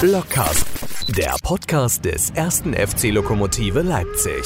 Blockcast, 0.00 0.66
der 1.16 1.36
Podcast 1.42 2.04
des 2.04 2.28
ersten 2.30 2.74
FC 2.74 3.04
Lokomotive 3.10 3.80
Leipzig. 3.80 4.44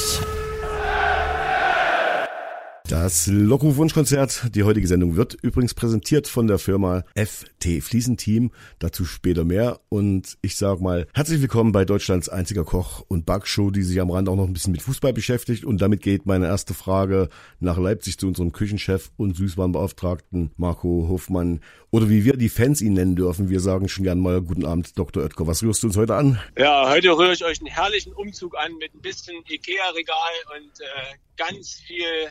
Das 2.91 3.27
Lockruf-Wunschkonzert, 3.27 4.53
die 4.53 4.63
heutige 4.63 4.85
Sendung 4.85 5.15
wird 5.15 5.37
übrigens 5.41 5.73
präsentiert 5.73 6.27
von 6.27 6.47
der 6.47 6.59
Firma 6.59 7.05
FT 7.15 7.81
Fliesenteam. 7.81 8.51
Dazu 8.79 9.05
später 9.05 9.45
mehr. 9.45 9.79
Und 9.87 10.37
ich 10.41 10.57
sage 10.57 10.83
mal, 10.83 11.07
herzlich 11.13 11.39
willkommen 11.39 11.71
bei 11.71 11.85
Deutschlands 11.85 12.27
einziger 12.27 12.65
Koch- 12.65 13.05
und 13.07 13.25
Backshow, 13.25 13.71
die 13.71 13.83
sich 13.83 14.01
am 14.01 14.11
Rand 14.11 14.27
auch 14.27 14.35
noch 14.35 14.45
ein 14.45 14.51
bisschen 14.51 14.73
mit 14.73 14.81
Fußball 14.81 15.13
beschäftigt. 15.13 15.63
Und 15.63 15.81
damit 15.81 16.01
geht 16.01 16.25
meine 16.25 16.47
erste 16.47 16.73
Frage 16.73 17.29
nach 17.61 17.77
Leipzig 17.77 18.17
zu 18.17 18.27
unserem 18.27 18.51
Küchenchef 18.51 19.09
und 19.15 19.37
Süßwarenbeauftragten 19.37 20.51
Marco 20.57 21.07
Hofmann. 21.07 21.61
Oder 21.91 22.09
wie 22.09 22.25
wir 22.25 22.35
die 22.35 22.49
Fans 22.49 22.81
ihn 22.81 22.91
nennen 22.91 23.15
dürfen. 23.15 23.49
Wir 23.49 23.61
sagen 23.61 23.87
schon 23.87 24.03
gern 24.03 24.19
mal 24.19 24.41
Guten 24.41 24.65
Abend, 24.65 24.99
Dr. 24.99 25.23
Oetker. 25.23 25.47
Was 25.47 25.63
rührst 25.63 25.81
du 25.83 25.87
uns 25.87 25.95
heute 25.95 26.15
an? 26.15 26.41
Ja, 26.57 26.89
heute 26.89 27.11
rühre 27.11 27.31
ich 27.31 27.45
euch 27.45 27.61
einen 27.61 27.73
herrlichen 27.73 28.11
Umzug 28.11 28.57
an 28.57 28.75
mit 28.79 28.93
ein 28.93 29.01
bisschen 29.01 29.41
Ikea-Regal 29.47 30.57
und 30.57 30.81
äh, 30.81 31.15
ganz 31.37 31.75
viel 31.87 32.29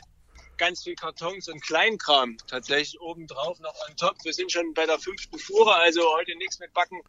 ganz 0.61 0.83
viel 0.83 0.93
Kartons 0.93 1.49
und 1.49 1.59
Kleinkram 1.63 2.37
tatsächlich 2.45 3.01
obendrauf 3.01 3.59
noch 3.61 3.73
on 3.89 3.95
top. 3.97 4.15
Wir 4.23 4.31
sind 4.31 4.51
schon 4.51 4.75
bei 4.75 4.85
der 4.85 4.99
fünften 4.99 5.39
Fuhre, 5.39 5.73
also 5.73 6.01
heute 6.15 6.37
nichts 6.37 6.59
mit 6.59 6.71
Backen. 6.71 7.01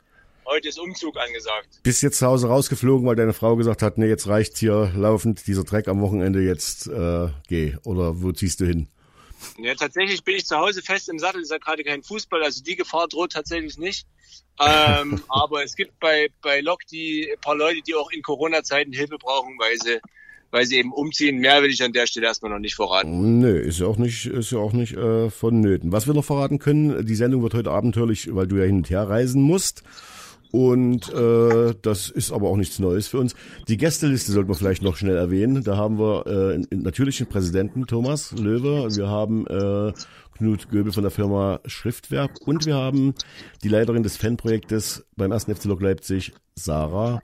Heute 0.47 0.69
ist 0.69 0.79
Umzug 0.79 1.19
angesagt. 1.19 1.69
Bist 1.83 2.03
jetzt 2.03 2.19
zu 2.19 2.27
Hause 2.27 2.49
rausgeflogen, 2.49 3.07
weil 3.07 3.15
deine 3.15 3.35
Frau 3.35 3.55
gesagt 3.57 3.83
hat, 3.83 3.99
nee, 3.99 4.09
jetzt 4.09 4.27
reicht's 4.27 4.59
hier 4.59 4.91
laufend, 4.97 5.47
dieser 5.47 5.65
Dreck 5.65 5.87
am 5.89 6.01
Wochenende, 6.01 6.41
jetzt 6.41 6.87
äh, 6.87 7.29
geh. 7.47 7.77
Oder 7.85 8.23
wo 8.23 8.33
ziehst 8.33 8.61
du 8.61 8.65
hin? 8.65 8.89
Ja, 9.59 9.75
tatsächlich 9.75 10.25
bin 10.25 10.37
ich 10.37 10.47
zu 10.47 10.57
Hause 10.57 10.81
fest 10.81 11.11
im 11.11 11.19
Sattel, 11.19 11.43
ist 11.43 11.51
ja 11.51 11.59
gerade 11.59 11.85
kein 11.85 12.03
Fußball, 12.03 12.43
also 12.43 12.63
die 12.63 12.77
Gefahr 12.77 13.07
droht 13.07 13.33
tatsächlich 13.33 13.77
nicht. 13.77 14.07
ähm, 14.61 15.23
aber 15.29 15.63
es 15.63 15.77
gibt 15.77 16.01
bei, 16.01 16.31
bei 16.41 16.63
Lok 16.63 16.87
die 16.91 17.31
paar 17.43 17.55
Leute, 17.55 17.83
die 17.83 17.95
auch 17.95 18.11
in 18.13 18.23
Corona-Zeiten 18.23 18.95
Hilfe 18.95 19.19
brauchen, 19.19 19.59
weil 19.59 19.77
sie 19.77 20.01
weil 20.53 20.67
sie 20.67 20.77
eben 20.77 20.93
umziehen. 20.93 21.39
Mehr 21.39 21.63
will 21.63 21.71
ich 21.71 21.83
an 21.83 21.93
der 21.93 22.07
Stelle 22.07 22.27
erstmal 22.27 22.53
noch 22.53 22.61
nicht 22.61 22.77
verraten. 22.77 23.41
Nö, 23.41 23.59
ist 23.59 23.81
ja 23.81 23.87
auch 23.87 23.97
nicht, 23.97 24.27
ist 24.27 24.53
ja 24.53 24.59
auch 24.59 24.73
nicht 24.73 24.93
äh, 24.93 25.31
vonnöten. 25.31 25.91
Was 25.91 26.07
wir 26.07 26.15
noch 26.15 26.25
verraten 26.25 26.61
können, 26.61 27.05
die 27.05 27.15
Sendung 27.17 27.43
wird 27.43 27.55
heute 27.55 27.71
abenteuerlich, 27.71 28.33
weil 28.33 28.47
du 28.47 28.57
ja 28.57 28.65
hin 28.65 28.77
und 28.77 28.91
her 28.91 29.09
reisen 29.09 29.43
musst. 29.43 29.83
Und 30.53 31.11
äh, 31.15 31.75
das 31.81 32.11
ist 32.11 32.31
aber 32.31 32.51
auch 32.51 32.59
nichts 32.59 32.79
Neues 32.79 33.09
für 33.09 33.19
uns. 33.19 33.35
Die 33.69 33.79
Gästeliste 33.79 34.33
sollten 34.33 34.51
wir 34.51 34.55
vielleicht 34.55 34.83
noch 34.83 34.99
schnell 34.99 35.17
erwähnen. 35.17 35.65
Da 35.65 35.79
haben 35.79 35.99
wir 35.99 36.27
äh, 36.27 36.77
natürlich 36.77 37.17
den 37.17 37.27
Präsidenten 37.27 37.87
Thomas 37.87 38.33
Löwe. 38.33 38.95
Wir 38.95 39.09
haben 39.09 39.47
äh, 39.47 39.95
Knut 40.37 40.69
Göbel 40.69 40.93
von 40.93 41.05
der 41.05 41.11
Firma 41.11 41.61
Schriftwerk 41.65 42.33
und 42.47 42.67
wir 42.67 42.75
haben 42.75 43.15
die 43.65 43.69
Leiterin 43.69 44.03
des 44.03 44.19
Fanprojektes 44.19 45.07
beim 45.17 45.33
1. 45.33 45.45
FC 45.45 45.65
Lok 45.65 45.81
Leipzig, 45.81 46.35
Sarah 46.55 47.23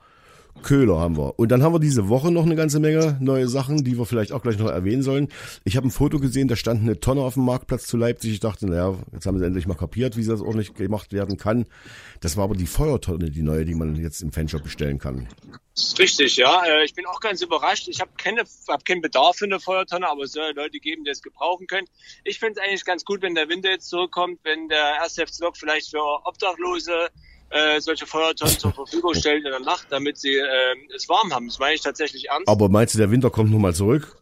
Köhler 0.61 0.99
haben 0.99 1.17
wir. 1.17 1.39
Und 1.39 1.49
dann 1.51 1.63
haben 1.63 1.73
wir 1.73 1.79
diese 1.79 2.09
Woche 2.09 2.31
noch 2.31 2.45
eine 2.45 2.55
ganze 2.55 2.79
Menge 2.79 3.17
neue 3.21 3.47
Sachen, 3.47 3.83
die 3.83 3.97
wir 3.97 4.05
vielleicht 4.05 4.31
auch 4.31 4.41
gleich 4.41 4.57
noch 4.57 4.69
erwähnen 4.69 5.03
sollen. 5.03 5.29
Ich 5.63 5.77
habe 5.77 5.87
ein 5.87 5.91
Foto 5.91 6.19
gesehen, 6.19 6.47
da 6.47 6.55
stand 6.55 6.81
eine 6.81 6.99
Tonne 6.99 7.21
auf 7.21 7.35
dem 7.35 7.45
Marktplatz 7.45 7.87
zu 7.87 7.97
Leipzig. 7.97 8.33
Ich 8.33 8.39
dachte, 8.39 8.67
naja, 8.67 8.95
jetzt 9.13 9.25
haben 9.25 9.39
sie 9.39 9.45
endlich 9.45 9.67
mal 9.67 9.75
kapiert, 9.75 10.17
wie 10.17 10.25
das 10.25 10.41
ordentlich 10.41 10.73
gemacht 10.73 11.13
werden 11.13 11.37
kann. 11.37 11.65
Das 12.19 12.35
war 12.35 12.43
aber 12.43 12.55
die 12.55 12.67
Feuertonne, 12.67 13.31
die 13.31 13.41
neue, 13.41 13.65
die 13.65 13.75
man 13.75 13.95
jetzt 13.95 14.21
im 14.21 14.31
Fanshop 14.31 14.63
bestellen 14.63 14.99
kann. 14.99 15.27
Richtig, 15.97 16.35
ja. 16.35 16.63
Äh, 16.65 16.83
ich 16.83 16.93
bin 16.93 17.05
auch 17.05 17.19
ganz 17.21 17.41
überrascht. 17.41 17.87
Ich 17.87 18.01
habe 18.01 18.11
keine, 18.17 18.43
hab 18.67 18.83
keinen 18.83 19.01
Bedarf 19.01 19.37
für 19.37 19.45
eine 19.45 19.59
Feuertonne, 19.59 20.07
aber 20.09 20.23
es 20.23 20.33
soll 20.33 20.51
Leute 20.53 20.79
geben, 20.79 21.05
die 21.05 21.11
es 21.11 21.21
gebrauchen 21.21 21.67
können. 21.67 21.87
Ich 22.23 22.39
finde 22.39 22.59
es 22.59 22.67
eigentlich 22.67 22.85
ganz 22.85 23.05
gut, 23.05 23.21
wenn 23.21 23.35
der 23.35 23.47
Winter 23.49 23.69
jetzt 23.69 23.89
zurückkommt, 23.89 24.39
wenn 24.43 24.67
der 24.67 24.95
erste 25.01 25.25
FC 25.25 25.45
vielleicht 25.53 25.91
für 25.91 26.01
Obdachlose 26.25 27.09
äh, 27.49 27.79
solche 27.79 28.05
Feuertonnen 28.05 28.57
zur 28.57 28.73
Verfügung 28.73 29.13
stellen 29.13 29.43
in 29.45 29.51
der 29.51 29.59
Nacht, 29.59 29.87
damit 29.89 30.17
sie 30.17 30.35
äh, 30.35 30.75
es 30.95 31.09
warm 31.09 31.33
haben. 31.33 31.47
Das 31.47 31.59
meine 31.59 31.75
ich 31.75 31.81
tatsächlich 31.81 32.29
ernst. 32.29 32.47
Aber 32.47 32.69
meinst 32.69 32.93
du, 32.93 32.99
der 32.99 33.11
Winter 33.11 33.29
kommt 33.29 33.51
nochmal 33.51 33.73
zurück? 33.73 34.19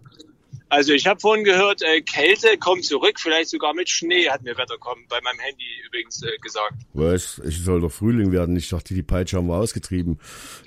Also 0.70 0.92
ich 0.92 1.08
habe 1.08 1.20
vorhin 1.20 1.45
gehört, 1.45 1.82
äh, 1.82 2.02
Kälte 2.02 2.58
kommt 2.58 2.83
zurück, 2.83 3.20
vielleicht 3.20 3.49
sogar 3.49 3.73
mit 3.73 3.89
Schnee, 3.89 4.30
hat 4.30 4.43
mir 4.43 4.58
Wettercom 4.58 5.05
bei 5.08 5.21
meinem 5.21 5.39
Handy 5.39 5.64
übrigens 5.86 6.21
äh, 6.23 6.38
gesagt. 6.42 6.76
Was? 6.93 7.42
Ich 7.48 7.64
soll 7.64 7.80
doch 7.80 7.92
Frühling 7.92 8.32
werden. 8.33 8.55
Ich 8.58 8.70
dachte, 8.70 8.93
die 8.93 9.04
Peitsche 9.04 9.38
haben 9.38 9.48
wir 9.48 9.55
ausgetrieben. 9.55 10.20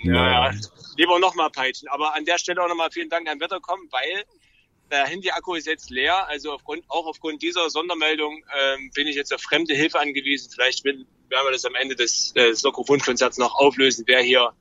Ja, 0.03 0.51
ja. 0.51 0.55
lieber 0.97 1.19
nochmal 1.19 1.51
peitschen. 1.51 1.89
Aber 1.89 2.15
an 2.15 2.25
der 2.25 2.39
Stelle 2.39 2.63
auch 2.63 2.69
nochmal 2.69 2.91
vielen 2.91 3.11
Dank 3.11 3.29
an 3.29 3.41
Wettercom, 3.41 3.81
weil 3.91 4.25
der 4.91 5.07
Handy-Akku 5.07 5.55
ist 5.55 5.67
jetzt 5.67 5.91
leer. 5.91 6.27
Also 6.29 6.53
aufgrund, 6.53 6.83
auch 6.89 7.07
aufgrund 7.07 7.43
dieser 7.43 7.69
Sondermeldung 7.69 8.43
ähm, 8.59 8.91
bin 8.95 9.07
ich 9.07 9.17
jetzt 9.17 9.35
auf 9.35 9.43
fremde 9.43 9.75
Hilfe 9.75 10.01
angewiesen. 10.01 10.51
Vielleicht 10.51 10.83
will, 10.85 11.07
werden 11.31 11.47
wir 11.47 11.53
das 11.53 11.65
am 11.65 11.75
Ende 11.75 11.97
des, 11.97 12.33
des 12.33 12.61
Soccer-Wunschkonzerts 12.61 13.39
noch 13.39 13.55
auflösen, 13.55 14.05
wer 14.07 14.21
hier 14.21 14.53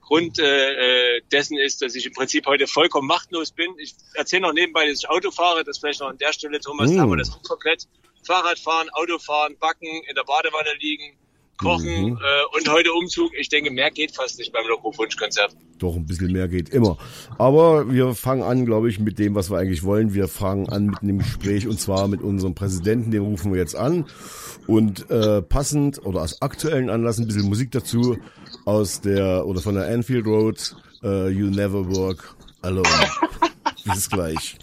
Grund 0.00 0.38
äh, 0.38 1.16
äh, 1.16 1.20
dessen 1.30 1.58
ist, 1.58 1.82
dass 1.82 1.94
ich 1.94 2.06
im 2.06 2.12
Prinzip 2.12 2.46
heute 2.46 2.66
vollkommen 2.66 3.06
machtlos 3.06 3.52
bin. 3.52 3.70
Ich 3.78 3.94
erzähle 4.14 4.42
noch 4.42 4.54
nebenbei, 4.54 4.88
dass 4.88 5.00
ich 5.00 5.10
Auto 5.10 5.30
fahre, 5.30 5.64
das 5.64 5.78
vielleicht 5.78 6.00
noch 6.00 6.08
an 6.08 6.16
der 6.16 6.32
Stelle, 6.32 6.60
Thomas, 6.60 6.90
mm. 6.90 6.98
haben 6.98 7.10
wir 7.10 7.18
das 7.18 7.30
auch 7.30 7.42
komplett. 7.42 7.86
Fahrradfahren, 8.24 8.88
Autofahren, 8.90 9.56
backen, 9.58 9.86
in 9.86 10.14
der 10.14 10.24
Badewanne 10.24 10.70
liegen, 10.80 11.16
kochen 11.58 12.10
mhm. 12.10 12.18
äh, 12.18 12.56
und 12.56 12.70
heute 12.70 12.92
Umzug. 12.92 13.32
Ich 13.38 13.48
denke, 13.48 13.70
mehr 13.70 13.90
geht 13.90 14.14
fast 14.14 14.38
nicht 14.38 14.52
beim 14.52 14.66
Loco-Wunsch-Konzert. 14.66 15.54
Doch, 15.78 15.94
ein 15.94 16.06
bisschen 16.06 16.32
mehr 16.32 16.48
geht 16.48 16.70
immer. 16.70 16.96
Aber 17.38 17.92
wir 17.92 18.14
fangen 18.14 18.42
an, 18.42 18.64
glaube 18.64 18.88
ich, 18.88 18.98
mit 18.98 19.18
dem, 19.18 19.34
was 19.34 19.50
wir 19.50 19.58
eigentlich 19.58 19.82
wollen. 19.82 20.14
Wir 20.14 20.28
fangen 20.28 20.68
an 20.68 20.86
mit 20.86 21.02
einem 21.02 21.18
Gespräch 21.18 21.66
und 21.66 21.80
zwar 21.80 22.08
mit 22.08 22.22
unserem 22.22 22.54
Präsidenten, 22.54 23.10
den 23.10 23.22
rufen 23.22 23.52
wir 23.52 23.58
jetzt 23.58 23.76
an. 23.76 24.06
Und 24.68 25.10
äh, 25.10 25.40
passend 25.40 26.04
oder 26.04 26.20
aus 26.20 26.42
aktuellen 26.42 26.90
Anlass 26.90 27.18
ein 27.18 27.26
bisschen 27.26 27.48
Musik 27.48 27.70
dazu 27.70 28.18
aus 28.66 29.00
der 29.00 29.46
oder 29.46 29.62
von 29.62 29.74
der 29.74 29.88
Anfield 29.88 30.26
Road, 30.26 30.76
uh, 31.02 31.28
You 31.28 31.46
Never 31.46 31.88
Work 31.88 32.36
Alone. 32.60 32.86
Bis 33.84 34.10
gleich. 34.10 34.58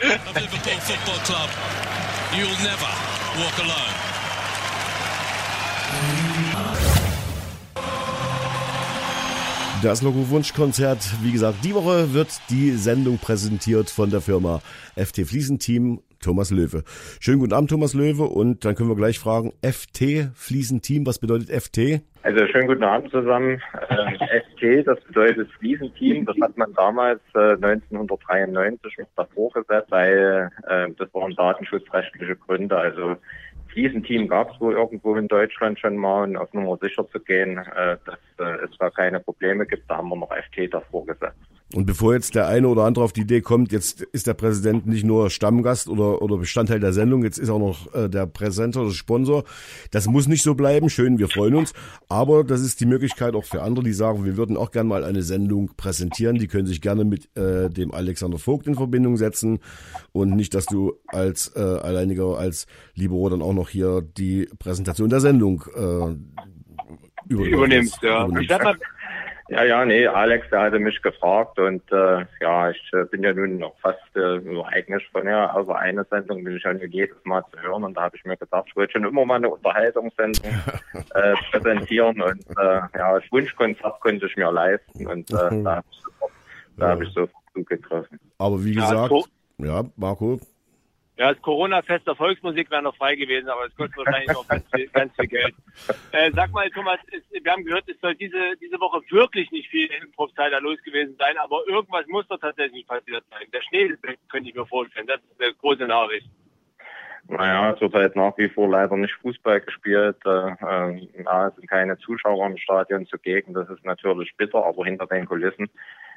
Liverpool 0.00 0.80
Football 0.80 1.18
Club, 1.24 1.50
you'll 2.32 2.62
never 2.62 2.88
walk 3.36 3.58
alone. 3.58 4.10
Das 9.82 10.02
Logo-Wunschkonzert, 10.02 10.98
wie 11.22 11.32
gesagt, 11.32 11.64
die 11.64 11.74
Woche 11.74 12.12
wird 12.12 12.28
die 12.48 12.72
Sendung 12.72 13.18
präsentiert 13.18 13.90
von 13.90 14.10
der 14.10 14.20
Firma 14.20 14.60
FT 14.96 15.26
Fliesenteam 15.26 16.00
Thomas 16.20 16.50
Löwe. 16.50 16.82
Schönen 17.18 17.40
guten 17.40 17.52
Abend, 17.52 17.70
Thomas 17.70 17.94
Löwe. 17.94 18.24
Und 18.24 18.64
dann 18.64 18.74
können 18.74 18.88
wir 18.88 18.96
gleich 18.96 19.18
fragen, 19.18 19.52
FT 19.62 20.30
Fliesenteam, 20.34 21.06
was 21.06 21.18
bedeutet 21.18 21.50
FT? 21.50 22.02
Also 22.22 22.46
schönen 22.48 22.68
guten 22.68 22.84
Abend 22.84 23.10
zusammen. 23.10 23.60
Äh, 23.90 24.42
FT, 24.42 24.86
das 24.86 25.00
bedeutet 25.04 25.50
Fliesenteam. 25.58 26.24
Das 26.24 26.36
hat 26.40 26.56
man 26.56 26.72
damals 26.74 27.20
äh, 27.34 27.54
1993 27.54 28.98
noch 28.98 29.06
davor 29.16 29.50
gesetzt, 29.50 29.90
weil 29.90 30.50
äh, 30.68 30.88
das 30.96 31.12
waren 31.12 31.34
datenschutzrechtliche 31.34 32.36
Gründe. 32.36 32.76
Also 32.76 33.16
Fliesenteam 33.72 34.28
gab 34.28 34.52
es 34.52 34.60
wohl 34.60 34.74
irgendwo 34.74 35.16
in 35.16 35.28
Deutschland 35.28 35.78
schon 35.78 35.96
mal 35.96 36.24
und 36.24 36.36
auf 36.36 36.52
Nummer 36.52 36.76
sicher 36.80 37.08
zu 37.10 37.20
gehen, 37.20 37.58
äh, 37.58 37.96
dass 38.04 38.18
äh, 38.38 38.64
es 38.64 38.70
da 38.78 38.90
keine 38.90 39.20
Probleme 39.20 39.66
gibt, 39.66 39.90
da 39.90 39.96
haben 39.96 40.08
wir 40.08 40.16
noch 40.16 40.30
FT 40.30 40.72
davor 40.72 41.06
gesetzt. 41.06 41.49
Und 41.72 41.86
bevor 41.86 42.14
jetzt 42.14 42.34
der 42.34 42.48
eine 42.48 42.66
oder 42.66 42.84
andere 42.84 43.04
auf 43.04 43.12
die 43.12 43.20
Idee 43.20 43.42
kommt, 43.42 43.70
jetzt 43.70 44.02
ist 44.02 44.26
der 44.26 44.34
Präsident 44.34 44.86
nicht 44.86 45.04
nur 45.04 45.30
Stammgast 45.30 45.88
oder, 45.88 46.20
oder 46.20 46.36
Bestandteil 46.36 46.80
der 46.80 46.92
Sendung, 46.92 47.22
jetzt 47.22 47.38
ist 47.38 47.48
auch 47.48 47.60
noch 47.60 47.94
äh, 47.94 48.08
der 48.08 48.26
Präsenter 48.26 48.82
oder 48.82 48.90
Sponsor. 48.90 49.44
Das 49.92 50.08
muss 50.08 50.26
nicht 50.26 50.42
so 50.42 50.56
bleiben. 50.56 50.90
Schön, 50.90 51.18
wir 51.18 51.28
freuen 51.28 51.54
uns. 51.54 51.72
Aber 52.08 52.42
das 52.42 52.60
ist 52.60 52.80
die 52.80 52.86
Möglichkeit 52.86 53.34
auch 53.34 53.44
für 53.44 53.62
andere, 53.62 53.84
die 53.84 53.92
sagen, 53.92 54.24
wir 54.24 54.36
würden 54.36 54.56
auch 54.56 54.72
gerne 54.72 54.88
mal 54.88 55.04
eine 55.04 55.22
Sendung 55.22 55.70
präsentieren. 55.76 56.38
Die 56.38 56.48
können 56.48 56.66
sich 56.66 56.80
gerne 56.80 57.04
mit 57.04 57.28
äh, 57.36 57.70
dem 57.70 57.94
Alexander 57.94 58.38
Vogt 58.38 58.66
in 58.66 58.74
Verbindung 58.74 59.16
setzen. 59.16 59.60
Und 60.10 60.34
nicht, 60.34 60.54
dass 60.54 60.66
du 60.66 60.94
als 61.06 61.52
äh, 61.54 61.60
alleiniger, 61.60 62.36
als 62.36 62.66
Libero 62.94 63.28
dann 63.28 63.42
auch 63.42 63.54
noch 63.54 63.68
hier 63.68 64.02
die 64.02 64.48
Präsentation 64.58 65.08
der 65.08 65.20
Sendung 65.20 65.62
äh, 65.76 66.16
übernimmst. 67.32 68.02
Ja. 68.02 68.26
Übernimmst. 68.26 68.80
Ja, 69.50 69.64
ja, 69.64 69.84
nee, 69.84 70.06
Alex, 70.06 70.48
der 70.50 70.60
hatte 70.60 70.78
mich 70.78 71.02
gefragt 71.02 71.58
und 71.58 71.82
äh, 71.90 72.24
ja, 72.40 72.70
ich 72.70 72.80
äh, 72.92 73.04
bin 73.06 73.24
ja 73.24 73.32
nun 73.32 73.58
noch 73.58 73.76
fast 73.80 73.98
äh, 74.14 74.38
nur 74.38 74.68
eigentlich 74.68 75.02
von 75.10 75.26
ja, 75.26 75.52
also 75.52 75.72
eine 75.72 76.04
Sendung 76.04 76.44
bin 76.44 76.56
ich 76.56 76.62
ja 76.62 76.72
jedes 76.72 77.16
Mal 77.24 77.42
zu 77.50 77.60
hören 77.60 77.82
und 77.82 77.94
da 77.94 78.02
habe 78.02 78.16
ich 78.16 78.24
mir 78.24 78.36
gedacht, 78.36 78.66
ich 78.68 78.76
wollte 78.76 78.92
schon 78.92 79.04
immer 79.04 79.26
mal 79.26 79.36
eine 79.36 79.50
Unterhaltungssendung 79.50 80.44
äh, 81.14 81.34
präsentieren 81.50 82.22
und 82.22 82.46
äh, 82.58 82.80
ja, 82.96 83.18
das 83.18 83.24
Wunschkonzert 83.32 84.00
konnte 84.00 84.26
ich 84.26 84.36
mir 84.36 84.52
leisten 84.52 85.08
und 85.08 85.28
äh, 85.32 85.52
mhm. 85.52 85.64
da 85.64 85.76
habe 85.76 85.86
ich, 85.90 86.02
da 86.76 86.88
hab 86.88 87.02
ich 87.02 87.08
so 87.12 87.28
zugetroffen. 87.52 88.20
Aber 88.38 88.64
wie 88.64 88.74
gesagt, 88.74 88.92
ja, 89.58 89.84
Marco, 89.96 90.38
ja, 90.38 90.40
das 91.20 91.42
Corona-Fest 91.42 92.06
der 92.06 92.14
Volksmusik 92.14 92.70
wäre 92.70 92.82
noch 92.82 92.96
frei 92.96 93.14
gewesen, 93.14 93.50
aber 93.50 93.66
es 93.66 93.76
kostet 93.76 93.98
wahrscheinlich 93.98 94.32
noch 94.32 94.48
ganz 94.48 94.64
viel, 94.72 94.88
ganz 94.88 95.14
viel 95.14 95.26
Geld. 95.26 95.54
Äh, 96.12 96.30
sag 96.34 96.50
mal, 96.50 96.70
Thomas, 96.70 96.98
es, 97.12 97.22
wir 97.30 97.52
haben 97.52 97.62
gehört, 97.62 97.86
es 97.88 98.00
soll 98.00 98.14
diese, 98.14 98.56
diese 98.58 98.80
Woche 98.80 99.02
wirklich 99.10 99.50
nicht 99.50 99.68
viel 99.68 99.86
Improvzeit 100.02 100.50
da 100.50 100.58
los 100.58 100.78
gewesen 100.82 101.14
sein, 101.18 101.36
aber 101.36 101.62
irgendwas 101.68 102.06
muss 102.06 102.26
doch 102.28 102.40
tatsächlich 102.40 102.86
passiert 102.86 103.22
sein. 103.30 103.46
Der 103.52 103.60
Schnee 103.60 103.94
könnte 104.30 104.48
ich 104.48 104.54
mir 104.54 104.64
vorstellen. 104.64 105.06
Das 105.06 105.20
ist 105.20 105.42
eine 105.42 105.52
große 105.52 105.86
Nachricht. 105.86 106.26
Naja, 107.28 107.76
halt 107.80 108.16
nach 108.16 108.36
wie 108.38 108.48
vor 108.48 108.68
leider 108.68 108.96
nicht 108.96 109.14
Fußball 109.22 109.60
gespielt. 109.60 110.16
Äh, 110.24 110.30
äh, 110.30 111.06
es 111.48 111.54
sind 111.56 111.68
keine 111.68 111.98
Zuschauer 111.98 112.46
im 112.46 112.56
Stadion 112.56 113.06
zugegen. 113.06 113.54
Das 113.54 113.68
ist 113.68 113.84
natürlich 113.84 114.36
bitter, 114.36 114.64
aber 114.64 114.84
hinter 114.84 115.06
den 115.06 115.26
Kulissen 115.26 115.70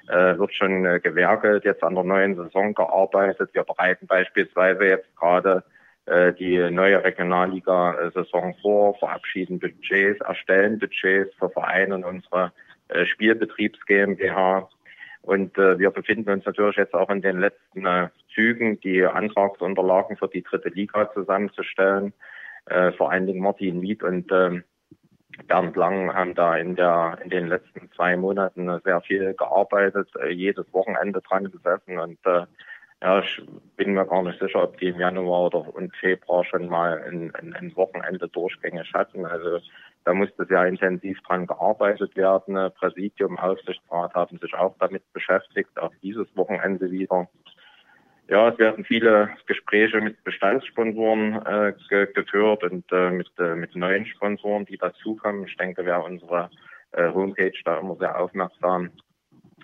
äh, 0.08 0.38
wird 0.38 0.54
schon 0.54 0.86
äh, 0.86 1.00
gewerkelt, 1.00 1.66
jetzt 1.66 1.84
an 1.84 1.96
der 1.96 2.04
neuen 2.04 2.36
Saison 2.36 2.74
gearbeitet. 2.74 3.50
Wir 3.54 3.64
bereiten 3.64 4.08
beispielsweise 4.08 4.86
jetzt 4.86 5.16
gerade 5.16 5.64
äh, 6.06 6.34
die 6.34 6.58
neue 6.70 7.04
Regionalliga-Saison 7.04 8.56
vor, 8.62 8.98
verabschieden 8.98 9.60
Budgets, 9.60 10.20
erstellen 10.22 10.80
Budgets 10.80 11.34
für 11.36 11.50
Vereine 11.50 11.96
und 11.96 12.04
unsere 12.04 12.52
äh, 12.90 13.06
Spielbetriebs 13.06 13.80
GmbH. 13.86 14.70
Und 15.24 15.58
äh, 15.58 15.80
wir 15.80 15.90
befinden 15.90 16.30
uns 16.30 16.46
natürlich 16.46 16.76
jetzt 16.76 16.94
auch 16.94 17.10
in 17.10 17.22
den 17.22 17.40
letzten 17.40 17.86
äh, 17.86 18.10
Zügen, 18.36 18.80
die 18.82 19.06
Antragsunterlagen 19.06 20.18
für 20.18 20.28
die 20.28 20.44
dritte 20.44 20.70
Liga 20.70 21.12
zusammenzustellen. 21.14 22.14
Äh, 22.66 22.92
vor 22.92 23.12
allen 23.12 23.26
Dingen 23.26 23.42
Martin 23.42 23.80
Miet 23.80 24.04
und 24.04 24.30
äh, 24.32 24.62
Bernd 25.48 25.76
Lang 25.76 26.14
haben 26.14 26.36
da 26.36 26.58
in 26.58 26.76
der 26.76 27.18
in 27.24 27.30
den 27.30 27.48
letzten 27.48 27.90
zwei 27.96 28.16
Monaten 28.18 28.70
sehr 28.84 29.02
viel 29.02 29.34
gearbeitet, 29.34 30.10
äh, 30.22 30.30
jedes 30.30 30.72
Wochenende 30.74 31.22
dran 31.22 31.50
gesessen 31.50 31.98
und 31.98 32.20
äh, 32.26 32.46
ja, 33.02 33.20
ich 33.20 33.42
bin 33.76 33.94
mir 33.94 34.06
gar 34.06 34.24
nicht 34.24 34.40
sicher, 34.40 34.64
ob 34.64 34.78
die 34.78 34.88
im 34.88 35.00
Januar 35.00 35.48
oder 35.48 35.76
und 35.76 35.94
Februar 35.98 36.46
schon 36.46 36.70
mal 36.70 37.04
ein, 37.04 37.36
ein, 37.36 37.54
ein 37.54 37.76
Wochenende 37.76 38.30
durchgängig 38.30 38.94
hatten. 38.94 39.26
Also 39.26 39.60
da 40.06 40.14
musste 40.14 40.46
sehr 40.46 40.66
intensiv 40.66 41.22
dran 41.22 41.48
gearbeitet 41.48 42.16
werden. 42.16 42.72
Präsidium, 42.76 43.38
Aufsichtsrat 43.38 44.14
haben 44.14 44.38
sich 44.38 44.54
auch 44.54 44.76
damit 44.80 45.04
beschäftigt, 45.14 45.78
auch 45.80 45.94
dieses 46.02 46.28
Wochenende 46.36 46.92
wieder. 46.92 47.28
Ja, 48.30 48.50
es 48.50 48.58
werden 48.58 48.86
viele 48.86 49.30
Gespräche 49.46 50.00
mit 50.00 50.24
Bestandssponsoren 50.24 51.46
äh, 51.46 51.74
ge 51.90 52.08
geführt 52.14 52.64
und 52.64 52.86
äh, 52.92 53.12
mit, 53.12 53.30
äh, 53.38 53.56
mit 53.56 53.76
neuen 53.76 54.06
Sponsoren, 54.06 54.66
die 54.66 54.78
dazukommen. 54.78 55.46
Ich 55.46 55.58
denke, 55.58 55.86
wer 55.86 56.04
unsere 56.04 56.50
äh, 56.94 57.10
Homepage 57.10 57.52
da 57.66 57.80
immer 57.80 57.96
sehr 57.98 58.18
aufmerksam 58.18 58.92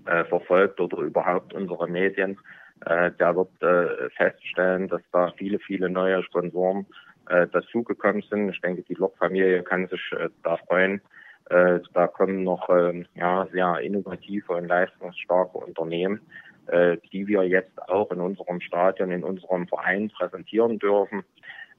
äh, 0.05 0.25
verfolgt 0.25 0.79
oder 0.81 0.97
überhaupt 0.97 1.53
unsere 1.53 1.87
Medien, 1.87 2.37
äh, 2.85 3.11
der 3.11 3.35
wird 3.35 3.61
äh, 3.61 4.09
feststellen, 4.11 4.89
dass 4.89 5.01
da 5.11 5.31
viele, 5.37 5.59
viele 5.59 5.89
neue 5.89 6.21
Sponsoren 6.23 6.85
äh, 7.29 7.47
dazugekommen 7.47 8.23
sind. 8.29 8.49
Ich 8.49 8.61
denke, 8.61 8.83
die 8.83 8.95
Lokfamilie 8.95 9.63
kann 9.63 9.87
sich 9.87 10.01
äh, 10.11 10.29
da 10.43 10.57
freuen. 10.57 11.01
Äh, 11.49 11.79
da 11.93 12.07
kommen 12.07 12.43
noch 12.43 12.69
äh, 12.69 13.03
ja, 13.15 13.47
sehr 13.51 13.79
innovative 13.79 14.53
und 14.53 14.67
leistungsstarke 14.67 15.57
Unternehmen, 15.57 16.21
äh, 16.67 16.97
die 17.11 17.27
wir 17.27 17.43
jetzt 17.43 17.81
auch 17.89 18.11
in 18.11 18.21
unserem 18.21 18.61
Stadion, 18.61 19.11
in 19.11 19.23
unserem 19.23 19.67
Verein 19.67 20.09
präsentieren 20.09 20.77
dürfen. 20.79 21.23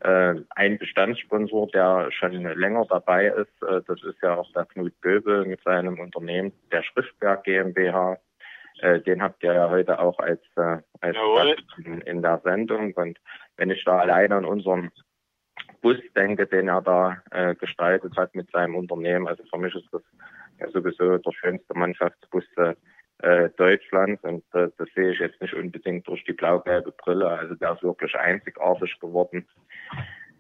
Äh, 0.01 0.37
ein 0.51 0.79
Bestandssponsor, 0.79 1.69
der 1.69 2.11
schon 2.11 2.33
länger 2.33 2.87
dabei 2.89 3.27
ist, 3.27 3.63
äh, 3.63 3.83
das 3.87 4.03
ist 4.03 4.21
ja 4.23 4.37
auch 4.37 4.51
der 4.53 4.65
Knut 4.65 4.95
Göbel 5.03 5.45
mit 5.45 5.63
seinem 5.63 6.01
Unternehmen 6.01 6.53
der 6.73 6.83
Schriftberg 6.83 7.45
GmbH. 7.45 8.19
Äh, 8.81 9.01
den 9.01 9.23
habt 9.23 9.43
ihr 9.43 9.53
ja 9.53 9.69
heute 9.69 9.99
auch 9.99 10.19
als, 10.19 10.41
äh, 10.57 10.79
als 11.01 11.17
in, 11.85 12.01
in, 12.01 12.23
der 12.23 12.41
Sendung. 12.43 12.95
Und 12.95 13.19
wenn 13.57 13.71
ich 13.71 13.85
da 13.85 13.99
alleine 13.99 14.37
an 14.37 14.47
unseren 14.47 14.91
Bus 15.81 15.99
denke, 16.15 16.47
den 16.47 16.69
er 16.69 16.83
da 16.83 17.23
äh, 17.31 17.55
gestaltet 17.55 18.17
hat 18.17 18.35
mit 18.35 18.51
seinem 18.51 18.75
Unternehmen, 18.75 19.27
also 19.27 19.43
für 19.45 19.59
mich 19.59 19.75
ist 19.75 19.89
das 19.93 20.03
ja 20.59 20.69
sowieso 20.71 21.19
der 21.19 21.33
schönste 21.33 21.75
Mannschaftsbus 21.75 22.45
äh, 23.23 23.51
Deutschlands 23.57 24.23
und 24.25 24.45
äh, 24.55 24.69
das 24.79 24.89
sehe 24.95 25.13
ich 25.13 25.19
jetzt 25.19 25.41
nicht 25.41 25.55
unbedingt 25.55 26.07
durch 26.09 26.25
die 26.25 26.33
blau-gelbe 26.33 26.93
Brille. 26.93 27.29
Also 27.29 27.55
der 27.55 27.73
ist 27.73 27.83
wirklich 27.83 28.15
einzigartig 28.17 28.99
geworden. 28.99 29.47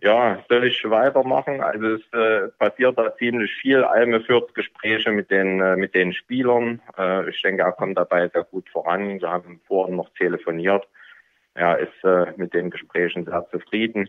Ja, 0.02 0.42
soll 0.48 0.64
ich 0.64 0.82
weitermachen? 0.88 1.60
Also 1.60 1.96
es 1.96 2.12
äh, 2.12 2.48
passiert 2.58 2.98
da 2.98 3.14
ziemlich 3.16 3.52
viel. 3.52 3.84
Alme 3.84 4.22
führt 4.22 4.54
Gespräche 4.54 5.10
mit 5.10 5.30
den 5.30 5.60
äh, 5.60 5.76
mit 5.76 5.94
den 5.94 6.14
Spielern. 6.14 6.80
Äh, 6.96 7.28
ich 7.28 7.42
denke, 7.42 7.62
er 7.62 7.72
kommt 7.72 7.98
dabei 7.98 8.28
sehr 8.28 8.44
gut 8.44 8.66
voran. 8.70 9.20
Wir 9.20 9.28
haben 9.28 9.60
vorhin 9.66 9.96
noch 9.96 10.08
telefoniert. 10.14 10.88
Er 11.52 11.78
ist 11.78 12.04
äh, 12.04 12.32
mit 12.36 12.54
den 12.54 12.70
Gesprächen 12.70 13.26
sehr 13.26 13.46
zufrieden. 13.50 14.08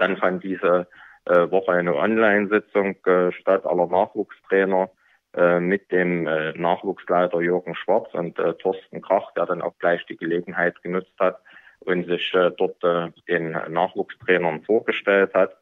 Dann 0.00 0.16
fand 0.16 0.42
diese 0.42 0.88
äh, 1.26 1.50
Woche 1.50 1.72
eine 1.72 1.94
Online-Sitzung 1.94 2.96
äh, 3.04 3.30
statt 3.32 3.66
aller 3.66 3.86
Nachwuchstrainer 3.86 4.90
äh, 5.36 5.60
mit 5.60 5.92
dem 5.92 6.26
äh, 6.26 6.52
Nachwuchsleiter 6.52 7.40
Jürgen 7.40 7.74
Schwarz 7.74 8.08
und 8.14 8.38
äh, 8.38 8.54
Thorsten 8.54 9.02
Krach, 9.02 9.32
der 9.34 9.46
dann 9.46 9.62
auch 9.62 9.78
gleich 9.78 10.04
die 10.06 10.16
Gelegenheit 10.16 10.82
genutzt 10.82 11.14
hat, 11.18 11.38
und 11.80 12.06
sich 12.06 12.32
äh, 12.34 12.50
dort 12.56 12.82
äh, 12.82 13.10
den 13.28 13.52
Nachwuchstrainern 13.52 14.62
vorgestellt 14.62 15.32
hat. 15.34 15.56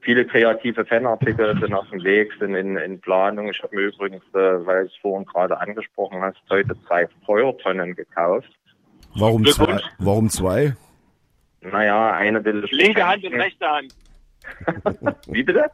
Viele 0.00 0.26
kreative 0.26 0.84
Fanartikel 0.84 1.56
sind 1.60 1.74
auf 1.74 1.88
dem 1.90 2.02
Weg, 2.02 2.32
sind 2.40 2.54
in, 2.54 2.76
in 2.76 3.00
Planung. 3.00 3.48
Ich 3.48 3.62
habe 3.62 3.76
mir 3.76 3.82
übrigens, 3.82 4.24
äh, 4.34 4.66
weil 4.66 4.86
es 4.86 4.96
vorhin 5.00 5.26
gerade 5.26 5.60
angesprochen 5.60 6.20
hast, 6.22 6.38
heute 6.50 6.74
zwei 6.86 7.08
Feuertonnen 7.24 7.94
gekauft. 7.94 8.50
Warum 9.14 9.44
zwei? 9.44 9.80
Warum 9.98 10.28
zwei? 10.28 10.74
Naja, 11.62 12.12
eine 12.12 12.44
will 12.44 12.64
ich. 12.64 12.72
Linke 12.72 13.06
Hand 13.06 13.24
und 13.24 13.34
rechte 13.34 13.66
Hand. 13.66 13.94
Wie 15.28 15.42
bitte? 15.42 15.70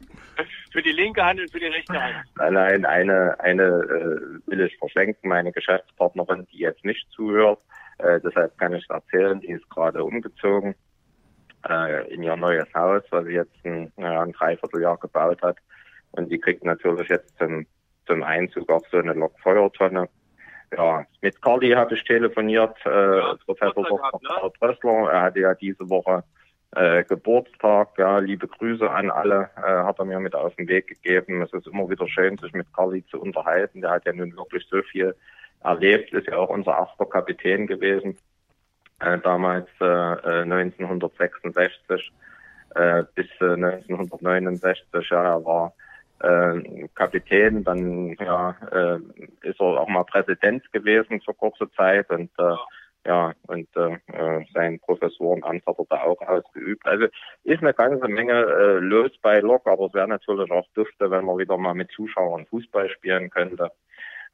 Für 0.73 0.83
die 0.83 0.93
linke 0.93 1.25
Hand 1.25 1.41
und 1.41 1.51
für 1.51 1.59
die 1.59 1.67
rechte 1.67 2.01
Hand. 2.01 2.17
Nein, 2.37 2.85
eine, 2.85 3.39
eine 3.41 3.63
äh, 3.63 4.51
will 4.51 4.61
ich 4.61 4.77
verschenken, 4.79 5.29
meine 5.29 5.53
Geschäftspartnerin, 5.53 6.47
die 6.53 6.59
jetzt 6.59 6.85
nicht 6.85 7.11
zuhört. 7.11 7.61
Äh, 7.99 8.21
deshalb 8.21 8.57
kann 8.59 8.75
ich 8.75 8.89
erzählen, 8.91 9.41
die 9.41 9.49
ist 9.49 9.69
gerade 9.71 10.05
umgezogen 10.05 10.75
äh, 11.69 12.13
in 12.13 12.23
ihr 12.23 12.37
neues 12.37 12.69
Haus, 12.75 13.03
was 13.11 13.25
sie 13.25 13.33
jetzt 13.33 13.55
ein, 13.65 13.93
naja, 13.97 14.23
ein 14.23 14.33
Dreivierteljahr 14.33 14.99
gebaut 14.99 15.43
hat. 15.43 15.57
Und 16.13 16.31
die 16.31 16.39
kriegt 16.39 16.65
natürlich 16.65 17.09
jetzt 17.09 17.37
zum, 17.39 17.67
zum 18.07 18.23
Einzug 18.23 18.71
auch 18.71 18.85
so 18.91 18.99
eine 18.99 19.15
Lokfeuertonne. 19.15 20.09
Ja, 20.77 21.07
mit 21.23 21.41
Carly 21.41 21.71
habe 21.71 21.95
ich 21.95 22.05
telefoniert, 22.05 22.77
äh, 22.85 23.19
ja, 23.19 23.37
Professor 23.47 23.85
Dr. 23.85 24.21
Ne? 24.23 24.51
Drössler. 24.59 25.11
Er 25.11 25.23
hatte 25.23 25.41
ja 25.41 25.55
diese 25.55 25.89
Woche 25.89 26.23
äh, 26.77 27.05
Geburtstag. 27.05 27.97
Ja, 27.97 28.19
liebe 28.19 28.47
Grüße 28.47 28.91
an 28.91 29.11
alle, 29.11 29.49
äh, 29.57 29.63
hat 29.63 29.99
er 29.99 30.05
mir 30.05 30.21
mit 30.21 30.35
auf 30.35 30.55
den 30.57 30.69
Weg 30.69 30.89
gegeben. 30.89 31.41
Es 31.43 31.51
ist 31.53 31.67
immer 31.67 31.89
wieder 31.89 32.07
schön, 32.09 32.37
sich 32.37 32.53
mit 32.53 32.71
Carly 32.75 33.05
zu 33.07 33.19
unterhalten. 33.21 33.81
Der 33.81 33.91
hat 33.91 34.05
ja 34.05 34.13
nun 34.13 34.37
wirklich 34.37 34.67
so 34.71 34.83
viel 34.83 35.15
erlebt, 35.65 36.13
ist 36.13 36.29
ja 36.29 36.37
auch 36.37 36.51
unser 36.51 36.73
erster 36.73 37.07
Kapitän 37.07 37.67
gewesen, 37.67 38.19
äh, 39.01 39.19
damals 39.19 39.69
äh, 39.81 39.85
1966 39.85 42.13
äh, 42.75 43.01
äh, 43.01 43.05
bis 43.15 43.27
1969. 43.41 44.85
Äh, 44.93 45.01
ja, 45.11 45.25
er 45.25 45.43
war 45.45 45.73
äh, 46.21 46.89
Kapitän, 46.95 47.65
dann 47.65 48.15
ja, 48.21 48.57
äh, 48.73 48.99
ist 49.43 49.61
er 49.61 49.81
auch 49.81 49.89
mal 49.89 50.05
Präsident 50.05 50.71
gewesen 50.73 51.21
für 51.21 51.35
kurze 51.35 51.71
Zeit 51.73 52.11
und 52.11 52.31
äh, 52.39 52.55
ja, 53.07 53.33
und 53.47 53.69
äh, 53.77 54.45
sein 54.53 54.81
Professorenamt 54.81 55.65
hat 55.67 55.79
er 55.79 55.85
da 55.89 56.03
auch 56.03 56.21
ausgeübt. 56.21 56.85
Also 56.85 57.07
ist 57.45 57.63
eine 57.63 57.73
ganze 57.73 58.07
Menge 58.07 58.35
äh, 58.35 58.79
los 58.81 59.11
bei 59.23 59.39
Lok, 59.39 59.67
aber 59.67 59.87
es 59.87 59.95
wäre 59.95 60.09
natürlich 60.09 60.51
auch 60.51 60.67
dufte, 60.75 61.11
wenn 61.11 61.25
man 61.25 61.39
wieder 61.39 61.57
mal 61.57 61.75
mit 61.75 61.91
Zuschauern 61.93 62.45
Fußball 62.47 62.91
spielen 62.91 63.31
könnte. 63.31 63.71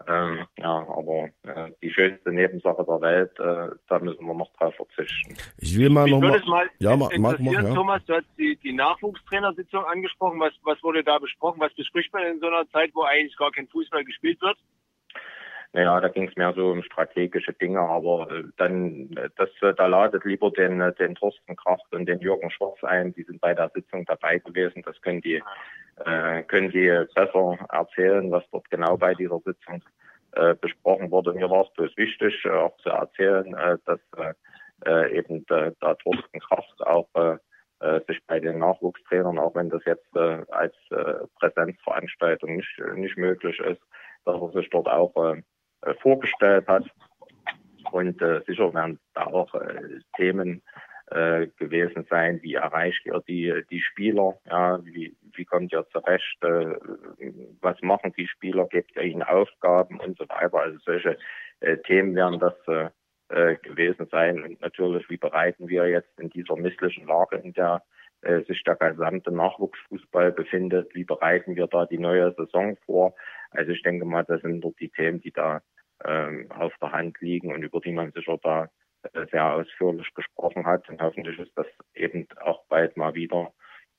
Ähm, 0.06 0.46
ja, 0.58 0.86
aber 0.88 1.30
äh, 1.44 1.70
die 1.82 1.90
schönste 1.90 2.30
Nebensache 2.32 2.84
der 2.84 3.00
Welt, 3.00 3.38
äh, 3.38 3.74
da 3.88 3.98
müssen 3.98 4.26
wir 4.26 4.34
noch 4.34 4.52
drauf 4.54 4.74
verzichten. 4.74 5.36
Ich 5.58 5.78
will 5.78 5.88
mal 5.88 6.08
noch 6.08 6.20
mal, 6.20 6.40
mal, 6.46 6.70
ja, 6.78 6.96
mal, 6.96 7.18
mal, 7.18 7.38
ja. 7.40 7.74
Thomas, 7.74 8.04
du 8.04 8.14
hast 8.14 8.26
die, 8.36 8.56
die 8.56 8.72
Nachwuchstrainersitzung 8.72 9.84
angesprochen. 9.84 10.40
Was, 10.40 10.52
was 10.62 10.82
wurde 10.82 11.04
da 11.04 11.18
besprochen? 11.18 11.60
Was 11.60 11.74
bespricht 11.74 12.12
man 12.12 12.24
in 12.24 12.40
so 12.40 12.46
einer 12.46 12.68
Zeit, 12.70 12.90
wo 12.94 13.02
eigentlich 13.02 13.36
gar 13.36 13.50
kein 13.50 13.68
Fußball 13.68 14.04
gespielt 14.04 14.40
wird? 14.42 14.58
Naja, 15.74 16.00
da 16.00 16.06
ging 16.06 16.28
es 16.28 16.36
mehr 16.36 16.52
so 16.54 16.70
um 16.70 16.84
strategische 16.84 17.52
Dinge, 17.52 17.80
aber 17.80 18.30
äh, 18.30 18.44
dann, 18.58 19.10
das, 19.36 19.50
äh, 19.60 19.74
da 19.74 19.86
ladet 19.86 20.24
lieber 20.24 20.52
den, 20.52 20.80
äh, 20.80 20.94
den 20.94 21.16
Thorsten 21.16 21.56
Kraft 21.56 21.92
und 21.92 22.06
den 22.06 22.20
Jürgen 22.20 22.48
Schwarz 22.52 22.82
ein, 22.84 23.12
die 23.12 23.24
sind 23.24 23.40
bei 23.40 23.54
der 23.54 23.70
Sitzung 23.74 24.04
dabei 24.04 24.38
gewesen. 24.38 24.82
Das 24.86 25.00
können 25.02 25.20
die 25.20 25.42
äh, 26.04 26.42
können 26.44 26.70
die 26.70 26.88
besser 27.16 27.58
erzählen, 27.70 28.30
was 28.30 28.44
dort 28.52 28.70
genau 28.70 28.96
bei 28.96 29.14
dieser 29.14 29.40
Sitzung 29.40 29.82
äh, 30.32 30.54
besprochen 30.54 31.10
wurde. 31.10 31.32
Mir 31.32 31.50
war 31.50 31.64
es 31.64 31.72
bloß 31.72 31.96
wichtig, 31.96 32.44
äh, 32.44 32.50
auch 32.50 32.76
zu 32.76 32.90
erzählen, 32.90 33.52
äh, 33.54 33.76
dass 33.84 34.00
äh, 34.86 35.18
eben 35.18 35.44
äh, 35.50 35.72
da 35.80 35.94
Thorsten 35.94 36.38
Kraft 36.38 36.86
auch 36.86 37.08
äh, 37.14 37.36
äh, 37.80 38.00
sich 38.06 38.20
bei 38.28 38.38
den 38.38 38.60
Nachwuchstrainern, 38.60 39.40
auch 39.40 39.56
wenn 39.56 39.70
das 39.70 39.84
jetzt 39.86 40.14
äh, 40.14 40.44
als 40.50 40.74
äh, 40.90 41.26
Präsenzveranstaltung 41.40 42.56
nicht, 42.56 42.80
nicht 42.94 43.16
möglich 43.16 43.58
ist, 43.58 43.82
dass 44.24 44.40
er 44.40 44.52
sich 44.52 44.70
dort 44.70 44.88
auch 44.88 45.14
äh, 45.16 45.42
vorgestellt 46.00 46.66
hat. 46.68 46.84
Und 47.92 48.20
äh, 48.22 48.40
sicher 48.46 48.72
werden 48.74 48.98
da 49.14 49.26
auch 49.26 49.54
äh, 49.54 50.00
Themen 50.16 50.62
äh, 51.10 51.48
gewesen 51.58 52.06
sein, 52.08 52.40
wie 52.42 52.54
erreicht 52.54 53.04
ihr 53.04 53.22
die, 53.28 53.62
die 53.70 53.80
Spieler, 53.80 54.38
ja, 54.46 54.82
wie, 54.84 55.14
wie 55.34 55.44
kommt 55.44 55.72
ihr 55.72 55.86
zurecht, 55.92 56.42
äh, 56.42 56.76
was 57.60 57.80
machen 57.82 58.12
die 58.16 58.26
Spieler, 58.26 58.66
gebt 58.66 58.96
ihr 58.96 59.02
ihnen 59.02 59.22
Aufgaben 59.22 60.00
und 60.00 60.16
so 60.18 60.28
weiter. 60.28 60.58
Also 60.58 60.78
solche 60.78 61.18
äh, 61.60 61.76
Themen 61.78 62.14
werden 62.14 62.40
das 62.40 62.54
äh, 62.68 62.88
äh, 63.28 63.56
gewesen 63.56 64.06
sein. 64.10 64.42
Und 64.42 64.60
natürlich, 64.60 65.08
wie 65.08 65.16
bereiten 65.16 65.68
wir 65.68 65.88
jetzt 65.88 66.18
in 66.18 66.30
dieser 66.30 66.56
misslichen 66.56 67.06
Lage, 67.06 67.36
in 67.36 67.52
der 67.52 67.82
äh, 68.22 68.42
sich 68.44 68.62
der 68.64 68.76
gesamte 68.76 69.30
Nachwuchsfußball 69.30 70.32
befindet, 70.32 70.94
wie 70.94 71.04
bereiten 71.04 71.56
wir 71.56 71.66
da 71.66 71.86
die 71.86 71.98
neue 71.98 72.32
Saison 72.34 72.76
vor? 72.86 73.14
Also 73.50 73.72
ich 73.72 73.82
denke 73.82 74.04
mal, 74.04 74.24
das 74.24 74.40
sind 74.42 74.62
dort 74.62 74.80
die 74.80 74.88
Themen, 74.90 75.20
die 75.20 75.32
da 75.32 75.62
ähm, 76.06 76.50
auf 76.50 76.72
der 76.80 76.92
Hand 76.92 77.20
liegen 77.20 77.52
und 77.52 77.62
über 77.62 77.80
die 77.80 77.92
man 77.92 78.12
sicher 78.12 78.38
da 78.42 78.68
äh, 79.12 79.26
sehr 79.30 79.54
ausführlich 79.54 80.12
gesprochen 80.14 80.66
hat. 80.66 80.88
Und 80.88 81.00
hoffentlich 81.00 81.38
ist 81.38 81.52
das 81.56 81.66
eben 81.94 82.26
auch 82.40 82.64
bald 82.68 82.96
mal 82.96 83.14
wieder 83.14 83.52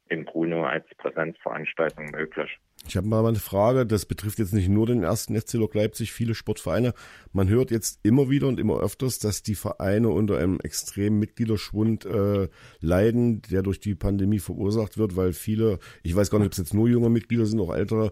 im 0.09 0.25
Bruno 0.25 0.65
als 0.65 0.85
Präsenzveranstaltung 0.97 2.11
möglich. 2.11 2.59
Ich 2.87 2.95
habe 2.95 3.07
mal 3.07 3.25
eine 3.25 3.37
Frage, 3.37 3.85
das 3.85 4.05
betrifft 4.05 4.37
jetzt 4.37 4.53
nicht 4.53 4.69
nur 4.69 4.85
den 4.85 5.01
ersten 5.01 5.35
FC 5.35 5.53
Lok 5.55 5.73
Leipzig, 5.73 6.13
viele 6.13 6.35
Sportvereine. 6.35 6.93
Man 7.33 7.49
hört 7.49 7.71
jetzt 7.71 8.05
immer 8.05 8.29
wieder 8.29 8.47
und 8.47 8.59
immer 8.59 8.79
öfters, 8.79 9.17
dass 9.17 9.41
die 9.41 9.55
Vereine 9.55 10.09
unter 10.09 10.37
einem 10.37 10.59
extremen 10.59 11.17
Mitgliederschwund 11.17 12.05
äh, 12.05 12.47
leiden, 12.81 13.41
der 13.49 13.63
durch 13.63 13.79
die 13.79 13.95
Pandemie 13.95 14.39
verursacht 14.39 14.99
wird, 14.99 15.17
weil 15.17 15.33
viele, 15.33 15.79
ich 16.03 16.15
weiß 16.15 16.29
gar 16.29 16.37
nicht, 16.37 16.47
ob 16.47 16.51
es 16.51 16.59
jetzt 16.59 16.73
nur 16.75 16.87
junge 16.87 17.09
Mitglieder 17.09 17.45
sind, 17.45 17.59
auch 17.59 17.73
ältere, 17.73 18.11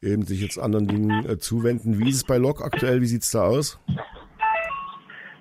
eben 0.00 0.22
sich 0.22 0.40
jetzt 0.40 0.58
anderen 0.58 0.88
Dingen 0.88 1.26
äh, 1.26 1.38
zuwenden. 1.38 1.98
Wie 1.98 2.08
ist 2.08 2.16
es 2.16 2.24
bei 2.24 2.38
Lok 2.38 2.62
aktuell? 2.64 3.02
Wie 3.02 3.06
sieht's 3.06 3.30
da 3.30 3.42
aus? 3.42 3.78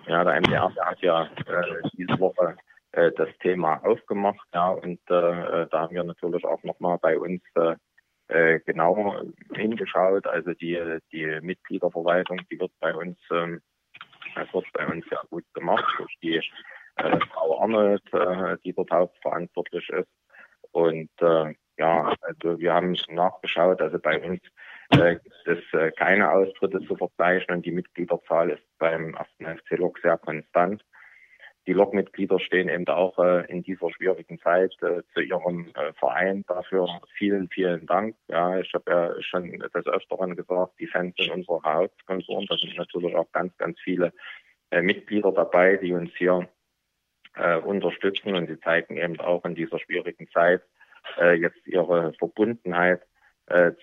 Ja, 0.08 0.26
der 0.26 0.42
MDR 0.42 0.70
der 0.76 0.86
hat 0.86 1.02
ja 1.02 1.24
äh, 1.24 1.90
diese 1.94 2.20
Woche 2.20 2.58
äh, 2.92 3.12
das 3.16 3.30
Thema 3.42 3.78
aufgemacht, 3.86 4.46
ja, 4.54 4.70
und 4.72 5.00
äh, 5.10 5.68
da 5.72 5.80
haben 5.80 5.96
wir 5.96 6.04
natürlich 6.04 6.44
auch 6.44 6.62
nochmal 6.64 6.98
bei 7.02 7.18
uns 7.18 7.42
äh, 8.28 8.60
genau 8.66 9.22
hingeschaut. 9.54 10.28
Also 10.28 10.54
die, 10.54 10.80
die 11.12 11.40
Mitgliederverwaltung, 11.42 12.40
die 12.52 12.60
wird 12.60 12.72
bei 12.80 12.94
uns, 12.94 13.18
ähm, 13.32 13.62
wird 14.52 14.66
bei 14.74 14.88
uns 14.88 15.06
sehr 15.10 15.22
gut 15.30 15.46
gemacht 15.54 15.86
durch 15.98 16.14
die 16.22 16.38
äh, 16.98 17.20
Frau 17.34 17.62
Arnold, 17.62 18.04
äh, 18.14 18.58
die 18.64 18.74
dort 18.74 18.92
hauptverantwortlich 18.92 19.90
ist. 19.90 20.10
Und 20.72 21.10
äh, 21.22 21.54
ja, 21.78 22.14
also 22.22 22.60
wir 22.60 22.74
haben 22.74 22.96
nachgeschaut, 23.10 23.82
also 23.82 23.98
bei 24.00 24.20
uns 24.22 24.42
äh, 24.92 25.16
gibt 25.16 25.48
es 25.48 25.80
äh, 25.80 25.92
keine 25.92 26.32
Austritte 26.32 26.80
zu 26.86 26.96
verzeichnen. 26.96 27.62
Die 27.62 27.72
Mitgliederzahl 27.72 28.52
ist 28.52 28.64
beim 28.78 29.16
ersten 29.16 29.46
FC 29.46 29.78
Lok 29.78 30.00
sehr 30.00 30.18
konstant 30.18 30.84
die 31.66 31.74
Lokmitglieder 31.74 32.40
stehen 32.40 32.68
eben 32.68 32.88
auch 32.88 33.18
äh, 33.20 33.46
in 33.50 33.64
dieser 33.64 33.90
schwierigen 33.92 34.40
Zeit 34.40 34.74
äh, 34.82 35.02
zu 35.14 35.22
ihrem 35.22 35.72
äh, 35.76 35.94
Verein. 35.94 36.44
Dafür 36.48 36.88
vielen, 37.18 37.48
vielen 37.50 37.86
Dank. 37.86 38.16
Ja, 38.28 38.60
ich 38.60 38.74
habe 38.74 38.92
ja 38.92 39.22
schon 39.22 39.50
des 39.60 39.86
Öfteren 39.88 40.36
gesagt, 40.36 40.74
die 40.80 40.88
Fans 40.88 41.16
sind 41.18 41.32
unsere 41.32 41.62
Hauptsponsoren. 41.64 42.48
Da 42.50 42.58
sind 42.58 42.76
natürlich 42.78 43.16
auch 43.16 43.32
ganz, 43.32 43.56
ganz 43.58 43.80
viele 43.80 44.12
äh, 44.72 44.82
Mitglieder 44.82 45.32
dabei, 45.32 45.78
die 45.78 45.94
uns 45.94 46.12
hier 46.18 46.50
äh, 47.36 47.58
unterstützen 47.58 48.36
und 48.36 48.48
sie 48.48 48.60
zeigen 48.60 48.98
eben 48.98 49.20
auch 49.20 49.46
in 49.46 49.56
dieser 49.56 49.80
schwierigen 49.80 50.28
Zeit 50.32 50.64
äh, 51.18 51.36
jetzt 51.36 51.66
ihre 51.66 52.14
Verbundenheit 52.14 53.02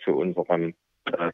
zu 0.04 0.16
unserem 0.16 0.75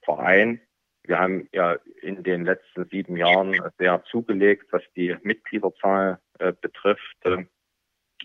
Verein. 0.04 0.60
Wir 1.06 1.18
haben 1.18 1.48
ja 1.52 1.76
in 2.02 2.22
den 2.22 2.44
letzten 2.44 2.84
sieben 2.86 3.16
Jahren 3.16 3.54
sehr 3.78 4.02
zugelegt, 4.10 4.66
was 4.72 4.82
die 4.94 5.16
Mitgliederzahl 5.22 6.18
äh, 6.38 6.52
betrifft. 6.60 7.16
Äh, 7.25 7.44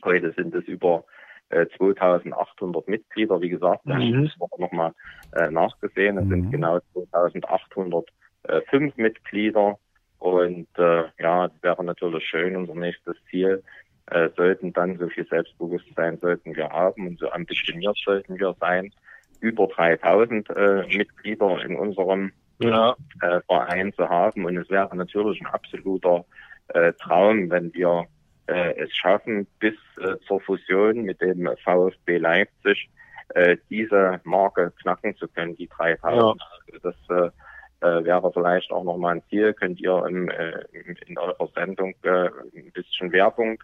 heute 0.03 0.33
sind 0.33 0.53
es 0.55 0.65
über 0.65 1.05
äh, 1.49 1.65
2800 1.77 2.87
Mitglieder. 2.87 3.41
Wie 3.41 3.49
gesagt, 3.49 3.85
mhm. 3.85 4.01
ich 4.01 4.13
habe 4.13 4.49
das 4.51 4.59
nochmal 4.59 4.93
äh, 5.33 5.49
nachgesehen. 5.49 6.17
Es 6.17 6.25
mhm. 6.25 6.29
sind 6.29 6.51
genau 6.51 6.79
2805 6.93 8.97
Mitglieder. 8.97 9.77
Und 10.19 10.67
äh, 10.77 11.03
ja, 11.19 11.45
es 11.45 11.63
wäre 11.63 11.83
natürlich 11.83 12.27
schön, 12.27 12.55
unser 12.55 12.75
nächstes 12.75 13.15
Ziel 13.29 13.63
äh, 14.07 14.29
sollten 14.35 14.73
dann 14.73 14.97
so 14.97 15.07
viel 15.09 15.27
Selbstbewusstsein 15.27 16.17
sollten 16.19 16.55
wir 16.55 16.69
haben 16.69 17.07
und 17.07 17.19
so 17.19 17.29
ambitioniert 17.31 17.97
sollten 18.03 18.39
wir 18.39 18.55
sein, 18.59 18.91
über 19.39 19.67
3000 19.67 20.49
äh, 20.49 20.83
Mitglieder 20.95 21.63
in 21.63 21.75
unserem 21.75 22.31
ja. 22.69 22.95
äh, 23.21 23.41
Verein 23.41 23.93
zu 23.93 24.07
haben. 24.07 24.45
Und 24.45 24.57
es 24.57 24.69
wäre 24.69 24.95
natürlich 24.95 25.41
ein 25.41 25.47
absoluter 25.47 26.25
äh, 26.69 26.93
Traum, 26.93 27.49
wenn 27.49 27.73
wir 27.73 28.05
äh, 28.47 28.77
es 28.77 28.95
schaffen, 28.95 29.47
bis 29.59 29.75
äh, 29.99 30.17
zur 30.27 30.41
Fusion 30.41 31.03
mit 31.03 31.21
dem 31.21 31.49
VfB 31.63 32.17
Leipzig 32.17 32.89
äh, 33.29 33.57
diese 33.69 34.19
Marke 34.23 34.73
knacken 34.81 35.15
zu 35.15 35.27
können, 35.27 35.55
die 35.55 35.67
3000. 35.67 36.41
Ja. 36.41 36.47
Also 36.73 36.79
das 36.83 36.95
äh, 37.09 37.87
äh, 37.87 38.03
wäre 38.03 38.31
vielleicht 38.31 38.71
auch 38.71 38.83
nochmal 38.83 39.15
ein 39.15 39.23
Ziel. 39.29 39.53
Könnt 39.53 39.79
ihr 39.79 40.05
im, 40.05 40.29
äh, 40.29 40.63
in 41.07 41.17
eurer 41.17 41.47
Sendung 41.55 41.93
äh, 42.03 42.29
ein 42.55 42.71
bisschen 42.73 43.11
Werbung 43.11 43.61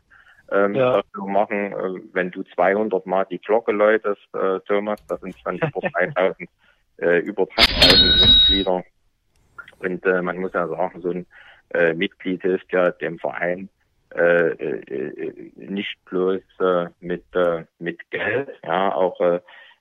ähm, 0.52 0.76
ja. 0.76 0.94
dafür 0.94 1.28
machen. 1.28 1.74
Äh, 1.74 2.02
wenn 2.14 2.32
du 2.32 2.44
200 2.44 3.06
Mal 3.06 3.26
die 3.26 3.40
Glocke 3.40 3.72
läutest, 3.72 4.22
äh, 4.34 4.60
Thomas, 4.68 5.06
das 5.08 5.20
sind 5.22 5.36
dann 5.44 5.58
über 5.58 5.82
3000 5.94 6.50
äh, 6.98 7.20
über 7.20 7.46
3000 7.46 8.22
Mitglieder. 8.22 8.84
Und 9.80 10.06
äh, 10.06 10.22
man 10.22 10.38
muss 10.40 10.54
ja 10.54 10.68
sagen, 10.68 11.02
so 11.02 11.10
ein 11.12 11.26
äh, 11.74 11.94
Mitglied 11.94 12.42
hilft 12.42 12.72
ja 12.72 12.92
dem 12.92 13.20
Verein 13.20 13.70
äh, 14.16 14.52
äh, 14.52 15.52
nicht 15.56 16.04
bloß 16.06 16.42
äh, 16.60 16.88
mit, 17.02 17.24
äh, 17.36 17.66
mit 17.80 18.10
Geld, 18.10 18.50
ja, 18.64 18.94
auch 18.94 19.20
äh, 19.20 19.40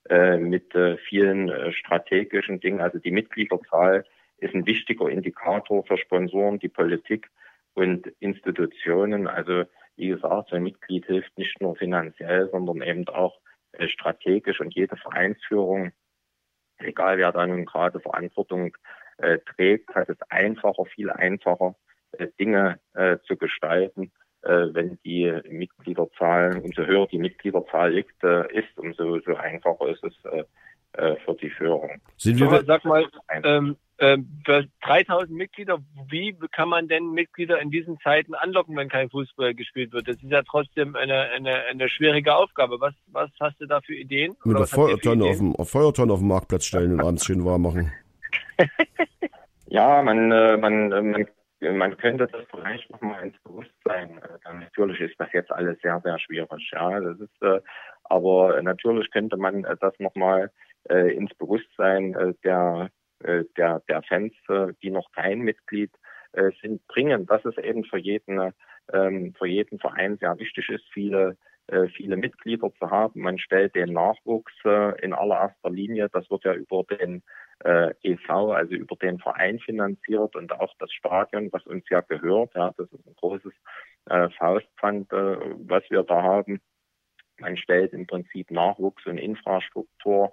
äh 0.09 0.37
mit 0.37 0.75
äh, 0.75 0.97
vielen 1.09 1.49
äh, 1.49 1.73
strategischen 1.73 2.61
Dingen. 2.61 2.81
Also 2.81 2.99
die 2.99 3.13
Mitgliederzahl 3.13 4.05
ist 4.39 4.55
ein 4.55 4.67
wichtiger 4.67 5.09
Indikator 5.09 5.85
für 5.85 5.97
Sponsoren, 5.97 6.59
die 6.59 6.69
Politik 6.69 7.31
und 7.75 8.07
Institutionen. 8.21 9.29
Also 9.29 9.65
wie 9.97 10.09
gesagt, 10.09 10.51
so 10.51 10.57
ein 10.57 10.65
Mitglied 10.65 11.07
hilft 11.07 11.37
nicht 11.39 11.61
nur 11.61 11.77
finanziell, 11.77 12.49
sondern 12.51 12.83
eben 12.83 13.09
auch 13.09 13.39
äh, 13.73 13.89
strategisch 13.89 14.61
und 14.61 14.75
jede 14.75 14.97
Vereinsführung 14.97 15.93
egal 16.79 17.19
wer 17.19 17.33
da 17.33 17.47
nun 17.47 17.65
gerade 17.65 18.01
Verantwortung 18.01 18.77
äh, 19.19 19.39
trägt, 19.55 19.95
hat 19.95 20.09
es 20.09 20.19
einfacher, 20.29 20.85
viel 20.87 21.11
einfacher, 21.11 21.75
äh, 22.13 22.29
Dinge 22.39 22.79
äh, 22.95 23.19
zu 23.27 23.37
gestalten, 23.37 24.13
äh, 24.43 24.69
wenn 24.73 24.99
die 25.05 25.33
Mitgliederzahl, 25.49 26.61
umso 26.63 26.85
höher 26.85 27.07
die 27.07 27.19
Mitgliederzahl 27.19 27.93
liegt, 27.93 28.23
äh, 28.23 28.47
ist, 28.53 28.77
umso 28.77 29.19
so 29.21 29.35
einfacher 29.37 29.89
ist 29.89 30.05
es 30.05 30.15
äh, 30.25 30.45
äh, 30.93 31.17
für 31.25 31.35
die 31.35 31.51
Führung. 31.51 32.01
Sind 32.17 32.41
wir, 32.41 32.65
sag 32.65 32.85
mal, 32.85 33.07
ähm, 33.45 33.77
für 33.99 34.65
3000 34.83 35.31
Mitglieder, 35.31 35.79
wie 36.11 36.37
kann 36.53 36.69
man 36.69 36.89
denn 36.89 37.13
Mitglieder 37.13 37.61
in 37.61 37.71
diesen 37.71 37.99
Zeiten 38.01 38.35
anlocken, 38.35 38.77
wenn 38.77 38.89
kein 38.89 39.09
Fußball 39.09 39.55
gespielt 39.55 39.93
wird? 39.93 40.09
Das 40.09 40.17
ist 40.17 40.31
ja 40.31 40.43
trotzdem 40.43 40.97
eine, 40.97 41.31
eine, 41.31 41.65
eine 41.65 41.89
schwierige 41.89 42.35
Aufgabe. 42.35 42.81
Was, 42.81 42.95
was 43.07 43.31
hast 43.41 43.61
du 43.61 43.67
da 43.67 43.81
für 43.81 43.95
Ideen? 43.95 44.37
Mit 44.45 44.57
einer 44.57 44.67
Feuertonne 44.67 45.25
auf, 45.25 45.39
dem, 45.39 45.57
auf 45.57 45.71
Feuertonne 45.71 46.13
auf 46.13 46.19
dem 46.19 46.29
Marktplatz 46.29 46.67
stellen 46.67 46.93
und 46.93 47.01
abends 47.01 47.25
schön 47.25 47.45
warm 47.45 47.63
machen. 47.63 47.93
ja, 49.67 50.03
man, 50.03 50.31
äh, 50.31 50.57
man, 50.59 50.93
äh, 50.93 51.03
man, 51.03 51.79
man 51.79 51.97
könnte 51.97 52.27
das 52.27 52.43
vielleicht 52.51 52.91
nochmal 52.91 53.23
ins 53.23 53.39
Bewusstsein. 53.43 54.19
Äh, 54.19 54.55
natürlich 54.61 55.01
ist 55.01 55.19
das 55.19 55.33
jetzt 55.33 55.51
alles 55.51 55.81
sehr, 55.81 56.01
sehr 56.05 56.19
schwierig. 56.19 56.71
Ja, 56.73 57.01
das 57.01 57.19
ist, 57.19 57.65
aber 58.05 58.61
natürlich 58.63 59.11
könnte 59.11 59.37
man 59.37 59.63
das 59.81 59.95
nochmal 59.99 60.51
ins 60.89 61.35
Bewusstsein 61.35 62.37
der 62.45 62.91
äh, 63.23 63.45
der, 63.57 63.81
der 63.89 64.03
Fans, 64.03 64.33
äh, 64.49 64.73
die 64.83 64.91
noch 64.91 65.11
kein 65.13 65.41
Mitglied 65.41 65.93
äh, 66.33 66.51
sind, 66.61 66.87
bringen, 66.87 67.27
dass 67.27 67.45
es 67.45 67.57
eben 67.59 67.85
für 67.85 67.99
jeden, 67.99 68.53
ähm, 68.93 69.35
für 69.39 69.47
jeden 69.47 69.79
Verein 69.79 70.17
sehr 70.19 70.39
wichtig 70.39 70.69
ist, 70.69 70.85
viele 70.93 71.37
viele 71.97 72.17
Mitglieder 72.17 72.73
zu 72.79 72.93
haben. 72.93 73.23
Man 73.23 73.41
stellt 73.41 73.75
den 73.75 73.93
Nachwuchs 73.93 74.55
in 75.03 75.13
allererster 75.13 75.69
Linie, 75.69 76.09
das 76.13 76.31
wird 76.31 76.45
ja 76.45 76.55
über 76.55 76.85
den 76.85 77.25
äh, 77.65 77.93
EV, 78.03 78.53
also 78.53 78.75
über 78.75 78.97
den 78.97 79.19
Verein 79.19 79.59
finanziert 79.59 80.37
und 80.37 80.53
auch 80.53 80.73
das 80.79 80.93
Stadion, 80.93 81.49
was 81.53 81.67
uns 81.67 81.89
ja 81.89 82.01
gehört. 82.03 82.55
Ja, 82.55 82.73
das 82.77 82.91
ist 82.93 83.07
ein 83.07 83.15
großes 83.17 83.53
äh, 84.11 84.29
Faustpfand, 84.31 85.13
äh, 85.13 85.37
was 85.67 85.83
wir 85.91 86.03
da 86.03 86.23
haben. 86.23 86.61
Man 87.39 87.57
stellt 87.57 87.93
im 87.93 88.07
Prinzip 88.07 88.51
Nachwuchs 88.51 89.07
und 89.07 89.19
Infrastruktur 89.19 90.33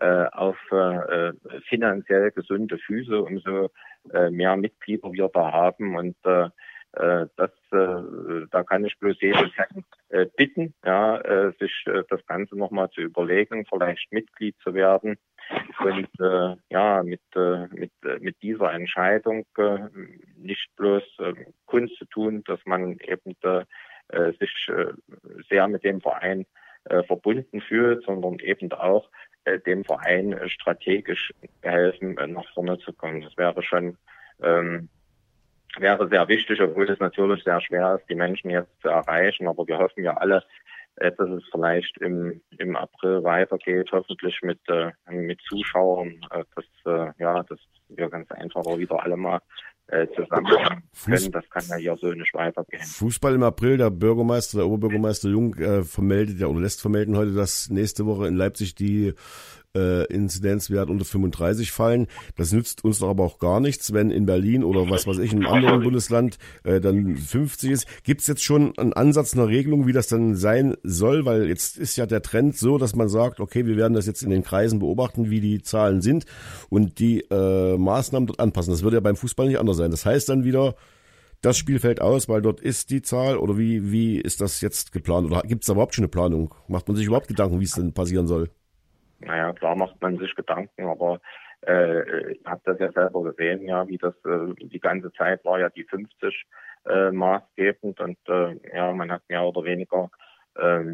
äh, 0.00 0.26
auf 0.32 0.56
äh, 0.70 1.32
finanziell 1.68 2.30
gesunde 2.30 2.78
Füße, 2.78 3.22
umso 3.22 3.70
äh, 4.12 4.30
mehr 4.30 4.56
Mitglieder 4.56 5.12
wir 5.12 5.28
da 5.32 5.52
haben. 5.52 5.96
Und 5.96 6.16
äh, 6.24 6.48
äh, 6.94 7.26
das, 7.36 7.50
äh, 7.72 8.46
da 8.50 8.62
kann 8.64 8.84
ich 8.84 8.98
bloß 8.98 9.20
jeden 9.20 9.50
äh, 10.10 10.26
bitten, 10.36 10.74
ja, 10.84 11.18
äh, 11.20 11.52
sich 11.58 11.84
äh, 11.86 12.02
das 12.10 12.24
Ganze 12.26 12.56
nochmal 12.56 12.90
zu 12.90 13.00
überlegen, 13.00 13.64
vielleicht 13.66 14.12
Mitglied 14.12 14.56
zu 14.62 14.74
werden 14.74 15.16
und 15.80 16.08
äh, 16.20 16.56
ja 16.68 17.02
mit 17.02 17.22
äh, 17.34 17.66
mit 17.68 17.92
äh, 18.04 18.18
mit 18.20 18.42
dieser 18.42 18.72
Entscheidung 18.74 19.46
äh, 19.56 19.78
nicht 20.36 20.68
bloß 20.76 21.02
äh, 21.20 21.32
Kunst 21.64 21.96
zu 21.96 22.04
tun, 22.06 22.44
dass 22.44 22.60
man 22.66 22.98
eben 22.98 23.36
äh, 23.42 24.32
sich 24.38 24.68
äh, 24.68 24.92
sehr 25.48 25.68
mit 25.68 25.84
dem 25.84 26.02
Verein 26.02 26.44
äh, 26.84 27.02
verbunden 27.04 27.62
fühlt, 27.62 28.04
sondern 28.04 28.38
eben 28.40 28.70
auch 28.72 29.08
dem 29.66 29.84
Verein 29.84 30.32
äh, 30.32 30.48
strategisch 30.48 31.32
helfen, 31.62 32.16
äh, 32.18 32.26
nach 32.26 32.48
vorne 32.54 32.78
zu 32.78 32.92
kommen. 32.92 33.22
Das 33.22 33.36
wäre 33.36 33.62
schon 33.62 33.96
ähm, 34.42 34.88
wäre 35.78 36.08
sehr 36.08 36.28
wichtig, 36.28 36.60
obwohl 36.60 36.90
es 36.90 36.98
natürlich 36.98 37.42
sehr 37.44 37.60
schwer 37.60 37.96
ist, 37.96 38.08
die 38.08 38.14
Menschen 38.14 38.50
jetzt 38.50 38.80
zu 38.82 38.88
erreichen. 38.88 39.48
Aber 39.48 39.66
wir 39.66 39.78
hoffen 39.78 40.04
ja 40.04 40.14
alle, 40.14 40.44
äh, 40.96 41.12
dass 41.12 41.28
es 41.30 41.44
vielleicht 41.50 41.96
im, 41.98 42.40
im 42.58 42.76
April 42.76 43.22
weitergeht, 43.22 43.88
hoffentlich 43.92 44.38
mit, 44.42 44.60
äh, 44.68 44.90
mit 45.10 45.40
Zuschauern, 45.48 46.20
äh, 46.30 46.44
dass, 46.54 46.64
äh, 46.86 47.12
ja, 47.18 47.42
dass 47.42 47.58
wir 47.88 48.08
ganz 48.10 48.30
einfach 48.32 48.64
wieder 48.76 49.02
alle 49.02 49.16
mal 49.16 49.40
äh, 49.88 50.06
zusammen 50.14 50.46
können. 50.46 51.30
Das 51.32 51.48
kann 51.50 51.64
ja 51.68 51.76
hier 51.76 51.96
so 52.00 52.08
nicht 52.08 52.34
weitergehen. 52.34 52.82
Fußball 52.82 53.34
im 53.34 53.42
April, 53.42 53.76
der 53.76 53.90
Bürgermeister, 53.90 54.58
der 54.58 54.66
Oberbürgermeister 54.66 55.28
Jung 55.28 55.54
äh, 55.54 55.84
vermeldet 55.84 56.38
ja 56.40 56.46
oder 56.46 56.60
lässt 56.60 56.80
vermelden 56.80 57.16
heute, 57.16 57.32
dass 57.32 57.70
nächste 57.70 58.06
Woche 58.06 58.26
in 58.26 58.36
Leipzig 58.36 58.74
die 58.74 59.14
äh, 59.76 60.04
Inzidenzwert 60.06 60.90
unter 60.90 61.04
35 61.04 61.72
fallen. 61.72 62.06
Das 62.36 62.52
nützt 62.52 62.84
uns 62.84 62.98
doch 62.98 63.08
aber 63.08 63.24
auch 63.24 63.38
gar 63.38 63.60
nichts, 63.60 63.92
wenn 63.92 64.10
in 64.10 64.26
Berlin 64.26 64.64
oder 64.64 64.88
was 64.90 65.06
weiß 65.06 65.18
ich, 65.18 65.32
in 65.32 65.44
einem 65.44 65.54
anderen 65.54 65.82
Bundesland 65.82 66.38
äh, 66.64 66.80
dann 66.80 67.16
50 67.16 67.70
ist. 67.70 67.86
Gibt 68.04 68.20
es 68.20 68.26
jetzt 68.26 68.44
schon 68.44 68.76
einen 68.78 68.92
Ansatz, 68.92 69.34
eine 69.34 69.48
Regelung, 69.48 69.86
wie 69.86 69.92
das 69.92 70.08
dann 70.08 70.36
sein 70.36 70.76
soll? 70.82 71.24
Weil 71.24 71.48
jetzt 71.48 71.78
ist 71.78 71.96
ja 71.96 72.06
der 72.06 72.22
Trend 72.22 72.56
so, 72.56 72.78
dass 72.78 72.94
man 72.94 73.08
sagt, 73.08 73.40
okay, 73.40 73.66
wir 73.66 73.76
werden 73.76 73.94
das 73.94 74.06
jetzt 74.06 74.22
in 74.22 74.30
den 74.30 74.42
Kreisen 74.42 74.78
beobachten, 74.78 75.30
wie 75.30 75.40
die 75.40 75.62
Zahlen 75.62 76.02
sind 76.02 76.24
und 76.68 76.98
die 76.98 77.20
äh, 77.30 77.76
Maßnahmen 77.76 78.26
dort 78.26 78.40
anpassen. 78.40 78.72
Das 78.72 78.82
würde 78.82 78.96
ja 78.96 79.00
beim 79.00 79.16
Fußball 79.16 79.48
nicht 79.48 79.58
anders 79.58 79.76
sein. 79.76 79.90
Das 79.90 80.04
heißt 80.04 80.28
dann 80.28 80.44
wieder, 80.44 80.74
das 81.40 81.58
Spiel 81.58 81.80
fällt 81.80 82.00
aus, 82.00 82.28
weil 82.28 82.40
dort 82.40 82.60
ist 82.60 82.90
die 82.90 83.02
Zahl 83.02 83.36
oder 83.36 83.58
wie, 83.58 83.90
wie 83.90 84.18
ist 84.18 84.40
das 84.40 84.60
jetzt 84.60 84.92
geplant? 84.92 85.26
Oder 85.26 85.42
gibt 85.42 85.64
es 85.64 85.66
da 85.66 85.72
überhaupt 85.72 85.94
schon 85.94 86.04
eine 86.04 86.08
Planung? 86.08 86.54
Macht 86.68 86.86
man 86.86 86.96
sich 86.96 87.06
überhaupt 87.06 87.28
Gedanken, 87.28 87.58
wie 87.58 87.64
es 87.64 87.72
denn 87.72 87.92
passieren 87.92 88.28
soll? 88.28 88.50
Naja, 89.24 89.52
klar 89.52 89.76
macht 89.76 90.00
man 90.00 90.18
sich 90.18 90.34
Gedanken, 90.34 90.86
aber 90.86 91.20
äh, 91.66 92.32
ich 92.32 92.44
habe 92.44 92.60
das 92.64 92.78
ja 92.78 92.92
selber 92.92 93.22
gesehen, 93.22 93.62
ja, 93.62 93.86
wie 93.88 93.98
das 93.98 94.14
äh, 94.24 94.54
die 94.58 94.80
ganze 94.80 95.12
Zeit 95.12 95.44
war 95.44 95.60
ja 95.60 95.68
die 95.70 95.84
50 95.84 96.44
äh, 96.86 97.10
maßgebend 97.10 98.00
und 98.00 98.18
äh, 98.28 98.56
ja, 98.74 98.92
man 98.92 99.12
hat 99.12 99.22
mehr 99.28 99.44
oder 99.44 99.64
weniger 99.64 100.10
äh, 100.56 100.84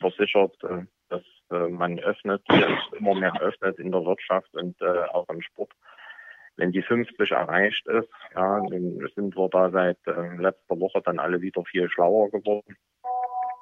versichert, 0.00 0.56
äh, 0.64 0.84
dass 1.08 1.22
äh, 1.50 1.68
man 1.68 1.98
öffnet, 1.98 2.42
immer 2.98 3.14
mehr 3.14 3.40
öffnet 3.40 3.78
in 3.78 3.90
der 3.90 4.04
Wirtschaft 4.04 4.54
und 4.54 4.80
äh, 4.80 5.04
auch 5.12 5.28
im 5.28 5.42
Sport. 5.42 5.72
Wenn 6.56 6.70
die 6.70 6.82
50 6.82 7.30
erreicht 7.30 7.86
ist, 7.86 8.10
ja, 8.34 8.60
dann 8.60 9.08
sind 9.14 9.36
wir 9.36 9.48
da 9.48 9.70
seit 9.70 9.98
äh, 10.06 10.36
letzter 10.36 10.78
Woche 10.78 11.00
dann 11.02 11.18
alle 11.18 11.40
wieder 11.40 11.64
viel 11.64 11.88
schlauer 11.88 12.30
geworden. 12.30 12.76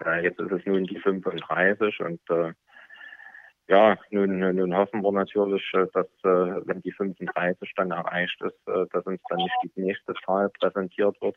Äh, 0.04 0.24
jetzt 0.24 0.40
ist 0.40 0.50
es 0.50 0.66
nun 0.66 0.84
die 0.84 0.98
35 0.98 2.00
und 2.00 2.20
äh, 2.30 2.52
ja, 3.70 3.96
nun, 4.10 4.40
nun 4.40 4.76
hoffen 4.76 5.00
wir 5.02 5.12
natürlich, 5.12 5.62
äh, 5.74 5.86
dass 5.92 6.08
äh, 6.24 6.60
wenn 6.66 6.82
die 6.82 6.90
35 6.90 7.72
dann 7.76 7.92
erreicht 7.92 8.40
ist, 8.42 8.58
äh, 8.66 8.86
dass 8.92 9.06
uns 9.06 9.22
dann 9.28 9.38
nicht 9.38 9.54
die 9.62 9.80
nächste 9.80 10.12
Zahl 10.26 10.50
präsentiert 10.58 11.16
wird 11.22 11.36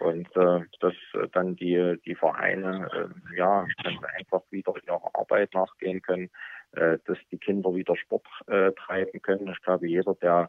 und 0.00 0.28
dass 0.34 0.94
dann 1.32 1.54
die 1.56 1.98
die 2.06 2.14
Vereine 2.14 3.12
ja 3.36 3.66
dann 3.84 3.98
einfach 4.16 4.40
wieder 4.50 4.72
ihrer 4.86 5.10
Arbeit 5.12 5.52
nachgehen 5.52 6.00
können, 6.00 6.30
dass 6.70 7.18
die 7.30 7.36
Kinder 7.36 7.74
wieder 7.74 7.94
Sport 7.96 8.26
treiben 8.46 9.20
können. 9.20 9.48
Ich 9.48 9.60
glaube, 9.60 9.86
jeder, 9.86 10.14
der 10.14 10.48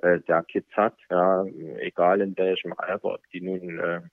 der 0.00 0.44
Kids 0.44 0.70
hat, 0.76 0.96
ja, 1.10 1.44
egal 1.78 2.20
in 2.20 2.38
welchem 2.38 2.72
Alter, 2.76 3.14
ob 3.14 3.28
die 3.32 3.40
nun 3.40 4.08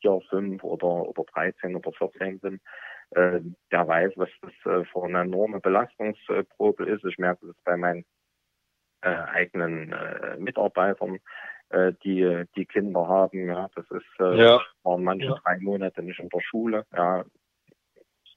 vier, 0.00 0.20
fünf 0.30 0.62
oder 0.62 1.08
oder 1.08 1.24
13 1.34 1.74
oder 1.74 1.90
14 1.90 2.38
sind, 2.38 2.62
äh, 3.14 3.40
der 3.70 3.86
weiß, 3.86 4.12
was 4.16 4.28
das 4.40 4.52
äh, 4.64 4.84
für 4.86 5.04
eine 5.04 5.20
enorme 5.20 5.60
Belastungsprobe 5.60 6.84
ist. 6.86 7.04
Ich 7.04 7.18
merke 7.18 7.46
das 7.46 7.56
bei 7.64 7.76
meinen 7.76 8.04
äh, 9.02 9.08
eigenen 9.08 9.92
äh, 9.92 10.36
Mitarbeitern, 10.38 11.18
äh, 11.70 11.92
die 12.04 12.44
die 12.56 12.66
Kinder 12.66 13.06
haben. 13.06 13.48
Ja, 13.48 13.68
das 13.74 13.90
ist 13.90 14.20
äh, 14.20 14.36
ja. 14.36 14.60
waren 14.82 15.04
manche 15.04 15.26
ja. 15.26 15.34
drei 15.42 15.58
Monate 15.58 16.02
nicht 16.02 16.20
in 16.20 16.28
der 16.28 16.40
Schule. 16.40 16.86
Ja, 16.94 17.24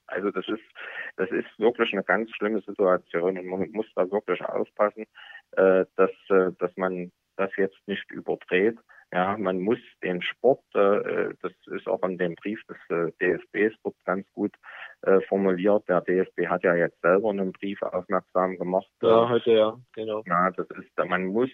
also 0.06 0.30
das 0.30 0.46
ist 0.48 0.64
das 1.16 1.30
ist 1.30 1.58
wirklich 1.58 1.92
eine 1.92 2.04
ganz 2.04 2.30
schlimme 2.32 2.60
Situation 2.60 3.38
und 3.38 3.46
man 3.46 3.70
muss 3.70 3.86
da 3.94 4.10
wirklich 4.10 4.44
aufpassen, 4.44 5.06
äh, 5.52 5.86
dass 5.96 6.10
äh, 6.28 6.52
dass 6.58 6.76
man 6.76 7.12
das 7.36 7.50
jetzt 7.56 7.78
nicht 7.86 8.10
überdreht. 8.10 8.78
Ja, 9.12 9.36
man 9.38 9.60
muss 9.60 9.78
den 10.02 10.20
Sport, 10.20 10.62
äh, 10.74 11.34
das 11.40 11.52
ist 11.66 11.86
auch 11.86 12.02
in 12.02 12.18
dem 12.18 12.34
Brief 12.34 12.60
des 12.64 12.76
äh, 12.88 13.12
DFBs 13.20 13.76
wird 13.84 13.94
ganz 14.04 14.26
gut 14.32 14.52
äh, 15.02 15.20
formuliert. 15.28 15.88
Der 15.88 16.00
DFB 16.00 16.48
hat 16.48 16.64
ja 16.64 16.74
jetzt 16.74 17.00
selber 17.00 17.30
einen 17.30 17.52
Brief 17.52 17.80
aufmerksam 17.82 18.58
gemacht. 18.58 18.90
Ja, 19.02 19.28
heute 19.28 19.52
ja, 19.52 19.78
genau. 19.94 20.22
Ja, 20.26 20.50
das 20.50 20.66
ist, 20.70 20.90
man 20.96 21.26
muss 21.26 21.50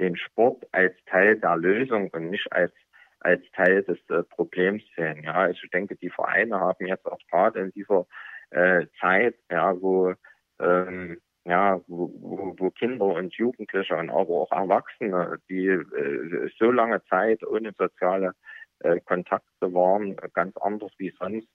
den 0.00 0.16
Sport 0.16 0.64
als 0.72 0.94
Teil 1.06 1.38
der 1.38 1.56
Lösung 1.56 2.10
und 2.10 2.30
nicht 2.30 2.52
als 2.52 2.72
als 3.20 3.42
Teil 3.52 3.82
des 3.82 3.98
äh, 4.10 4.22
Problems 4.24 4.82
sehen. 4.94 5.24
Ja, 5.24 5.34
also 5.34 5.58
ich 5.62 5.70
denke, 5.70 5.96
die 5.96 6.10
Vereine 6.10 6.60
haben 6.60 6.86
jetzt 6.86 7.06
auch 7.06 7.18
gerade 7.30 7.60
in 7.60 7.72
dieser 7.72 8.06
äh, 8.50 8.86
Zeit, 9.00 9.36
ja, 9.50 9.80
wo 9.80 10.14
ähm, 10.60 11.18
ja, 11.46 11.80
wo, 11.86 12.10
wo, 12.58 12.70
Kinder 12.70 13.06
und 13.06 13.32
Jugendliche 13.34 13.96
und 13.96 14.10
aber 14.10 14.30
auch 14.30 14.52
Erwachsene, 14.52 15.38
die 15.48 15.68
äh, 15.68 16.50
so 16.58 16.70
lange 16.70 17.02
Zeit 17.04 17.44
ohne 17.46 17.72
soziale 17.78 18.32
äh, 18.80 19.00
Kontakte 19.00 19.72
waren, 19.72 20.16
ganz 20.34 20.56
anders 20.56 20.92
wie 20.98 21.14
sonst, 21.18 21.48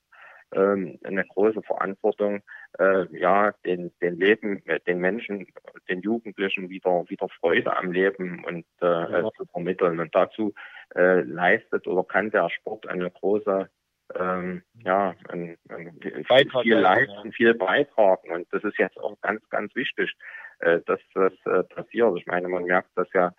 ähm, 0.54 0.98
eine 1.04 1.24
große 1.24 1.62
Verantwortung, 1.62 2.42
äh, 2.78 3.06
ja, 3.18 3.52
den, 3.64 3.92
den 4.00 4.16
Leben, 4.16 4.64
äh, 4.66 4.80
den 4.80 4.98
Menschen, 4.98 5.46
den 5.88 6.00
Jugendlichen 6.00 6.68
wieder, 6.68 7.04
wieder 7.08 7.28
Freude 7.40 7.76
am 7.76 7.92
Leben 7.92 8.44
und 8.44 8.66
äh, 8.80 8.86
ja. 8.86 9.30
zu 9.36 9.44
vermitteln. 9.46 10.00
Und 10.00 10.14
dazu 10.14 10.54
äh, 10.94 11.20
leistet 11.20 11.86
oder 11.86 12.04
kann 12.04 12.30
der 12.30 12.50
Sport 12.50 12.86
eine 12.86 13.10
große 13.10 13.68
ähm, 14.18 14.62
ja, 14.84 15.14
ein, 15.28 15.56
ein, 15.68 15.98
Beitrag, 16.28 16.62
viel 16.62 16.76
leisten, 16.76 17.26
ja. 17.26 17.30
viel 17.32 17.54
beitragen. 17.54 18.30
Und 18.30 18.46
das 18.52 18.64
ist 18.64 18.78
jetzt 18.78 18.98
auch 18.98 19.20
ganz, 19.20 19.42
ganz 19.50 19.74
wichtig, 19.74 20.12
äh, 20.60 20.80
dass 20.86 21.00
das 21.14 21.32
äh, 21.44 21.62
passiert. 21.64 22.16
Ich 22.18 22.26
meine, 22.26 22.48
man 22.48 22.64
merkt 22.64 22.90
das 22.94 23.08
ja 23.12 23.32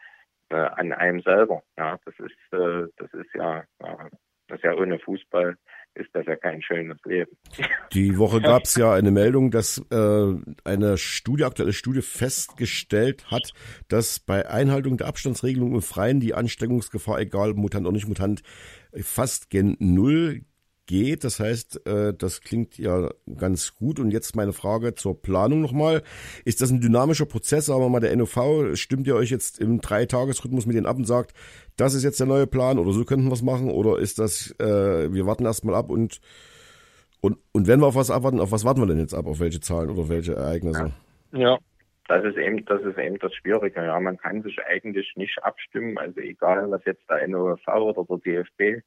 äh, 0.49 0.55
an 0.55 0.91
einem 0.93 1.21
selber. 1.21 1.63
Ja, 1.77 1.99
das 2.05 2.15
ist, 2.19 2.53
äh, 2.53 2.87
das 2.97 3.13
ist 3.13 3.33
ja, 3.33 3.63
ja, 3.81 4.09
das 4.47 4.57
ist 4.57 4.63
ja 4.63 4.75
ohne 4.75 4.99
Fußball 4.99 5.57
ist 5.95 6.09
das 6.13 6.25
ja 6.25 6.35
kein 6.35 6.61
schönes 6.61 6.97
Leben. 7.05 7.37
Die 7.93 8.17
Woche 8.17 8.41
gab 8.41 8.63
es 8.63 8.75
ja 8.75 8.93
eine 8.93 9.11
Meldung, 9.11 9.51
dass 9.51 9.77
äh, 9.91 10.33
eine 10.63 10.97
Studie, 10.97 11.43
aktuelle 11.43 11.73
Studie 11.73 12.01
festgestellt 12.01 13.29
hat, 13.29 13.53
dass 13.89 14.19
bei 14.19 14.49
Einhaltung 14.49 14.97
der 14.97 15.07
Abstandsregelung 15.07 15.75
im 15.75 15.81
Freien 15.81 16.19
die 16.19 16.33
Ansteckungsgefahr, 16.33 17.19
egal 17.19 17.53
Mutant 17.53 17.85
oder 17.85 17.93
nicht 17.93 18.07
Mutant, 18.07 18.41
fast 19.01 19.49
gen 19.49 19.75
Null 19.79 20.41
geht. 20.85 21.23
Das 21.23 21.39
heißt, 21.39 21.85
äh, 21.87 22.13
das 22.13 22.41
klingt 22.41 22.77
ja 22.77 23.09
ganz 23.37 23.75
gut. 23.75 23.99
Und 23.99 24.11
jetzt 24.11 24.35
meine 24.35 24.53
Frage 24.53 24.95
zur 24.95 25.21
Planung 25.21 25.61
nochmal. 25.61 26.03
Ist 26.45 26.61
das 26.61 26.71
ein 26.71 26.81
dynamischer 26.81 27.25
Prozess? 27.25 27.67
Sagen 27.67 27.81
wir 27.81 27.89
mal, 27.89 27.99
der 27.99 28.15
NOV, 28.15 28.75
stimmt 28.75 29.07
ihr 29.07 29.15
euch 29.15 29.29
jetzt 29.29 29.59
im 29.59 29.81
Dreitagesrhythmus 29.81 30.65
mit 30.65 30.75
denen 30.75 30.85
ab 30.85 30.97
und 30.97 31.05
sagt, 31.05 31.33
das 31.77 31.93
ist 31.93 32.03
jetzt 32.03 32.19
der 32.19 32.27
neue 32.27 32.47
Plan 32.47 32.77
oder 32.79 32.91
so 32.91 33.03
könnten 33.05 33.27
wir 33.27 33.33
es 33.33 33.41
machen? 33.41 33.69
Oder 33.69 33.99
ist 33.99 34.19
das, 34.19 34.51
äh, 34.59 35.13
wir 35.13 35.25
warten 35.25 35.45
erstmal 35.45 35.75
ab 35.75 35.89
und, 35.89 36.19
und, 37.21 37.37
und 37.51 37.67
wenn 37.67 37.79
wir 37.79 37.87
auf 37.87 37.95
was 37.95 38.11
abwarten, 38.11 38.39
auf 38.39 38.51
was 38.51 38.65
warten 38.65 38.81
wir 38.81 38.87
denn 38.87 38.99
jetzt 38.99 39.13
ab? 39.13 39.25
Auf 39.25 39.39
welche 39.39 39.61
Zahlen 39.61 39.89
oder 39.89 40.09
welche 40.09 40.35
Ereignisse? 40.35 40.93
Ja. 41.31 41.39
ja. 41.39 41.57
Das 42.09 42.25
ist 42.25 42.37
eben, 42.37 42.65
das 42.65 42.81
ist 42.81 42.97
eben 42.97 43.17
das 43.19 43.33
Schwierige. 43.33 43.81
Ja, 43.81 43.97
man 43.97 44.17
kann 44.17 44.43
sich 44.43 44.59
eigentlich 44.65 45.13
nicht 45.15 45.41
abstimmen. 45.41 45.97
Also 45.97 46.19
egal, 46.19 46.69
was 46.69 46.83
jetzt 46.85 47.09
der 47.09 47.25
NOV 47.29 47.65
oder 47.67 48.17
der 48.17 48.43
DFB 48.43 48.83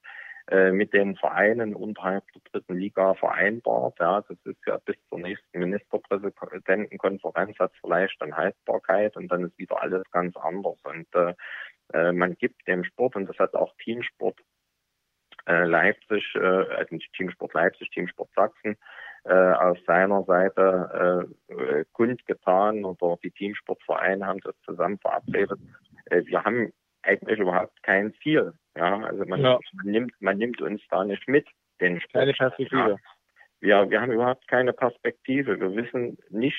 mit 0.72 0.92
den 0.92 1.16
Vereinen 1.16 1.74
unterhalb 1.74 2.22
der 2.32 2.42
dritten 2.52 2.76
Liga 2.76 3.14
vereinbart. 3.14 3.98
Ja, 3.98 4.20
das 4.20 4.38
ist 4.44 4.64
ja 4.64 4.78
bis 4.84 4.94
zur 5.08 5.18
nächsten 5.18 5.58
Ministerpräsidentenkonferenz 5.58 7.58
hat 7.58 7.72
vielleicht 7.80 8.20
dann 8.20 8.36
Haltbarkeit 8.36 9.16
und 9.16 9.26
dann 9.28 9.44
ist 9.44 9.58
wieder 9.58 9.82
alles 9.82 10.04
ganz 10.12 10.36
anders. 10.36 10.78
Und 10.84 11.06
äh, 11.14 11.34
äh, 11.92 12.12
man 12.12 12.36
gibt 12.36 12.66
dem 12.66 12.84
Sport, 12.84 13.16
und 13.16 13.28
das 13.28 13.38
hat 13.38 13.54
auch 13.54 13.74
Teamsport 13.82 14.38
äh, 15.46 15.64
Leipzig, 15.64 16.24
äh, 16.34 16.38
also 16.38 16.96
Teamsport 17.16 17.54
Leipzig, 17.54 17.90
Teamsport 17.90 18.30
Sachsen, 18.34 18.76
äh, 19.24 19.52
auf 19.52 19.78
seiner 19.86 20.24
Seite 20.24 21.28
äh, 21.48 21.84
kundgetan 21.92 22.84
oder 22.84 23.18
die 23.22 23.30
Teamsportvereine 23.30 24.26
haben 24.26 24.40
das 24.40 24.54
zusammen 24.64 24.98
verabredet. 24.98 25.58
Äh, 26.06 26.24
wir 26.26 26.44
haben 26.44 26.72
eigentlich 27.02 27.38
überhaupt 27.38 27.82
kein 27.82 28.12
Ziel. 28.22 28.52
Ja, 28.76 29.00
also 29.02 29.24
man, 29.24 29.40
ja. 29.40 29.58
man 29.72 29.86
nimmt, 29.86 30.12
man 30.20 30.38
nimmt 30.38 30.60
uns 30.60 30.82
da 30.90 31.04
nicht 31.04 31.26
mit, 31.28 31.46
den. 31.80 32.00
Keine 32.12 32.32
Perspektive. 32.32 32.90
Ja. 32.90 32.96
Wir, 33.60 33.90
wir 33.90 34.00
haben 34.00 34.12
überhaupt 34.12 34.46
keine 34.48 34.72
Perspektive. 34.72 35.58
Wir 35.58 35.74
wissen 35.74 36.18
nicht, 36.28 36.56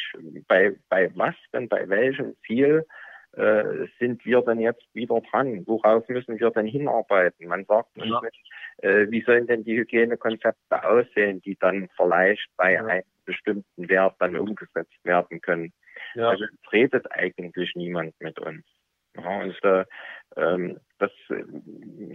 bei, 0.47 0.75
bei 0.89 1.11
was 1.15 1.35
denn, 1.53 1.69
bei 1.69 1.87
welchem 1.87 2.35
Ziel 2.45 2.85
äh, 3.33 3.87
sind 3.99 4.25
wir 4.25 4.41
denn 4.41 4.59
jetzt 4.59 4.83
wieder 4.93 5.21
dran? 5.21 5.63
Worauf 5.67 6.07
müssen 6.09 6.39
wir 6.39 6.49
denn 6.49 6.65
hinarbeiten? 6.65 7.47
Man 7.47 7.65
sagt 7.65 7.95
uns 7.97 8.07
ja. 8.07 8.21
nicht, 8.21 8.51
äh, 8.77 9.11
wie 9.11 9.21
sollen 9.21 9.45
denn 9.45 9.63
die 9.63 9.77
Hygienekonzepte 9.77 10.83
aussehen, 10.83 11.39
die 11.41 11.55
dann 11.55 11.87
vielleicht 11.95 12.47
bei 12.57 12.73
ja. 12.73 12.85
einem 12.85 13.03
bestimmten 13.25 13.89
Wert 13.89 14.15
dann 14.19 14.35
umgesetzt 14.35 14.97
werden 15.03 15.39
können. 15.41 15.71
Ja. 16.15 16.29
Also 16.29 16.45
es 16.45 16.73
redet 16.73 17.05
eigentlich 17.11 17.75
niemand 17.75 18.19
mit 18.19 18.39
uns. 18.39 18.65
Und 19.17 19.63
äh, 19.63 19.85
ähm, 20.35 20.79
das 20.99 21.11
äh, 21.29 21.43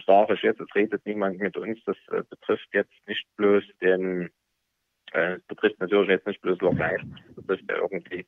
sage 0.06 0.34
ich 0.34 0.42
jetzt, 0.42 0.60
es 0.60 0.74
redet 0.74 1.04
niemand 1.06 1.38
mit 1.38 1.56
uns, 1.56 1.78
das 1.84 1.96
äh, 2.10 2.22
betrifft 2.28 2.68
jetzt 2.72 2.94
nicht 3.06 3.26
bloß 3.36 3.64
den, 3.80 4.30
äh, 5.12 5.38
betrifft 5.48 5.80
natürlich 5.80 6.08
jetzt 6.08 6.26
nicht 6.26 6.40
bloß 6.40 6.60
Lok 6.60 6.78
das 6.78 7.34
betrifft 7.34 7.64
ja 7.68 7.76
irgendwie 7.76 8.26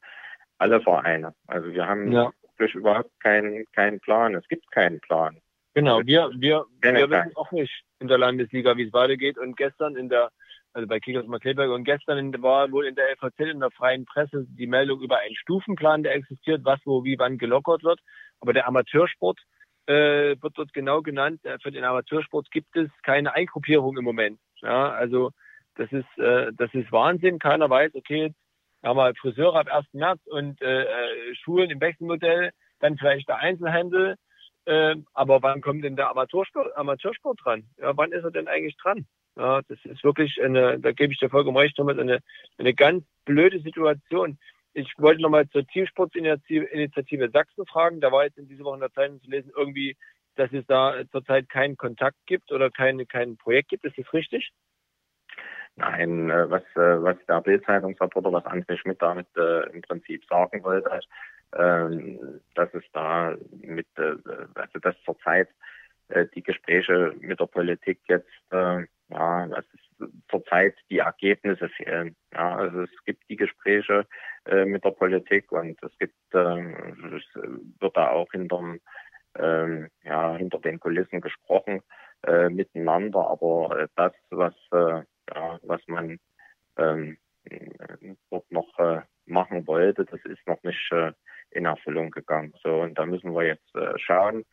alle 0.58 0.80
Vereine. 0.80 1.34
Also 1.46 1.72
wir 1.72 1.86
haben 1.86 2.12
ja. 2.12 2.30
wirklich 2.56 2.74
überhaupt 2.74 3.10
keinen 3.20 3.64
keinen 3.72 4.00
Plan. 4.00 4.34
Es 4.34 4.46
gibt 4.48 4.70
keinen 4.70 5.00
Plan. 5.00 5.38
Genau, 5.74 6.00
wir, 6.06 6.30
wir, 6.38 6.64
wir 6.80 7.10
wissen 7.10 7.36
auch 7.36 7.50
nicht 7.50 7.84
in 7.98 8.06
der 8.06 8.18
Landesliga, 8.18 8.76
wie 8.76 8.84
es 8.84 8.92
weitergeht. 8.92 9.38
Und 9.38 9.56
gestern 9.56 9.96
in 9.96 10.08
der, 10.08 10.30
also 10.74 10.88
bei 10.88 10.98
Kickers 10.98 11.26
Markleberg 11.26 11.70
und 11.70 11.84
gestern 11.84 12.42
war 12.42 12.70
wohl 12.72 12.86
in 12.86 12.96
der 12.96 13.12
LVZ 13.12 13.38
in 13.38 13.60
der 13.60 13.70
freien 13.70 14.04
Presse 14.04 14.44
die 14.48 14.66
Meldung 14.66 15.00
über 15.00 15.18
einen 15.18 15.36
Stufenplan, 15.36 16.02
der 16.02 16.14
existiert, 16.14 16.64
was 16.64 16.80
wo 16.84 17.04
wie 17.04 17.18
wann 17.18 17.38
gelockert 17.38 17.84
wird. 17.84 18.00
Aber 18.40 18.52
der 18.52 18.66
Amateursport 18.66 19.38
äh, 19.86 20.36
wird 20.40 20.58
dort 20.58 20.72
genau 20.72 21.00
genannt. 21.00 21.44
Äh, 21.44 21.58
für 21.62 21.70
den 21.70 21.84
Amateursport 21.84 22.50
gibt 22.50 22.76
es 22.76 22.90
keine 23.04 23.34
Eingruppierung 23.34 23.96
im 23.96 24.04
Moment. 24.04 24.40
Ja, 24.62 24.90
also 24.90 25.30
das 25.76 25.90
ist, 25.92 26.18
äh, 26.18 26.52
das 26.52 26.74
ist 26.74 26.90
Wahnsinn. 26.90 27.38
Keiner 27.38 27.70
weiß, 27.70 27.94
okay, 27.94 28.24
jetzt 28.24 28.36
haben 28.82 28.96
wir 28.96 29.14
Friseure 29.14 29.60
ab 29.60 29.68
1. 29.72 29.86
März 29.92 30.20
und 30.26 30.60
äh, 30.60 30.82
äh, 30.82 31.34
Schulen 31.36 31.70
im 31.70 31.80
Wechselmodell, 31.80 32.50
dann 32.80 32.98
vielleicht 32.98 33.28
der 33.28 33.38
Einzelhandel. 33.38 34.16
Äh, 34.64 34.96
aber 35.12 35.42
wann 35.42 35.60
kommt 35.60 35.84
denn 35.84 35.94
der 35.94 36.10
Amateursport, 36.10 36.76
Amateursport 36.76 37.38
dran? 37.44 37.64
Ja, 37.78 37.96
wann 37.96 38.12
ist 38.12 38.24
er 38.24 38.32
denn 38.32 38.48
eigentlich 38.48 38.76
dran? 38.78 39.06
Ja, 39.36 39.62
das 39.62 39.78
ist 39.84 40.04
wirklich 40.04 40.40
eine, 40.42 40.78
da 40.78 40.92
gebe 40.92 41.12
ich 41.12 41.18
dir 41.18 41.30
vollkommen 41.30 41.56
recht, 41.56 41.76
Thomas, 41.76 41.98
eine, 41.98 42.20
eine 42.58 42.74
ganz 42.74 43.04
blöde 43.24 43.60
Situation 43.60 44.38
ich 44.74 44.92
wollte 44.98 45.22
nochmal 45.22 45.48
zur 45.48 45.66
Teamsportinitiative 45.66 47.30
Sachsen 47.30 47.64
fragen. 47.66 48.00
Da 48.00 48.12
war 48.12 48.24
jetzt 48.24 48.38
in 48.38 48.48
dieser 48.48 48.64
Woche 48.64 48.74
in 48.74 48.80
der 48.80 48.92
Zeitung 48.92 49.22
zu 49.22 49.30
lesen, 49.30 49.52
irgendwie, 49.56 49.96
dass 50.34 50.52
es 50.52 50.66
da 50.66 50.94
zurzeit 51.12 51.48
keinen 51.48 51.76
Kontakt 51.76 52.16
gibt 52.26 52.50
oder 52.50 52.70
keine, 52.70 53.06
kein 53.06 53.36
Projekt 53.36 53.70
gibt. 53.70 53.84
Ist 53.84 53.96
das 53.96 54.12
richtig? 54.12 54.52
Nein, 55.76 56.30
äh, 56.30 56.50
was, 56.50 56.62
äh, 56.74 57.02
was 57.02 57.16
der 57.26 57.40
Bildzeitungsreporter, 57.40 58.32
was 58.32 58.44
André 58.44 58.76
Schmidt 58.76 59.00
damit 59.00 59.26
äh, 59.36 59.70
im 59.70 59.82
Prinzip 59.82 60.24
sagen 60.26 60.62
wollte, 60.62 61.00
ähm, 61.56 62.40
dass 62.54 62.72
es 62.74 62.84
da 62.92 63.36
mit, 63.60 63.86
äh, 63.96 64.16
also 64.54 64.78
dass 64.80 65.00
zurzeit 65.04 65.48
die 66.34 66.42
Gespräche 66.42 67.14
mit 67.18 67.40
der 67.40 67.46
Politik 67.46 67.98
jetzt, 68.08 68.28
ja, 69.08 69.46
das 69.46 69.64
ist 69.72 70.12
zurzeit 70.30 70.74
die 70.90 70.98
Ergebnisse 70.98 71.68
fehlen. 71.68 72.16
Ja, 72.32 72.56
also 72.56 72.82
es 72.82 73.04
gibt 73.04 73.22
die 73.28 73.36
Gespräche 73.36 74.06
äh, 74.46 74.64
mit 74.64 74.84
der 74.84 74.90
Politik 74.90 75.52
und 75.52 75.80
es 75.82 75.96
gibt, 75.98 76.14
äh, 76.34 77.16
es 77.16 77.24
wird 77.80 77.96
da 77.96 78.10
auch 78.10 78.30
hinterm, 78.32 78.80
äh, 79.34 79.88
ja, 80.02 80.36
hinter 80.36 80.58
den 80.58 80.80
Kulissen 80.80 81.20
gesprochen 81.20 81.82
äh, 82.26 82.48
miteinander, 82.48 83.28
aber 83.28 83.78
äh, 83.78 83.88
das, 83.96 84.12
was, 84.30 84.54
äh, 84.72 85.02
ja, 85.34 85.58
was 85.62 85.80
man 85.86 86.18
ähm, 86.76 87.18
dort 88.30 88.50
noch 88.50 88.78
äh, 88.78 89.02
machen 89.26 89.66
wollte, 89.66 90.04
das 90.04 90.20
ist 90.24 90.46
noch 90.46 90.62
nicht 90.62 90.92
äh, 90.92 91.12
in 91.50 91.66
Erfüllung 91.66 92.10
gegangen. 92.10 92.52
So, 92.62 92.82
und 92.82 92.98
da 92.98 93.06
müssen 93.06 93.34
wir 93.34 93.44
jetzt 93.44 93.74
äh, 93.74 93.98
schauen, 93.98 94.40
äh, 94.40 94.44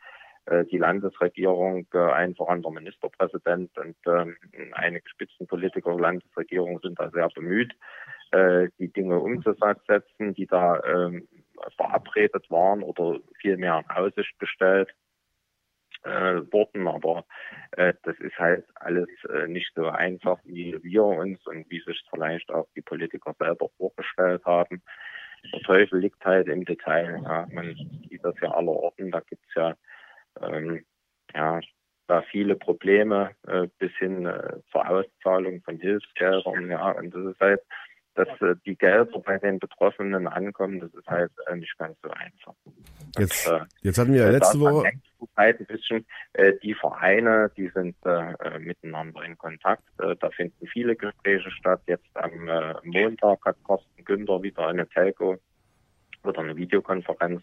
die 0.72 0.78
Landesregierung, 0.78 1.88
äh, 1.94 1.98
ein 2.00 2.36
voran 2.36 2.62
der 2.62 2.72
Ministerpräsident 2.72 3.78
und 3.78 3.96
ähm, 4.08 4.36
einige 4.74 5.08
Spitzenpolitiker 5.08 5.92
der 5.92 6.00
Landesregierung 6.00 6.80
sind 6.82 7.00
da 7.00 7.10
sehr 7.12 7.30
bemüht, 7.30 7.74
äh, 8.32 8.70
die 8.80 8.92
Dinge 8.92 9.20
umzusetzen, 9.20 10.34
die 10.34 10.48
da 10.48 10.82
ähm, 10.84 11.28
verabredet 11.78 12.50
waren 12.50 12.82
oder 12.82 13.20
vielmehr 13.40 13.80
in 13.80 13.96
Aussicht 13.96 14.38
gestellt 14.40 14.90
äh, 16.04 16.42
wurden. 16.52 16.88
Aber 16.88 17.26
äh, 17.72 17.94
das 18.04 18.18
ist 18.20 18.38
halt 18.38 18.66
alles 18.76 19.10
äh, 19.30 19.48
nicht 19.48 19.72
so 19.76 19.88
einfach, 19.88 20.40
wie 20.44 20.78
wir 20.82 21.04
uns 21.04 21.46
und 21.46 21.70
wie 21.70 21.82
sich 21.82 22.02
vielleicht 22.10 22.52
auch 22.52 22.68
die 22.76 22.82
Politiker 22.82 23.36
selber 23.38 23.70
vorgestellt 23.78 24.44
haben. 24.46 24.82
Der 25.54 25.62
Teufel 25.62 26.00
liegt 26.00 26.24
halt 26.24 26.48
im 26.48 26.66
Detail. 26.66 27.22
Ja. 27.24 27.48
Man 27.52 27.76
sieht 28.10 28.24
das 28.24 28.36
ja 28.42 28.52
aller 28.52 28.72
Orten. 28.72 29.12
Da 29.12 29.20
gibt's 29.22 29.54
ja 29.56 29.76
ähm, 30.42 30.86
ja, 31.34 31.60
da 32.08 32.22
viele 32.24 32.56
Probleme 32.56 33.32
äh, 33.48 33.68
bis 33.80 33.92
hin 33.98 34.26
äh, 34.26 34.58
zur 34.72 34.88
Auszahlung 34.88 35.62
von 35.62 35.78
Hilfsgeldern. 35.78 36.70
Ja, 36.70 36.92
und 36.92 37.14
das 37.14 37.26
ist 37.26 37.40
halt, 37.40 37.62
dass 38.16 38.28
äh, 38.42 38.56
die 38.66 38.76
Gelder 38.76 39.20
bei 39.20 39.38
den 39.38 39.60
Betroffenen 39.60 40.28
ankommen, 40.28 40.82
das 40.82 40.94
ist 40.94 41.08
halt 41.08 41.32
äh, 41.48 41.56
nicht 41.56 41.78
ganz 41.78 41.98
so 42.04 42.10
einfach. 42.10 42.54
Jetzt, 43.18 43.48
äh, 43.48 43.62
jetzt 43.82 43.98
hatten 43.98 44.14
wir 44.14 44.24
ja 44.24 44.30
letzte 44.30 44.60
Woche 44.60 44.92
halt 45.38 45.60
ein 45.60 45.66
bisschen 45.66 46.06
äh, 46.34 46.54
die 46.62 46.74
Vereine, 46.74 47.52
die 47.56 47.70
sind 47.70 47.96
äh, 48.06 48.34
äh, 48.34 48.60
miteinander 48.60 49.24
in 49.24 49.38
Kontakt. 49.38 49.84
Äh, 50.00 50.16
da 50.20 50.30
finden 50.32 50.68
viele 50.68 50.96
Gespräche 50.96 51.50
statt. 51.52 51.82
Jetzt 51.88 52.10
am 52.16 52.48
äh, 52.50 52.74
Montag 52.84 53.40
hat 53.46 53.58
Carsten 53.66 54.04
Günther 54.04 54.42
wieder 54.44 54.68
eine 54.68 54.88
Telco 54.90 55.38
oder 56.24 56.42
eine 56.42 56.56
Videokonferenz 56.56 57.42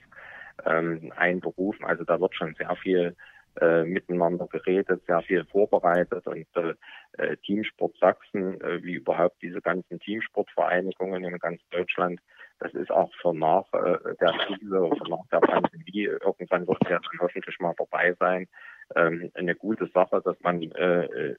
ähm, 0.66 1.12
einberufen. 1.16 1.84
Also 1.84 2.04
da 2.04 2.20
wird 2.20 2.34
schon 2.34 2.54
sehr 2.54 2.74
viel 2.76 3.16
äh, 3.60 3.84
miteinander 3.84 4.46
geredet, 4.46 5.02
sehr 5.06 5.20
viel 5.22 5.44
vorbereitet 5.46 6.26
und 6.26 6.46
äh, 6.54 6.74
äh, 7.18 7.36
Teamsport 7.38 7.96
Sachsen, 7.98 8.60
äh, 8.60 8.82
wie 8.82 8.94
überhaupt 8.94 9.42
diese 9.42 9.60
ganzen 9.60 9.98
Teamsportvereinigungen 10.00 11.24
in 11.24 11.38
ganz 11.38 11.60
Deutschland, 11.70 12.20
das 12.60 12.72
ist 12.74 12.90
auch 12.90 13.12
für 13.20 13.34
nach 13.34 13.64
äh, 13.72 13.98
der 14.20 14.32
Krise 14.46 14.80
oder 14.80 15.08
nach 15.08 15.26
der 15.32 15.40
Pandemie, 15.40 16.04
irgendwann 16.04 16.68
wird 16.68 16.78
ja 16.84 16.98
dann 16.98 17.20
hoffentlich 17.20 17.58
mal 17.58 17.74
vorbei 17.74 18.14
sein, 18.20 18.46
ähm, 18.94 19.30
eine 19.34 19.54
gute 19.54 19.88
Sache, 19.88 20.20
dass 20.24 20.38
man 20.40 20.62
äh, 20.62 21.34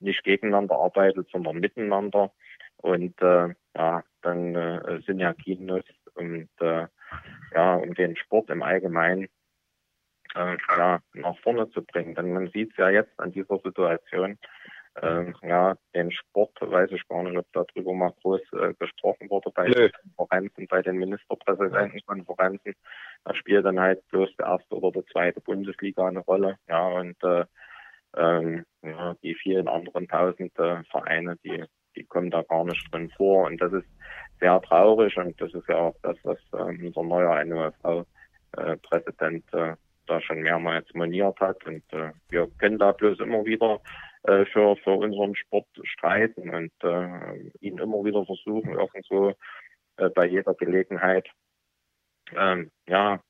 nicht 0.00 0.22
gegeneinander 0.24 0.76
arbeitet, 0.76 1.28
sondern 1.30 1.58
miteinander. 1.58 2.32
Und 2.76 3.20
äh, 3.22 3.48
ja, 3.76 4.02
dann 4.22 4.54
äh, 4.54 5.00
Synergien 5.06 5.82
und 6.14 6.48
äh, 6.60 6.86
ja, 7.54 7.74
um 7.74 7.94
den 7.94 8.16
Sport 8.16 8.50
im 8.50 8.62
Allgemeinen 8.62 9.28
äh, 10.34 10.56
ja, 10.76 11.00
nach 11.14 11.38
vorne 11.38 11.70
zu 11.70 11.82
bringen. 11.82 12.14
Denn 12.14 12.32
man 12.32 12.48
sieht 12.48 12.70
es 12.72 12.76
ja 12.76 12.90
jetzt 12.90 13.18
an 13.18 13.32
dieser 13.32 13.58
Situation, 13.58 14.38
äh, 15.00 15.32
ja, 15.42 15.76
den 15.94 16.12
Sport, 16.12 16.58
weiß 16.60 16.90
ich 16.92 17.06
gar 17.08 17.22
nicht, 17.22 17.36
ob 17.36 17.46
darüber 17.52 17.94
mal 17.94 18.12
groß 18.22 18.40
äh, 18.52 18.74
gesprochen 18.78 19.30
wurde 19.30 19.50
bei 19.54 19.68
Nö. 19.68 19.88
den 19.88 20.16
Konferenzen, 20.16 20.66
bei 20.68 20.82
den 20.82 20.98
Ministerpräsidentenkonferenzen. 20.98 22.74
Da 23.24 23.34
spielt 23.34 23.64
dann 23.64 23.80
halt 23.80 24.06
bloß 24.08 24.36
der 24.36 24.46
erste 24.46 24.76
oder 24.76 24.92
der 24.92 25.06
zweite 25.06 25.40
Bundesliga 25.40 26.06
eine 26.06 26.20
Rolle. 26.20 26.58
Ja, 26.68 26.86
und 26.88 27.22
äh, 27.24 27.44
ähm, 28.16 28.66
ja, 28.82 29.14
die 29.22 29.34
vielen 29.34 29.68
anderen 29.68 30.08
tausend 30.08 30.58
äh, 30.58 30.82
Vereine, 30.90 31.36
die, 31.44 31.64
die 31.96 32.04
kommen 32.04 32.30
da 32.30 32.42
gar 32.42 32.64
nicht 32.64 32.92
drin 32.92 33.10
vor. 33.16 33.46
Und 33.46 33.60
das 33.62 33.72
ist 33.72 33.88
sehr 34.42 34.60
traurig 34.60 35.16
und 35.16 35.40
das 35.40 35.54
ist 35.54 35.68
ja 35.68 35.76
auch 35.76 35.96
das, 36.02 36.18
was 36.24 36.38
äh, 36.52 36.84
unser 36.84 37.04
neuer 37.04 37.44
NOFV-Präsident 37.44 39.44
äh, 39.54 39.70
äh, 39.70 39.76
da 40.06 40.20
schon 40.20 40.42
mehrmals 40.42 40.92
moniert 40.94 41.38
hat. 41.40 41.64
Und 41.64 41.84
äh, 41.92 42.10
wir 42.28 42.50
können 42.58 42.78
da 42.78 42.90
bloß 42.90 43.20
immer 43.20 43.44
wieder 43.44 43.80
äh, 44.24 44.44
für, 44.46 44.74
für 44.76 44.90
unseren 44.90 45.36
Sport 45.36 45.68
streiten 45.84 46.50
und 46.50 46.72
äh, 46.82 47.50
ihn 47.60 47.78
immer 47.78 48.04
wieder 48.04 48.26
versuchen, 48.26 48.72
irgendwo 48.72 49.32
äh, 49.96 50.10
bei 50.10 50.26
jeder 50.26 50.54
Gelegenheit 50.54 51.28
ähm, 52.36 52.72
ja, 52.88 53.20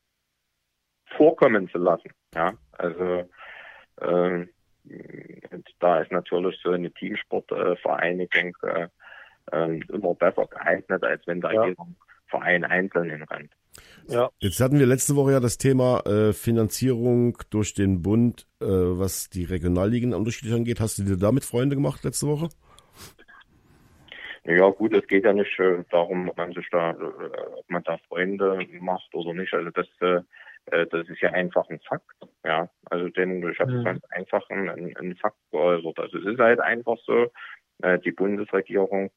vorkommen 1.16 1.68
zu 1.68 1.78
lassen. 1.78 2.10
Ja, 2.34 2.54
also 2.72 3.28
und 5.52 5.68
da 5.78 6.00
ist 6.00 6.10
natürlich 6.10 6.58
so 6.60 6.70
eine 6.70 6.90
Teamsportvereinigung 6.90 8.56
äh, 8.62 8.88
äh, 9.50 9.80
immer 9.88 10.14
besser 10.14 10.46
geeignet, 10.46 11.02
als 11.02 11.26
wenn 11.26 11.40
da 11.40 11.52
ja. 11.52 11.66
jeder 11.66 11.86
Verein 12.28 12.64
einzeln 12.64 13.22
rennt. 13.24 13.52
Ja. 14.08 14.30
Jetzt 14.38 14.60
hatten 14.60 14.78
wir 14.78 14.86
letzte 14.86 15.16
Woche 15.16 15.32
ja 15.32 15.40
das 15.40 15.58
Thema 15.58 16.00
äh, 16.06 16.32
Finanzierung 16.32 17.38
durch 17.50 17.74
den 17.74 18.02
Bund, 18.02 18.46
äh, 18.60 18.66
was 18.66 19.30
die 19.30 19.44
Regionalligen 19.44 20.12
unterschiedlich 20.12 20.54
angeht. 20.54 20.80
Hast 20.80 20.98
du 20.98 21.04
dir 21.04 21.16
damit 21.16 21.44
Freunde 21.44 21.76
gemacht 21.76 22.04
letzte 22.04 22.26
Woche? 22.26 22.48
Ja 24.44 24.68
gut, 24.70 24.92
es 24.92 25.06
geht 25.06 25.24
ja 25.24 25.32
nicht 25.32 25.56
äh, 25.60 25.84
darum, 25.90 26.28
ob 26.28 26.36
man 26.36 26.52
sich 26.52 26.68
da, 26.70 26.90
äh, 26.90 26.94
ob 26.94 27.70
man 27.70 27.82
da 27.84 27.96
Freunde 28.08 28.66
macht 28.80 29.14
oder 29.14 29.32
nicht. 29.34 29.54
Also 29.54 29.70
das, 29.70 29.86
äh, 30.00 30.20
äh 30.66 30.86
das 30.88 31.08
ist 31.08 31.20
ja 31.20 31.30
einfach 31.30 31.68
ein 31.70 31.80
Fakt. 31.88 32.04
Ja, 32.44 32.68
also 32.86 33.08
den, 33.08 33.48
ich 33.48 33.60
habe 33.60 33.72
mhm. 33.72 33.84
ganz 33.84 34.04
einfach 34.10 34.48
einen, 34.50 34.96
einen 34.96 35.16
Fakt 35.16 35.38
geäußert. 35.52 35.98
Also 35.98 36.18
es 36.18 36.26
ist 36.26 36.40
halt 36.40 36.58
einfach 36.58 36.96
so, 37.06 37.28
äh, 37.82 38.00
die 38.00 38.10
Bundesregierung 38.10 39.10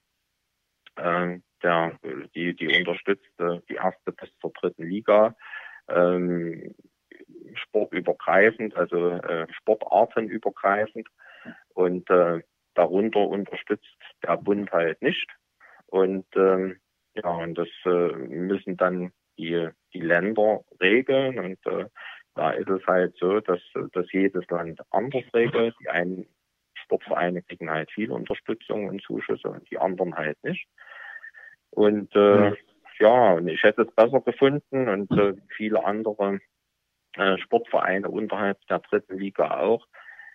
äh, 0.96 1.40
der, 1.64 2.00
die, 2.36 2.56
die 2.56 2.78
unterstützt 2.78 3.40
äh, 3.40 3.60
die 3.70 3.76
erste 3.76 4.12
bis 4.12 4.30
zur 4.40 4.52
dritten 4.52 4.88
Liga, 4.88 5.36
ähm, 5.88 6.76
sportübergreifend, 7.56 8.76
also 8.76 9.10
äh, 9.10 9.48
sportartenübergreifend 9.52 11.08
und 11.74 12.10
äh, 12.10 12.42
darunter 12.74 13.28
unterstützt 13.28 13.98
der 14.24 14.38
Bund 14.38 14.72
halt 14.72 15.02
nicht. 15.02 15.28
Und 15.88 16.26
ähm, 16.36 16.80
ja, 17.14 17.30
und 17.30 17.56
das 17.58 17.70
äh, 17.86 18.14
müssen 18.14 18.78
dann 18.78 19.12
die, 19.38 19.70
die 19.94 20.02
Länder 20.02 20.62
regeln 20.82 21.40
und 21.40 21.66
äh, 21.66 21.86
da 22.36 22.52
ist 22.52 22.70
es 22.70 22.86
halt 22.86 23.16
so, 23.18 23.40
dass, 23.40 23.62
dass 23.94 24.12
jedes 24.12 24.46
Land 24.50 24.82
anders 24.92 25.24
regelt. 25.34 25.74
Die 25.80 25.90
einen 25.90 26.28
Sportvereine 26.86 27.42
kriegen 27.42 27.70
halt 27.70 27.92
viel 27.92 28.12
Unterstützung 28.12 28.88
und 28.88 29.02
Zuschüsse 29.02 29.50
und 29.50 29.70
die 29.70 29.78
anderen 29.78 30.16
halt 30.16 30.42
nicht. 30.44 30.68
Und 31.72 32.16
äh, 32.16 32.50
mhm. 32.50 32.58
ja, 33.00 33.34
und 33.34 33.48
ich 33.48 33.62
hätte 33.64 33.84
es 33.84 33.92
besser 33.92 34.22
gefunden 34.22 34.88
und 34.88 35.12
äh, 35.12 35.34
viele 35.56 35.84
andere 35.84 36.40
äh, 37.18 37.38
Sportvereine 37.40 38.10
unterhalb 38.10 38.60
der 38.68 38.80
dritten 38.80 39.18
Liga 39.18 39.60
auch, 39.60 39.86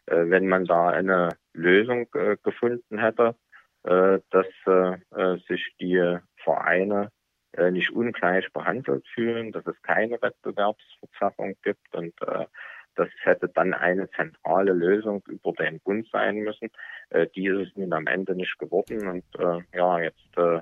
äh, 0.07 0.25
wenn 0.29 0.49
man 0.49 0.65
da 0.65 0.89
eine 0.89 1.31
Lösung 1.55 2.07
äh, 2.15 2.37
gefunden 2.43 2.99
hätte, 2.99 3.37
äh, 3.85 4.19
dass 4.31 4.47
äh, 4.67 4.99
äh 5.17 5.39
sich 5.49 5.75
die 5.81 6.19
Vereine 6.45 7.11
äh, 7.53 7.71
nicht 7.71 7.91
ungleich 7.91 8.53
behandelt 8.53 9.07
fühlen, 9.15 9.53
dass 9.53 9.67
es 9.67 9.81
keine 9.83 10.21
Wettbewerbsverzerrung 10.23 11.57
gibt 11.63 11.95
und 11.95 12.15
äh, 12.23 12.47
das 12.96 13.09
hätte 13.22 13.48
dann 13.48 13.74
eine 13.74 14.11
zentrale 14.11 14.72
Lösung 14.72 15.22
über 15.29 15.53
den 15.53 15.81
Bund 15.81 16.09
sein 16.12 16.38
müssen. 16.38 16.70
Äh, 17.11 17.26
die 17.35 17.46
ist 17.46 17.76
nun 17.76 17.92
am 17.92 18.07
Ende 18.07 18.35
nicht 18.35 18.59
geworden 18.59 19.09
und 19.09 19.24
äh, 19.38 19.62
ja, 19.76 20.00
jetzt 20.00 20.37
äh, 20.37 20.61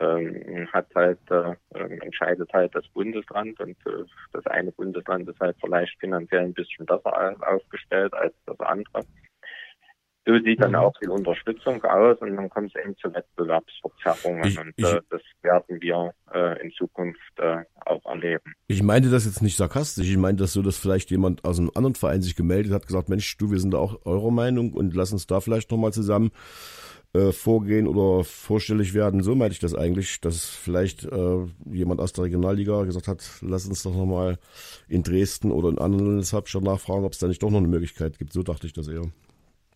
ähm, 0.00 0.68
hat 0.72 0.88
halt 0.94 1.20
äh, 1.30 1.54
entscheidet 2.02 2.52
halt 2.52 2.74
das 2.74 2.86
Bundesland 2.88 3.60
und 3.60 3.76
äh, 3.86 4.04
das 4.32 4.46
eine 4.46 4.72
Bundesland 4.72 5.28
ist 5.28 5.38
halt 5.40 5.56
vielleicht 5.60 5.98
finanziell 6.00 6.42
ein 6.42 6.54
bisschen 6.54 6.86
besser 6.86 7.36
aufgestellt 7.46 8.12
als 8.14 8.34
das 8.46 8.58
andere. 8.60 9.04
So 10.26 10.38
sieht 10.38 10.62
dann 10.62 10.70
mhm. 10.70 10.76
auch 10.76 10.92
die 11.02 11.08
Unterstützung 11.08 11.82
aus 11.84 12.18
und 12.20 12.36
dann 12.36 12.48
kommt 12.48 12.74
es 12.74 12.82
eben 12.82 12.96
zu 12.96 13.12
Wettbewerbsverzerrungen 13.12 14.44
ich, 14.46 14.58
und 14.58 14.72
ich, 14.76 14.84
äh, 14.84 15.00
das 15.10 15.20
werden 15.42 15.80
wir 15.80 16.14
äh, 16.32 16.62
in 16.62 16.72
Zukunft 16.72 17.20
äh, 17.38 17.58
auch 17.84 18.04
erleben. 18.06 18.54
Ich 18.66 18.82
meinte 18.82 19.10
das 19.10 19.26
jetzt 19.26 19.42
nicht 19.42 19.56
sarkastisch, 19.56 20.08
ich 20.08 20.16
meinte 20.16 20.44
das 20.44 20.54
so, 20.54 20.62
dass 20.62 20.78
vielleicht 20.78 21.10
jemand 21.10 21.44
aus 21.44 21.58
einem 21.58 21.70
anderen 21.74 21.94
Verein 21.94 22.22
sich 22.22 22.36
gemeldet 22.36 22.72
hat, 22.72 22.86
gesagt, 22.86 23.10
Mensch, 23.10 23.36
du, 23.36 23.50
wir 23.50 23.58
sind 23.58 23.74
da 23.74 23.78
auch 23.78 24.06
eurer 24.06 24.30
Meinung 24.30 24.72
und 24.72 24.94
lass 24.94 25.12
uns 25.12 25.26
da 25.26 25.40
vielleicht 25.40 25.70
nochmal 25.70 25.92
zusammen 25.92 26.30
äh, 27.12 27.30
vorgehen 27.30 27.86
oder 27.86 28.24
vorstellig 28.24 28.94
werden. 28.94 29.22
So 29.22 29.34
meinte 29.34 29.52
ich 29.52 29.60
das 29.60 29.74
eigentlich, 29.74 30.20
dass 30.20 30.46
vielleicht 30.46 31.04
äh, 31.04 31.46
jemand 31.70 32.00
aus 32.00 32.14
der 32.14 32.24
Regionalliga 32.24 32.84
gesagt 32.84 33.08
hat, 33.08 33.24
lass 33.42 33.66
uns 33.66 33.82
doch 33.82 33.94
nochmal 33.94 34.38
in 34.88 35.02
Dresden 35.02 35.52
oder 35.52 35.68
in 35.68 35.78
anderen 35.78 36.06
Landeshauptstädten 36.06 36.66
nachfragen, 36.66 37.04
ob 37.04 37.12
es 37.12 37.18
da 37.18 37.28
nicht 37.28 37.42
doch 37.42 37.50
noch 37.50 37.58
eine 37.58 37.68
Möglichkeit 37.68 38.18
gibt. 38.18 38.32
So 38.32 38.42
dachte 38.42 38.66
ich 38.66 38.72
das 38.72 38.88
eher. 38.88 39.04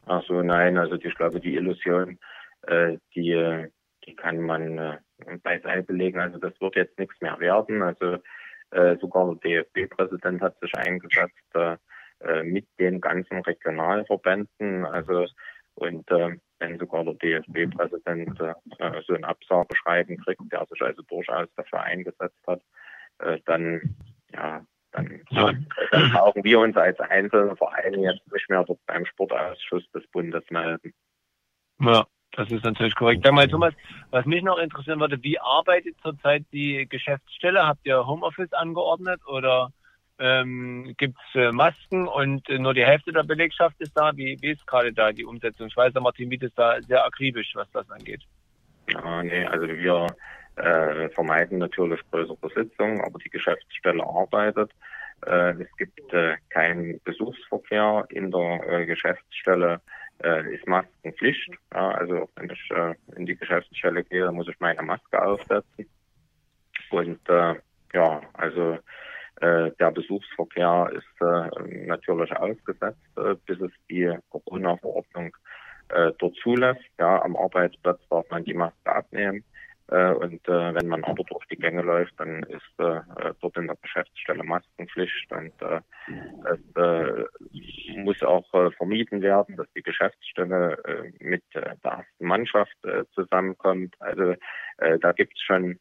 Ach 0.08 0.22
so, 0.26 0.42
nein, 0.42 0.78
also 0.78 0.94
ich 0.94 1.14
glaube, 1.14 1.38
die 1.38 1.56
Illusion, 1.56 2.18
äh, 2.62 2.96
die, 3.14 3.66
die 4.06 4.16
kann 4.16 4.40
man 4.40 4.78
äh, 4.78 4.98
beiseite 5.42 5.92
legen. 5.92 6.18
Also 6.18 6.38
das 6.38 6.58
wird 6.60 6.76
jetzt 6.76 6.98
nichts 6.98 7.20
mehr 7.20 7.38
werden. 7.38 7.82
Also 7.82 8.16
äh, 8.70 8.96
sogar 8.98 9.34
der 9.36 9.64
DFB-Präsident 9.64 10.40
hat 10.40 10.58
sich 10.60 10.74
eingesetzt 10.74 11.54
äh, 11.54 11.76
äh, 12.20 12.42
mit 12.42 12.66
den 12.78 13.02
ganzen 13.02 13.40
Regionalverbänden. 13.40 14.86
Also 14.86 15.26
und 15.74 16.10
äh, 16.10 16.36
wenn 16.58 16.78
sogar 16.78 17.04
der 17.04 17.14
DFB-Präsident 17.14 18.40
äh, 18.40 18.54
so 19.06 19.14
ein 19.14 19.24
Absageschreiben 19.24 20.16
kriegt, 20.18 20.40
der 20.50 20.66
sich 20.70 20.80
also 20.80 21.02
durchaus 21.02 21.48
dafür 21.54 21.82
eingesetzt 21.82 22.40
hat, 22.46 22.62
äh, 23.18 23.38
dann 23.44 23.94
ja, 24.32 24.64
dann, 24.92 25.20
ja. 25.30 25.52
dann 25.90 26.12
brauchen 26.12 26.44
wir 26.44 26.60
uns 26.60 26.76
als 26.76 26.98
einzelne 27.00 27.56
Vereine 27.56 27.98
jetzt 27.98 28.32
nicht 28.32 28.48
mehr 28.48 28.64
dort 28.64 28.80
beim 28.86 29.04
Sportausschuss 29.06 29.90
des 29.92 30.06
Bundes 30.08 30.44
melden. 30.50 30.92
Ja, 31.80 32.06
das 32.32 32.50
ist 32.50 32.64
natürlich 32.64 32.94
korrekt. 32.94 33.22
Sag 33.24 33.34
mal, 33.34 33.48
Thomas, 33.48 33.74
was 34.10 34.24
mich 34.26 34.42
noch 34.42 34.58
interessieren 34.58 35.00
würde, 35.00 35.22
wie 35.22 35.38
arbeitet 35.38 35.96
zurzeit 36.02 36.44
die 36.52 36.86
Geschäftsstelle? 36.88 37.66
Habt 37.66 37.86
ihr 37.86 38.06
Homeoffice 38.06 38.52
angeordnet 38.52 39.20
oder 39.26 39.72
ähm, 40.18 40.94
gibt 40.96 41.16
es 41.28 41.40
äh, 41.40 41.52
Masken 41.52 42.08
und 42.08 42.48
äh, 42.48 42.58
nur 42.58 42.74
die 42.74 42.84
Hälfte 42.84 43.12
der 43.12 43.22
Belegschaft 43.22 43.76
ist 43.80 43.96
da? 43.96 44.16
Wie, 44.16 44.36
wie 44.40 44.50
ist 44.50 44.66
gerade 44.66 44.92
da 44.92 45.12
die 45.12 45.24
Umsetzung? 45.24 45.68
Ich 45.68 45.76
weiß, 45.76 45.92
der 45.92 46.02
Martin 46.02 46.30
Wied 46.30 46.42
ist 46.42 46.58
da 46.58 46.80
sehr 46.82 47.04
akribisch, 47.04 47.52
was 47.54 47.70
das 47.70 47.88
angeht. 47.90 48.22
Ja, 48.88 49.22
nee, 49.22 49.44
also 49.44 49.68
wir 49.68 50.06
äh, 50.58 51.08
vermeiden 51.10 51.58
natürlich 51.58 52.00
größere 52.10 52.50
Sitzungen, 52.54 53.00
aber 53.00 53.18
die 53.18 53.30
Geschäftsstelle 53.30 54.02
arbeitet. 54.04 54.70
Äh, 55.26 55.62
es 55.62 55.76
gibt 55.76 56.12
äh, 56.12 56.36
keinen 56.50 57.00
Besuchsverkehr 57.04 58.06
in 58.10 58.30
der 58.30 58.60
äh, 58.68 58.86
Geschäftsstelle. 58.86 59.80
Äh, 60.20 60.52
ist 60.52 60.66
Maskenpflicht. 60.66 61.50
Ja, 61.72 61.92
also 61.92 62.28
wenn 62.34 62.50
ich 62.50 62.70
äh, 62.70 62.94
in 63.14 63.24
die 63.26 63.36
Geschäftsstelle 63.36 64.02
gehe, 64.02 64.32
muss 64.32 64.48
ich 64.48 64.58
meine 64.58 64.82
Maske 64.82 65.22
aufsetzen. 65.22 65.86
Und 66.90 67.20
ja, 67.92 68.20
also 68.32 68.78
der 69.40 69.90
Besuchsverkehr 69.92 70.90
ist 70.94 71.20
natürlich 71.86 72.34
ausgesetzt, 72.34 72.98
bis 73.44 73.60
es 73.60 73.70
die 73.90 74.16
Corona-Verordnung 74.30 75.36
dort 76.18 76.34
zulässt. 76.42 76.80
Ja, 76.98 77.20
am 77.22 77.36
Arbeitsplatz 77.36 78.00
darf 78.08 78.24
man 78.30 78.44
die 78.44 78.54
Maske 78.54 78.90
abnehmen. 78.90 79.44
Äh, 79.88 80.12
und 80.12 80.46
äh, 80.48 80.74
wenn 80.74 80.86
man 80.88 81.02
aber 81.04 81.24
durch 81.24 81.46
die 81.46 81.56
Gänge 81.56 81.82
läuft, 81.82 82.12
dann 82.18 82.42
ist 82.44 82.78
äh, 82.78 83.00
dort 83.40 83.56
in 83.56 83.66
der 83.66 83.76
Geschäftsstelle 83.80 84.44
Maskenpflicht 84.44 85.32
und 85.32 85.52
äh, 85.62 85.80
es 86.52 86.76
äh, 86.76 87.98
muss 87.98 88.22
auch 88.22 88.52
äh, 88.52 88.70
vermieden 88.72 89.22
werden, 89.22 89.56
dass 89.56 89.66
die 89.74 89.82
Geschäftsstelle 89.82 90.78
äh, 90.84 91.24
mit 91.24 91.42
äh, 91.54 91.74
der 91.82 91.92
ersten 91.92 92.26
Mannschaft 92.26 92.76
äh, 92.84 93.04
zusammenkommt. 93.14 93.94
Also 94.00 94.34
äh, 94.78 94.98
da 94.98 95.12
gibt 95.12 95.34
es 95.34 95.42
schon 95.42 95.78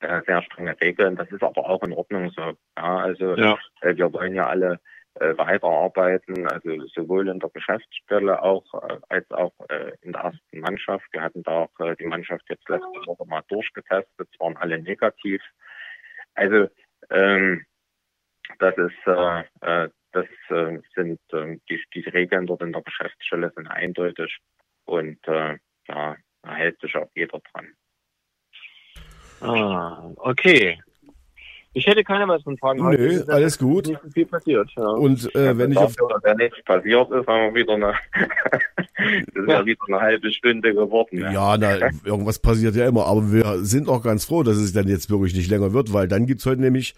äh, 0.00 0.22
sehr 0.26 0.42
strenge 0.42 0.80
Regeln. 0.80 1.16
Das 1.16 1.30
ist 1.30 1.42
aber 1.42 1.68
auch 1.68 1.82
in 1.82 1.92
Ordnung 1.92 2.30
so. 2.30 2.54
Ja, 2.78 2.96
also 2.96 3.36
ja. 3.36 3.58
Äh, 3.82 3.96
wir 3.96 4.10
wollen 4.14 4.34
ja 4.34 4.46
alle 4.46 4.74
äh, 4.74 4.78
weiterarbeiten, 5.14 6.46
also 6.46 6.86
sowohl 6.94 7.28
in 7.28 7.40
der 7.40 7.50
Geschäftsstelle 7.50 8.42
auch 8.42 8.64
äh, 8.88 8.98
als 9.08 9.30
auch 9.30 9.52
äh, 9.68 9.92
in 10.02 10.12
der 10.12 10.22
ersten 10.22 10.60
Mannschaft. 10.60 11.04
Wir 11.12 11.22
hatten 11.22 11.42
da 11.42 11.64
auch 11.64 11.80
äh, 11.80 11.96
die 11.96 12.06
Mannschaft 12.06 12.44
jetzt 12.48 12.68
letzte 12.68 13.06
Woche 13.06 13.26
mal 13.26 13.42
durchgetestet, 13.48 14.28
es 14.32 14.40
waren 14.40 14.56
alle 14.56 14.80
negativ. 14.80 15.42
Also 16.34 16.68
ähm, 17.10 17.64
das 18.58 18.76
ist 18.76 19.06
äh, 19.06 19.40
äh, 19.60 19.88
das 20.12 20.26
äh, 20.48 20.78
sind 20.94 21.20
äh, 21.32 21.58
die, 21.68 21.82
die 21.94 22.08
Regeln 22.08 22.46
dort 22.46 22.62
in 22.62 22.72
der 22.72 22.82
Geschäftsstelle 22.82 23.52
sind 23.54 23.68
eindeutig 23.68 24.38
und 24.84 25.18
äh, 25.28 25.58
ja, 25.88 26.16
da 26.42 26.54
hält 26.54 26.80
sich 26.80 26.96
auch 26.96 27.10
jeder 27.14 27.40
dran. 27.52 27.74
Ah, 29.40 30.10
okay. 30.16 30.80
Ich 31.72 31.86
hätte 31.86 32.02
keine 32.02 32.26
weiteren 32.26 32.58
Fragen. 32.58 32.80
Nö, 32.80 33.20
Heute 33.20 33.32
alles 33.32 33.56
gut. 33.56 33.86
Nicht 33.86 34.00
viel 34.12 34.26
passiert. 34.26 34.68
Ja. 34.76 34.88
Und 34.88 35.32
äh, 35.36 35.56
wenn 35.56 35.70
ich 35.70 35.78
auf 35.78 35.94
wenn 36.22 36.36
nichts 36.38 36.60
passiert 36.64 37.10
ist, 37.12 37.26
haben 37.28 37.54
wir 37.54 37.60
wieder 37.60 37.74
eine, 37.74 37.94
das 38.16 39.44
ist 39.44 39.48
ja. 39.48 39.64
wieder 39.64 39.84
eine 39.86 40.00
halbe 40.00 40.32
Stunde 40.32 40.74
geworden. 40.74 41.20
Ja. 41.20 41.30
ja, 41.30 41.56
na, 41.56 41.90
irgendwas 42.04 42.40
passiert 42.40 42.74
ja 42.74 42.88
immer. 42.88 43.06
Aber 43.06 43.32
wir 43.32 43.64
sind 43.64 43.88
auch 43.88 44.02
ganz 44.02 44.24
froh, 44.24 44.42
dass 44.42 44.56
es 44.56 44.72
dann 44.72 44.88
jetzt 44.88 45.10
wirklich 45.10 45.32
nicht 45.34 45.48
länger 45.48 45.72
wird, 45.72 45.92
weil 45.92 46.08
dann 46.08 46.26
gibt's 46.26 46.44
heute 46.44 46.60
nämlich 46.60 46.94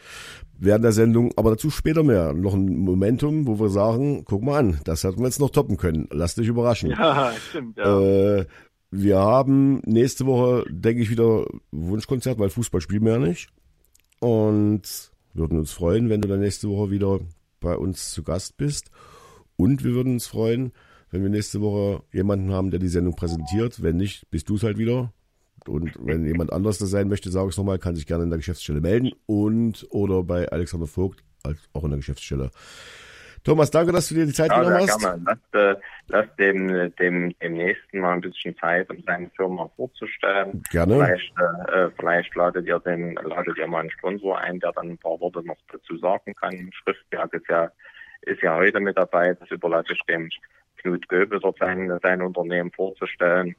während 0.58 0.84
der 0.84 0.92
Sendung, 0.92 1.32
aber 1.36 1.50
dazu 1.50 1.68
später 1.70 2.02
mehr, 2.02 2.32
noch 2.32 2.54
ein 2.54 2.78
Momentum, 2.78 3.46
wo 3.46 3.58
wir 3.60 3.68
sagen, 3.68 4.24
guck 4.24 4.42
mal 4.42 4.58
an, 4.58 4.80
das 4.84 5.04
hätten 5.04 5.18
wir 5.18 5.26
jetzt 5.26 5.40
noch 5.40 5.50
toppen 5.50 5.76
können. 5.76 6.08
Lass 6.10 6.36
dich 6.36 6.48
überraschen. 6.48 6.90
Ja, 6.90 7.32
stimmt. 7.50 7.76
Ja. 7.76 8.00
Äh, 8.00 8.46
wir 8.90 9.18
haben 9.18 9.82
nächste 9.84 10.24
Woche, 10.24 10.64
denke 10.70 11.02
ich, 11.02 11.10
wieder 11.10 11.46
Wunschkonzert, 11.72 12.38
weil 12.38 12.50
Fußball 12.50 12.80
spielen 12.80 13.04
wir 13.04 13.12
ja 13.12 13.18
nicht. 13.18 13.48
Und 14.22 14.82
würden 15.34 15.58
uns 15.58 15.72
freuen, 15.72 16.08
wenn 16.08 16.20
du 16.20 16.28
dann 16.28 16.38
nächste 16.38 16.68
Woche 16.68 16.92
wieder 16.92 17.18
bei 17.58 17.76
uns 17.76 18.12
zu 18.12 18.22
Gast 18.22 18.56
bist. 18.56 18.92
Und 19.56 19.82
wir 19.82 19.94
würden 19.94 20.12
uns 20.12 20.28
freuen, 20.28 20.70
wenn 21.10 21.24
wir 21.24 21.28
nächste 21.28 21.60
Woche 21.60 22.04
jemanden 22.12 22.52
haben, 22.52 22.70
der 22.70 22.78
die 22.78 22.86
Sendung 22.86 23.16
präsentiert. 23.16 23.82
Wenn 23.82 23.96
nicht, 23.96 24.30
bist 24.30 24.48
du 24.48 24.54
es 24.54 24.62
halt 24.62 24.78
wieder. 24.78 25.12
Und 25.66 25.92
wenn 25.98 26.24
jemand 26.24 26.52
anders 26.52 26.78
das 26.78 26.90
sein 26.90 27.08
möchte, 27.08 27.32
sage 27.32 27.48
ich 27.48 27.54
es 27.54 27.58
nochmal, 27.58 27.80
kann 27.80 27.96
sich 27.96 28.06
gerne 28.06 28.22
in 28.22 28.30
der 28.30 28.38
Geschäftsstelle 28.38 28.80
melden 28.80 29.10
und 29.26 29.88
oder 29.90 30.22
bei 30.22 30.48
Alexander 30.48 30.86
Vogt, 30.86 31.24
auch 31.72 31.82
in 31.82 31.90
der 31.90 31.98
Geschäftsstelle. 31.98 32.52
Thomas, 33.44 33.70
danke, 33.70 33.92
dass 33.92 34.08
du 34.08 34.14
dir 34.14 34.26
die 34.26 34.32
Zeit 34.32 34.50
ja, 34.50 34.60
genommen 34.60 34.88
hast. 34.88 35.00
Gerne. 35.00 35.22
Lass, 35.26 35.76
äh, 35.76 35.80
lass 36.08 36.36
dem, 36.36 36.94
dem, 36.96 37.38
dem 37.38 37.52
nächsten 37.54 37.98
mal 37.98 38.12
ein 38.12 38.20
bisschen 38.20 38.56
Zeit, 38.56 38.88
um 38.88 39.02
seine 39.04 39.30
Firma 39.30 39.68
vorzustellen. 39.74 40.62
Gerne. 40.70 40.94
Vielleicht, 40.94 41.38
äh, 41.40 41.90
vielleicht 41.98 42.34
ladet 42.36 42.66
ihr 42.66 42.78
den, 42.78 43.14
ladet 43.14 43.58
ihr 43.58 43.66
mal 43.66 43.80
einen 43.80 43.90
Sponsor 43.90 44.38
ein, 44.38 44.60
der 44.60 44.72
dann 44.72 44.90
ein 44.90 44.98
paar 44.98 45.18
Worte 45.18 45.44
noch 45.44 45.56
dazu 45.72 45.96
sagen 45.98 46.34
kann. 46.34 46.70
Schriftwerk 46.72 47.34
ist 47.34 47.48
ja, 47.48 47.70
ist 48.22 48.42
ja 48.42 48.56
heute 48.56 48.78
mit 48.78 48.96
dabei. 48.96 49.34
Das 49.34 49.50
überlasse 49.50 49.92
ich 49.92 50.00
dem 50.08 50.28
Knut 50.76 51.08
Göbel, 51.08 51.40
dort 51.40 51.58
sein, 51.58 51.98
sein 52.00 52.22
Unternehmen 52.22 52.70
vorzustellen. 52.70 53.56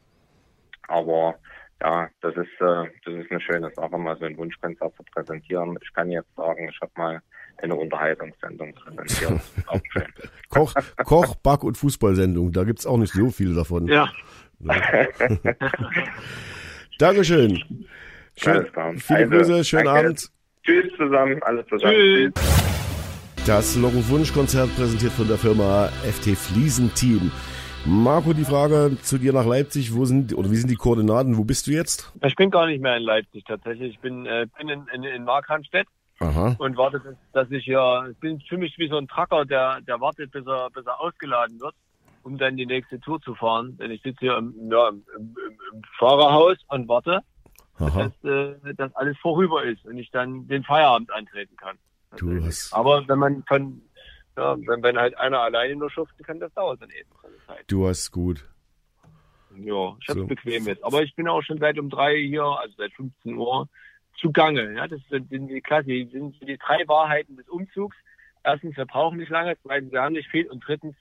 Aber 0.87 1.35
ja, 1.81 2.07
das 2.21 2.35
ist, 2.37 2.61
äh, 2.61 2.85
das 3.03 3.13
ist 3.15 3.31
eine 3.31 3.41
schöne 3.41 3.71
Sache, 3.75 3.97
mal 3.97 4.17
so 4.17 4.23
ein 4.25 4.37
Wunschkonzert 4.37 4.95
zu 4.95 5.03
präsentieren. 5.13 5.77
Ich 5.81 5.93
kann 5.93 6.09
jetzt 6.09 6.33
sagen, 6.35 6.69
ich 6.69 6.79
habe 6.79 6.91
mal 6.95 7.21
eine 7.57 7.75
Unterhaltungssendung 7.75 8.73
schön. 9.05 9.39
Koch, 10.49 10.73
Koch, 11.03 11.35
Back- 11.35 11.63
und 11.63 11.77
Fußballsendung, 11.77 12.51
da 12.51 12.63
gibt's 12.63 12.85
auch 12.85 12.97
nicht 12.97 13.13
so 13.13 13.29
viele 13.29 13.53
davon. 13.53 13.87
Ja. 13.87 14.09
ja. 14.59 15.07
Dankeschön. 16.99 17.63
Schön, 18.35 18.67
viele 18.97 19.19
also, 19.19 19.29
Grüße, 19.29 19.63
schönen 19.63 19.85
danke. 19.85 19.99
Abend. 19.99 20.29
Tschüss 20.63 20.91
zusammen, 20.97 21.41
alles 21.43 21.65
zusammen. 21.67 21.93
Tschüss. 21.93 22.33
Das 23.45 23.75
Logo-Wunsch-Konzert 23.75 24.73
präsentiert 24.75 25.11
von 25.11 25.27
der 25.27 25.37
Firma 25.37 25.89
FT 26.03 26.37
Fliesenteam. 26.37 27.29
Marco, 27.85 28.31
die 28.31 28.45
Frage 28.45 28.95
zu 29.01 29.17
dir 29.17 29.33
nach 29.33 29.45
Leipzig. 29.45 29.93
Wo 29.93 30.05
sind 30.05 30.33
oder 30.33 30.49
wie 30.49 30.55
sind 30.55 30.69
die 30.71 30.77
Koordinaten? 30.77 31.35
Wo 31.35 31.43
bist 31.43 31.67
du 31.67 31.71
jetzt? 31.71 32.13
Ich 32.23 32.35
bin 32.37 32.49
gar 32.49 32.65
nicht 32.67 32.81
mehr 32.81 32.95
in 32.95 33.03
Leipzig 33.03 33.43
tatsächlich. 33.43 33.95
Ich 33.95 33.99
bin, 33.99 34.25
äh, 34.25 34.47
bin 34.57 34.69
in, 34.69 34.87
in, 34.93 35.03
in 35.03 35.23
Markranstädt 35.25 35.87
Aha. 36.19 36.55
und 36.59 36.77
warte, 36.77 37.17
dass, 37.33 37.51
ich 37.51 37.65
hier, 37.65 38.07
ich 38.11 38.17
bin 38.19 38.39
für 38.41 38.57
mich 38.57 38.77
wie 38.77 38.87
so 38.87 38.97
ein 38.97 39.07
Tracker, 39.07 39.45
der, 39.45 39.81
der 39.81 39.99
wartet, 39.99 40.31
bis 40.31 40.45
er, 40.45 40.69
bis 40.69 40.85
er 40.85 40.99
ausgeladen 40.99 41.59
wird, 41.59 41.75
um 42.23 42.37
dann 42.37 42.55
die 42.55 42.65
nächste 42.65 42.99
Tour 42.99 43.19
zu 43.21 43.35
fahren. 43.35 43.77
Denn 43.77 43.91
ich 43.91 44.01
sitze 44.01 44.19
hier 44.19 44.37
im, 44.37 44.53
ja, 44.71 44.89
im, 44.89 45.03
im, 45.17 45.35
im 45.73 45.81
Fahrerhaus 45.97 46.57
und 46.69 46.87
warte, 46.87 47.21
dass, 47.77 48.23
äh, 48.23 48.73
dass 48.75 48.95
alles 48.95 49.17
vorüber 49.19 49.63
ist 49.63 49.85
und 49.85 49.97
ich 49.97 50.11
dann 50.11 50.47
den 50.47 50.63
Feierabend 50.63 51.11
antreten 51.11 51.55
kann. 51.57 51.77
Du 52.17 52.43
hast 52.43 52.73
Aber 52.73 53.07
wenn 53.07 53.19
man 53.19 53.43
von, 53.47 53.81
ja, 54.37 54.55
wenn, 54.57 54.83
wenn 54.83 54.97
halt 54.97 55.17
einer 55.17 55.39
alleine 55.39 55.75
nur 55.75 55.89
schuften 55.89 56.23
kann, 56.23 56.39
das 56.39 56.53
dauert 56.53 56.81
dann 56.81 56.89
eben 56.91 57.09
seine 57.21 57.37
Zeit. 57.47 57.65
Du 57.67 57.87
hast 57.87 58.11
gut. 58.11 58.47
Ja, 59.55 59.95
ich 60.01 60.09
hab's 60.09 60.19
so. 60.19 60.27
bequem 60.27 60.65
jetzt. 60.65 60.83
Aber 60.83 61.03
ich 61.03 61.15
bin 61.15 61.27
auch 61.27 61.41
schon 61.41 61.59
seit 61.59 61.77
um 61.77 61.89
drei 61.89 62.17
hier, 62.17 62.43
also 62.43 62.73
seit 62.77 62.93
15 62.93 63.35
Uhr, 63.35 63.67
zugange. 64.17 64.73
Ja, 64.75 64.87
das 64.87 64.99
sind 65.09 65.29
die 65.31 65.61
Klasse, 65.61 65.87
die 65.87 66.05
sind 66.11 66.35
die 66.41 66.57
drei 66.57 66.87
Wahrheiten 66.87 67.35
des 67.35 67.47
Umzugs. 67.49 67.95
Erstens, 68.43 68.75
wir 68.77 68.85
brauchen 68.85 69.17
nicht 69.17 69.29
lange, 69.29 69.55
zweitens, 69.63 69.91
wir 69.91 70.01
haben 70.01 70.13
nicht 70.13 70.29
viel 70.29 70.47
und 70.47 70.65
drittens, 70.65 70.95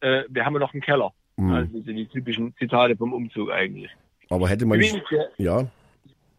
äh, 0.00 0.24
wir 0.28 0.44
haben 0.44 0.54
ja 0.54 0.60
noch 0.60 0.74
einen 0.74 0.82
Keller. 0.82 1.12
Mhm. 1.36 1.52
Also 1.52 1.78
das 1.78 1.84
sind 1.86 1.96
die 1.96 2.06
typischen 2.06 2.54
Zitate 2.56 2.96
vom 2.96 3.12
Umzug 3.12 3.50
eigentlich. 3.50 3.90
Aber 4.28 4.48
hätte 4.48 4.66
man 4.66 4.78
nicht, 4.78 5.02
ja 5.38 5.66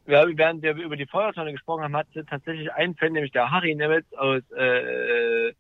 während 0.06 0.62
wir 0.62 0.76
über 0.76 0.96
die 0.96 1.06
Feuertonne 1.06 1.52
gesprochen 1.52 1.84
haben, 1.84 1.96
hat 1.96 2.08
tatsächlich 2.30 2.72
ein 2.74 2.96
Fan, 2.96 3.14
nämlich 3.14 3.32
der 3.32 3.52
Harry 3.52 3.76
Nemitz 3.76 4.06
aus, 4.14 4.42
äh, 4.52 5.54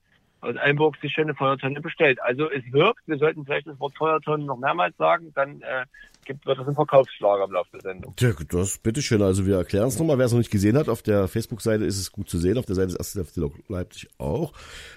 aus 0.43 0.56
Einburg, 0.58 0.97
sich 1.01 1.13
schöne 1.13 1.34
Feuertonne 1.34 1.82
bestellt. 1.82 2.21
Also 2.21 2.49
es 2.49 2.63
wirkt, 2.71 3.08
wir 3.08 3.17
sollten 3.17 3.45
vielleicht 3.45 3.67
das 3.67 3.79
Wort 3.79 3.95
Feuertonne 3.97 4.45
noch 4.45 4.58
mehrmals 4.58 4.95
sagen, 4.97 5.32
dann 5.36 5.62
äh, 5.62 5.86
gibt, 6.25 6.45
wird 6.45 6.60
das 6.60 6.67
ein 6.67 6.75
Verkaufsschlager 6.75 7.45
im 7.45 7.51
Laufe 7.51 7.69
der 7.73 7.82
Sendung. 7.82 8.13
Ja, 8.19 8.32
das 8.49 8.77
bitteschön. 8.77 9.21
Also 9.21 9.45
wir 9.45 9.58
erklären 9.58 9.88
es 9.88 9.97
nochmal, 9.97 10.17
wer 10.17 10.25
es 10.25 10.32
noch 10.32 10.39
nicht 10.39 10.51
gesehen 10.51 10.77
hat. 10.77 10.89
Auf 10.89 11.01
der 11.01 11.27
Facebook-Seite 11.27 11.86
ist 11.86 11.99
es 11.99 12.12
gut 12.12 12.29
zu 12.29 12.38
sehen, 12.38 12.58
auf 12.58 12.65
der 12.65 12.75
Seite 12.75 12.95
des 12.95 13.15
1. 13.15 13.29
FC 13.29 13.51
Leipzig 13.67 14.10
auch. 14.17 14.53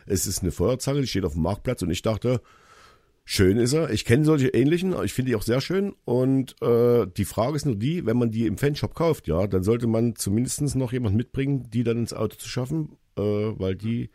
Es 0.07 0.27
ist 0.27 0.43
eine 0.43 0.53
Feuerzange, 0.53 1.01
die 1.01 1.07
steht 1.07 1.25
auf 1.25 1.35
dem 1.35 1.43
Marktplatz 1.43 1.83
und 1.83 1.91
ich 1.91 2.03
dachte, 2.03 2.41
Schön 3.29 3.57
ist 3.57 3.73
er. 3.73 3.91
Ich 3.91 4.05
kenne 4.05 4.25
solche 4.25 4.51
ähnlichen, 4.51 4.95
ich 5.03 5.13
finde 5.13 5.31
die 5.31 5.35
auch 5.35 5.43
sehr 5.43 5.61
schön. 5.61 5.97
Und 6.05 6.55
äh, 6.63 7.09
die 7.09 7.25
Frage 7.25 7.57
ist 7.57 7.67
nur 7.67 7.75
die, 7.75 8.07
wenn 8.07 8.17
man 8.17 8.31
die 8.31 8.47
im 8.47 8.57
Fanshop 8.57 8.95
kauft, 8.95 9.27
ja, 9.27 9.49
dann 9.49 9.65
sollte 9.65 9.89
man 9.89 10.15
zumindest 10.15 10.77
noch 10.77 10.93
jemand 10.93 11.17
mitbringen, 11.17 11.69
die 11.69 11.83
dann 11.83 11.99
ins 11.99 12.15
Auto 12.15 12.37
zu 12.37 12.49
schaffen, 12.49 12.97
äh, 13.19 13.23
weil 13.23 13.75
die 13.75 14.11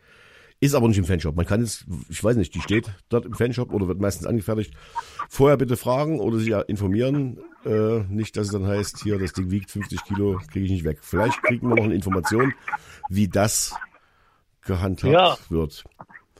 ist 0.62 0.74
aber 0.74 0.86
nicht 0.86 0.98
im 0.98 1.04
Fanshop. 1.04 1.34
Man 1.34 1.44
kann 1.44 1.60
es, 1.60 1.84
ich 2.08 2.22
weiß 2.22 2.36
nicht, 2.36 2.54
die 2.54 2.60
steht 2.60 2.88
dort 3.08 3.26
im 3.26 3.34
Fanshop 3.34 3.72
oder 3.72 3.88
wird 3.88 4.00
meistens 4.00 4.28
angefertigt. 4.28 4.72
Vorher 5.28 5.56
bitte 5.56 5.76
fragen 5.76 6.20
oder 6.20 6.38
sich 6.38 6.52
informieren. 6.68 7.40
Äh, 7.66 8.04
nicht, 8.08 8.36
dass 8.36 8.46
es 8.46 8.52
dann 8.52 8.64
heißt, 8.64 9.02
hier, 9.02 9.18
das 9.18 9.32
Ding 9.32 9.50
wiegt 9.50 9.72
50 9.72 10.04
Kilo, 10.04 10.40
kriege 10.52 10.64
ich 10.64 10.70
nicht 10.70 10.84
weg. 10.84 10.98
Vielleicht 11.02 11.42
kriegen 11.42 11.68
wir 11.68 11.74
noch 11.74 11.82
eine 11.82 11.94
Information, 11.94 12.54
wie 13.08 13.26
das 13.26 13.74
gehandhabt 14.64 15.12
ja. 15.12 15.36
wird. 15.48 15.82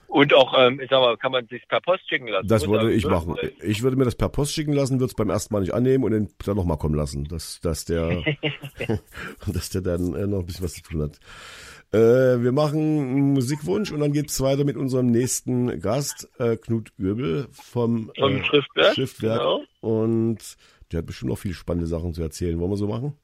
Und 0.07 0.35
auch, 0.35 0.55
ähm, 0.57 0.79
ich 0.79 0.89
sag 0.89 1.01
mal, 1.01 1.17
kann 1.17 1.33
man 1.33 1.49
sich 1.49 1.67
per 1.67 1.81
Post 1.81 2.09
schicken 2.09 2.29
lassen. 2.29 2.47
Das 2.47 2.69
würde 2.69 2.93
ich 2.93 3.05
machen. 3.05 3.35
Ich 3.61 3.83
würde 3.83 3.97
mir 3.97 4.05
das 4.05 4.15
per 4.15 4.29
Post 4.29 4.53
schicken 4.53 4.73
lassen, 4.73 5.01
würde 5.01 5.11
es 5.11 5.15
beim 5.15 5.31
ersten 5.31 5.53
Mal 5.53 5.61
nicht 5.61 5.75
annehmen 5.75 6.05
und 6.05 6.13
den 6.13 6.29
dann 6.45 6.55
nochmal 6.55 6.77
kommen 6.77 6.95
lassen, 6.95 7.25
dass, 7.25 7.61
dass 7.61 7.87
der, 7.87 8.23
dass 9.49 9.71
der 9.71 9.81
dann 9.81 10.15
äh, 10.15 10.29
noch 10.29 10.41
ein 10.41 10.47
bisschen 10.47 10.65
was 10.65 10.75
zu 10.75 10.83
tun 10.83 11.03
hat. 11.03 11.19
Äh, 11.93 12.43
wir 12.43 12.53
machen 12.53 12.79
einen 12.79 13.33
Musikwunsch 13.35 13.93
und 13.93 14.01
dann 14.01 14.13
geht's 14.13 14.41
weiter 14.41 14.65
mit 14.65 14.79
unserem 14.79 15.11
nächsten 15.11 15.79
Gast, 15.81 16.27
äh, 16.39 16.57
Knut 16.57 16.97
Göbel 16.97 17.49
vom, 17.53 18.11
vom 18.19 18.37
äh, 18.37 18.45
Schriftwerk. 18.45 18.95
Schriftwerk. 18.95 19.41
Genau. 19.41 19.63
Und 19.81 20.57
der 20.91 20.99
hat 20.99 21.07
bestimmt 21.07 21.31
noch 21.31 21.39
viele 21.39 21.53
spannende 21.53 21.87
Sachen 21.87 22.15
zu 22.15 22.23
erzählen. 22.23 22.59
Wollen 22.59 22.71
wir 22.71 22.77
so 22.79 22.87
machen? 22.87 23.15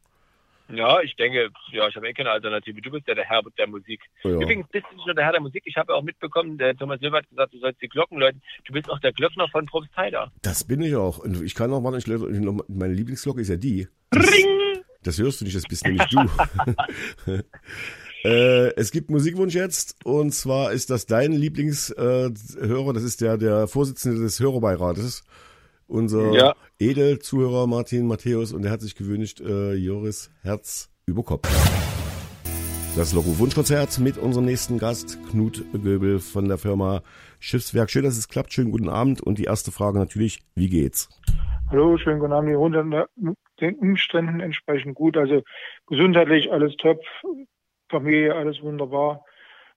Ja, 0.71 1.01
ich 1.01 1.17
denke, 1.17 1.49
ja, 1.73 1.89
ich 1.89 1.97
habe 1.97 2.09
eh 2.09 2.13
keine 2.13 2.31
Alternative. 2.31 2.83
Du 2.83 2.91
bist 2.91 3.09
ja 3.09 3.15
der 3.15 3.25
Herr 3.25 3.41
der 3.57 3.69
Musik. 3.69 4.03
Ja. 4.23 4.33
Übrigens 4.33 4.69
bist 4.69 4.85
du 4.91 4.97
nicht 4.97 5.07
nur 5.07 5.15
der 5.15 5.25
Herr 5.25 5.33
der 5.33 5.41
Musik. 5.41 5.63
Ich 5.65 5.77
habe 5.77 5.95
auch 5.95 6.03
mitbekommen, 6.03 6.59
der 6.59 6.77
Thomas 6.77 7.01
Silber 7.01 7.19
hat 7.19 7.31
gesagt, 7.31 7.55
du 7.55 7.59
sollst 7.61 7.81
die 7.81 7.89
Glocken 7.89 8.19
läuten. 8.19 8.43
Du 8.67 8.75
bist 8.75 8.91
auch 8.91 8.99
der 8.99 9.13
Glöckner 9.13 9.49
von 9.49 9.65
Probstheider. 9.65 10.31
Das 10.43 10.65
bin 10.65 10.83
ich 10.83 10.95
auch. 10.95 11.19
Und 11.19 11.43
ich 11.43 11.55
kann 11.55 11.73
auch 11.73 11.81
mal, 11.81 11.97
ich, 11.97 12.07
meine 12.07 12.93
Lieblingsglocke 12.93 13.41
ist 13.41 13.49
ja 13.49 13.57
die. 13.57 13.89
Ring! 14.15 14.83
Das 15.05 15.19
hörst 15.19 15.41
du 15.41 15.47
nicht, 15.47 15.57
das 15.57 15.65
bist 15.65 15.87
nämlich 15.87 16.05
du. 16.11 16.19
äh, 18.29 18.75
es 18.77 18.91
gibt 18.91 19.11
Musikwunsch 19.11 19.55
jetzt 19.55 19.97
und 20.05 20.33
zwar 20.33 20.73
ist 20.73 20.91
das 20.91 21.07
dein 21.07 21.33
Lieblingshörer, 21.33 22.91
äh, 22.91 22.93
das 22.93 23.03
ist 23.03 23.21
der, 23.21 23.39
der 23.39 23.67
Vorsitzende 23.69 24.21
des 24.21 24.39
Hörerbeirates 24.41 25.25
unser 25.87 26.33
ja. 26.33 26.55
Edelzuhörer 26.79 27.67
Martin 27.67 28.07
Matthäus 28.07 28.53
und 28.53 28.65
er 28.65 28.71
hat 28.71 28.83
sich 28.83 28.95
gewünscht, 28.95 29.41
äh, 29.41 29.75
Joris 29.75 30.31
Herz 30.43 30.91
über 31.07 31.23
Kopf. 31.23 31.49
Das 32.97 33.15
Logo 33.15 33.39
Wunschkonzert 33.39 33.99
mit 34.01 34.19
unserem 34.19 34.45
nächsten 34.47 34.79
Gast, 34.79 35.19
Knut 35.31 35.65
Göbel 35.73 36.19
von 36.19 36.49
der 36.49 36.59
Firma 36.59 37.03
Schiffswerk. 37.39 37.91
Schön, 37.91 38.03
dass 38.03 38.19
es 38.19 38.29
klappt. 38.29 38.53
Schönen 38.53 38.73
guten 38.73 38.89
Abend. 38.89 39.21
Und 39.21 39.39
die 39.39 39.45
erste 39.45 39.71
Frage 39.71 39.99
natürlich, 39.99 40.41
wie 40.57 40.69
geht's? 40.69 41.09
Hallo, 41.71 41.97
schönen 41.97 42.19
guten 42.19 42.33
Abend. 42.33 42.51
Die 42.51 42.55
Runde 42.55 43.07
den 43.61 43.75
Umständen 43.77 44.41
entsprechend 44.41 44.97
gut. 44.97 45.17
Also 45.17 45.43
gesundheitlich 45.87 46.51
alles 46.51 46.75
top, 46.77 47.01
Familie 47.89 48.35
alles 48.35 48.61
wunderbar. 48.63 49.25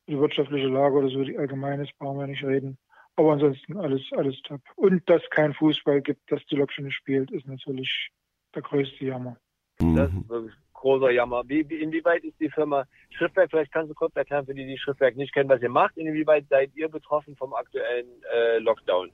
Die 0.07 0.17
wirtschaftliche 0.17 0.67
Lage 0.67 0.95
oder 0.95 1.09
so, 1.09 1.23
die 1.23 1.37
allgemeines 1.37 1.89
brauchen 1.97 2.19
wir 2.19 2.27
nicht 2.27 2.43
reden. 2.43 2.77
Aber 3.15 3.33
ansonsten 3.33 3.77
alles, 3.77 4.01
alles 4.11 4.41
top. 4.43 4.61
Und 4.75 5.07
dass 5.09 5.21
kein 5.29 5.53
Fußball 5.53 6.01
gibt, 6.01 6.31
dass 6.31 6.43
die 6.45 6.55
Lok 6.55 6.71
schon 6.71 6.85
nicht 6.85 6.95
spielt, 6.95 7.31
ist 7.31 7.47
natürlich 7.47 8.09
der 8.55 8.61
größte 8.61 9.05
Jammer. 9.05 9.37
Mhm. 9.79 9.95
Das 9.95 10.09
ist 10.09 10.29
wirklich 10.29 10.53
ein 10.53 10.73
großer 10.73 11.11
Jammer. 11.11 11.43
Wie, 11.47 11.67
wie, 11.69 11.81
inwieweit 11.81 12.23
ist 12.23 12.39
die 12.39 12.49
Firma 12.49 12.85
Schriftwerk, 13.11 13.51
vielleicht 13.51 13.71
kannst 13.71 13.91
du 13.91 13.95
kurz 13.95 14.15
erklären, 14.15 14.45
für 14.45 14.53
die, 14.53 14.65
die 14.65 14.77
Schriftwerk 14.77 15.15
nicht 15.15 15.33
kennen, 15.33 15.49
was 15.49 15.61
ihr 15.61 15.69
macht, 15.69 15.97
inwieweit 15.97 16.47
seid 16.49 16.71
ihr 16.75 16.89
betroffen 16.89 17.35
vom 17.35 17.53
aktuellen 17.53 18.07
äh, 18.33 18.57
Lockdown? 18.59 19.11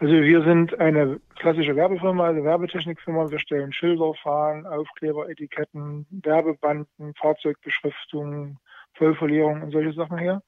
Also 0.00 0.12
wir 0.12 0.42
sind 0.42 0.78
eine 0.80 1.20
klassische 1.36 1.76
Werbefirma, 1.76 2.26
also 2.26 2.42
Werbetechnikfirma. 2.42 3.30
Wir 3.30 3.38
stellen 3.38 3.72
Schilder, 3.72 4.12
Fahnen, 4.22 4.66
Aufkleber, 4.66 5.28
Etiketten, 5.28 6.06
Werbebanden, 6.10 7.14
Fahrzeugbeschriftungen, 7.14 8.58
Vollverlierung 8.94 9.62
und 9.62 9.70
solche 9.70 9.92
Sachen 9.92 10.18
her 10.18 10.42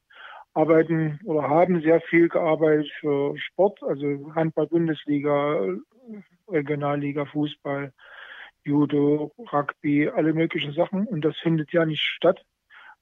arbeiten 0.57 1.21
oder 1.25 1.49
haben 1.49 1.83
sehr 1.83 2.01
viel 2.01 2.29
gearbeitet 2.29 2.91
für 2.99 3.37
Sport, 3.37 3.83
also 3.83 4.35
Handball, 4.35 4.67
Bundesliga, 4.67 5.77
Regionalliga, 6.49 7.27
Fußball, 7.27 7.93
Judo, 8.65 9.33
Rugby, 9.53 10.09
alle 10.09 10.33
möglichen 10.33 10.73
Sachen. 10.73 11.07
Und 11.07 11.25
das 11.25 11.37
findet 11.39 11.73
ja 11.73 11.85
nicht 11.85 12.03
statt. 12.03 12.43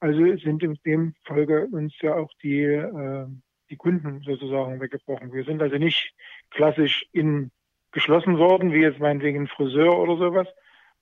Also 0.01 0.19
sind 0.37 0.61
in 0.63 0.77
dem 0.85 1.15
Folge 1.23 1.67
uns 1.71 1.93
ja 2.01 2.15
auch 2.15 2.29
die, 2.43 2.63
äh, 2.63 3.27
die 3.69 3.77
Kunden 3.77 4.21
sozusagen 4.21 4.79
weggebrochen. 4.79 5.33
Wir 5.33 5.43
sind 5.43 5.61
also 5.61 5.77
nicht 5.77 6.13
klassisch 6.51 7.05
in 7.11 7.51
geschlossen 7.91 8.37
worden, 8.37 8.73
wie 8.73 8.81
jetzt 8.81 8.99
meinetwegen 8.99 9.43
ein 9.43 9.47
Friseur 9.47 9.97
oder 9.97 10.17
sowas, 10.17 10.47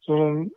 sondern 0.01 0.51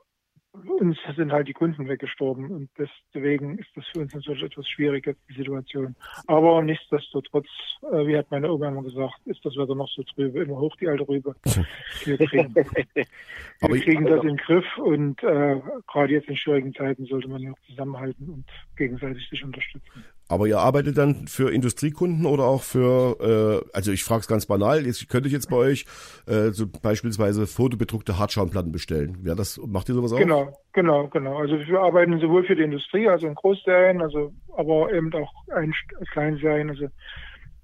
uns 0.78 0.98
sind 1.16 1.32
halt 1.32 1.48
die 1.48 1.52
Kunden 1.52 1.88
weggestorben 1.88 2.50
und 2.50 2.70
deswegen 2.78 3.58
ist 3.58 3.68
das 3.74 3.84
für 3.88 4.00
uns 4.00 4.14
natürlich 4.14 4.42
etwas 4.42 4.68
schwieriger, 4.68 5.14
die 5.28 5.34
Situation. 5.34 5.96
Aber 6.26 6.62
nichtsdestotrotz, 6.62 7.46
äh, 7.92 8.06
wie 8.06 8.16
hat 8.16 8.30
meine 8.30 8.50
Oma 8.50 8.68
immer 8.68 8.82
gesagt, 8.82 9.14
ist 9.26 9.44
das 9.44 9.56
Wetter 9.56 9.74
noch 9.74 9.88
so 9.88 10.02
trübe, 10.02 10.42
immer 10.42 10.58
hoch 10.58 10.74
die 10.76 10.88
alte 10.88 11.08
Rübe. 11.08 11.34
Wir 12.04 12.18
kriegen, 12.18 12.54
wir 12.54 13.80
kriegen 13.80 14.06
das 14.06 14.22
in 14.22 14.28
den 14.28 14.36
Griff 14.36 14.78
und 14.78 15.22
äh, 15.22 15.60
gerade 15.86 16.12
jetzt 16.12 16.28
in 16.28 16.36
schwierigen 16.36 16.72
Zeiten 16.74 17.06
sollte 17.06 17.28
man 17.28 17.42
ja 17.42 17.52
auch 17.52 17.60
zusammenhalten 17.66 18.28
und 18.28 18.44
gegenseitig 18.76 19.28
sich 19.28 19.42
unterstützen. 19.42 20.04
Aber 20.28 20.48
ihr 20.48 20.58
arbeitet 20.58 20.98
dann 20.98 21.28
für 21.28 21.52
Industriekunden 21.52 22.26
oder 22.26 22.44
auch 22.44 22.62
für, 22.62 23.62
äh, 23.62 23.70
also 23.72 23.92
ich 23.92 24.02
frage 24.02 24.22
es 24.22 24.28
ganz 24.28 24.46
banal, 24.46 24.84
jetzt 24.84 25.08
könnte 25.08 25.28
ich 25.28 25.32
jetzt 25.32 25.48
bei 25.48 25.56
euch 25.56 25.86
äh, 26.26 26.50
so 26.50 26.66
beispielsweise 26.66 27.46
fotobedruckte 27.46 28.18
Hartschauenplatten 28.18 28.72
bestellen. 28.72 29.18
Wer 29.20 29.36
das, 29.36 29.60
macht 29.64 29.88
ihr 29.88 29.94
sowas 29.94 30.12
auch? 30.12 30.18
Genau, 30.18 30.52
genau, 30.72 31.06
genau. 31.08 31.38
Also 31.38 31.54
wir 31.58 31.80
arbeiten 31.80 32.18
sowohl 32.18 32.44
für 32.44 32.56
die 32.56 32.64
Industrie, 32.64 33.08
also 33.08 33.28
in 33.28 33.36
Großserien, 33.36 34.02
also 34.02 34.32
aber 34.56 34.92
eben 34.92 35.12
auch 35.14 35.32
ein, 35.54 35.72
Kleinserien, 36.10 36.70
also 36.70 36.88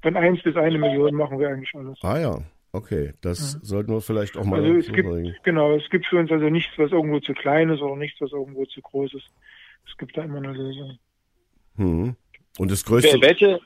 von 0.03 0.16
eins 0.16 0.41
bis 0.43 0.55
eine 0.57 0.78
Million 0.78 1.16
machen 1.16 1.41
wir 1.41 1.49
eigentlich 1.49 1.74
alles. 1.74 1.99
Ah 2.03 2.18
ja, 2.18 2.39
okay. 2.70 3.12
Das 3.22 3.55
ja. 3.55 3.59
sollten 3.62 3.93
wir 3.93 4.01
vielleicht 4.01 4.36
auch 4.36 4.45
mal 4.45 4.61
also 4.61 4.74
es 4.74 4.86
gibt, 4.86 5.09
Genau, 5.43 5.74
es 5.74 5.91
gibt 5.91 6.07
für 6.07 6.18
uns 6.18 6.30
also 6.30 6.49
nichts, 6.49 6.72
was 6.76 6.93
irgendwo 6.93 7.18
zu 7.18 7.32
klein 7.32 7.70
ist 7.70 7.80
oder 7.82 7.97
nichts, 7.97 8.20
was 8.20 8.30
irgendwo 8.30 8.66
zu 8.66 8.80
groß 8.80 9.14
ist. 9.14 9.30
Es 9.89 9.97
gibt 9.99 10.16
da 10.16 10.22
immer 10.22 10.39
eine 10.39 10.53
Lösung. 10.53 10.99
Hm. 11.76 12.16
Und 12.59 12.70
das 12.70 12.84
größte. 12.84 13.20
Welche, 13.20 13.61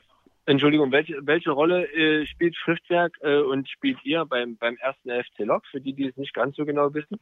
Entschuldigung, 0.45 0.91
welche, 0.91 1.19
welche 1.25 1.51
Rolle 1.51 1.91
äh, 1.91 2.25
spielt 2.25 2.55
Schriftwerk 2.55 3.17
äh, 3.21 3.39
und 3.39 3.69
spielt 3.69 4.03
ihr 4.05 4.25
beim, 4.25 4.57
beim 4.57 4.77
ersten 4.77 5.09
FC 5.09 5.39
Lok, 5.39 5.65
für 5.67 5.81
die, 5.81 5.93
die 5.93 6.07
es 6.07 6.17
nicht 6.17 6.33
ganz 6.33 6.55
so 6.55 6.65
genau 6.65 6.93
wissen? 6.93 7.19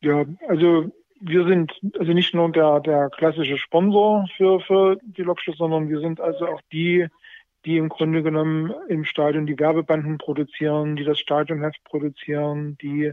Ja, 0.00 0.24
also 0.46 0.92
wir 1.20 1.44
sind 1.44 1.72
also 1.98 2.12
nicht 2.12 2.34
nur 2.34 2.52
der, 2.52 2.80
der 2.80 3.10
klassische 3.10 3.58
Sponsor 3.58 4.28
für, 4.36 4.60
für 4.60 4.98
die 5.02 5.22
Loksters, 5.22 5.56
sondern 5.56 5.88
wir 5.88 5.98
sind 5.98 6.20
also 6.20 6.46
auch 6.46 6.60
die, 6.72 7.08
die 7.64 7.76
im 7.76 7.88
Grunde 7.88 8.22
genommen 8.22 8.72
im 8.88 9.04
Stadion 9.04 9.46
die 9.46 9.58
Werbebanden 9.58 10.18
produzieren, 10.18 10.94
die 10.94 11.04
das 11.04 11.18
Stadionheft 11.18 11.82
produzieren, 11.82 12.78
die 12.80 13.12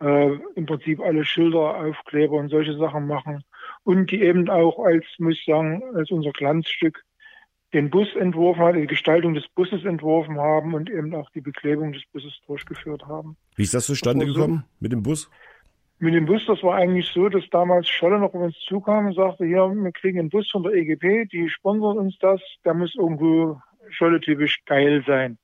äh, 0.00 0.38
im 0.54 0.66
Prinzip 0.66 1.00
alle 1.00 1.24
Schilder, 1.24 1.76
Aufkleber 1.84 2.36
und 2.36 2.50
solche 2.50 2.76
Sachen 2.76 3.08
machen 3.08 3.42
und 3.88 4.10
die 4.10 4.20
eben 4.20 4.50
auch 4.50 4.84
als, 4.84 5.06
muss 5.16 5.38
ich 5.38 5.46
sagen, 5.46 5.82
als 5.94 6.10
unser 6.10 6.30
Glanzstück 6.32 7.02
den 7.72 7.88
Bus 7.88 8.14
entworfen 8.16 8.60
haben, 8.60 8.80
die 8.82 8.86
Gestaltung 8.86 9.32
des 9.32 9.48
Busses 9.54 9.82
entworfen 9.86 10.38
haben 10.38 10.74
und 10.74 10.90
eben 10.90 11.14
auch 11.14 11.30
die 11.30 11.40
Beklebung 11.40 11.94
des 11.94 12.02
Busses 12.12 12.38
durchgeführt 12.46 13.06
haben. 13.06 13.38
Wie 13.56 13.62
ist 13.62 13.72
das 13.72 13.86
zustande 13.86 14.26
das 14.26 14.34
gekommen 14.34 14.64
mit 14.78 14.92
dem 14.92 15.02
Bus? 15.02 15.30
Mit 16.00 16.12
dem 16.12 16.26
Bus, 16.26 16.44
das 16.46 16.62
war 16.62 16.74
eigentlich 16.74 17.08
so, 17.14 17.30
dass 17.30 17.48
damals 17.50 17.88
Scholle 17.88 18.18
noch 18.18 18.34
auf 18.34 18.42
uns 18.42 18.58
zukam 18.68 19.06
und 19.06 19.14
sagte, 19.14 19.46
hier, 19.46 19.66
wir 19.74 19.92
kriegen 19.92 20.18
einen 20.18 20.28
Bus 20.28 20.50
von 20.50 20.64
der 20.64 20.74
EGP, 20.74 21.30
die 21.32 21.48
sponsert 21.48 21.96
uns 21.96 22.18
das, 22.18 22.42
der 22.66 22.74
muss 22.74 22.94
irgendwo 22.94 23.58
Scholle-typisch 23.88 24.58
geil 24.66 25.02
sein. 25.06 25.38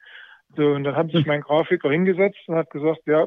So, 0.56 0.68
und 0.68 0.84
dann 0.84 0.96
hat 0.96 1.10
sich 1.10 1.26
mein 1.26 1.40
Grafiker 1.40 1.90
hingesetzt 1.90 2.38
und 2.46 2.54
hat 2.56 2.70
gesagt, 2.70 3.02
ja, 3.06 3.26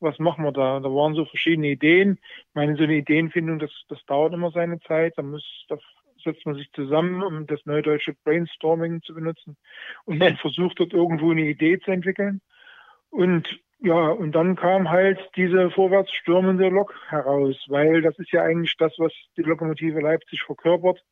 was 0.00 0.18
machen 0.18 0.44
wir 0.44 0.52
da? 0.52 0.80
Da 0.80 0.88
waren 0.88 1.14
so 1.14 1.24
verschiedene 1.24 1.68
Ideen. 1.68 2.18
Ich 2.20 2.54
meine, 2.54 2.76
so 2.76 2.84
eine 2.84 2.96
Ideenfindung, 2.96 3.58
das, 3.58 3.70
das 3.88 4.04
dauert 4.06 4.34
immer 4.34 4.50
seine 4.50 4.78
Zeit. 4.80 5.14
Da 5.16 5.22
muss, 5.22 5.44
da 5.68 5.76
setzt 6.22 6.44
man 6.44 6.56
sich 6.56 6.70
zusammen, 6.72 7.22
um 7.22 7.46
das 7.46 7.64
neudeutsche 7.64 8.14
Brainstorming 8.24 9.02
zu 9.02 9.14
benutzen 9.14 9.56
und 10.04 10.18
man 10.18 10.36
versucht 10.36 10.80
dort 10.80 10.92
irgendwo 10.92 11.30
eine 11.30 11.46
Idee 11.48 11.78
zu 11.78 11.90
entwickeln. 11.90 12.40
Und 13.10 13.60
ja, 13.78 14.08
und 14.08 14.32
dann 14.32 14.56
kam 14.56 14.90
halt 14.90 15.18
diese 15.36 15.70
vorwärts 15.70 16.10
stürmende 16.12 16.68
Lok 16.68 16.94
heraus, 17.08 17.56
weil 17.68 18.02
das 18.02 18.18
ist 18.18 18.32
ja 18.32 18.42
eigentlich 18.42 18.74
das, 18.78 18.92
was 18.98 19.12
die 19.36 19.42
Lokomotive 19.42 20.00
Leipzig 20.00 20.42
verkörpert. 20.42 21.02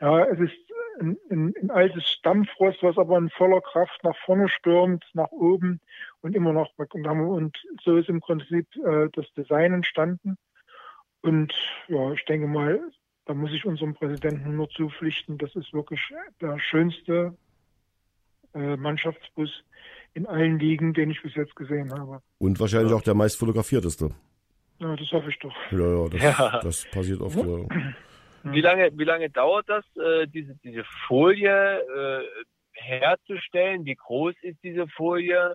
Ja, 0.00 0.24
es 0.24 0.38
ist 0.38 0.56
ein, 1.00 1.16
ein, 1.30 1.54
ein 1.60 1.70
altes 1.70 2.08
Stampfrost, 2.08 2.82
was 2.82 2.98
aber 2.98 3.18
in 3.18 3.30
voller 3.30 3.60
Kraft 3.60 4.02
nach 4.02 4.16
vorne 4.24 4.48
stürmt, 4.48 5.04
nach 5.14 5.30
oben 5.30 5.80
und 6.20 6.34
immer 6.34 6.52
noch 6.52 6.70
und, 6.76 7.06
und 7.06 7.56
so 7.84 7.96
ist 7.96 8.08
im 8.08 8.20
Prinzip 8.20 8.66
äh, 8.76 9.08
das 9.12 9.26
Design 9.34 9.72
entstanden. 9.74 10.36
Und 11.22 11.52
ja, 11.88 12.12
ich 12.12 12.24
denke 12.24 12.46
mal, 12.46 12.80
da 13.24 13.34
muss 13.34 13.52
ich 13.52 13.64
unserem 13.64 13.94
Präsidenten 13.94 14.56
nur 14.56 14.68
zupflichten, 14.70 15.38
das 15.38 15.54
ist 15.56 15.72
wirklich 15.72 16.00
der 16.40 16.58
schönste 16.58 17.36
äh, 18.54 18.76
Mannschaftsbus 18.76 19.64
in 20.14 20.26
allen 20.26 20.58
Ligen, 20.58 20.94
den 20.94 21.10
ich 21.10 21.22
bis 21.22 21.34
jetzt 21.34 21.56
gesehen 21.56 21.92
habe. 21.92 22.22
Und 22.38 22.58
wahrscheinlich 22.60 22.92
auch 22.92 23.02
der 23.02 23.14
meist 23.14 23.38
fotografierteste. 23.38 24.10
Ja, 24.78 24.94
das 24.94 25.10
hoffe 25.10 25.30
ich 25.30 25.38
doch. 25.38 25.54
Ja, 25.72 25.78
ja, 25.78 26.08
das, 26.08 26.22
ja. 26.38 26.60
das 26.62 26.86
passiert 26.90 27.20
oft. 27.20 27.36
Ja. 27.36 27.94
Wie 28.52 28.60
lange, 28.60 28.90
wie 28.96 29.04
lange 29.04 29.30
dauert 29.30 29.68
das, 29.68 29.84
äh, 29.96 30.26
diese, 30.26 30.54
diese 30.62 30.84
Folie 31.06 31.80
äh, 31.80 32.24
herzustellen? 32.72 33.84
Wie 33.84 33.94
groß 33.94 34.34
ist 34.42 34.62
diese 34.62 34.86
Folie? 34.88 35.54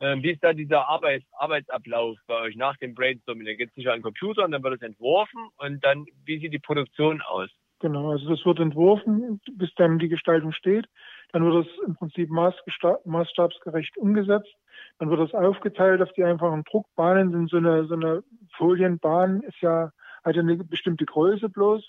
Ähm, 0.00 0.22
wie 0.22 0.30
ist 0.30 0.44
da 0.44 0.52
dieser 0.52 0.88
Arbeit, 0.88 1.24
Arbeitsablauf 1.32 2.16
bei 2.26 2.40
euch 2.40 2.56
nach 2.56 2.76
dem 2.76 2.94
Brainstorming? 2.94 3.46
Da 3.46 3.54
geht 3.54 3.70
es 3.70 3.74
sicher 3.74 3.92
an 3.92 3.98
den 3.98 4.04
Computer 4.04 4.44
und 4.44 4.52
dann 4.52 4.62
wird 4.62 4.74
es 4.76 4.82
entworfen 4.82 5.48
und 5.56 5.84
dann, 5.84 6.06
wie 6.24 6.38
sieht 6.38 6.52
die 6.52 6.60
Produktion 6.60 7.20
aus? 7.22 7.50
Genau, 7.80 8.10
also 8.10 8.28
das 8.28 8.44
wird 8.44 8.58
entworfen, 8.58 9.40
bis 9.52 9.72
dann 9.76 9.98
die 9.98 10.08
Gestaltung 10.08 10.52
steht. 10.52 10.86
Dann 11.32 11.44
wird 11.44 11.66
es 11.66 11.86
im 11.86 11.94
Prinzip 11.94 12.28
maßstabsgerecht 12.30 13.96
umgesetzt. 13.96 14.52
Dann 14.98 15.10
wird 15.10 15.20
es 15.20 15.34
aufgeteilt 15.34 16.02
auf 16.02 16.12
die 16.12 16.24
einfachen 16.24 16.64
Druckbahnen. 16.64 17.30
Sind 17.30 17.50
so 17.50 17.58
eine, 17.58 17.84
so 17.86 17.94
eine 17.94 18.24
Folienbahn 18.56 19.42
ist 19.42 19.60
ja, 19.60 19.92
hat 20.24 20.34
ja 20.34 20.42
eine 20.42 20.56
bestimmte 20.56 21.04
Größe 21.04 21.48
bloß. 21.48 21.88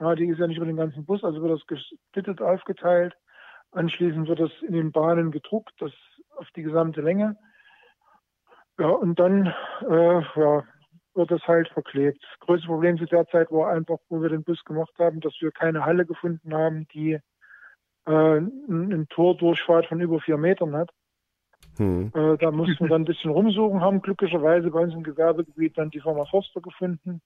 Ja, 0.00 0.14
die 0.14 0.26
ist 0.26 0.38
ja 0.38 0.46
nicht 0.46 0.58
über 0.58 0.66
den 0.66 0.76
ganzen 0.76 1.04
Bus, 1.04 1.24
also 1.24 1.40
wird 1.42 1.58
das 1.58 1.66
gesplittet 1.66 2.42
aufgeteilt. 2.42 3.14
Anschließend 3.72 4.28
wird 4.28 4.40
das 4.40 4.50
in 4.62 4.74
den 4.74 4.92
Bahnen 4.92 5.30
gedruckt, 5.30 5.72
das 5.78 5.92
auf 6.36 6.46
die 6.54 6.62
gesamte 6.62 7.00
Länge. 7.00 7.36
Ja, 8.78 8.88
und 8.88 9.18
dann 9.18 9.46
äh, 9.88 10.20
ja, 10.20 10.64
wird 11.14 11.30
das 11.30 11.42
halt 11.46 11.68
verklebt. 11.68 12.22
Das 12.22 12.46
größte 12.46 12.66
Problem 12.66 12.98
zu 12.98 13.06
der 13.06 13.26
Zeit 13.26 13.50
war 13.50 13.70
einfach, 13.70 13.98
wo 14.08 14.20
wir 14.20 14.28
den 14.28 14.44
Bus 14.44 14.62
gemacht 14.64 14.92
haben, 14.98 15.20
dass 15.20 15.34
wir 15.40 15.50
keine 15.50 15.84
Halle 15.84 16.04
gefunden 16.04 16.54
haben, 16.54 16.86
die 16.92 17.12
äh, 17.12 17.20
eine 18.10 19.06
Tordurchfahrt 19.08 19.86
von 19.86 20.00
über 20.00 20.20
vier 20.20 20.36
Metern 20.36 20.76
hat. 20.76 20.90
Hm. 21.78 22.12
Äh, 22.14 22.36
da 22.38 22.50
mussten 22.50 22.84
wir 22.84 22.88
dann 22.88 23.02
ein 23.02 23.06
bisschen 23.06 23.30
rumsuchen, 23.30 23.80
haben 23.80 24.02
glücklicherweise 24.02 24.70
bei 24.70 24.80
uns 24.80 24.94
im 24.94 25.02
Gewerbegebiet 25.02 25.76
dann 25.76 25.90
die 25.90 26.00
Firma 26.00 26.24
Forster 26.26 26.60
gefunden, 26.60 27.20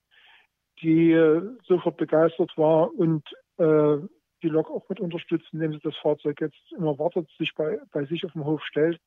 die 0.83 1.13
äh, 1.13 1.43
sofort 1.67 1.97
begeistert 1.97 2.53
war 2.57 2.93
und 2.95 3.25
äh, 3.59 3.97
die 4.43 4.49
Lok 4.49 4.71
auch 4.71 4.89
mit 4.89 5.01
unterstützt, 5.01 5.49
indem 5.53 5.73
sie 5.73 5.81
das 5.81 5.97
Fahrzeug 5.97 6.41
jetzt 6.41 6.73
immer 6.77 6.99
wartet, 6.99 7.29
sich 7.39 7.55
bei, 7.55 7.79
bei 7.93 8.05
sich 8.07 8.25
auf 8.25 8.33
dem 8.33 8.45
Hof 8.45 8.63
stellt. 8.65 8.99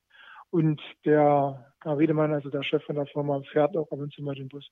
Und 0.51 0.79
der 1.05 1.65
Herr 1.81 1.97
Wiedemann, 1.97 2.33
also 2.33 2.49
der 2.49 2.63
Chef 2.63 2.83
von 2.83 2.95
der 2.95 3.07
Firma, 3.07 3.41
fährt 3.51 3.75
auch 3.75 3.91
ab 3.91 3.99
und 3.99 4.13
zu 4.13 4.21
mal 4.21 4.35
den 4.35 4.49
Bus. 4.49 4.69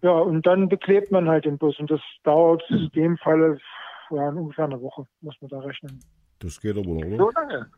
Ja, 0.00 0.12
und 0.12 0.46
dann 0.46 0.68
beklebt 0.68 1.10
man 1.10 1.28
halt 1.28 1.44
den 1.44 1.58
Bus 1.58 1.78
und 1.78 1.90
das 1.90 2.00
dauert 2.22 2.62
in 2.70 2.88
dem 2.94 3.18
Fall 3.18 3.58
ja, 4.10 4.28
ungefähr 4.28 4.64
eine 4.64 4.80
Woche, 4.80 5.04
muss 5.20 5.36
man 5.40 5.50
da 5.50 5.58
rechnen. 5.60 6.00
Das 6.38 6.60
geht 6.60 6.76
aber 6.78 6.88
noch, 6.88 7.04
oder? 7.04 7.16
So 7.16 7.30
lange? 7.32 7.70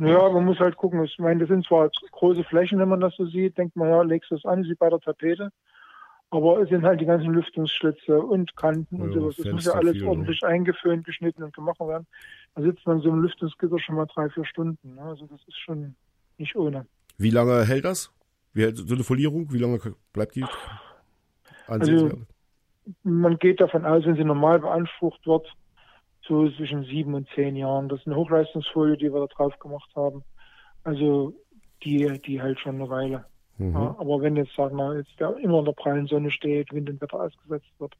Ja, 0.00 0.28
man 0.30 0.44
muss 0.44 0.58
halt 0.58 0.76
gucken. 0.76 1.04
Ich 1.04 1.18
meine, 1.18 1.40
das 1.40 1.48
sind 1.48 1.66
zwar 1.66 1.90
große 2.12 2.44
Flächen, 2.44 2.78
wenn 2.78 2.88
man 2.88 3.00
das 3.00 3.14
so 3.16 3.26
sieht, 3.26 3.58
denkt 3.58 3.76
man, 3.76 3.88
ja, 3.88 4.02
legst 4.02 4.30
du 4.30 4.36
das 4.36 4.44
an, 4.44 4.64
wie 4.64 4.74
bei 4.74 4.88
der 4.88 5.00
Tapete. 5.00 5.50
Aber 6.30 6.60
es 6.60 6.68
sind 6.68 6.82
halt 6.82 7.00
die 7.00 7.06
ganzen 7.06 7.32
Lüftungsschlitze 7.32 8.18
und 8.18 8.56
Kanten 8.56 8.96
ja, 8.96 9.04
und 9.04 9.12
sowas. 9.12 9.36
Das 9.36 9.52
muss 9.52 9.64
ja 9.66 9.72
alles 9.72 9.92
viel, 9.92 10.06
ordentlich 10.06 10.40
ne? 10.42 10.48
eingeföhnt, 10.48 11.04
geschnitten 11.04 11.44
und 11.44 11.54
gemacht 11.54 11.78
werden. 11.80 12.06
Da 12.54 12.62
sitzt 12.62 12.86
man 12.86 13.00
so 13.00 13.08
im 13.10 13.22
Lüftungsgitter 13.22 13.78
schon 13.78 13.94
mal 13.96 14.06
drei, 14.06 14.28
vier 14.30 14.44
Stunden. 14.44 14.94
Ne? 14.94 15.02
Also 15.02 15.26
das 15.26 15.40
ist 15.46 15.58
schon 15.58 15.94
nicht 16.38 16.56
ohne. 16.56 16.86
Wie 17.18 17.30
lange 17.30 17.64
hält 17.64 17.84
das? 17.84 18.12
Wie 18.52 18.62
hält 18.62 18.76
so 18.76 18.94
eine 18.94 19.04
Folierung? 19.04 19.52
Wie 19.52 19.58
lange 19.58 19.78
bleibt 20.12 20.34
die? 20.34 20.44
Also, 21.66 22.10
man 23.02 23.38
geht 23.38 23.60
davon 23.60 23.84
aus, 23.84 24.04
wenn 24.04 24.16
sie 24.16 24.24
normal 24.24 24.60
beansprucht 24.60 25.26
wird, 25.26 25.46
so 26.26 26.48
zwischen 26.50 26.84
sieben 26.84 27.14
und 27.14 27.28
zehn 27.34 27.56
Jahren. 27.56 27.88
Das 27.88 28.00
ist 28.00 28.06
eine 28.06 28.16
Hochleistungsfolie, 28.16 28.96
die 28.96 29.12
wir 29.12 29.20
da 29.20 29.26
drauf 29.26 29.58
gemacht 29.58 29.90
haben. 29.94 30.22
Also 30.82 31.34
die, 31.82 32.20
die 32.26 32.40
hält 32.40 32.60
schon 32.60 32.76
eine 32.76 32.88
Weile. 32.88 33.24
Mhm. 33.58 33.72
Ja, 33.72 33.96
aber 33.98 34.20
wenn 34.20 34.36
jetzt, 34.36 34.54
sagen 34.54 34.76
wir, 34.76 34.96
jetzt 34.96 35.18
der 35.18 35.36
immer 35.38 35.60
in 35.60 35.64
der 35.64 35.72
prallen 35.72 36.06
Sonne 36.06 36.30
steht, 36.30 36.72
Wind 36.72 36.90
und 36.90 37.00
Wetter 37.00 37.20
ausgesetzt 37.20 37.70
wird 37.78 37.94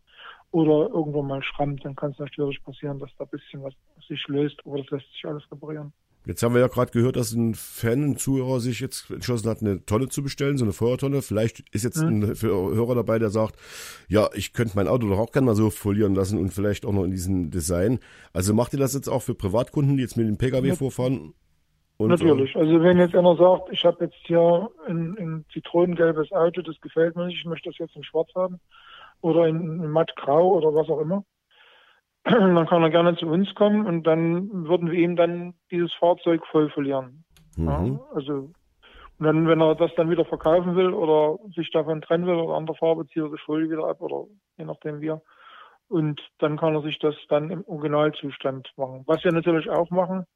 oder 0.50 0.90
irgendwann 0.92 1.26
mal 1.26 1.42
schrammt, 1.42 1.84
dann 1.84 1.96
kann 1.96 2.10
es 2.10 2.18
natürlich 2.18 2.62
passieren, 2.62 2.98
dass 2.98 3.10
da 3.18 3.24
ein 3.24 3.30
bisschen 3.30 3.62
was 3.62 3.74
sich 4.08 4.26
löst, 4.28 4.60
aber 4.64 4.78
das 4.78 4.90
lässt 4.90 5.12
sich 5.12 5.24
alles 5.24 5.42
reparieren. 5.50 5.92
Jetzt 6.26 6.42
haben 6.42 6.54
wir 6.54 6.62
ja 6.62 6.68
gerade 6.68 6.90
gehört, 6.90 7.16
dass 7.16 7.32
ein 7.32 7.54
Fan, 7.54 8.12
ein 8.12 8.16
Zuhörer 8.16 8.58
sich 8.58 8.80
jetzt 8.80 9.10
entschlossen 9.10 9.48
hat, 9.50 9.60
eine 9.60 9.84
Tonne 9.84 10.08
zu 10.08 10.22
bestellen, 10.22 10.56
so 10.56 10.64
eine 10.64 10.72
Feuertonne. 10.72 11.20
Vielleicht 11.20 11.60
ist 11.74 11.84
jetzt 11.84 12.02
mhm. 12.02 12.22
ein 12.22 12.40
Hörer 12.40 12.94
dabei, 12.94 13.18
der 13.18 13.28
sagt, 13.28 13.56
ja, 14.08 14.30
ich 14.32 14.54
könnte 14.54 14.72
mein 14.76 14.88
Auto 14.88 15.06
doch 15.06 15.18
auch 15.18 15.32
gerne 15.32 15.44
mal 15.44 15.54
so 15.54 15.68
folieren 15.68 16.14
lassen 16.14 16.38
und 16.38 16.50
vielleicht 16.50 16.86
auch 16.86 16.92
noch 16.92 17.04
in 17.04 17.10
diesem 17.10 17.50
Design. 17.50 17.98
Also 18.32 18.54
macht 18.54 18.72
ihr 18.72 18.78
das 18.78 18.94
jetzt 18.94 19.08
auch 19.08 19.20
für 19.20 19.34
Privatkunden, 19.34 19.98
die 19.98 20.02
jetzt 20.02 20.16
mit 20.16 20.26
dem 20.26 20.38
Pkw 20.38 20.68
ja. 20.68 20.74
vorfahren? 20.74 21.34
Und, 21.96 22.08
Natürlich. 22.08 22.56
Also 22.56 22.82
wenn 22.82 22.98
jetzt 22.98 23.14
einer 23.14 23.36
sagt, 23.36 23.70
ich 23.70 23.84
habe 23.84 24.04
jetzt 24.04 24.18
hier 24.24 24.68
ein, 24.86 25.16
ein 25.18 25.44
zitronengelbes 25.52 26.32
Auto, 26.32 26.62
das 26.62 26.80
gefällt 26.80 27.14
mir 27.14 27.26
nicht, 27.26 27.38
ich 27.38 27.44
möchte 27.44 27.70
das 27.70 27.78
jetzt 27.78 27.94
in 27.94 28.02
schwarz 28.02 28.30
haben 28.34 28.60
oder 29.20 29.46
in, 29.46 29.60
in 29.60 29.90
mattgrau 29.90 30.54
oder 30.54 30.74
was 30.74 30.88
auch 30.88 31.00
immer, 31.00 31.24
dann 32.24 32.66
kann 32.66 32.82
er 32.82 32.90
gerne 32.90 33.16
zu 33.16 33.26
uns 33.26 33.54
kommen 33.54 33.86
und 33.86 34.04
dann 34.04 34.66
würden 34.66 34.90
wir 34.90 34.98
ihm 34.98 35.14
dann 35.14 35.54
dieses 35.70 35.92
Fahrzeug 35.94 36.44
voll 36.46 36.68
verlieren. 36.70 37.24
Mhm. 37.56 37.66
Ja, 37.68 38.00
also 38.14 38.50
und 39.18 39.26
dann, 39.26 39.46
wenn 39.46 39.60
er 39.60 39.76
das 39.76 39.94
dann 39.94 40.10
wieder 40.10 40.24
verkaufen 40.24 40.74
will 40.74 40.92
oder 40.92 41.38
sich 41.54 41.70
davon 41.70 42.02
trennen 42.02 42.26
will 42.26 42.34
oder 42.34 42.54
andere 42.54 42.76
Farbe, 42.76 43.06
zieht 43.06 43.22
er 43.22 43.28
die 43.28 43.38
Folie 43.44 43.70
wieder 43.70 43.86
ab 43.86 44.00
oder 44.00 44.24
je 44.56 44.64
nachdem 44.64 45.00
wie. 45.00 45.14
Und 45.88 46.20
dann 46.38 46.56
kann 46.56 46.74
er 46.74 46.82
sich 46.82 46.98
das 46.98 47.14
dann 47.28 47.50
im 47.50 47.64
Originalzustand 47.66 48.72
machen. 48.76 49.04
Was 49.06 49.22
wir 49.22 49.30
natürlich 49.30 49.70
auch 49.70 49.90
machen, 49.90 50.26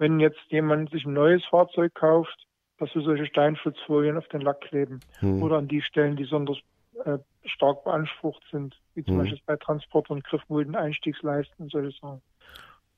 wenn 0.00 0.18
jetzt 0.18 0.40
jemand 0.48 0.90
sich 0.90 1.04
ein 1.04 1.12
neues 1.12 1.44
Fahrzeug 1.44 1.94
kauft, 1.94 2.46
dass 2.78 2.92
wir 2.94 3.02
solche 3.02 3.26
Steinschutzfolien 3.26 4.16
auf 4.16 4.26
den 4.28 4.40
Lack 4.40 4.62
kleben 4.62 5.00
hm. 5.18 5.42
oder 5.42 5.58
an 5.58 5.68
die 5.68 5.82
Stellen, 5.82 6.16
die 6.16 6.22
besonders 6.22 6.56
äh, 7.04 7.18
stark 7.44 7.84
beansprucht 7.84 8.42
sind, 8.50 8.74
wie 8.94 9.04
zum 9.04 9.14
hm. 9.14 9.20
Beispiel 9.20 9.40
bei 9.44 9.56
Transport- 9.56 10.08
und 10.08 10.24
Griffmulden, 10.24 10.74
Einstiegsleisten 10.74 11.64
und 11.64 11.70
solche 11.70 11.96
Sachen. 12.00 12.22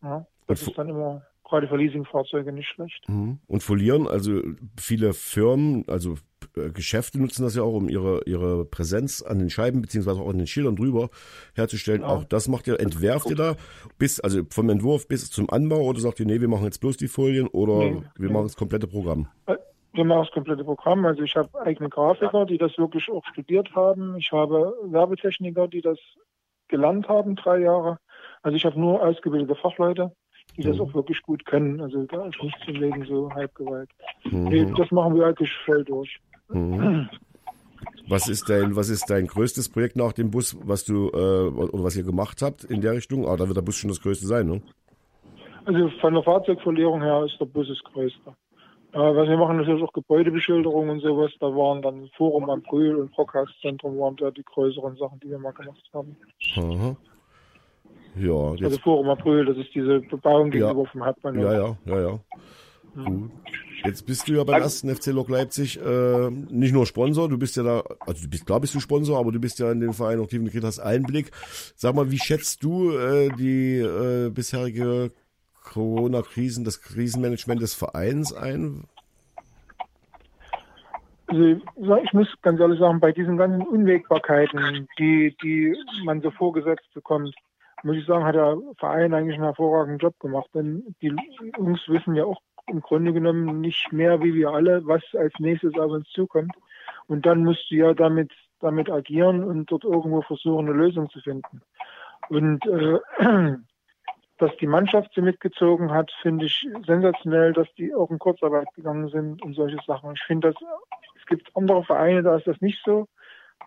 Ja, 0.02 0.24
das 0.46 0.62
ist 0.62 0.78
dann 0.78 0.88
immer 0.88 1.22
gerade 1.44 1.66
für 1.66 1.76
Leasingfahrzeuge 1.76 2.52
nicht 2.52 2.68
schlecht. 2.68 3.04
Hm. 3.06 3.40
Und 3.48 3.62
folieren, 3.64 4.06
also 4.06 4.40
viele 4.78 5.12
Firmen, 5.12 5.84
also 5.88 6.14
Geschäfte 6.54 7.20
nutzen 7.20 7.42
das 7.42 7.54
ja 7.54 7.62
auch, 7.62 7.74
um 7.74 7.88
ihre, 7.88 8.22
ihre 8.24 8.64
Präsenz 8.64 9.22
an 9.22 9.38
den 9.38 9.50
Scheiben 9.50 9.80
beziehungsweise 9.82 10.20
auch 10.20 10.28
an 10.28 10.38
den 10.38 10.46
Schildern 10.46 10.76
drüber 10.76 11.08
herzustellen. 11.54 12.02
Ja. 12.02 12.08
Auch 12.08 12.24
das 12.24 12.48
macht 12.48 12.66
ihr, 12.66 12.78
entwerft 12.78 13.30
ihr 13.30 13.36
da 13.36 13.56
bis, 13.98 14.20
also 14.20 14.42
vom 14.50 14.68
Entwurf 14.68 15.08
bis 15.08 15.30
zum 15.30 15.48
Anbau 15.50 15.82
oder 15.82 16.00
sagt 16.00 16.20
ihr, 16.20 16.26
nee, 16.26 16.40
wir 16.40 16.48
machen 16.48 16.64
jetzt 16.64 16.80
bloß 16.80 16.96
die 16.96 17.08
Folien 17.08 17.46
oder 17.48 17.78
nee, 17.78 18.02
wir 18.16 18.28
nee. 18.28 18.32
machen 18.32 18.46
das 18.46 18.56
komplette 18.56 18.86
Programm? 18.86 19.28
Wir 19.94 20.04
machen 20.04 20.24
das 20.24 20.30
komplette 20.30 20.64
Programm. 20.64 21.04
Also 21.04 21.22
ich 21.22 21.36
habe 21.36 21.48
eigene 21.60 21.88
Grafiker, 21.88 22.46
die 22.46 22.58
das 22.58 22.76
wirklich 22.78 23.08
auch 23.10 23.24
studiert 23.32 23.74
haben. 23.74 24.16
Ich 24.16 24.32
habe 24.32 24.74
Werbetechniker, 24.84 25.68
die 25.68 25.80
das 25.80 25.98
gelernt 26.68 27.08
haben, 27.08 27.36
drei 27.36 27.58
Jahre. 27.60 27.98
Also 28.42 28.56
ich 28.56 28.64
habe 28.64 28.80
nur 28.80 29.02
ausgebildete 29.02 29.54
Fachleute, 29.54 30.12
die 30.56 30.62
das 30.62 30.76
mhm. 30.76 30.82
auch 30.82 30.94
wirklich 30.94 31.20
gut 31.22 31.44
können. 31.44 31.80
Also 31.80 32.04
da 32.04 32.26
ist 32.26 32.42
nichts 32.42 32.60
im 32.66 32.76
Leben 32.76 33.04
so 33.04 33.30
Halbgewalt. 33.32 33.90
Mhm. 34.24 34.44
Nee, 34.44 34.72
das 34.76 34.90
machen 34.90 35.14
wir 35.14 35.26
eigentlich 35.26 35.52
voll 35.64 35.84
durch. 35.84 36.18
Mhm. 36.48 37.08
Was 38.08 38.28
ist 38.28 38.48
dein, 38.48 38.76
was 38.76 38.88
ist 38.88 39.08
dein 39.08 39.26
größtes 39.26 39.68
Projekt 39.68 39.96
nach 39.96 40.12
dem 40.12 40.30
Bus, 40.30 40.56
was 40.64 40.84
du 40.84 41.08
äh, 41.08 41.48
oder 41.48 41.84
was 41.84 41.96
ihr 41.96 42.02
gemacht 42.02 42.42
habt 42.42 42.64
in 42.64 42.80
der 42.80 42.92
Richtung? 42.92 43.26
Ah, 43.26 43.36
da 43.36 43.46
wird 43.46 43.56
der 43.56 43.62
Bus 43.62 43.76
schon 43.76 43.88
das 43.88 44.00
größte 44.00 44.26
sein, 44.26 44.46
ne? 44.46 44.62
Also 45.64 45.88
von 46.00 46.14
der 46.14 46.22
Fahrzeugverlierung 46.22 47.00
her 47.00 47.24
ist 47.24 47.38
der 47.40 47.46
Bus 47.46 47.68
das 47.68 47.78
größte. 47.92 48.34
Äh, 48.92 48.98
was 48.98 49.28
wir 49.28 49.36
machen, 49.38 49.60
ist 49.60 49.82
auch 49.82 49.92
Gebäudebeschilderung 49.92 50.90
und 50.90 51.00
sowas. 51.00 51.32
Da 51.40 51.46
waren 51.46 51.80
dann 51.80 52.10
Forum 52.16 52.50
am 52.50 52.60
Brühl 52.62 52.96
und 52.96 53.12
Brockhaus-Zentrum 53.12 53.98
waren 53.98 54.16
da 54.16 54.30
die 54.30 54.44
größeren 54.44 54.96
Sachen, 54.96 55.18
die 55.20 55.30
wir 55.30 55.38
mal 55.38 55.52
gemacht 55.52 55.88
haben. 55.94 56.16
Aha. 56.56 56.96
Ja, 58.16 58.50
jetzt, 58.52 58.64
also 58.64 58.78
Forum 58.80 59.08
April, 59.08 59.46
das 59.46 59.56
ist 59.56 59.74
diese 59.74 60.00
Bebauung 60.00 60.50
gegenüber 60.50 60.82
ja, 60.82 60.90
vom 60.90 61.04
Hauptbahnhof. 61.04 61.44
Ja, 61.44 61.52
ja, 61.52 61.76
ja, 61.86 62.00
ja. 62.00 62.20
Gut. 62.94 63.30
Jetzt 63.84 64.06
bist 64.06 64.28
du 64.28 64.34
ja 64.34 64.44
beim 64.44 64.62
ersten 64.62 64.94
FC 64.94 65.06
Lok 65.06 65.28
Leipzig 65.28 65.80
äh, 65.80 66.30
nicht 66.30 66.72
nur 66.72 66.86
Sponsor, 66.86 67.28
du 67.28 67.36
bist 67.36 67.56
ja 67.56 67.64
da, 67.64 67.82
also 68.00 68.22
du 68.24 68.30
bist, 68.30 68.46
klar 68.46 68.60
bist 68.60 68.74
du 68.74 68.80
Sponsor, 68.80 69.18
aber 69.18 69.32
du 69.32 69.40
bist 69.40 69.58
ja 69.58 69.72
in 69.72 69.80
den 69.80 69.92
Verein 69.92 70.20
aktiv 70.20 70.40
und 70.40 70.64
hast 70.64 70.78
Einblick. 70.78 71.30
Sag 71.74 71.94
mal, 71.94 72.10
wie 72.10 72.18
schätzt 72.18 72.62
du 72.62 72.92
äh, 72.92 73.30
die 73.30 73.78
äh, 73.78 74.30
bisherige 74.30 75.10
Corona-Krisen, 75.64 76.64
das 76.64 76.80
Krisenmanagement 76.80 77.60
des 77.60 77.74
Vereins 77.74 78.32
ein? 78.32 78.84
Also 81.26 81.44
ich 82.04 82.12
muss 82.12 82.28
ganz 82.42 82.60
ehrlich 82.60 82.78
sagen, 82.78 83.00
bei 83.00 83.10
diesen 83.10 83.36
ganzen 83.36 83.62
Unwägbarkeiten, 83.62 84.86
die, 84.98 85.34
die 85.42 85.74
man 86.04 86.20
so 86.20 86.30
vorgesetzt 86.30 86.86
bekommt, 86.94 87.34
muss 87.84 87.96
ich 87.96 88.06
sagen, 88.06 88.24
hat 88.24 88.34
der 88.34 88.58
Verein 88.78 89.14
eigentlich 89.14 89.34
einen 89.34 89.44
hervorragenden 89.44 89.98
Job 89.98 90.18
gemacht. 90.20 90.48
Denn 90.54 90.94
die 91.00 91.16
Jungs 91.56 91.80
wissen 91.88 92.14
ja 92.14 92.24
auch 92.24 92.40
im 92.68 92.80
Grunde 92.80 93.12
genommen 93.12 93.60
nicht 93.60 93.92
mehr 93.92 94.22
wie 94.22 94.34
wir 94.34 94.50
alle, 94.50 94.86
was 94.86 95.02
als 95.14 95.32
nächstes 95.38 95.74
auf 95.74 95.90
uns 95.90 96.08
zukommt. 96.10 96.54
Und 97.06 97.26
dann 97.26 97.44
musst 97.44 97.70
du 97.70 97.76
ja 97.76 97.94
damit, 97.94 98.32
damit 98.60 98.90
agieren 98.90 99.42
und 99.42 99.70
dort 99.70 99.84
irgendwo 99.84 100.22
versuchen, 100.22 100.68
eine 100.68 100.76
Lösung 100.76 101.10
zu 101.10 101.20
finden. 101.20 101.62
Und 102.28 102.64
äh, 102.66 102.98
dass 104.38 104.56
die 104.56 104.66
Mannschaft 104.66 105.12
sie 105.14 105.20
mitgezogen 105.20 105.92
hat, 105.92 106.10
finde 106.20 106.46
ich 106.46 106.66
sensationell, 106.86 107.52
dass 107.52 107.72
die 107.74 107.94
auch 107.94 108.10
in 108.10 108.18
Kurzarbeit 108.18 108.66
gegangen 108.74 109.08
sind 109.08 109.42
und 109.42 109.54
solche 109.54 109.78
Sachen. 109.86 110.14
Ich 110.14 110.22
finde, 110.22 110.54
es 111.16 111.26
gibt 111.26 111.54
andere 111.54 111.84
Vereine, 111.84 112.22
da 112.22 112.36
ist 112.36 112.46
das 112.46 112.60
nicht 112.60 112.80
so. 112.84 113.06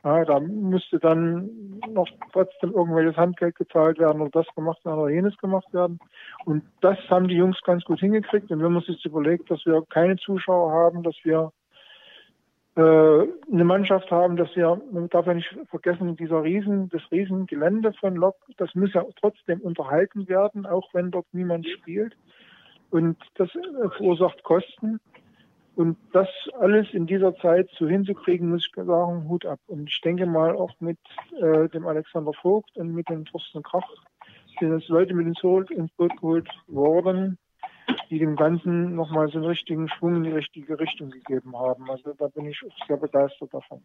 Ja, 0.04 0.24
da 0.26 0.40
musste 0.40 1.00
dann 1.00 1.80
noch 1.90 2.08
trotzdem 2.32 2.72
irgendwelches 2.72 3.18
Handgeld 3.18 3.56
gezahlt 3.56 3.98
werden 4.00 4.22
oder 4.22 4.44
das 4.44 4.56
gemacht 4.56 4.84
werden 4.86 5.00
oder 5.00 5.12
jenes 5.12 5.38
gemacht 5.38 5.74
werden. 5.74 6.00
Und 6.46 6.64
das 6.82 6.98
haben 7.10 7.28
die 7.28 7.36
Jungs 7.36 7.62
ganz 7.64 7.84
gut 7.86 8.00
hingekriegt. 8.00 8.52
Und 8.52 8.62
wenn 8.62 8.74
man 8.74 8.84
sich 8.84 9.04
überlegt, 9.06 9.50
dass 9.50 9.66
wir 9.66 9.84
keine 9.90 10.18
Zuschauer 10.18 10.72
haben, 10.72 11.04
dass 11.04 11.16
wir 11.24 11.52
äh, 12.76 13.28
eine 13.52 13.64
Mannschaft 13.64 14.12
haben, 14.12 14.36
dass 14.36 14.54
wir, 14.56 14.82
man 14.92 15.08
darf 15.10 15.26
ja 15.28 15.34
nicht 15.34 15.56
vergessen, 15.70 16.18
dieser 16.18 16.44
Riesen, 16.44 16.90
das 16.90 17.02
Riesengelände 17.10 17.94
von 17.94 18.16
Lok, 18.16 18.36
das 18.58 18.76
muss 18.76 18.94
ja 18.94 19.04
trotzdem 19.20 19.62
unterhalten 19.62 20.28
werden, 20.28 20.66
auch 20.66 20.94
wenn 20.94 21.10
dort 21.10 21.28
niemand 21.32 21.68
spielt. 21.68 22.16
Und 22.92 23.18
das 23.36 23.50
verursacht 23.52 24.44
Kosten. 24.44 25.00
Und 25.76 25.98
das 26.14 26.30
alles 26.60 26.88
in 26.94 27.06
dieser 27.06 27.36
Zeit 27.38 27.70
so 27.78 27.88
hinzukriegen, 27.88 28.50
muss 28.50 28.66
ich 28.66 28.86
sagen, 28.86 29.28
Hut 29.28 29.46
ab. 29.46 29.60
Und 29.68 29.90
ich 29.90 30.00
denke 30.02 30.26
mal 30.26 30.56
auch 30.56 30.72
mit 30.80 30.98
äh, 31.42 31.68
dem 31.70 31.86
Alexander 31.86 32.32
Vogt 32.34 32.76
und 32.78 32.94
mit 32.94 33.10
dem 33.10 33.26
Thorsten 33.26 33.62
Krach 33.62 33.88
sind 34.58 34.78
jetzt 34.78 34.88
Leute 34.88 35.14
mit 35.14 35.28
ins 35.28 35.92
Boot 35.92 36.16
geholt 36.16 36.48
worden, 36.68 37.38
die 38.10 38.20
dem 38.20 38.36
Ganzen 38.36 38.96
nochmal 38.96 39.28
so 39.30 39.38
einen 39.38 39.48
richtigen 39.48 39.90
Schwung 39.90 40.18
in 40.18 40.24
die 40.24 40.32
richtige 40.32 40.80
Richtung 40.80 41.10
gegeben 41.10 41.58
haben. 41.58 41.90
Also 41.90 42.14
da 42.18 42.28
bin 42.28 42.46
ich 42.46 42.60
sehr 42.88 42.98
begeistert 42.98 43.54
davon. 43.54 43.82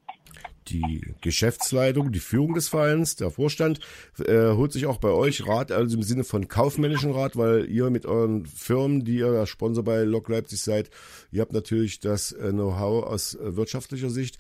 Die 0.68 1.14
Geschäftsleitung, 1.20 2.12
die 2.12 2.20
Führung 2.20 2.54
des 2.54 2.68
Vereins, 2.68 3.16
der 3.16 3.30
Vorstand, 3.30 3.80
äh, 4.24 4.52
holt 4.52 4.72
sich 4.72 4.86
auch 4.86 4.98
bei 4.98 5.10
euch 5.10 5.46
Rat, 5.46 5.72
also 5.72 5.96
im 5.96 6.02
Sinne 6.02 6.24
von 6.24 6.48
kaufmännischen 6.48 7.12
Rat, 7.12 7.36
weil 7.36 7.68
ihr 7.68 7.90
mit 7.90 8.06
euren 8.06 8.46
Firmen, 8.46 9.04
die 9.04 9.16
ihr 9.16 9.46
Sponsor 9.46 9.84
bei 9.84 10.02
Lok 10.02 10.28
Leipzig 10.28 10.60
seid, 10.60 10.90
ihr 11.32 11.40
habt 11.40 11.52
natürlich 11.52 12.00
das 12.00 12.32
äh, 12.32 12.50
Know-how 12.50 13.04
aus 13.04 13.34
äh, 13.34 13.56
wirtschaftlicher 13.56 14.10
Sicht. 14.10 14.38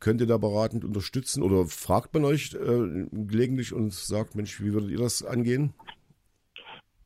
Könnt 0.00 0.20
ihr 0.20 0.26
da 0.26 0.36
beratend 0.36 0.84
unterstützen 0.84 1.42
oder 1.42 1.66
fragt 1.66 2.12
man 2.14 2.24
euch 2.24 2.54
äh, 2.54 3.06
gelegentlich 3.12 3.72
und 3.72 3.92
sagt, 3.92 4.34
Mensch, 4.34 4.60
wie 4.60 4.72
würdet 4.72 4.90
ihr 4.90 4.98
das 4.98 5.24
angehen? 5.24 5.74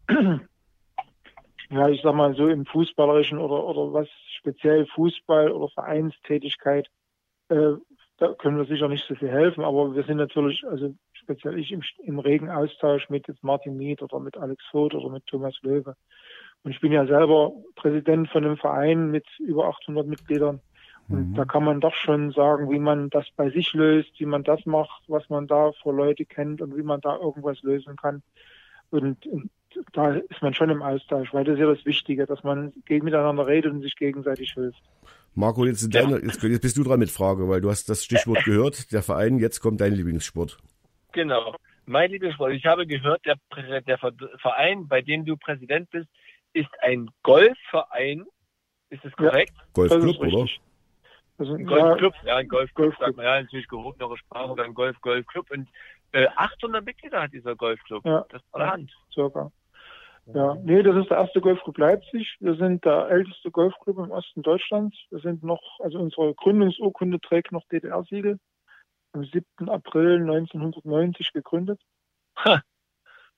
ja, 1.70 1.88
ich 1.88 2.02
sag 2.02 2.14
mal 2.14 2.34
so 2.34 2.48
im 2.48 2.66
Fußballerischen 2.66 3.38
oder, 3.38 3.64
oder 3.64 3.92
was 3.92 4.08
speziell 4.38 4.86
Fußball 4.86 5.50
oder 5.50 5.68
Vereinstätigkeit, 5.68 6.88
äh, 7.48 7.72
da 8.18 8.32
können 8.34 8.56
wir 8.56 8.64
sicher 8.64 8.88
nicht 8.88 9.06
so 9.06 9.14
viel 9.14 9.28
helfen, 9.28 9.62
aber 9.64 9.94
wir 9.94 10.02
sind 10.04 10.16
natürlich, 10.16 10.64
also 10.66 10.94
speziell 11.12 11.58
ich 11.58 11.72
im, 11.72 11.82
im 11.98 12.18
regen 12.18 12.50
Austausch 12.50 13.10
mit 13.10 13.28
jetzt 13.28 13.44
Martin 13.44 13.76
Miet 13.76 14.02
oder 14.02 14.20
mit 14.20 14.36
Alex 14.38 14.64
Voth 14.70 14.94
oder 14.94 15.10
mit 15.10 15.26
Thomas 15.26 15.54
Löwe. 15.62 15.96
Und 16.62 16.70
ich 16.70 16.80
bin 16.80 16.92
ja 16.92 17.06
selber 17.06 17.52
Präsident 17.74 18.28
von 18.30 18.44
einem 18.44 18.56
Verein 18.56 19.10
mit 19.10 19.26
über 19.38 19.68
800 19.68 20.06
Mitgliedern. 20.06 20.60
Und 21.08 21.30
mhm. 21.30 21.34
da 21.34 21.44
kann 21.44 21.64
man 21.64 21.80
doch 21.80 21.94
schon 21.94 22.32
sagen, 22.32 22.70
wie 22.70 22.78
man 22.78 23.10
das 23.10 23.26
bei 23.36 23.50
sich 23.50 23.72
löst, 23.74 24.18
wie 24.18 24.26
man 24.26 24.42
das 24.42 24.64
macht, 24.66 25.02
was 25.08 25.28
man 25.28 25.46
da 25.46 25.72
für 25.82 25.92
Leute 25.92 26.24
kennt 26.24 26.60
und 26.62 26.76
wie 26.76 26.82
man 26.82 27.00
da 27.00 27.16
irgendwas 27.16 27.62
lösen 27.62 27.96
kann. 27.96 28.22
Und 28.90 29.18
da 29.92 30.14
ist 30.14 30.42
man 30.42 30.54
schon 30.54 30.70
im 30.70 30.82
Austausch, 30.82 31.32
weil 31.32 31.44
das 31.44 31.54
ist 31.54 31.60
ja 31.60 31.66
das 31.66 31.84
Wichtige, 31.84 32.26
dass 32.26 32.42
man 32.44 32.72
miteinander 32.88 33.46
redet 33.46 33.72
und 33.72 33.82
sich 33.82 33.96
gegenseitig 33.96 34.52
hilft. 34.52 34.82
Marco, 35.34 35.64
jetzt, 35.66 35.94
deine, 35.94 36.18
jetzt, 36.18 36.42
jetzt, 36.42 36.62
bist 36.62 36.78
du 36.78 36.82
dran 36.82 36.98
mit 36.98 37.10
Frage, 37.10 37.48
weil 37.48 37.60
du 37.60 37.70
hast 37.70 37.88
das 37.88 38.04
Stichwort 38.04 38.44
gehört, 38.44 38.90
der 38.92 39.02
Verein, 39.02 39.38
jetzt 39.38 39.60
kommt 39.60 39.80
dein 39.80 39.92
Lieblingssport. 39.92 40.56
Genau. 41.12 41.54
Mein 41.84 42.10
Lieblingssport, 42.10 42.52
ich 42.52 42.64
habe 42.64 42.86
gehört, 42.86 43.24
der, 43.26 43.36
der 43.82 43.98
Verein, 43.98 44.88
bei 44.88 45.02
dem 45.02 45.24
du 45.24 45.36
Präsident 45.36 45.90
bist, 45.90 46.08
ist 46.54 46.70
ein 46.80 47.10
Golfverein. 47.22 48.24
Ist 48.88 49.04
das 49.04 49.12
korrekt? 49.12 49.52
Ja, 49.56 49.64
Golfclub, 49.74 50.20
oder? 50.20 50.46
Also, 51.38 51.52
ein 51.54 51.66
Golfclub, 51.66 52.14
ja, 52.22 52.28
ja 52.28 52.36
ein 52.36 52.48
Golfclub, 52.48 52.86
Golfclub. 52.86 53.06
sagt 53.06 53.16
man 53.16 53.26
ja 53.26 53.42
natürlich 53.42 53.68
gehobenere 53.68 54.16
Sprache 54.16 54.52
oder 54.52 54.64
ein 54.64 54.72
Golf, 54.72 54.98
Golfclub. 55.02 55.50
Und 55.50 55.68
äh, 56.12 56.26
800 56.36 56.84
Mitglieder 56.84 57.22
hat 57.22 57.32
dieser 57.32 57.56
Golfclub. 57.56 58.04
Ja. 58.04 58.24
Das 58.30 58.42
ist 58.42 58.54
allerhand. 58.54 58.92
Circa. 59.12 59.50
Ja, 60.34 60.56
nee, 60.56 60.82
das 60.82 60.96
ist 60.96 61.08
der 61.08 61.18
erste 61.18 61.40
Golfclub 61.40 61.78
Leipzig. 61.78 62.36
Wir 62.40 62.56
sind 62.56 62.84
der 62.84 63.08
älteste 63.10 63.50
Golfclub 63.52 63.98
im 63.98 64.10
Osten 64.10 64.42
Deutschlands. 64.42 64.96
Wir 65.10 65.20
sind 65.20 65.44
noch, 65.44 65.62
also 65.78 66.00
unsere 66.00 66.34
Gründungsurkunde 66.34 67.20
trägt 67.20 67.52
noch 67.52 67.64
DDR-Siegel. 67.68 68.38
Am 69.12 69.24
7. 69.24 69.68
April 69.68 70.22
1990 70.22 71.32
gegründet. 71.32 71.80
Ha. 72.44 72.60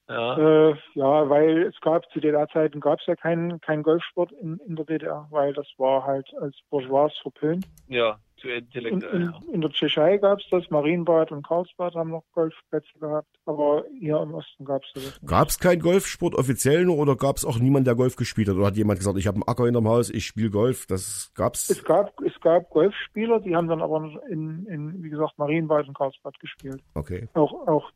Ja. 0.09 0.71
Äh, 0.71 0.75
ja, 0.95 1.29
weil 1.29 1.65
es 1.65 1.79
gab 1.83 2.11
zu 2.11 2.21
DDR-Zeiten 2.21 2.81
gab 2.81 2.99
es 3.01 3.07
ja 3.07 3.15
keinen 3.15 3.61
keinen 3.61 3.83
Golfsport 3.83 4.33
in, 4.33 4.59
in 4.67 4.77
der 4.77 4.87
DDR, 4.87 5.27
weil 5.31 5.53
das 5.53 5.67
war 5.77 6.05
halt 6.05 6.27
als 6.41 6.57
Bourgeois 6.71 7.11
verpönt. 7.23 7.67
Ja, 7.89 8.19
zu 8.39 8.49
intellektuell. 8.49 9.15
In, 9.15 9.35
in, 9.49 9.55
in 9.55 9.61
der 9.61 9.71
Tschechei 9.71 10.17
gab 10.17 10.39
es 10.39 10.47
das, 10.51 10.71
Marienbad 10.71 11.31
und 11.31 11.47
Karlsbad 11.47 11.95
haben 11.95 12.11
noch 12.11 12.25
Golfplätze 12.33 12.99
gehabt, 12.99 13.29
aber 13.45 13.85
hier 13.99 14.19
im 14.23 14.33
Osten 14.33 14.65
gab 14.65 14.83
es 14.85 14.93
das. 14.95 15.21
Gab 15.27 15.49
es 15.49 15.59
keinen 15.59 15.83
Golfsport 15.83 16.35
offiziell 16.35 16.87
nur 16.87 16.97
oder 16.97 17.15
gab 17.15 17.37
es 17.37 17.45
auch 17.45 17.59
niemand, 17.59 17.87
der 17.87 17.95
Golf 17.95 18.17
gespielt 18.17 18.49
hat? 18.49 18.57
Oder 18.57 18.67
hat 18.67 18.77
jemand 18.79 19.01
gesagt, 19.01 19.19
ich 19.19 19.27
habe 19.27 19.37
einen 19.37 19.49
Acker 19.49 19.67
in 19.67 19.75
dem 19.75 19.89
Haus, 19.89 20.09
ich 20.09 20.25
spiele 20.25 20.51
Golf? 20.51 20.87
Das 20.87 21.33
gab's? 21.35 21.69
Es 21.69 21.85
gab 21.85 22.19
es 22.23 22.41
gab 22.41 22.71
Golfspieler, 22.71 23.41
die 23.41 23.55
haben 23.55 23.69
dann 23.69 23.83
aber 23.83 24.11
in, 24.31 24.65
in 24.67 25.03
wie 25.03 25.11
gesagt 25.11 25.39
Marienbad 25.39 25.87
und 25.87 25.99
Karlsbad 25.99 26.39
gespielt. 26.41 26.83
Okay. 26.95 27.29
Auch 27.35 27.69
auch 27.69 27.91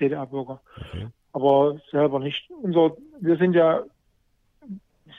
DDR-Bürger. 0.00 0.62
Okay 0.92 1.08
aber 1.38 1.80
selber 1.90 2.18
nicht. 2.18 2.50
Unser, 2.50 2.96
wir 3.20 3.36
sind 3.36 3.54
ja, 3.54 3.84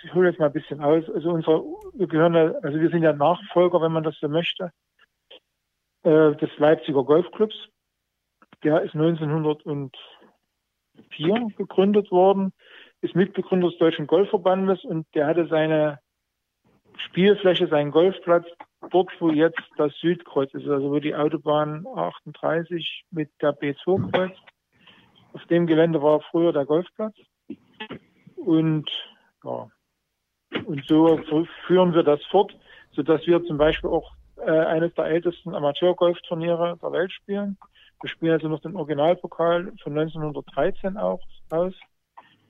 ich 0.04 0.14
hole 0.14 0.30
jetzt 0.30 0.40
mal 0.40 0.48
ein 0.48 0.54
bisschen 0.54 0.82
aus, 0.82 1.10
also 1.10 1.32
unsere, 1.32 1.64
wir 1.94 2.08
gehören 2.08 2.36
also 2.36 2.80
wir 2.80 2.90
sind 2.90 3.04
ja 3.04 3.14
Nachfolger, 3.14 3.82
wenn 3.82 3.94
man 3.94 4.04
das 4.04 4.20
so 4.20 4.28
möchte, 4.28 4.72
äh, 6.04 6.36
des 6.36 6.50
Leipziger 6.58 7.04
Golfclubs. 7.04 7.56
Der 8.64 8.82
ist 8.82 8.94
1904 8.94 9.92
gegründet 11.58 12.12
worden, 12.12 12.52
ist 13.00 13.16
Mitbegründer 13.16 13.70
des 13.70 13.78
Deutschen 13.80 14.06
Golfverbandes 14.08 14.84
und 14.84 15.08
der 15.16 15.28
hatte 15.28 15.48
seine 15.48 16.00
Spielfläche, 16.98 17.68
seinen 17.68 17.92
Golfplatz 17.92 18.46
dort, 18.92 19.10
wo 19.20 19.30
jetzt 19.30 19.62
das 19.78 19.94
Südkreuz 20.00 20.54
ist, 20.54 20.68
also 20.68 20.92
wo 20.92 21.00
die 21.00 21.16
Autobahn 21.16 21.88
38 21.96 23.06
mit 23.12 23.30
der 23.42 23.58
B2 23.58 24.12
kreuzt. 24.12 24.42
Auf 25.34 25.46
dem 25.46 25.68
Gelände 25.68 26.02
war 26.02 26.22
früher 26.32 26.54
der 26.54 26.66
Golfplatz. 26.66 27.16
Und 28.36 28.90
ja, 29.44 29.68
und 30.66 30.86
so 30.88 31.20
führen 31.68 31.94
wir 31.94 32.04
das 32.04 32.24
fort. 32.26 32.56
sodass 32.92 33.26
wir 33.28 33.44
zum 33.46 33.58
Beispiel 33.58 33.90
auch 33.90 34.12
äh, 34.38 34.52
eines 34.52 34.94
der 34.96 35.06
ältesten 35.06 35.54
Amateurgolfturniere 35.54 36.78
der 36.82 36.92
Welt 36.92 37.12
spielen. 37.12 37.58
Wir 38.02 38.10
spielen 38.10 38.34
also 38.34 38.48
noch 38.48 38.62
den 38.62 38.76
Originalpokal 38.76 39.74
von 39.84 39.98
1913 39.98 40.98
auch 40.98 41.22
aus. 41.50 41.74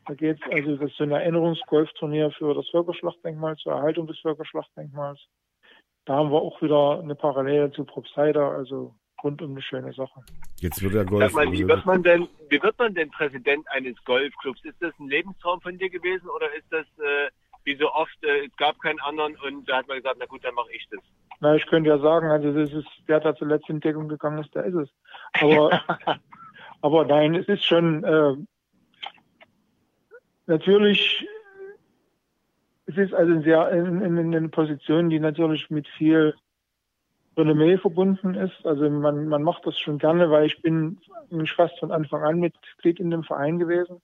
Da 0.06 0.14
geht 0.14 0.40
es 0.42 0.52
also, 0.52 0.76
das 0.78 0.92
ist 0.92 0.98
so 0.98 1.04
ein 1.04 1.12
Erinnerungsgolfturnier 1.12 2.32
für 2.32 2.54
das 2.54 2.68
Völkerschlachtdenkmal, 2.70 3.58
zur 3.58 3.74
Erhaltung 3.74 4.08
des 4.08 4.20
Völkerschlachtdenkmals. 4.20 5.20
Da 6.06 6.16
haben 6.16 6.32
wir 6.32 6.42
auch 6.42 6.62
wieder 6.62 7.00
eine 7.00 7.16
Parallele 7.16 7.72
zu 7.72 7.84
Propsider, 7.84 8.52
also 8.52 8.96
rundum 9.24 9.52
eine 9.52 9.62
schöne 9.62 9.94
Sache. 9.94 10.22
Jetzt 10.60 10.82
wird 10.82 10.94
der 10.94 11.06
Golf. 11.06 11.34
Mal, 11.34 11.52
wie, 11.52 11.68
wird 11.68 11.86
man 11.86 12.04
denn, 12.04 12.28
wie 12.50 12.62
wird 12.62 12.78
man 12.78 12.94
denn 12.94 13.10
Präsident 13.12 13.68
eines 13.70 13.96
Golfclubs? 14.06 14.64
Ist 14.66 14.82
das 14.82 14.94
ein 15.00 15.08
Lebenstraum 15.08 15.62
von 15.62 15.78
dir 15.78 15.90
gewesen 15.90 16.28
oder 16.30 16.48
ist 16.56 16.68
das 16.72 16.86
äh, 17.00 17.30
wie 17.64 17.76
so 17.76 17.92
oft, 17.92 18.24
äh, 18.24 18.46
es 18.46 18.56
gab 18.58 18.80
keinen 18.82 19.00
anderen 19.02 19.36
und 19.46 19.68
da 19.70 19.78
hat 19.78 19.88
man 19.88 19.98
gesagt, 19.98 20.18
na 20.20 20.26
gut, 20.26 20.44
dann 20.44 20.56
mache 20.56 20.72
ich 20.74 20.88
das? 20.90 21.00
Na, 21.40 21.56
ich 21.56 21.66
könnte 21.68 21.90
ja 21.90 22.00
sagen, 22.00 22.30
also 22.30 22.52
das 22.52 22.72
ist, 22.74 22.88
der 23.08 23.20
da 23.20 23.36
zuletzt 23.36 23.70
in 23.70 23.80
Deckung 23.80 24.10
gegangen 24.10 24.40
ist, 24.40 24.54
der 24.56 24.66
ist 24.66 24.76
es. 24.76 24.90
Aber, 25.34 25.82
aber 26.82 27.06
nein, 27.06 27.36
es 27.36 27.48
ist 27.48 27.66
schon 27.66 28.04
äh, 28.04 28.36
natürlich, 30.48 31.26
es 32.88 32.98
ist 32.98 33.14
also 33.14 33.40
sehr 33.42 33.70
in, 33.72 34.02
in, 34.02 34.18
in 34.18 34.36
eine 34.36 34.50
Position, 34.50 35.10
die 35.10 35.20
natürlich 35.20 35.70
mit 35.70 35.88
viel 35.88 36.36
Renommee 37.40 37.78
verbunden 37.78 38.36
ist. 38.36 38.66
Also 38.66 38.90
man, 38.90 39.28
man 39.28 39.44
macht 39.44 39.66
das 39.66 39.80
schon 39.80 39.98
gerne, 39.98 40.30
weil 40.30 40.46
ich 40.46 40.62
bin 40.62 41.00
mich 41.30 41.54
fast 41.54 41.80
von 41.80 41.92
Anfang 41.92 42.24
an 42.24 42.40
Mitglied 42.40 43.00
in 43.00 43.12
dem 43.12 43.24
Verein 43.24 43.60
gewesen 43.60 44.02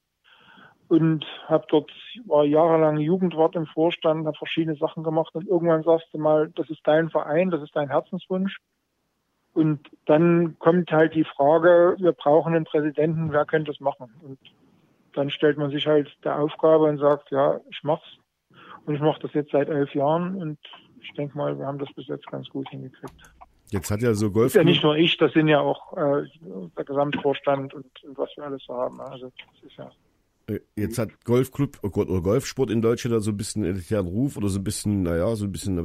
und 0.88 1.25
habe 1.47 1.65
dort 1.67 1.91
war 2.25 2.43
jahrelang 2.43 2.97
Jugendwart 2.97 3.55
im 3.55 3.65
Vorstand, 3.65 4.25
habe 4.25 4.38
verschiedene 4.38 4.77
Sachen 4.77 5.03
gemacht 5.03 5.33
und 5.36 5.47
irgendwann 5.47 5.83
sagst 5.83 6.07
du 6.13 6.17
mal, 6.17 6.49
das 6.55 6.69
ist 6.69 6.81
dein 6.83 7.09
Verein, 7.09 7.49
das 7.49 7.61
ist 7.61 7.75
dein 7.75 7.89
Herzenswunsch. 7.89 8.59
Und 9.53 9.89
dann 10.05 10.59
kommt 10.59 10.91
halt 10.91 11.15
die 11.15 11.23
Frage, 11.23 11.95
wir 11.97 12.11
brauchen 12.11 12.53
einen 12.53 12.65
Präsidenten, 12.65 13.31
wer 13.31 13.45
könnte 13.45 13.71
das 13.71 13.79
machen? 13.79 14.13
Und 14.21 14.38
dann 15.13 15.29
stellt 15.29 15.57
man 15.57 15.71
sich 15.71 15.88
halt 15.88 16.13
der 16.23 16.39
Aufgabe 16.39 16.83
und 16.86 16.97
sagt, 16.97 17.31
ja, 17.31 17.61
ich 17.69 17.79
mach's. 17.83 18.17
Und 18.86 18.95
ich 18.95 19.01
mache 19.01 19.21
das 19.21 19.33
jetzt 19.33 19.51
seit 19.51 19.69
elf 19.69 19.95
Jahren 19.95 20.36
und 20.36 20.59
ich 21.05 21.13
denke 21.13 21.37
mal, 21.37 21.57
wir 21.57 21.65
haben 21.65 21.79
das 21.79 21.91
bis 21.93 22.07
jetzt 22.07 22.25
ganz 22.27 22.47
gut 22.49 22.67
hingekriegt. 22.69 23.13
Jetzt 23.71 23.89
hat 23.89 24.01
ja 24.01 24.13
so 24.13 24.31
Golf. 24.31 24.47
Ist 24.47 24.55
ja 24.55 24.63
nicht 24.63 24.83
nur 24.83 24.95
ich, 24.95 25.17
das 25.17 25.33
sind 25.33 25.47
ja 25.47 25.59
auch 25.59 25.93
äh, 25.97 26.23
der 26.77 26.85
Gesamtvorstand 26.85 27.73
und, 27.73 27.85
und 28.03 28.17
was 28.17 28.29
wir 28.35 28.45
alles 28.45 28.63
so 28.65 28.75
haben. 28.75 28.99
Also 29.01 29.25
das 29.25 29.71
ist 29.71 29.77
ja 29.77 29.91
äh, 30.47 30.59
Jetzt 30.75 30.97
hat 30.97 31.23
Golfclub 31.23 31.79
oh 31.81 31.99
oder 31.99 32.21
Golfsport 32.21 32.69
in 32.69 32.81
Deutschland 32.81 33.23
so 33.23 33.31
ein 33.31 33.37
bisschen 33.37 33.63
elitären 33.63 34.07
Ruf 34.07 34.37
oder 34.37 34.49
so 34.49 34.59
ein 34.59 34.63
bisschen, 34.63 35.03
naja, 35.03 35.35
so 35.35 35.45
ein 35.45 35.51
bisschen 35.51 35.77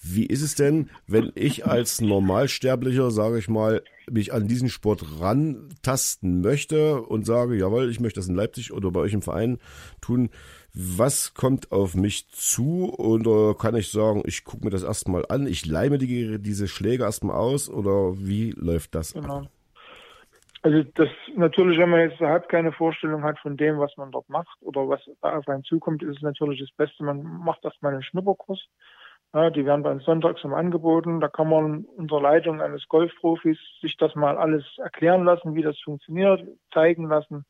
Wie 0.00 0.26
ist 0.26 0.42
es 0.42 0.54
denn, 0.54 0.90
wenn 1.06 1.32
ich 1.34 1.66
als 1.66 2.00
Normalsterblicher, 2.00 3.10
sage 3.10 3.38
ich 3.38 3.48
mal, 3.48 3.82
mich 4.10 4.32
an 4.32 4.48
diesen 4.48 4.68
Sport 4.68 5.20
rantasten 5.20 6.40
möchte 6.40 7.00
und 7.02 7.24
sage, 7.24 7.56
jawohl, 7.56 7.90
ich 7.90 8.00
möchte 8.00 8.20
das 8.20 8.28
in 8.28 8.34
Leipzig 8.34 8.72
oder 8.72 8.90
bei 8.90 9.00
euch 9.00 9.14
im 9.14 9.22
Verein 9.22 9.58
tun. 10.00 10.30
Was 10.74 11.34
kommt 11.34 11.70
auf 11.70 11.94
mich 11.94 12.28
zu? 12.30 12.94
Oder 12.98 13.54
kann 13.54 13.74
ich 13.74 13.90
sagen, 13.90 14.22
ich 14.24 14.44
gucke 14.44 14.64
mir 14.64 14.70
das 14.70 14.82
erstmal 14.82 15.24
an, 15.28 15.46
ich 15.46 15.66
leime 15.66 15.98
die, 15.98 16.40
diese 16.40 16.66
Schläge 16.66 17.04
erstmal 17.04 17.36
aus 17.36 17.68
oder 17.68 18.14
wie 18.16 18.52
läuft 18.52 18.94
das? 18.94 19.12
Genau. 19.12 19.42
Also 20.62 20.82
das 20.94 21.08
natürlich, 21.36 21.78
wenn 21.78 21.90
man 21.90 22.00
jetzt 22.08 22.20
überhaupt 22.20 22.48
keine 22.48 22.72
Vorstellung 22.72 23.24
hat 23.24 23.38
von 23.40 23.56
dem, 23.56 23.80
was 23.80 23.96
man 23.96 24.12
dort 24.12 24.28
macht 24.28 24.56
oder 24.60 24.88
was 24.88 25.00
auf 25.20 25.48
einen 25.48 25.64
zukommt, 25.64 26.02
ist 26.04 26.16
es 26.16 26.22
natürlich 26.22 26.60
das 26.60 26.70
Beste. 26.70 27.02
Man 27.02 27.22
macht 27.22 27.64
erstmal 27.64 27.92
einen 27.92 28.02
Schnupperkurs. 28.02 28.64
Ja, 29.34 29.50
die 29.50 29.66
werden 29.66 29.82
bei 29.82 29.90
uns 29.90 30.04
sonntags 30.04 30.44
im 30.44 30.54
angeboten. 30.54 31.20
Da 31.20 31.28
kann 31.28 31.48
man 31.48 31.84
unter 31.96 32.20
Leitung 32.20 32.60
eines 32.60 32.86
Golfprofis 32.86 33.58
sich 33.80 33.96
das 33.96 34.14
mal 34.14 34.38
alles 34.38 34.64
erklären 34.78 35.24
lassen, 35.24 35.54
wie 35.54 35.62
das 35.62 35.80
funktioniert, 35.80 36.46
zeigen 36.72 37.08
lassen. 37.08 37.44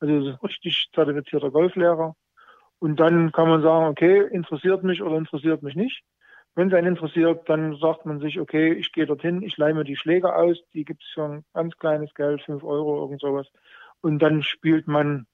Also 0.00 0.18
das 0.18 0.34
ist 0.34 0.42
richtig 0.42 0.90
zertifizierter 0.92 1.50
Golflehrer. 1.50 2.16
Und 2.82 2.98
dann 2.98 3.30
kann 3.30 3.48
man 3.48 3.62
sagen, 3.62 3.86
okay, 3.86 4.26
interessiert 4.32 4.82
mich 4.82 5.02
oder 5.02 5.16
interessiert 5.16 5.62
mich 5.62 5.76
nicht. 5.76 6.02
Wenn 6.56 6.66
es 6.66 6.74
einen 6.74 6.88
interessiert, 6.96 7.48
dann 7.48 7.76
sagt 7.76 8.06
man 8.06 8.18
sich, 8.18 8.40
okay, 8.40 8.72
ich 8.72 8.90
gehe 8.90 9.06
dorthin, 9.06 9.40
ich 9.42 9.56
leihe 9.56 9.72
mir 9.72 9.84
die 9.84 9.94
Schläger 9.94 10.36
aus, 10.36 10.58
die 10.74 10.84
gibt 10.84 11.00
es 11.04 11.10
für 11.14 11.22
ein 11.22 11.44
ganz 11.54 11.76
kleines 11.76 12.12
Geld, 12.12 12.42
fünf 12.42 12.64
Euro, 12.64 13.00
irgend 13.02 13.20
sowas. 13.20 13.46
Und 14.00 14.18
dann 14.18 14.42
spielt 14.42 14.88
man 14.88 15.28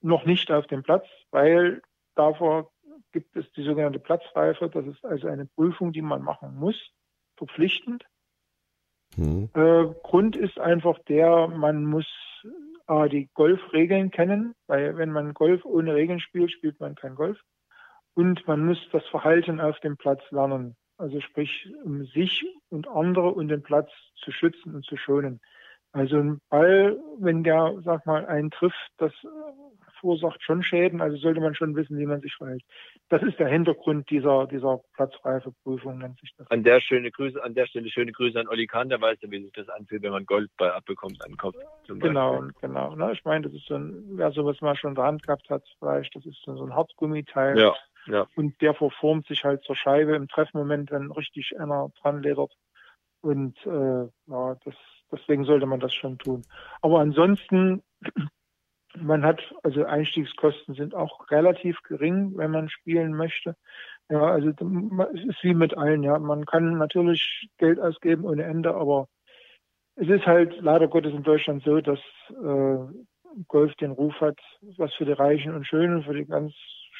noch 0.00 0.24
nicht 0.24 0.50
auf 0.50 0.66
dem 0.68 0.82
Platz, 0.82 1.04
weil 1.32 1.82
davor 2.14 2.70
gibt 3.12 3.36
es 3.36 3.44
die 3.52 3.64
sogenannte 3.64 3.98
Platzreife. 3.98 4.70
Das 4.70 4.86
ist 4.86 5.04
also 5.04 5.28
eine 5.28 5.44
Prüfung, 5.44 5.92
die 5.92 6.00
man 6.00 6.22
machen 6.22 6.56
muss, 6.56 6.76
verpflichtend. 7.36 8.06
Hm. 9.16 9.50
Äh, 9.52 9.84
Grund 10.02 10.34
ist 10.34 10.58
einfach 10.58 10.98
der, 11.00 11.48
man 11.48 11.84
muss 11.84 12.06
äh, 12.88 13.08
die 13.08 13.28
Golfregeln 13.34 14.10
kennen, 14.10 14.54
weil 14.66 14.96
wenn 14.96 15.10
man 15.10 15.34
Golf 15.34 15.64
ohne 15.64 15.94
Regeln 15.94 16.20
spielt, 16.20 16.50
spielt 16.50 16.80
man 16.80 16.94
kein 16.94 17.14
Golf 17.14 17.38
und 18.14 18.46
man 18.46 18.64
muss 18.64 18.78
das 18.90 19.06
Verhalten 19.06 19.60
auf 19.60 19.78
dem 19.80 19.96
Platz 19.96 20.22
lernen. 20.30 20.76
Also 20.96 21.20
sprich, 21.20 21.72
um 21.84 22.04
sich 22.06 22.44
und 22.70 22.88
andere 22.88 23.30
und 23.30 23.48
den 23.48 23.62
Platz 23.62 23.90
zu 24.16 24.32
schützen 24.32 24.74
und 24.74 24.84
zu 24.84 24.96
schonen. 24.96 25.40
Also 25.92 26.16
ein 26.16 26.40
Ball, 26.50 26.98
wenn 27.18 27.44
der, 27.44 27.76
sag 27.82 28.04
mal, 28.06 28.26
einen 28.26 28.50
trifft, 28.50 28.90
das 28.98 29.12
verursacht 30.00 30.42
schon 30.42 30.62
Schäden, 30.62 31.00
also 31.00 31.16
sollte 31.16 31.40
man 31.40 31.54
schon 31.54 31.74
wissen, 31.76 31.98
wie 31.98 32.06
man 32.06 32.20
sich 32.20 32.34
verhält. 32.36 32.62
Das 33.08 33.22
ist 33.22 33.38
der 33.38 33.48
Hintergrund 33.48 34.08
dieser, 34.10 34.46
dieser 34.46 34.80
Platzreifeprüfung, 34.94 35.98
nennt 35.98 36.20
sich 36.20 36.32
das. 36.36 36.50
An 36.50 36.62
der, 36.62 36.80
schöne 36.80 37.10
Grüße, 37.10 37.42
an 37.42 37.54
der 37.54 37.66
Stelle 37.66 37.88
schöne 37.90 38.12
Grüße 38.12 38.38
an 38.38 38.48
Olli 38.48 38.66
Kahn, 38.66 38.88
der 38.88 39.00
weiß 39.00 39.18
ja, 39.22 39.30
wie 39.30 39.42
sich 39.42 39.52
das 39.52 39.68
anfühlt, 39.68 40.02
wenn 40.02 40.12
man 40.12 40.26
Goldball 40.26 40.72
abbekommt 40.72 41.22
an 41.24 41.32
den 41.32 41.36
Kopf. 41.36 41.56
Genau, 41.86 42.44
genau. 42.60 42.94
Na, 42.96 43.12
ich 43.12 43.24
meine, 43.24 43.46
das 43.46 43.54
ist 43.54 43.66
so 43.66 43.74
ein, 43.74 44.04
wer 44.10 44.30
sowas 44.32 44.60
mal 44.60 44.76
schon 44.76 44.90
in 44.90 44.96
der 44.96 45.04
Hand 45.04 45.22
gehabt 45.22 45.48
hat, 45.50 45.64
vielleicht, 45.78 46.14
das 46.14 46.26
ist 46.26 46.42
so 46.44 46.64
ein 46.64 46.74
Hartgummiteil. 46.74 47.58
Ja. 47.58 47.74
Ja. 48.06 48.26
Und 48.36 48.60
der 48.62 48.72
verformt 48.74 49.26
sich 49.26 49.44
halt 49.44 49.62
zur 49.64 49.76
Scheibe 49.76 50.16
im 50.16 50.28
Treffmoment, 50.28 50.90
wenn 50.90 51.10
richtig 51.10 51.58
einer 51.58 51.90
dran 52.00 52.22
ledert. 52.22 52.52
Und 53.20 53.58
äh, 53.66 54.08
ja, 54.26 54.56
das, 54.64 54.74
deswegen 55.12 55.44
sollte 55.44 55.66
man 55.66 55.80
das 55.80 55.94
schon 55.94 56.18
tun. 56.18 56.42
Aber 56.82 57.00
ansonsten, 57.00 57.82
man 58.96 59.24
hat, 59.24 59.40
also 59.62 59.84
Einstiegskosten 59.84 60.74
sind 60.74 60.94
auch 60.94 61.30
relativ 61.30 61.82
gering, 61.82 62.36
wenn 62.36 62.50
man 62.50 62.68
spielen 62.68 63.14
möchte. 63.14 63.54
Ja, 64.10 64.22
also 64.22 64.48
es 64.48 65.24
ist 65.24 65.44
wie 65.44 65.54
mit 65.54 65.76
allen, 65.76 66.02
ja. 66.02 66.18
Man 66.18 66.46
kann 66.46 66.78
natürlich 66.78 67.48
Geld 67.58 67.78
ausgeben 67.78 68.24
ohne 68.24 68.44
Ende, 68.44 68.74
aber 68.74 69.08
es 69.96 70.08
ist 70.08 70.26
halt 70.26 70.60
leider 70.60 70.88
Gottes 70.88 71.12
in 71.12 71.22
Deutschland 71.22 71.62
so, 71.64 71.80
dass 71.80 71.98
äh, 72.30 72.78
Golf 73.48 73.74
den 73.74 73.90
Ruf 73.90 74.14
hat, 74.20 74.38
was 74.76 74.94
für 74.94 75.04
die 75.04 75.12
Reichen 75.12 75.54
und 75.54 75.66
Schönen, 75.66 76.02
für 76.02 76.14
die 76.14 76.24
ganz 76.24 76.54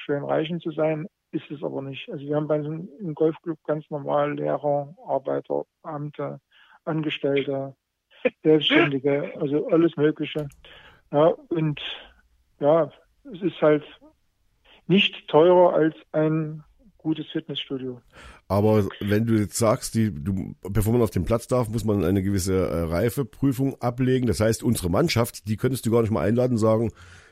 schön 0.04 0.24
Reichen 0.24 0.60
zu 0.60 0.70
sein, 0.70 1.06
ist 1.30 1.50
es 1.50 1.62
aber 1.62 1.82
nicht. 1.82 2.08
Also 2.10 2.26
wir 2.26 2.36
haben 2.36 2.48
bei 2.48 2.56
im 2.56 3.14
Golfclub 3.14 3.58
ganz 3.64 3.88
normal 3.90 4.34
Lehrer, 4.34 4.94
Arbeiter, 5.06 5.64
Beamte, 5.82 6.40
Angestellte, 6.84 7.74
Selbstständige, 8.42 9.32
also 9.40 9.68
alles 9.68 9.96
Mögliche. 9.96 10.48
Ja, 11.12 11.26
und 11.48 11.80
ja, 12.60 12.90
es 13.32 13.42
ist 13.42 13.60
halt 13.60 13.84
nicht 14.86 15.28
teurer 15.28 15.74
als 15.74 15.94
ein 16.12 16.64
gutes 16.98 17.26
Fitnessstudio. 17.28 18.00
Aber 18.48 18.86
wenn 19.00 19.26
du 19.26 19.34
jetzt 19.34 19.56
sagst, 19.56 19.94
die, 19.94 20.12
du, 20.12 20.54
bevor 20.62 20.92
man 20.92 21.02
auf 21.02 21.10
den 21.10 21.24
Platz 21.24 21.46
darf, 21.46 21.68
muss 21.68 21.84
man 21.84 22.04
eine 22.04 22.22
gewisse 22.22 22.54
äh, 22.54 22.82
Reifeprüfung 22.84 23.80
ablegen. 23.80 24.26
Das 24.26 24.40
heißt, 24.40 24.62
unsere 24.62 24.90
Mannschaft, 24.90 25.48
die 25.48 25.56
könntest 25.56 25.86
du 25.86 25.90
gar 25.90 26.02
nicht 26.02 26.10
mal 26.10 26.26
einladen 26.26 26.54
und 26.54 26.58
sagen, 26.58 26.90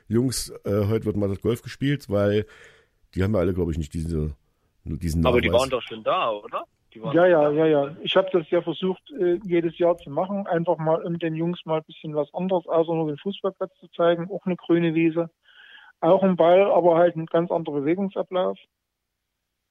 Jungs, 0.09 0.51
äh, 0.65 0.87
heute 0.87 1.07
wird 1.07 1.17
mal 1.17 1.29
das 1.29 1.41
Golf 1.41 1.63
gespielt, 1.63 2.09
weil 2.09 2.47
die 3.15 3.23
haben 3.23 3.35
ja 3.35 3.41
alle, 3.41 3.55
glaube 3.55 3.73
ich, 3.73 3.79
nicht 3.79 3.93
diese, 3.93 4.37
diesen 4.85 5.27
Aber 5.27 5.41
die 5.41 5.53
waren 5.53 5.71
doch 5.71 5.83
schon 5.83 6.05
da, 6.05 6.31
oder? 6.31 6.65
Ja, 7.13 7.27
ja, 7.27 7.51
ja, 7.51 7.67
ja. 7.67 7.97
Ich 8.01 8.17
habe 8.17 8.29
das 8.33 8.49
ja 8.51 8.63
versucht, 8.63 9.03
äh, 9.13 9.39
jedes 9.45 9.79
Jahr 9.79 9.97
zu 9.97 10.11
machen. 10.11 10.47
Einfach 10.47 10.79
mal, 10.79 11.03
um 11.03 11.19
den 11.19 11.35
Jungs 11.35 11.65
mal 11.65 11.79
ein 11.79 11.85
bisschen 11.85 12.15
was 12.15 12.33
anderes, 12.35 12.67
außer 12.67 12.95
nur 12.95 13.09
den 13.09 13.19
Fußballplatz 13.19 13.75
zu 13.79 13.89
zeigen. 13.89 14.31
Auch 14.31 14.45
eine 14.47 14.57
grüne 14.57 14.95
Wiese. 14.95 15.31
Auch 16.01 16.23
ein 16.23 16.37
Ball, 16.37 16.71
aber 16.71 16.97
halt 16.97 17.17
ein 17.17 17.27
ganz 17.27 17.51
anderer 17.51 17.81
Bewegungsablauf. 17.81 18.59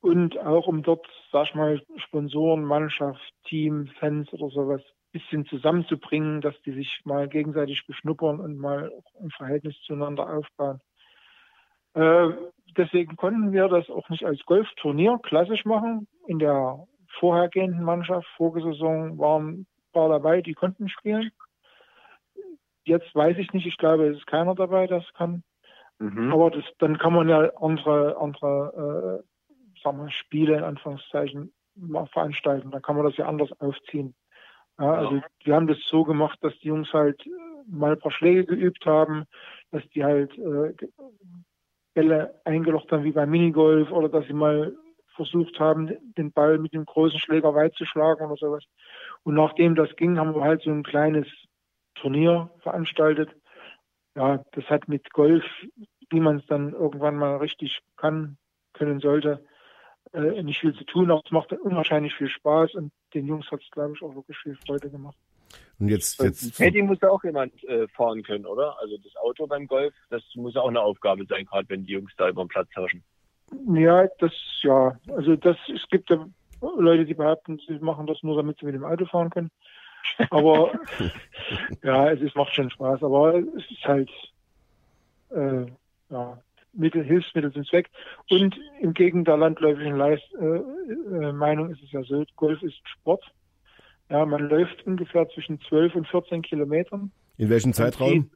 Und 0.01 0.37
auch 0.37 0.67
um 0.67 0.83
dort, 0.83 1.07
sag 1.31 1.47
ich 1.47 1.55
mal, 1.55 1.81
Sponsoren, 1.97 2.63
Mannschaft, 2.63 3.21
Team, 3.45 3.87
Fans 3.99 4.31
oder 4.33 4.49
sowas 4.49 4.81
bisschen 5.15 5.45
zusammenzubringen, 5.45 6.41
dass 6.41 6.61
die 6.63 6.73
sich 6.73 6.99
mal 7.05 7.29
gegenseitig 7.29 7.87
beschnuppern 7.87 8.41
und 8.41 8.57
mal 8.57 8.91
ein 9.21 9.31
Verhältnis 9.31 9.79
zueinander 9.87 10.29
aufbauen. 10.29 10.81
Äh, 11.93 12.31
deswegen 12.75 13.15
konnten 13.15 13.53
wir 13.53 13.69
das 13.69 13.89
auch 13.89 14.09
nicht 14.09 14.25
als 14.25 14.43
Golfturnier 14.45 15.17
klassisch 15.23 15.63
machen. 15.63 16.09
In 16.27 16.39
der 16.39 16.85
vorhergehenden 17.19 17.83
Mannschaft, 17.83 18.27
Vorgesaison 18.37 19.17
waren 19.17 19.67
paar 19.95 20.09
dabei, 20.09 20.41
die 20.41 20.53
konnten 20.53 20.89
spielen. 20.89 21.31
Jetzt 22.83 23.15
weiß 23.15 23.37
ich 23.37 23.51
nicht, 23.53 23.65
ich 23.65 23.77
glaube, 23.77 24.07
es 24.07 24.17
ist 24.17 24.27
keiner 24.27 24.53
dabei, 24.53 24.85
das 24.85 25.03
kann. 25.13 25.43
Mhm. 25.97 26.31
Aber 26.31 26.51
das, 26.51 26.65
dann 26.77 26.97
kann 26.99 27.13
man 27.13 27.27
ja 27.29 27.49
andere, 27.55 28.17
andere 28.17 29.23
äh, 29.23 29.81
sagen 29.81 30.03
wir, 30.03 30.11
Spiele 30.11 30.57
in 30.57 30.63
Anführungszeichen 30.63 31.51
mal 31.75 32.05
veranstalten. 32.07 32.69
Da 32.69 32.79
kann 32.79 32.95
man 32.95 33.05
das 33.05 33.17
ja 33.17 33.27
anders 33.27 33.51
aufziehen. 33.59 34.13
Ja, 34.77 34.93
also 34.93 35.21
wir 35.43 35.55
haben 35.55 35.67
das 35.67 35.77
so 35.87 36.03
gemacht, 36.03 36.37
dass 36.41 36.57
die 36.59 36.67
Jungs 36.67 36.91
halt 36.91 37.23
mal 37.65 37.93
ein 37.93 37.99
paar 37.99 38.11
Schläge 38.11 38.45
geübt 38.45 38.85
haben, 38.85 39.25
dass 39.71 39.87
die 39.89 40.03
halt 40.03 40.37
äh, 40.37 40.73
Bälle 41.93 42.41
eingelocht 42.43 42.91
haben 42.91 43.05
wie 43.05 43.13
beim 43.13 43.29
Minigolf 43.29 43.89
oder 43.91 44.09
dass 44.09 44.27
sie 44.27 44.33
mal 44.33 44.75
versucht 45.15 45.59
haben, 45.59 45.89
den 46.17 46.31
Ball 46.31 46.57
mit 46.57 46.73
dem 46.73 46.85
großen 46.85 47.19
Schläger 47.19 47.53
weit 47.55 47.73
zu 47.75 47.85
schlagen 47.85 48.25
oder 48.25 48.37
sowas. 48.37 48.63
Und 49.23 49.35
nachdem 49.35 49.75
das 49.75 49.95
ging, 49.95 50.17
haben 50.17 50.35
wir 50.35 50.43
halt 50.43 50.61
so 50.61 50.71
ein 50.71 50.83
kleines 50.83 51.27
Turnier 51.95 52.51
veranstaltet. 52.59 53.29
Ja, 54.15 54.43
das 54.51 54.65
hat 54.65 54.87
mit 54.87 55.11
Golf, 55.11 55.43
wie 56.09 56.19
man 56.19 56.37
es 56.37 56.45
dann 56.47 56.73
irgendwann 56.73 57.15
mal 57.15 57.37
richtig 57.37 57.79
kann, 57.97 58.37
können 58.73 58.99
sollte, 58.99 59.45
äh, 60.13 60.43
nicht 60.43 60.59
viel 60.59 60.75
zu 60.75 60.83
tun. 60.85 61.11
Aber 61.11 61.21
es 61.25 61.31
macht 61.31 61.51
unwahrscheinlich 61.53 62.13
viel 62.15 62.29
Spaß 62.29 62.75
und 62.75 62.91
den 63.13 63.25
Jungs 63.25 63.49
hat 63.51 63.61
es, 63.61 63.71
glaube 63.71 63.93
ich, 63.95 64.01
auch 64.01 64.15
wirklich 64.15 64.37
viel 64.37 64.57
Freude 64.65 64.89
gemacht. 64.89 65.17
Und 65.79 65.89
jetzt, 65.89 66.21
jetzt 66.21 66.57
Paddy 66.57 66.81
muss 66.81 66.99
ja 67.01 67.09
auch 67.09 67.23
jemand 67.23 67.63
äh, 67.65 67.87
fahren 67.89 68.23
können, 68.23 68.45
oder? 68.45 68.77
Also 68.79 68.97
das 68.97 69.15
Auto 69.17 69.47
beim 69.47 69.67
Golf, 69.67 69.93
das 70.09 70.23
muss 70.35 70.53
ja 70.53 70.61
auch 70.61 70.69
eine 70.69 70.81
Aufgabe 70.81 71.25
sein, 71.25 71.45
gerade 71.45 71.67
wenn 71.69 71.83
die 71.83 71.93
Jungs 71.93 72.13
da 72.17 72.29
über 72.29 72.43
den 72.43 72.47
Platz 72.47 72.69
tauschen. 72.73 73.03
Ja, 73.67 74.07
das 74.19 74.33
ja. 74.61 74.97
Also 75.09 75.35
das 75.35 75.57
es 75.73 75.87
gibt 75.89 76.09
ja 76.09 76.25
Leute, 76.61 77.05
die 77.05 77.13
behaupten, 77.13 77.59
sie 77.67 77.79
machen 77.79 78.07
das 78.07 78.21
nur, 78.23 78.35
damit 78.35 78.59
sie 78.59 78.65
mit 78.65 78.75
dem 78.75 78.85
Auto 78.85 79.05
fahren 79.05 79.29
können. 79.29 79.51
Aber 80.29 80.71
ja, 81.83 82.11
es 82.11 82.21
ist, 82.21 82.35
macht 82.35 82.53
schon 82.53 82.69
Spaß. 82.69 83.03
Aber 83.03 83.35
es 83.35 83.71
ist 83.71 83.85
halt 83.85 84.09
äh, 85.29 85.65
ja, 86.09 86.37
Mittel, 86.73 87.03
Hilfsmittel 87.03 87.51
zum 87.51 87.65
Zweck. 87.65 87.89
Und 88.29 88.55
im 88.81 88.93
Gegenteil 88.93 89.33
der 89.33 89.37
landläufigen 89.37 89.97
Leist, 89.97 90.25
äh, 90.39 90.45
äh, 90.45 91.31
Meinung 91.31 91.71
ist 91.71 91.83
es 91.83 91.91
ja 91.91 92.03
so, 92.03 92.23
Golf 92.35 92.61
ist 92.61 92.79
Sport. 92.87 93.23
Ja, 94.09 94.25
man 94.25 94.49
läuft 94.49 94.85
ungefähr 94.85 95.27
zwischen 95.29 95.59
12 95.61 95.95
und 95.95 96.07
14 96.07 96.41
Kilometern. 96.43 97.11
In 97.37 97.49
welchem 97.49 97.73
Zeitraum? 97.73 98.29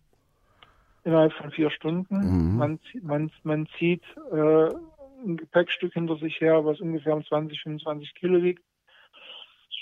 Innerhalb 1.03 1.31
von 1.33 1.51
vier 1.51 1.69
Stunden. 1.69 2.15
Mhm. 2.15 2.57
Man, 2.57 2.79
man, 3.01 3.31
man 3.43 3.67
zieht 3.77 4.03
äh, 4.31 4.69
ein 5.25 5.37
Gepäckstück 5.37 5.93
hinter 5.93 6.17
sich 6.17 6.39
her, 6.41 6.65
was 6.65 6.79
ungefähr 6.79 7.15
um 7.15 7.25
20, 7.25 7.61
25 7.61 8.13
Kilo 8.15 8.41
wiegt. 8.41 8.63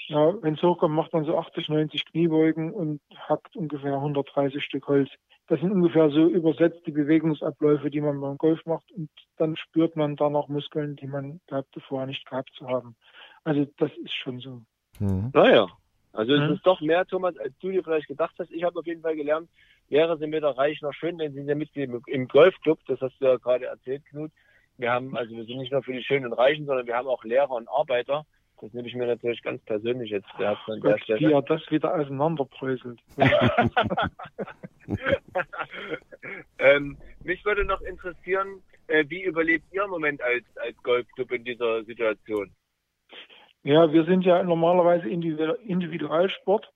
Ja, 0.07 0.41
wenn 0.41 0.53
es 0.53 0.63
hochkommt, 0.63 0.95
macht 0.95 1.11
man 1.13 1.25
so 1.25 1.37
80, 1.37 1.67
90 1.67 2.05
Kniebeugen 2.05 2.71
und 2.71 3.01
hackt 3.27 3.55
ungefähr 3.57 3.95
130 3.95 4.63
Stück 4.63 4.87
Holz. 4.87 5.09
Das 5.47 5.59
sind 5.59 5.71
ungefähr 5.71 6.09
so 6.09 6.27
übersetzt 6.27 6.85
die 6.85 6.91
Bewegungsabläufe, 6.91 7.89
die 7.89 8.01
man 8.01 8.19
beim 8.19 8.37
Golf 8.37 8.65
macht 8.65 8.91
und 8.91 9.09
dann 9.37 9.55
spürt 9.55 9.95
man 9.95 10.15
da 10.15 10.29
noch 10.29 10.47
Muskeln, 10.47 10.95
die 10.95 11.07
man 11.07 11.39
glaubte 11.47 11.79
vorher 11.81 12.07
nicht 12.07 12.25
gehabt 12.25 12.51
zu 12.57 12.67
haben. 12.67 12.95
Also 13.43 13.65
das 13.77 13.91
ist 14.03 14.13
schon 14.13 14.39
so. 14.39 14.61
Mhm. 14.99 15.31
Naja, 15.33 15.67
also 16.13 16.33
es 16.33 16.49
mhm. 16.49 16.55
ist 16.55 16.65
doch 16.65 16.81
mehr, 16.81 17.05
Thomas, 17.05 17.37
als 17.37 17.53
du 17.59 17.69
dir 17.69 17.83
vielleicht 17.83 18.07
gedacht 18.07 18.35
hast. 18.39 18.51
Ich 18.51 18.63
habe 18.63 18.79
auf 18.79 18.85
jeden 18.85 19.01
Fall 19.01 19.15
gelernt, 19.15 19.49
wäre 19.89 20.17
sie 20.17 20.27
mir 20.27 20.41
doch 20.41 20.57
reich 20.57 20.81
noch 20.81 20.93
schön, 20.93 21.17
wenn 21.17 21.31
sie 21.31 21.39
sind 21.39 21.49
ja 21.49 21.55
Mitglied 21.55 21.91
im 22.07 22.27
Golfclub, 22.27 22.79
das 22.87 22.99
hast 23.01 23.19
du 23.19 23.25
ja 23.25 23.37
gerade 23.37 23.65
erzählt, 23.65 24.05
Knut. 24.05 24.31
Wir 24.77 24.91
haben, 24.91 25.17
also 25.17 25.35
wir 25.35 25.45
sind 25.45 25.57
nicht 25.57 25.71
nur 25.71 25.83
für 25.83 25.93
die 25.93 26.03
Schönen 26.03 26.25
und 26.25 26.33
Reichen, 26.33 26.65
sondern 26.65 26.85
wir 26.85 26.95
haben 26.95 27.07
auch 27.07 27.23
Lehrer 27.23 27.51
und 27.51 27.67
Arbeiter. 27.67 28.25
Das 28.59 28.73
nehme 28.73 28.87
ich 28.87 28.95
mir 28.95 29.05
natürlich 29.05 29.41
ganz 29.43 29.63
persönlich 29.65 30.09
jetzt 30.09 30.29
der 30.39 30.49
hat 30.49 30.57
an 30.67 30.81
der 30.81 30.97
Stelle. 30.99 31.19
Wie 31.19 31.31
er 31.31 31.41
das 31.43 31.61
wieder 31.69 31.93
auseinanderbröselt. 31.93 32.99
ähm, 36.57 36.97
mich 37.23 37.45
würde 37.45 37.65
noch 37.65 37.81
interessieren, 37.81 38.63
äh, 38.87 39.05
wie 39.09 39.23
überlebt 39.23 39.65
ihr 39.71 39.83
im 39.83 39.91
Moment 39.91 40.21
als, 40.23 40.45
als 40.57 40.75
Golfclub 40.81 41.31
in 41.31 41.43
dieser 41.43 41.83
Situation? 41.83 42.51
Ja, 43.63 43.91
wir 43.91 44.05
sind 44.05 44.23
ja 44.25 44.41
normalerweise 44.43 45.07
Individualsport. 45.07 46.71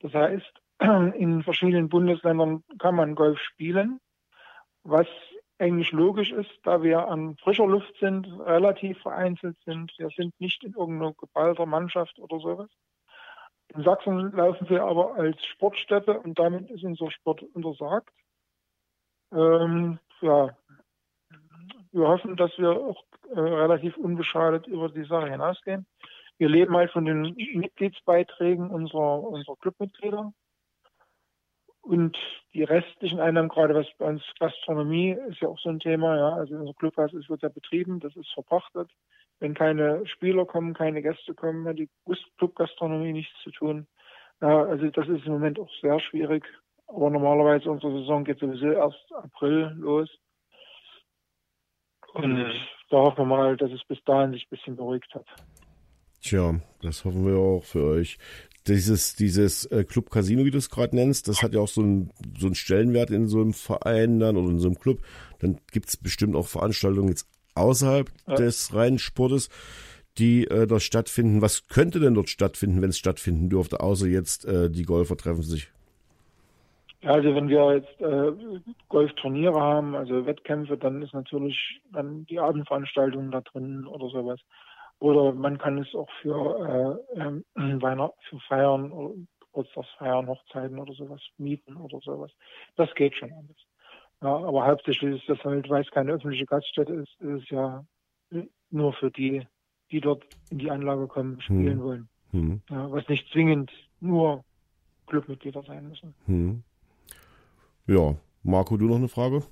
Das 0.00 0.12
heißt, 0.12 0.52
in 1.16 1.42
verschiedenen 1.42 1.88
Bundesländern 1.88 2.64
kann 2.78 2.96
man 2.96 3.14
Golf 3.14 3.38
spielen, 3.40 4.00
was 4.82 5.06
eigentlich 5.58 5.92
logisch 5.92 6.32
ist, 6.32 6.50
da 6.64 6.82
wir 6.82 7.08
an 7.08 7.36
frischer 7.36 7.66
Luft 7.66 7.94
sind, 8.00 8.26
relativ 8.40 9.00
vereinzelt 9.00 9.56
sind. 9.64 9.92
Wir 9.98 10.10
sind 10.10 10.38
nicht 10.40 10.64
in 10.64 10.74
irgendeiner 10.74 11.12
geballter 11.14 11.66
Mannschaft 11.66 12.18
oder 12.18 12.38
sowas. 12.40 12.70
In 13.68 13.82
Sachsen 13.82 14.32
laufen 14.32 14.68
wir 14.68 14.84
aber 14.84 15.14
als 15.14 15.44
Sportstätte 15.44 16.20
und 16.20 16.38
damit 16.38 16.70
ist 16.70 16.84
unser 16.84 17.10
Sport 17.10 17.42
untersagt. 17.54 18.10
Ähm, 19.32 19.98
ja, 20.20 20.56
wir 21.92 22.08
hoffen, 22.08 22.36
dass 22.36 22.56
wir 22.58 22.70
auch 22.70 23.04
äh, 23.30 23.40
relativ 23.40 23.96
unbeschadet 23.96 24.66
über 24.66 24.88
die 24.88 25.04
Sache 25.04 25.30
hinausgehen. 25.30 25.86
Wir 26.38 26.48
leben 26.48 26.76
halt 26.76 26.90
von 26.90 27.04
den 27.04 27.34
Mitgliedsbeiträgen 27.54 28.70
unserer, 28.70 29.22
unserer 29.22 29.56
Clubmitglieder. 29.56 30.32
Und 31.84 32.16
die 32.54 32.62
restlichen 32.62 33.20
Einnahmen, 33.20 33.50
gerade 33.50 33.74
was 33.74 33.86
bei 33.98 34.06
uns 34.06 34.22
Gastronomie 34.40 35.16
ist 35.28 35.40
ja 35.40 35.48
auch 35.48 35.58
so 35.58 35.68
ein 35.68 35.80
Thema, 35.80 36.16
ja. 36.16 36.30
Also 36.30 36.56
unser 36.56 36.72
Clubhaus 36.72 37.12
ist, 37.12 37.28
wird 37.28 37.42
ja 37.42 37.50
betrieben, 37.50 38.00
das 38.00 38.16
ist 38.16 38.32
verpachtet. 38.32 38.90
Wenn 39.38 39.52
keine 39.52 40.06
Spieler 40.06 40.46
kommen, 40.46 40.72
keine 40.72 41.02
Gäste 41.02 41.34
kommen, 41.34 41.66
hat 41.68 41.78
die 41.78 41.90
Clubgastronomie 42.38 43.12
nichts 43.12 43.34
zu 43.42 43.50
tun. 43.50 43.86
Ja, 44.40 44.64
also 44.64 44.88
das 44.88 45.08
ist 45.08 45.26
im 45.26 45.32
Moment 45.32 45.58
auch 45.58 45.70
sehr 45.82 46.00
schwierig. 46.00 46.44
Aber 46.86 47.10
normalerweise 47.10 47.70
unsere 47.70 48.00
Saison 48.00 48.24
geht 48.24 48.38
sowieso 48.38 48.70
erst 48.70 49.12
April 49.12 49.74
los. 49.76 50.08
Und 52.14 52.34
mhm. 52.34 52.52
da 52.88 52.96
hoffen 52.96 53.18
wir 53.18 53.36
mal, 53.36 53.56
dass 53.58 53.72
es 53.72 53.84
bis 53.84 54.02
dahin 54.04 54.32
sich 54.32 54.46
ein 54.46 54.56
bisschen 54.56 54.76
beruhigt 54.76 55.14
hat. 55.14 55.26
Tja, 56.22 56.54
das 56.80 57.04
hoffen 57.04 57.26
wir 57.26 57.36
auch 57.36 57.64
für 57.64 57.84
euch 57.84 58.16
dieses, 58.66 59.14
dieses 59.14 59.66
äh, 59.66 59.84
Club 59.84 60.10
Casino, 60.10 60.44
wie 60.44 60.50
du 60.50 60.58
es 60.58 60.70
gerade 60.70 60.96
nennst, 60.96 61.28
das 61.28 61.42
hat 61.42 61.54
ja 61.54 61.60
auch 61.60 61.68
so 61.68 61.82
einen 61.82 62.10
so 62.38 62.46
einen 62.46 62.54
Stellenwert 62.54 63.10
in 63.10 63.26
so 63.26 63.40
einem 63.40 63.52
Verein 63.52 64.18
dann 64.18 64.36
oder 64.36 64.48
in 64.48 64.58
so 64.58 64.68
einem 64.68 64.78
Club. 64.78 65.00
Dann 65.40 65.58
gibt's 65.70 65.96
bestimmt 65.96 66.34
auch 66.34 66.46
Veranstaltungen 66.46 67.08
jetzt 67.08 67.28
außerhalb 67.54 68.10
ja. 68.26 68.34
des 68.34 68.74
reinen 68.74 68.98
Sportes, 68.98 69.50
die 70.18 70.46
äh, 70.46 70.66
dort 70.66 70.82
stattfinden. 70.82 71.42
Was 71.42 71.68
könnte 71.68 72.00
denn 72.00 72.14
dort 72.14 72.28
stattfinden, 72.28 72.80
wenn 72.80 72.90
es 72.90 72.98
stattfinden 72.98 73.50
dürfte, 73.50 73.80
außer 73.80 74.06
jetzt 74.06 74.46
äh, 74.46 74.70
die 74.70 74.84
Golfer 74.84 75.16
treffen 75.16 75.42
sich? 75.42 75.70
Also 77.02 77.34
wenn 77.34 77.48
wir 77.48 77.74
jetzt 77.74 78.00
äh, 78.00 78.32
Golfturniere 78.88 79.60
haben, 79.60 79.94
also 79.94 80.24
Wettkämpfe, 80.24 80.78
dann 80.78 81.02
ist 81.02 81.12
natürlich 81.12 81.80
dann 81.92 82.24
die 82.26 82.38
Abendveranstaltungen 82.38 83.30
da 83.30 83.42
drin 83.42 83.86
oder 83.86 84.08
sowas. 84.08 84.40
Oder 85.00 85.32
man 85.32 85.58
kann 85.58 85.78
es 85.78 85.94
auch 85.94 86.08
für 86.22 87.04
äh, 87.16 87.20
ähm, 87.20 87.44
Weihnachten, 87.82 88.18
für 88.28 88.38
Feiern, 88.40 89.26
Geburtstagsfeiern, 89.40 90.26
Hochzeiten 90.26 90.78
oder 90.78 90.92
sowas 90.94 91.20
mieten 91.38 91.76
oder 91.76 92.00
sowas. 92.00 92.30
Das 92.76 92.92
geht 92.94 93.16
schon 93.16 93.32
alles. 93.32 93.56
Ja, 94.22 94.36
aber 94.36 94.66
hauptsächlich 94.66 95.20
ist 95.20 95.28
das 95.28 95.44
halt, 95.44 95.68
weil 95.68 95.82
es 95.82 95.90
keine 95.90 96.12
öffentliche 96.12 96.46
Gaststätte 96.46 96.94
ist, 96.94 97.20
ist 97.20 97.42
es 97.42 97.50
ja 97.50 97.84
nur 98.70 98.92
für 98.94 99.10
die, 99.10 99.46
die 99.90 100.00
dort 100.00 100.24
in 100.50 100.58
die 100.58 100.70
Anlage 100.70 101.06
kommen, 101.06 101.40
spielen 101.40 101.78
hm. 101.78 101.82
wollen. 101.82 102.08
Hm. 102.30 102.62
Ja, 102.70 102.90
was 102.90 103.08
nicht 103.08 103.30
zwingend 103.32 103.70
nur 104.00 104.44
Clubmitglieder 105.06 105.62
sein 105.62 105.88
müssen. 105.88 106.14
Hm. 106.26 106.62
Ja, 107.86 108.16
Marco, 108.42 108.76
du 108.76 108.86
noch 108.86 108.96
eine 108.96 109.08
Frage? 109.08 109.42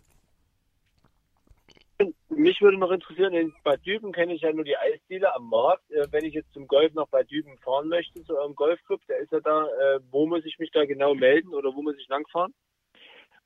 Mich 2.29 2.61
würde 2.61 2.79
noch 2.79 2.91
interessieren, 2.91 3.35
in 3.35 3.53
Bad 3.65 3.85
Düben 3.85 4.13
kenne 4.13 4.35
ich 4.35 4.43
ja 4.43 4.53
nur 4.53 4.65
die 4.65 4.77
Eisdiele 4.77 5.35
am 5.35 5.49
Markt. 5.49 5.91
Äh, 5.91 6.07
wenn 6.11 6.25
ich 6.25 6.35
jetzt 6.35 6.53
zum 6.53 6.67
Golf 6.67 6.93
nach 6.95 7.09
Bad 7.09 7.31
Düben 7.31 7.59
fahren 7.59 7.89
möchte, 7.89 8.23
zu 8.23 8.37
eurem 8.37 8.55
Golfclub, 8.55 9.01
der 9.07 9.19
ist 9.19 9.33
ja 9.33 9.41
da, 9.41 9.67
äh, 9.67 10.01
wo 10.11 10.27
muss 10.27 10.45
ich 10.45 10.59
mich 10.59 10.71
da 10.71 10.85
genau 10.85 11.15
melden 11.15 11.55
oder 11.55 11.75
wo 11.75 11.83
muss 11.83 11.97
ich 11.99 12.09
langfahren? 12.09 12.55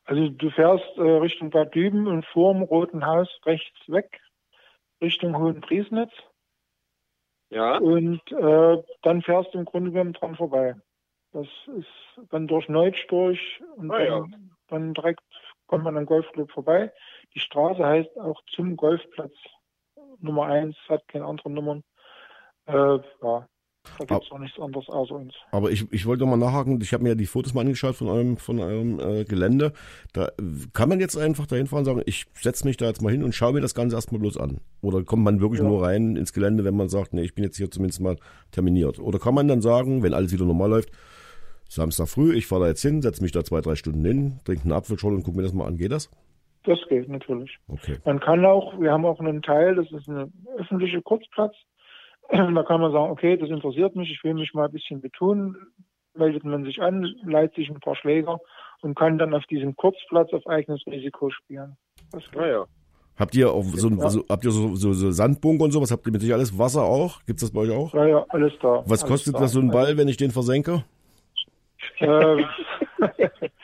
Also 0.04 0.28
du 0.28 0.50
fährst 0.50 0.96
äh, 0.96 1.02
Richtung 1.02 1.50
Bad 1.50 1.74
Düben 1.74 2.06
und 2.06 2.24
vorm 2.26 2.62
Roten 2.62 3.04
Haus 3.06 3.28
rechts 3.44 3.78
weg, 3.88 4.20
Richtung 5.02 5.36
Hohen 5.36 5.60
Priesnitz. 5.60 6.12
Ja. 7.50 7.78
Und 7.78 8.20
äh, 8.32 8.82
dann 9.02 9.22
fährst 9.22 9.54
du 9.54 9.58
im 9.58 9.64
Grunde 9.64 9.90
genommen 9.90 10.12
dran 10.12 10.36
vorbei. 10.36 10.74
Das 11.32 11.46
ist 11.76 12.30
dann 12.30 12.46
durch 12.46 12.68
Neutsch 12.68 13.06
durch 13.08 13.62
und 13.76 13.90
ah, 13.90 13.98
dann, 13.98 14.06
ja. 14.06 14.38
dann 14.68 14.94
direkt 14.94 15.22
kommt 15.66 15.84
man 15.84 15.96
am 15.96 16.06
Golfclub 16.06 16.50
vorbei. 16.50 16.92
Die 17.36 17.40
Straße 17.40 17.84
heißt 17.84 18.18
auch 18.18 18.40
zum 18.54 18.76
Golfplatz 18.76 19.34
Nummer 20.20 20.46
1, 20.46 20.74
hat 20.88 21.06
keine 21.06 21.26
anderen 21.26 21.52
Nummern. 21.52 21.84
Äh, 22.66 22.72
ja, 22.72 23.46
da 23.98 24.04
gibt 24.06 24.24
es 24.24 24.32
auch 24.32 24.38
nichts 24.38 24.58
anderes 24.58 24.88
außer 24.88 25.14
uns. 25.14 25.34
Aber 25.52 25.70
ich, 25.70 25.90
ich 25.92 26.06
wollte 26.06 26.24
mal 26.24 26.38
nachhaken, 26.38 26.80
ich 26.80 26.94
habe 26.94 27.02
mir 27.02 27.10
ja 27.10 27.14
die 27.14 27.26
Fotos 27.26 27.52
mal 27.52 27.60
angeschaut 27.60 27.94
von 27.94 28.08
eurem, 28.08 28.38
von 28.38 28.58
eurem 28.58 29.00
äh, 29.00 29.24
Gelände. 29.24 29.74
Da 30.14 30.30
kann 30.72 30.88
man 30.88 30.98
jetzt 30.98 31.16
einfach 31.16 31.46
dahin 31.46 31.66
fahren 31.66 31.80
und 31.80 31.84
sagen, 31.84 32.02
ich 32.06 32.24
setze 32.40 32.66
mich 32.66 32.78
da 32.78 32.86
jetzt 32.86 33.02
mal 33.02 33.12
hin 33.12 33.22
und 33.22 33.34
schaue 33.34 33.52
mir 33.52 33.60
das 33.60 33.74
Ganze 33.74 33.96
erstmal 33.96 34.20
bloß 34.20 34.38
an. 34.38 34.62
Oder 34.80 35.04
kommt 35.04 35.24
man 35.24 35.40
wirklich 35.40 35.60
ja. 35.60 35.68
nur 35.68 35.82
rein 35.82 36.16
ins 36.16 36.32
Gelände, 36.32 36.64
wenn 36.64 36.76
man 36.76 36.88
sagt, 36.88 37.12
nee, 37.12 37.22
ich 37.22 37.34
bin 37.34 37.44
jetzt 37.44 37.58
hier 37.58 37.70
zumindest 37.70 38.00
mal 38.00 38.16
terminiert. 38.50 38.98
Oder 38.98 39.18
kann 39.18 39.34
man 39.34 39.46
dann 39.46 39.60
sagen, 39.60 40.02
wenn 40.02 40.14
alles 40.14 40.32
wieder 40.32 40.46
normal 40.46 40.70
läuft, 40.70 40.90
Samstag 41.68 42.08
früh, 42.08 42.34
ich 42.34 42.46
fahre 42.46 42.62
da 42.62 42.68
jetzt 42.68 42.82
hin, 42.82 43.02
setze 43.02 43.22
mich 43.22 43.32
da 43.32 43.44
zwei, 43.44 43.60
drei 43.60 43.74
Stunden 43.74 44.04
hin, 44.04 44.40
trinke 44.44 44.62
einen 44.62 44.72
Apfelschorle 44.72 45.16
und 45.16 45.24
gucke 45.24 45.36
mir 45.36 45.42
das 45.42 45.52
mal 45.52 45.66
an. 45.66 45.76
Geht 45.76 45.92
das? 45.92 46.10
Das 46.66 46.80
geht 46.88 47.08
natürlich. 47.08 47.58
Okay. 47.68 47.98
Man 48.04 48.18
kann 48.18 48.44
auch, 48.44 48.78
wir 48.80 48.92
haben 48.92 49.06
auch 49.06 49.20
einen 49.20 49.40
Teil, 49.40 49.76
das 49.76 49.90
ist 49.92 50.08
ein 50.08 50.32
öffentlicher 50.58 51.00
Kurzplatz. 51.00 51.54
Da 52.28 52.62
kann 52.64 52.80
man 52.80 52.90
sagen, 52.90 53.12
okay, 53.12 53.36
das 53.36 53.50
interessiert 53.50 53.94
mich, 53.94 54.10
ich 54.10 54.24
will 54.24 54.34
mich 54.34 54.52
mal 54.52 54.64
ein 54.64 54.72
bisschen 54.72 55.00
betonen. 55.00 55.56
Meldet 56.14 56.44
man 56.44 56.64
sich 56.64 56.82
an, 56.82 57.06
leiht 57.24 57.54
sich 57.54 57.70
ein 57.70 57.78
paar 57.78 57.94
Schläger 57.94 58.40
und 58.80 58.96
kann 58.96 59.16
dann 59.16 59.32
auf 59.32 59.44
diesem 59.44 59.76
Kurzplatz 59.76 60.32
auf 60.32 60.44
eigenes 60.48 60.84
Risiko 60.88 61.30
spielen. 61.30 61.76
Das 62.10 62.24
geht. 62.30 62.40
Ja, 62.40 62.46
ja. 62.46 62.64
Habt 63.16 63.34
ihr 63.36 63.52
auch 63.52 63.62
so, 63.62 63.88
ja. 63.88 64.10
so 64.10 64.24
habt 64.28 64.44
ihr 64.44 64.50
so, 64.50 64.74
so, 64.74 64.92
so 64.92 65.10
Sandbunker 65.12 65.64
und 65.64 65.70
sowas? 65.70 65.92
Habt 65.92 66.04
ihr 66.06 66.12
mit 66.12 66.20
sich 66.20 66.32
alles 66.32 66.58
Wasser 66.58 66.82
auch? 66.82 67.24
Gibt's 67.26 67.42
das 67.42 67.52
bei 67.52 67.60
euch 67.60 67.70
auch? 67.70 67.94
Ja, 67.94 68.06
ja, 68.06 68.26
alles 68.28 68.52
da. 68.60 68.82
Was 68.86 69.02
alles 69.02 69.12
kostet 69.12 69.34
da. 69.36 69.40
das 69.40 69.52
so 69.52 69.60
ein 69.60 69.70
Ball, 69.70 69.96
wenn 69.96 70.08
ich 70.08 70.16
den 70.16 70.32
versenke? 70.32 70.84
Äh, 71.98 72.08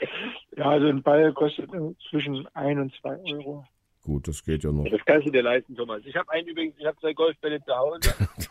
ja, 0.63 0.71
also 0.71 0.87
ein 0.87 1.03
Ball 1.03 1.33
kostet 1.33 1.71
zwischen 2.11 2.47
ein 2.55 2.79
und 2.79 2.95
zwei 3.01 3.19
Euro. 3.33 3.65
Gut, 4.05 4.27
das 4.27 4.45
geht 4.45 4.65
ja 4.65 4.73
noch. 4.73 4.85
Das 4.91 5.01
kannst 5.05 5.29
du 5.29 5.31
dir 5.31 5.43
leisten, 5.43 5.77
Thomas. 5.77 6.03
Ich 6.05 6.17
habe 6.17 6.31
einen 6.33 6.49
übrigens, 6.49 6.75
ich 6.77 6.85
habe 6.85 6.99
zwei 6.99 7.13
Golfbälle 7.13 7.63
zu 7.65 7.73
Hause. 7.73 8.01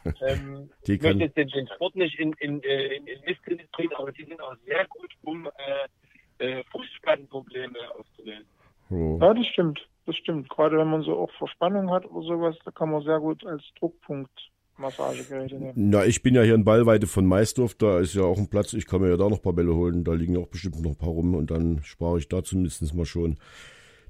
ähm, 0.21 0.69
Die 0.87 0.93
ich 0.93 1.01
möchte 1.01 1.23
jetzt 1.23 1.35
den, 1.35 1.49
den 1.49 1.67
Sport 1.67 1.95
nicht 1.95 2.17
in, 2.17 2.31
in, 2.39 2.63
äh, 2.63 2.95
in, 2.95 3.05
in 3.05 3.19
Misskredit 3.25 3.69
bringen, 3.71 3.93
aber 3.95 4.13
die 4.13 4.23
sind 4.23 4.39
auch 4.39 4.55
sehr 4.65 4.85
gut, 4.87 5.13
um 5.23 5.47
äh, 6.39 6.59
äh, 6.59 6.63
Fußspannprobleme 6.71 7.77
aufzulösen. 7.97 8.45
So. 8.89 9.17
Ja, 9.21 9.33
das 9.33 9.45
stimmt. 9.47 9.87
Das 10.05 10.15
stimmt. 10.15 10.49
Gerade 10.49 10.77
wenn 10.77 10.89
man 10.89 11.03
so 11.03 11.17
auch 11.17 11.31
Verspannung 11.33 11.91
hat 11.91 12.05
oder 12.05 12.25
sowas, 12.25 12.57
da 12.63 12.71
kann 12.71 12.89
man 12.89 13.03
sehr 13.03 13.19
gut 13.19 13.45
als 13.45 13.63
Druckpunkt 13.77 14.31
Massagegeräte 14.77 15.55
nehmen. 15.55 15.73
Na, 15.75 16.05
ich 16.05 16.23
bin 16.23 16.35
ja 16.35 16.41
hier 16.43 16.55
in 16.55 16.63
Ballweite 16.63 17.07
von 17.07 17.25
Maisdorf, 17.25 17.75
da 17.75 17.99
ist 17.99 18.13
ja 18.15 18.23
auch 18.23 18.37
ein 18.37 18.47
Platz, 18.47 18.73
ich 18.73 18.85
kann 18.87 19.01
mir 19.01 19.09
ja 19.09 19.17
da 19.17 19.29
noch 19.29 19.37
ein 19.37 19.41
paar 19.43 19.53
Bälle 19.53 19.75
holen, 19.75 20.03
da 20.03 20.13
liegen 20.13 20.33
ja 20.35 20.39
auch 20.39 20.47
bestimmt 20.47 20.81
noch 20.81 20.91
ein 20.91 20.95
paar 20.97 21.09
rum 21.09 21.35
und 21.35 21.51
dann 21.51 21.81
spare 21.83 22.17
ich 22.17 22.27
da 22.29 22.43
zumindest 22.43 22.93
mal 22.93 23.05
schon. 23.05 23.37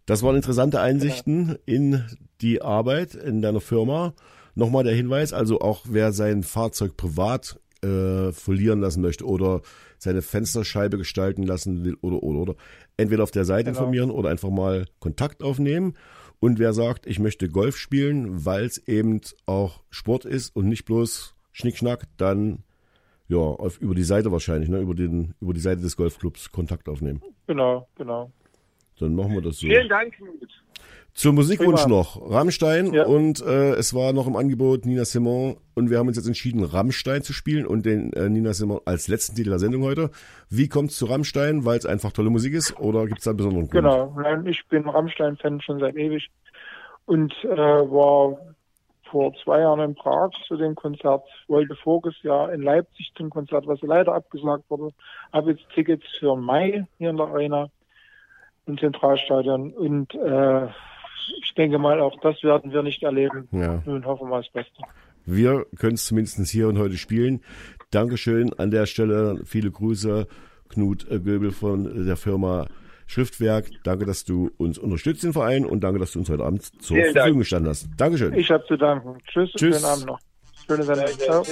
Das 0.06 0.24
waren 0.24 0.36
interessante 0.36 0.80
Einsichten 0.82 1.58
in 1.66 2.04
die 2.42 2.62
Arbeit 2.62 3.16
in 3.16 3.42
deiner 3.42 3.62
Firma. 3.62 4.14
Nochmal 4.56 4.84
der 4.84 4.96
Hinweis, 4.96 5.32
also 5.32 5.62
auch 5.62 5.86
wer 5.90 6.12
sein 6.12 6.44
Fahrzeug 6.44 6.98
privat 6.98 7.60
äh, 7.84 8.32
folieren 8.32 8.82
lassen 8.82 9.02
möchte 9.02 9.26
oder 9.26 9.62
seine 9.98 10.22
Fensterscheibe 10.22 10.98
gestalten 10.98 11.44
lassen 11.44 11.86
will 11.86 11.96
oder 12.02 12.22
oder 12.24 12.40
oder 12.40 12.56
entweder 12.98 13.24
auf 13.24 13.32
der 13.32 13.46
Seite 13.46 13.72
Genau. 13.72 13.80
informieren 13.80 14.12
oder 14.12 14.30
einfach 14.30 14.50
mal 14.50 14.86
Kontakt 15.00 15.44
aufnehmen. 15.44 15.94
Und 16.42 16.58
wer 16.58 16.74
sagt, 16.74 17.06
ich 17.06 17.20
möchte 17.20 17.50
Golf 17.50 17.78
spielen, 17.78 18.46
weil 18.46 18.66
es 18.66 18.80
eben 18.88 19.22
auch 19.46 19.84
Sport 19.92 20.26
ist 20.26 20.56
und 20.56 20.68
nicht 20.68 20.86
bloß 20.86 21.36
Schnickschnack, 21.52 22.08
dann 22.18 22.64
ja, 23.28 23.38
auf, 23.38 23.80
über 23.80 23.94
die 23.94 24.04
Seite 24.04 24.32
wahrscheinlich, 24.32 24.68
ne, 24.68 24.80
über, 24.80 24.96
den, 24.96 25.36
über 25.40 25.54
die 25.54 25.60
Seite 25.60 25.82
des 25.82 25.96
Golfclubs 25.96 26.52
Kontakt 26.52 26.90
aufnehmen. 26.90 27.22
Genau, 27.46 27.88
genau. 27.96 28.32
Dann 29.00 29.16
machen 29.16 29.34
wir 29.36 29.42
das 29.44 29.60
so. 29.60 29.68
Vielen 29.68 29.88
Dank, 29.88 30.16
Knut. 30.16 30.50
Zum 31.14 31.36
Musikwunsch 31.36 31.84
Prima. 31.84 31.98
noch. 31.98 32.32
Rammstein 32.32 32.94
Ja. 32.94 33.06
und 33.06 33.42
äh, 33.46 33.74
es 33.74 33.94
war 33.94 34.14
noch 34.14 34.28
im 34.28 34.36
Angebot 34.38 34.86
Nina 34.86 35.04
Simon 35.04 35.58
und 35.76 35.90
wir 35.90 35.98
haben 36.00 36.08
uns 36.08 36.16
jetzt 36.18 36.26
entschieden, 36.28 36.64
Rammstein 36.64 37.22
zu 37.22 37.34
spielen 37.34 37.66
und 37.68 37.86
den 37.86 38.14
äh, 38.14 38.30
Nina 38.30 38.54
Simon 38.54 38.80
als 38.86 39.08
letzten 39.10 39.36
Titel 39.36 39.50
der 39.50 39.60
Sendung 39.60 39.84
heute. 39.84 40.10
Wie 40.50 40.70
kommt 40.70 40.92
es 40.92 40.98
zu 40.98 41.06
Rammstein? 41.06 41.66
Weil 41.66 41.78
es 41.78 41.86
einfach 41.86 42.12
tolle 42.14 42.30
Musik 42.30 42.54
ist 42.54 42.80
oder 42.80 43.06
gibt 43.08 43.20
es 43.20 43.26
da 43.26 43.32
einen 43.32 43.38
besonderen 43.38 43.70
Grund? 43.70 43.84
Genau. 43.84 44.16
Nein, 44.22 44.46
ich 44.48 44.66
bin 44.70 44.88
Rammstein-Fan 44.88 45.62
schon 45.62 45.80
seit 45.80 45.96
ewig 45.96 46.30
und 47.06 47.34
äh, 47.44 47.58
war 47.58 48.38
vor 49.12 49.34
zwei 49.44 49.60
Jahren 49.60 49.82
in 49.82 49.96
Prag 49.96 50.30
zu 50.48 50.56
dem 50.56 50.74
Konzert, 50.76 51.24
wollte 51.50 51.76
voriges 51.76 52.16
Jahr 52.24 52.54
in 52.54 52.62
Leipzig 52.62 53.12
zum 53.18 53.30
Konzert, 53.30 53.68
was 53.68 53.82
leider 53.82 54.14
abgesagt 54.14 54.64
wurde. 54.70 54.94
Habe 55.34 55.52
jetzt 55.52 55.64
Tickets 55.76 56.06
für 56.20 56.38
Mai 56.38 56.88
hier 56.98 57.10
in 57.10 57.18
der 57.18 57.26
Arena 57.28 57.68
im 58.68 58.78
Zentralstadion 58.78 59.74
und 59.74 60.14
äh, 60.16 60.68
ich 61.42 61.54
denke 61.56 61.78
mal, 61.78 62.00
auch 62.00 62.20
das 62.22 62.42
werden 62.44 62.72
wir 62.72 62.84
nicht 62.84 63.04
erleben. 63.04 63.48
Ja. 63.52 63.82
Nun 63.86 64.06
hoffen 64.06 64.30
wir 64.30 64.38
das 64.38 64.50
Beste. 64.50 64.82
Wir 65.26 65.66
können 65.78 65.96
es 65.96 66.06
zumindest 66.06 66.50
hier 66.50 66.68
und 66.68 66.78
heute 66.78 66.98
spielen. 66.98 67.42
Dankeschön 67.92 68.54
an 68.58 68.72
der 68.72 68.86
Stelle. 68.86 69.42
Viele 69.46 69.70
Grüße, 69.72 70.28
Knut 70.70 71.08
Göbel 71.10 71.52
von 71.52 72.06
der 72.06 72.18
Firma 72.18 72.68
Schriftwerk. 73.06 73.66
Danke, 73.84 74.06
dass 74.06 74.24
du 74.24 74.52
uns 74.58 74.78
unterstützt, 74.78 75.24
den 75.24 75.34
Verein, 75.34 75.66
und 75.66 75.84
danke, 75.84 76.00
dass 76.00 76.14
du 76.14 76.20
uns 76.20 76.30
heute 76.30 76.44
Abend 76.44 76.64
zur 76.64 76.96
Vielen 76.96 77.04
Dank. 77.08 77.18
Verfügung 77.18 77.40
gestanden 77.40 77.70
hast. 77.70 77.88
Dankeschön. 77.98 78.34
Ich 78.34 78.50
habe 78.50 78.64
zu 78.66 78.78
danken. 78.78 79.18
Tschüss, 79.28 79.52
und 79.52 79.60
Tschüss. 79.60 79.76
schönen 79.76 79.86
Abend 79.86 80.06
noch. 80.06 80.20
Schöne 80.68 80.84
Sendung. 80.84 81.08
Ciao. 81.20 81.44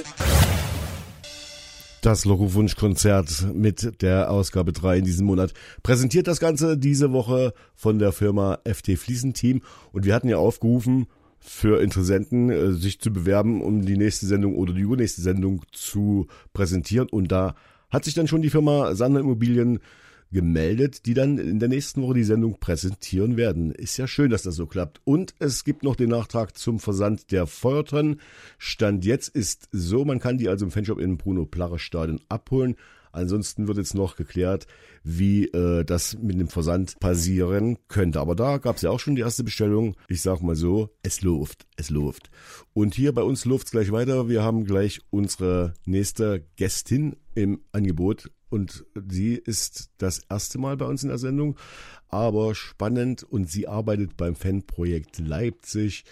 Das 2.01 2.23
Logo-Wunsch-Konzert 2.23 3.53
mit 3.53 4.01
der 4.01 4.31
Ausgabe 4.31 4.71
3 4.71 4.99
in 4.99 5.03
diesem 5.03 5.25
Monat 5.25 5.53
präsentiert 5.83 6.27
das 6.27 6.39
Ganze 6.39 6.77
diese 6.77 7.11
Woche 7.11 7.53
von 7.75 7.99
der 7.99 8.13
Firma 8.13 8.59
FT 8.63 8.97
Fliesenteam. 8.97 9.61
Und 9.91 10.05
wir 10.05 10.15
hatten 10.15 10.29
ja 10.29 10.37
aufgerufen, 10.37 11.07
für 11.39 11.81
Interessenten 11.81 12.49
äh, 12.49 12.71
sich 12.71 13.01
zu 13.01 13.11
bewerben, 13.11 13.61
um 13.61 13.85
die 13.85 13.97
nächste 13.97 14.27
Sendung 14.27 14.55
oder 14.55 14.73
die 14.73 14.81
übernächste 14.81 15.21
Sendung 15.21 15.63
zu 15.73 16.27
präsentieren. 16.53 17.09
Und 17.09 17.33
da 17.33 17.55
hat 17.89 18.05
sich 18.05 18.13
dann 18.13 18.27
schon 18.27 18.41
die 18.41 18.49
Firma 18.49 18.95
Sander 18.95 19.19
Immobilien 19.19 19.79
gemeldet, 20.31 21.05
die 21.05 21.13
dann 21.13 21.37
in 21.37 21.59
der 21.59 21.69
nächsten 21.69 22.01
Woche 22.01 22.15
die 22.15 22.23
Sendung 22.23 22.59
präsentieren 22.59 23.37
werden. 23.37 23.71
Ist 23.71 23.97
ja 23.97 24.07
schön, 24.07 24.29
dass 24.29 24.43
das 24.43 24.55
so 24.55 24.67
klappt. 24.67 25.01
Und 25.03 25.33
es 25.39 25.63
gibt 25.63 25.83
noch 25.83 25.95
den 25.95 26.09
Nachtrag 26.09 26.57
zum 26.57 26.79
Versand 26.79 27.31
der 27.31 27.47
Feuertonnen. 27.47 28.19
Stand 28.57 29.05
jetzt 29.05 29.29
ist 29.29 29.69
so, 29.71 30.05
man 30.05 30.19
kann 30.19 30.37
die 30.37 30.49
also 30.49 30.65
im 30.65 30.71
Fanshop 30.71 30.99
in 30.99 31.17
Bruno 31.17 31.45
Plache 31.45 31.79
Stadion 31.79 32.21
abholen. 32.29 32.75
Ansonsten 33.11 33.67
wird 33.67 33.77
jetzt 33.77 33.95
noch 33.95 34.15
geklärt, 34.15 34.67
wie 35.03 35.45
äh, 35.45 35.83
das 35.83 36.17
mit 36.21 36.39
dem 36.39 36.47
Versand 36.47 36.99
passieren 36.99 37.77
könnte. 37.87 38.19
Aber 38.19 38.35
da 38.35 38.57
gab 38.57 38.75
es 38.75 38.83
ja 38.83 38.91
auch 38.91 38.99
schon 38.99 39.15
die 39.15 39.21
erste 39.21 39.43
Bestellung. 39.43 39.95
Ich 40.07 40.21
sag 40.21 40.41
mal 40.41 40.55
so, 40.55 40.89
es 41.01 41.21
läuft, 41.21 41.65
es 41.75 41.89
läuft. 41.89 42.29
Und 42.73 42.93
hier 42.93 43.13
bei 43.13 43.23
uns 43.23 43.45
läuft's 43.45 43.71
gleich 43.71 43.91
weiter. 43.91 44.29
Wir 44.29 44.43
haben 44.43 44.65
gleich 44.65 45.01
unsere 45.09 45.73
nächste 45.85 46.45
Gästin 46.55 47.15
im 47.33 47.61
Angebot. 47.71 48.29
Und 48.49 48.85
sie 49.07 49.35
ist 49.35 49.91
das 49.97 50.21
erste 50.29 50.57
Mal 50.57 50.77
bei 50.77 50.85
uns 50.85 51.03
in 51.03 51.09
der 51.09 51.17
Sendung, 51.17 51.57
aber 52.07 52.55
spannend 52.55 53.23
und 53.23 53.49
sie 53.49 53.67
arbeitet 53.67 54.17
beim 54.17 54.35
Fanprojekt 54.35 55.19
Leipzig 55.19 56.03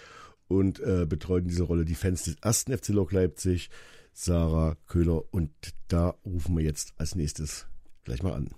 und 0.46 0.80
äh, 0.80 1.06
betreut 1.06 1.42
in 1.42 1.48
dieser 1.48 1.64
Rolle 1.64 1.84
die 1.84 1.94
Fans 1.94 2.24
des 2.24 2.36
ersten 2.40 2.76
FC 2.76 2.88
Lok 2.88 3.12
Leipzig, 3.12 3.70
Sarah 4.12 4.76
Köhler. 4.86 5.22
Und 5.32 5.50
da 5.88 6.14
rufen 6.24 6.56
wir 6.56 6.64
jetzt 6.64 6.94
als 6.96 7.14
nächstes 7.14 7.66
gleich 8.04 8.22
mal 8.22 8.32
an. 8.32 8.50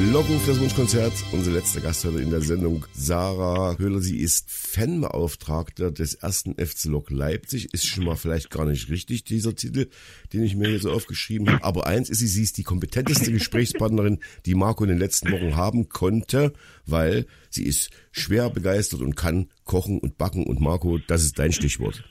Lockruf 0.00 0.46
das 0.46 0.58
Wunschkonzert. 0.58 1.12
Unsere 1.30 1.56
letzte 1.56 1.82
Gast 1.82 2.06
heute 2.06 2.20
in 2.20 2.30
der 2.30 2.40
Sendung, 2.40 2.86
Sarah 2.92 3.74
Köhler. 3.74 4.00
Sie 4.00 4.18
ist 4.18 4.50
Fanbeauftragter 4.50 5.90
des 5.90 6.14
ersten 6.14 6.54
FC 6.54 6.86
Lok 6.86 7.10
Leipzig. 7.10 7.74
Ist 7.74 7.86
schon 7.86 8.04
mal 8.04 8.16
vielleicht 8.16 8.50
gar 8.50 8.64
nicht 8.64 8.88
richtig, 8.88 9.24
dieser 9.24 9.54
Titel, 9.54 9.88
den 10.32 10.42
ich 10.42 10.56
mir 10.56 10.68
hier 10.68 10.78
so 10.78 10.90
aufgeschrieben 10.90 11.50
habe. 11.50 11.62
Aber 11.62 11.86
eins 11.86 12.08
ist 12.08 12.20
sie, 12.20 12.28
sie 12.28 12.42
ist 12.42 12.56
die 12.56 12.62
kompetenteste 12.62 13.30
Gesprächspartnerin, 13.30 14.20
die 14.46 14.54
Marco 14.54 14.84
in 14.84 14.90
den 14.90 14.98
letzten 14.98 15.30
Wochen 15.32 15.54
haben 15.54 15.90
konnte, 15.90 16.54
weil 16.86 17.26
sie 17.50 17.66
ist 17.66 17.90
schwer 18.10 18.48
begeistert 18.48 19.02
und 19.02 19.16
kann 19.16 19.48
kochen 19.64 19.98
und 19.98 20.16
backen. 20.16 20.46
Und 20.46 20.60
Marco, 20.60 20.98
das 21.06 21.24
ist 21.24 21.38
dein 21.38 21.52
Stichwort. 21.52 22.02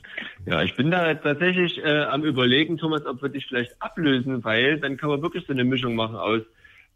Ja, 0.46 0.62
ich 0.62 0.76
bin 0.76 0.92
da 0.92 1.12
tatsächlich 1.14 1.78
äh, 1.78 2.02
am 2.04 2.22
überlegen, 2.22 2.78
Thomas, 2.78 3.04
ob 3.04 3.20
wir 3.20 3.30
dich 3.30 3.46
vielleicht 3.46 3.74
ablösen, 3.82 4.44
weil 4.44 4.78
dann 4.78 4.96
kann 4.96 5.10
man 5.10 5.22
wirklich 5.22 5.44
so 5.46 5.52
eine 5.52 5.64
Mischung 5.64 5.96
machen 5.96 6.16
aus 6.16 6.42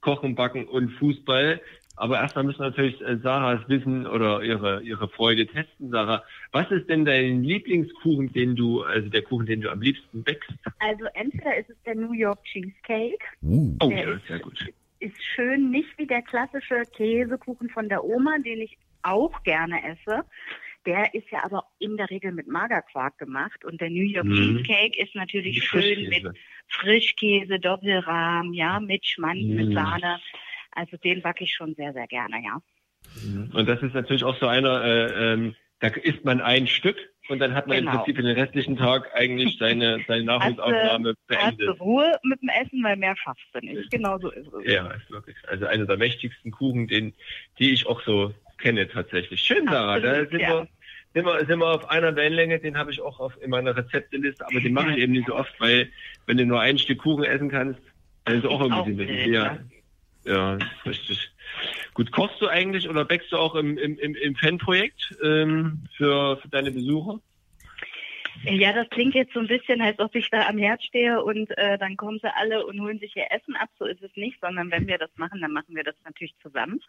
Kochen, 0.04 0.34
Backen 0.34 0.66
und 0.68 0.90
Fußball. 0.98 1.60
Aber 1.96 2.18
erstmal 2.20 2.44
müssen 2.44 2.58
wir 2.58 2.70
natürlich 2.70 3.00
äh, 3.02 3.16
Sarahs 3.18 3.66
Wissen 3.68 4.06
oder 4.06 4.42
ihre, 4.42 4.82
ihre 4.82 5.08
Freude 5.08 5.46
testen. 5.46 5.90
Sarah, 5.90 6.22
was 6.52 6.68
ist 6.72 6.88
denn 6.88 7.04
dein 7.04 7.42
Lieblingskuchen, 7.44 8.32
den 8.32 8.56
du, 8.56 8.82
also 8.82 9.08
der 9.08 9.22
Kuchen, 9.22 9.46
den 9.46 9.60
du 9.60 9.70
am 9.70 9.80
liebsten 9.80 10.22
bäckst? 10.24 10.50
Also 10.80 11.04
entweder 11.14 11.56
ist 11.56 11.70
es 11.70 11.80
der 11.84 11.94
New 11.94 12.12
York 12.12 12.42
Cheesecake, 12.44 13.16
Uh, 13.42 13.76
Oh, 13.80 13.88
Der 13.88 13.98
ja, 14.08 14.12
ist- 14.14 14.26
sehr 14.26 14.40
gut. 14.40 14.58
ist 14.98 15.22
schön, 15.22 15.70
nicht 15.70 15.96
wie 15.96 16.06
der 16.06 16.22
klassische 16.22 16.82
Käsekuchen 16.96 17.70
von 17.70 17.88
der 17.88 18.04
Oma, 18.04 18.38
den 18.44 18.60
ich 18.60 18.76
auch 19.02 19.42
gerne 19.44 19.76
esse. 19.84 20.24
Der 20.86 21.14
ist 21.14 21.30
ja 21.30 21.42
aber 21.44 21.64
in 21.78 21.96
der 21.96 22.10
Regel 22.10 22.32
mit 22.32 22.46
Magerquark 22.46 23.16
gemacht 23.18 23.64
und 23.64 23.80
der 23.80 23.90
New 23.90 24.02
York 24.04 24.26
Mhm. 24.26 24.34
Cheesecake 24.64 25.02
ist 25.02 25.14
natürlich 25.14 25.54
Die 25.56 25.60
schön 25.62 26.08
mit 26.08 26.22
Frischkäse. 26.22 26.34
Frischkäse, 26.68 27.58
Doppelrahm, 27.60 28.52
ja, 28.52 28.80
mit 28.80 29.06
Schmand, 29.06 29.48
mit 29.48 29.68
Mhm. 29.68 29.72
Sahne. 29.74 30.20
Also 30.72 30.96
den 30.98 31.22
backe 31.22 31.44
ich 31.44 31.52
schon 31.54 31.74
sehr, 31.74 31.92
sehr 31.92 32.06
gerne, 32.06 32.42
ja. 32.44 32.60
Und 33.52 33.66
das 33.68 33.80
ist 33.82 33.94
natürlich 33.94 34.24
auch 34.24 34.36
so 34.38 34.46
einer, 34.46 34.82
äh, 34.84 35.32
ähm, 35.34 35.54
da 35.80 35.88
isst 35.88 36.24
man 36.24 36.40
ein 36.40 36.66
Stück 36.66 36.96
und 37.28 37.38
dann 37.38 37.54
hat 37.54 37.66
man 37.66 37.78
im 37.78 37.84
Genau. 37.84 37.96
Prinzip 37.98 38.16
für 38.16 38.22
den 38.22 38.38
restlichen 38.38 38.76
Tag 38.76 39.10
eigentlich 39.14 39.56
seine, 39.58 40.04
seine 40.08 40.24
Nahrungsaufnahme 40.24 41.10
Hast 41.10 41.18
du 41.28 41.34
beendet. 41.66 41.80
Ruhe 41.80 42.18
mit 42.22 42.40
dem 42.42 42.48
Essen, 42.48 42.82
weil 42.82 42.96
mehr 42.96 43.16
schaffst 43.16 43.46
du 43.52 43.60
nicht. 43.60 43.90
Genau 43.90 44.18
so 44.18 44.30
ist 44.30 44.46
es. 44.52 44.72
Ja, 44.72 44.90
ist 44.92 45.10
wirklich. 45.10 45.36
Also 45.46 45.66
einer 45.66 45.86
der 45.86 45.96
mächtigsten 45.96 46.50
Kuchen, 46.50 46.88
den, 46.88 47.14
die 47.58 47.72
ich 47.72 47.86
auch 47.86 48.02
so 48.02 48.34
kenne 48.64 48.88
tatsächlich. 48.88 49.40
Schön, 49.42 49.66
Sarah. 49.68 50.00
Da 50.00 50.10
Absolut, 50.10 50.30
sind, 50.30 50.40
ja. 50.40 50.48
wir, 50.48 50.68
sind, 51.12 51.26
wir, 51.26 51.46
sind 51.46 51.58
wir 51.58 51.66
auf 51.66 51.90
einer 51.90 52.16
Wellenlänge. 52.16 52.58
Den 52.58 52.78
habe 52.78 52.90
ich 52.90 53.00
auch 53.00 53.20
auf, 53.20 53.34
in 53.42 53.50
meiner 53.50 53.76
Rezepteliste, 53.76 54.46
aber 54.46 54.60
den 54.60 54.72
mache 54.72 54.92
ich 54.92 54.96
eben 54.96 55.12
nicht 55.12 55.26
so 55.26 55.36
oft, 55.36 55.52
weil 55.60 55.90
wenn 56.26 56.38
du 56.38 56.46
nur 56.46 56.60
ein 56.60 56.78
Stück 56.78 56.98
Kuchen 56.98 57.24
essen 57.24 57.50
kannst, 57.50 57.80
dann 58.24 58.38
ist 58.38 58.46
auch 58.46 58.64
Ist 58.64 58.72
auch 58.72 58.86
irgendwie 58.86 59.04
blöd, 59.04 59.26
ja, 59.26 59.58
ja, 60.24 60.58
richtig. 60.86 61.30
Gut, 61.92 62.10
kochst 62.10 62.40
du 62.40 62.48
eigentlich 62.48 62.88
oder 62.88 63.04
bäckst 63.04 63.30
du 63.32 63.36
auch 63.36 63.54
im, 63.54 63.76
im, 63.76 63.98
im 63.98 64.34
Fanprojekt 64.34 65.14
ähm, 65.22 65.84
für, 65.96 66.38
für 66.38 66.48
deine 66.48 66.70
Besucher? 66.70 67.20
Ja, 68.44 68.72
das 68.72 68.88
klingt 68.88 69.14
jetzt 69.14 69.34
so 69.34 69.40
ein 69.40 69.46
bisschen, 69.46 69.82
als 69.82 69.98
ob 69.98 70.14
ich 70.14 70.28
da 70.30 70.48
am 70.48 70.58
Herd 70.58 70.82
stehe 70.82 71.22
und 71.22 71.56
äh, 71.56 71.78
dann 71.78 71.96
kommen 71.96 72.18
sie 72.20 72.34
alle 72.34 72.66
und 72.66 72.80
holen 72.80 72.98
sich 72.98 73.14
ihr 73.14 73.26
Essen 73.30 73.56
ab. 73.56 73.68
So 73.78 73.84
ist 73.84 74.02
es 74.02 74.10
nicht, 74.16 74.40
sondern 74.40 74.70
wenn 74.70 74.88
wir 74.88 74.98
das 74.98 75.10
machen, 75.16 75.40
dann 75.42 75.52
machen 75.52 75.76
wir 75.76 75.84
das 75.84 75.94
natürlich 76.04 76.34
zusammen. 76.42 76.80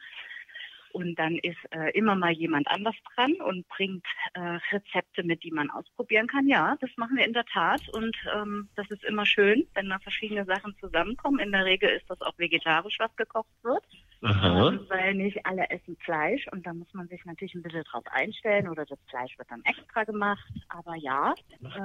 Und 0.96 1.20
dann 1.20 1.36
ist 1.36 1.58
äh, 1.72 1.92
immer 1.92 2.16
mal 2.16 2.32
jemand 2.32 2.70
anders 2.70 2.96
dran 3.14 3.34
und 3.46 3.68
bringt 3.68 4.06
äh, 4.34 4.60
Rezepte 4.72 5.24
mit, 5.24 5.44
die 5.44 5.52
man 5.52 5.70
ausprobieren 5.70 6.28
kann. 6.28 6.48
Ja, 6.48 6.78
das 6.80 6.90
machen 6.96 7.18
wir 7.18 7.26
in 7.26 7.34
der 7.34 7.44
Tat. 7.44 7.82
Und 7.92 8.16
ähm, 8.34 8.70
das 8.78 8.90
ist 8.90 9.04
immer 9.04 9.26
schön, 9.26 9.68
wenn 9.74 9.90
da 9.90 10.00
verschiedene 10.00 10.46
Sachen 10.46 10.74
zusammenkommen. 10.80 11.40
In 11.40 11.52
der 11.52 11.66
Regel 11.66 11.90
ist 11.90 12.10
das 12.10 12.22
auch 12.22 12.38
vegetarisch, 12.38 12.96
was 12.98 13.14
gekocht 13.18 13.52
wird. 13.64 13.84
Ähm, 14.24 14.80
weil 14.90 15.14
nicht 15.14 15.46
alle 15.46 15.70
essen 15.70 15.98
Fleisch 16.04 16.48
und 16.52 16.66
da 16.66 16.74
muss 16.74 16.88
man 16.94 17.08
sich 17.10 17.24
natürlich 17.26 17.54
ein 17.54 17.62
bisschen 17.62 17.84
drauf 17.84 18.04
einstellen 18.12 18.68
oder 18.68 18.86
das 18.86 18.98
Fleisch 19.08 19.38
wird 19.38 19.52
dann 19.52 19.62
extra 19.66 20.04
gemacht. 20.04 20.44
Aber 20.70 20.96
ja, 20.96 21.36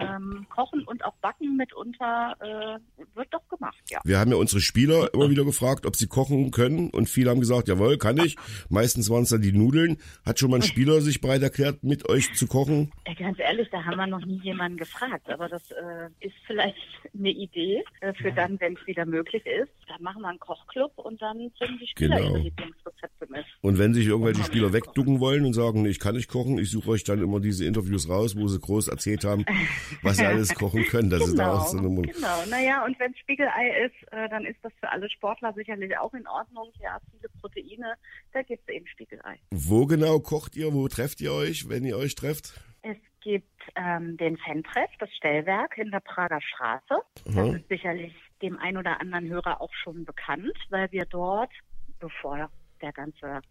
ähm, 0.00 0.46
kochen 0.48 0.84
und 0.84 1.04
auch 1.04 1.14
backen 1.16 1.56
mitunter 1.56 2.36
äh, 2.40 3.04
wird 3.14 3.28
doch 3.34 3.46
gemacht, 3.48 3.76
ja. 3.90 4.00
Wir 4.04 4.18
haben 4.18 4.30
ja 4.30 4.36
unsere 4.36 4.60
Spieler 4.60 5.12
immer 5.12 5.28
wieder 5.28 5.44
gefragt, 5.44 5.84
ob 5.84 5.96
sie 5.96 6.06
kochen 6.06 6.50
können 6.50 6.90
und 6.90 7.08
viele 7.08 7.30
haben 7.30 7.40
gesagt, 7.40 7.68
jawohl, 7.68 7.98
kann 7.98 8.16
ich. 8.16 8.36
Meistens 8.70 8.99
waren 9.08 9.22
es 9.22 9.30
dann 9.30 9.40
die 9.40 9.52
Nudeln. 9.52 9.96
Hat 10.26 10.38
schon 10.38 10.50
mal 10.50 10.56
ein 10.56 10.62
Spieler 10.70 11.00
sich 11.00 11.20
bereit 11.20 11.42
erklärt, 11.42 11.82
mit 11.82 12.08
euch 12.08 12.34
zu 12.34 12.46
kochen? 12.46 12.92
Ja, 13.06 13.14
ganz 13.14 13.38
ehrlich, 13.38 13.68
da 13.70 13.84
haben 13.84 13.96
wir 13.96 14.06
noch 14.06 14.26
nie 14.26 14.40
jemanden 14.42 14.76
gefragt, 14.76 15.30
aber 15.30 15.48
das 15.48 15.62
äh, 15.70 16.08
ist 16.20 16.34
vielleicht 16.46 16.76
eine 17.16 17.30
Idee 17.30 17.84
äh, 18.00 18.12
für 18.14 18.32
dann, 18.32 18.60
wenn 18.60 18.74
es 18.74 18.86
wieder 18.86 19.06
möglich 19.06 19.46
ist. 19.46 19.70
Dann 19.88 20.02
machen 20.02 20.22
wir 20.22 20.28
einen 20.28 20.38
Kochclub 20.40 20.92
und 20.98 21.22
dann 21.22 21.38
bringen 21.58 21.78
die 21.80 21.86
Spieler 21.86 22.16
Genau. 22.16 22.30
ihre 22.30 22.38
Lieblingsrezepte 22.40 23.26
mit. 23.30 23.44
Und 23.60 23.78
wenn 23.78 23.94
sich 23.94 24.06
irgendwelche 24.06 24.42
Spieler 24.44 24.72
wegducken 24.72 25.20
wollen 25.20 25.44
und 25.46 25.52
sagen, 25.54 25.82
nee, 25.82 25.88
ich 25.90 26.00
kann 26.00 26.14
nicht 26.16 26.28
kochen, 26.28 26.58
ich 26.58 26.70
suche 26.70 26.90
euch 26.90 27.04
dann 27.04 27.22
immer 27.22 27.38
diese 27.40 27.64
Interviews 27.64 28.08
raus, 28.08 28.36
wo 28.36 28.48
sie 28.48 28.58
groß 28.58 28.88
erzählt 28.88 29.24
haben, 29.24 29.44
was 30.02 30.16
sie 30.16 30.26
alles 30.26 30.54
kochen 30.54 30.84
können. 30.84 31.10
Das 31.10 31.26
ist 31.26 31.38
da 31.38 31.44
Genau, 31.44 31.58
auch 31.58 31.66
so 31.66 31.78
eine 31.78 31.88
Mund. 31.88 32.12
genau. 32.12 32.44
Naja, 32.50 32.84
und 32.84 32.98
wenn 32.98 33.14
Spiegelei 33.16 33.84
ist, 33.86 34.12
äh, 34.12 34.28
dann 34.28 34.44
ist 34.44 34.58
das 34.62 34.72
für 34.80 34.88
alle 34.90 35.08
Sportler 35.10 35.52
sicherlich 35.54 35.96
auch 35.98 36.12
in 36.14 36.26
Ordnung. 36.26 36.68
Ja, 36.82 36.98
viele 37.12 37.28
Proteine, 37.40 37.94
da 38.32 38.42
gibt 38.42 38.62
es 38.68 38.74
eben 38.74 38.86
Spiegelei. 38.90 39.38
Wo 39.50 39.86
genau 39.86 40.20
kocht 40.20 40.56
ihr? 40.56 40.72
Wo 40.72 40.88
trefft 40.88 41.20
ihr 41.20 41.32
euch, 41.32 41.68
wenn 41.68 41.84
ihr 41.84 41.96
euch 41.96 42.14
trefft? 42.14 42.60
Es 42.82 42.96
gibt 43.20 43.62
ähm, 43.76 44.16
den 44.16 44.36
Fan-Treff, 44.38 44.90
das 44.98 45.10
Stellwerk 45.14 45.76
in 45.78 45.90
der 45.90 46.00
Prager 46.00 46.40
Straße. 46.40 47.02
Das 47.24 47.54
ist 47.54 47.68
sicherlich 47.68 48.14
dem 48.42 48.58
ein 48.58 48.76
oder 48.76 49.00
anderen 49.00 49.28
Hörer 49.28 49.60
auch 49.60 49.72
schon 49.74 50.04
bekannt, 50.04 50.56
weil 50.70 50.90
wir 50.92 51.04
dort, 51.04 51.52
bevor 51.98 52.50
der 52.80 52.92
ganze 52.92 53.42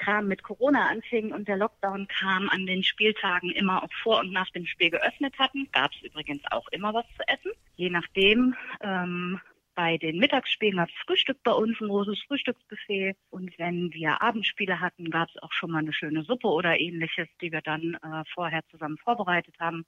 Kram 0.00 0.28
mit 0.28 0.42
Corona 0.42 0.88
anfing 0.88 1.32
und 1.32 1.46
der 1.46 1.58
Lockdown 1.58 2.08
kam, 2.08 2.48
an 2.48 2.66
den 2.66 2.82
Spieltagen 2.82 3.50
immer 3.50 3.82
auch 3.82 3.92
vor 4.02 4.20
und 4.20 4.32
nach 4.32 4.48
dem 4.50 4.66
Spiel 4.66 4.90
geöffnet 4.90 5.38
hatten. 5.38 5.68
Gab 5.72 5.92
es 5.92 6.02
übrigens 6.02 6.42
auch 6.50 6.66
immer 6.68 6.94
was 6.94 7.04
zu 7.16 7.28
essen. 7.28 7.52
Je 7.76 7.90
nachdem, 7.90 8.54
ähm, 8.80 9.40
bei 9.74 9.98
den 9.98 10.18
Mittagsspielen 10.18 10.78
gab 10.78 10.88
es 10.88 10.94
Frühstück 11.06 11.42
bei 11.42 11.52
uns, 11.52 11.80
ein 11.80 11.88
großes 11.88 12.20
Frühstücksbuffet. 12.26 13.16
Und 13.30 13.58
wenn 13.58 13.92
wir 13.92 14.20
Abendspiele 14.20 14.80
hatten, 14.80 15.10
gab 15.10 15.28
es 15.28 15.42
auch 15.42 15.52
schon 15.52 15.70
mal 15.70 15.78
eine 15.78 15.92
schöne 15.92 16.22
Suppe 16.24 16.48
oder 16.48 16.78
ähnliches, 16.78 17.28
die 17.40 17.52
wir 17.52 17.62
dann 17.62 17.94
äh, 17.94 18.24
vorher 18.34 18.62
zusammen 18.70 18.98
vorbereitet 18.98 19.54
haben. 19.58 19.86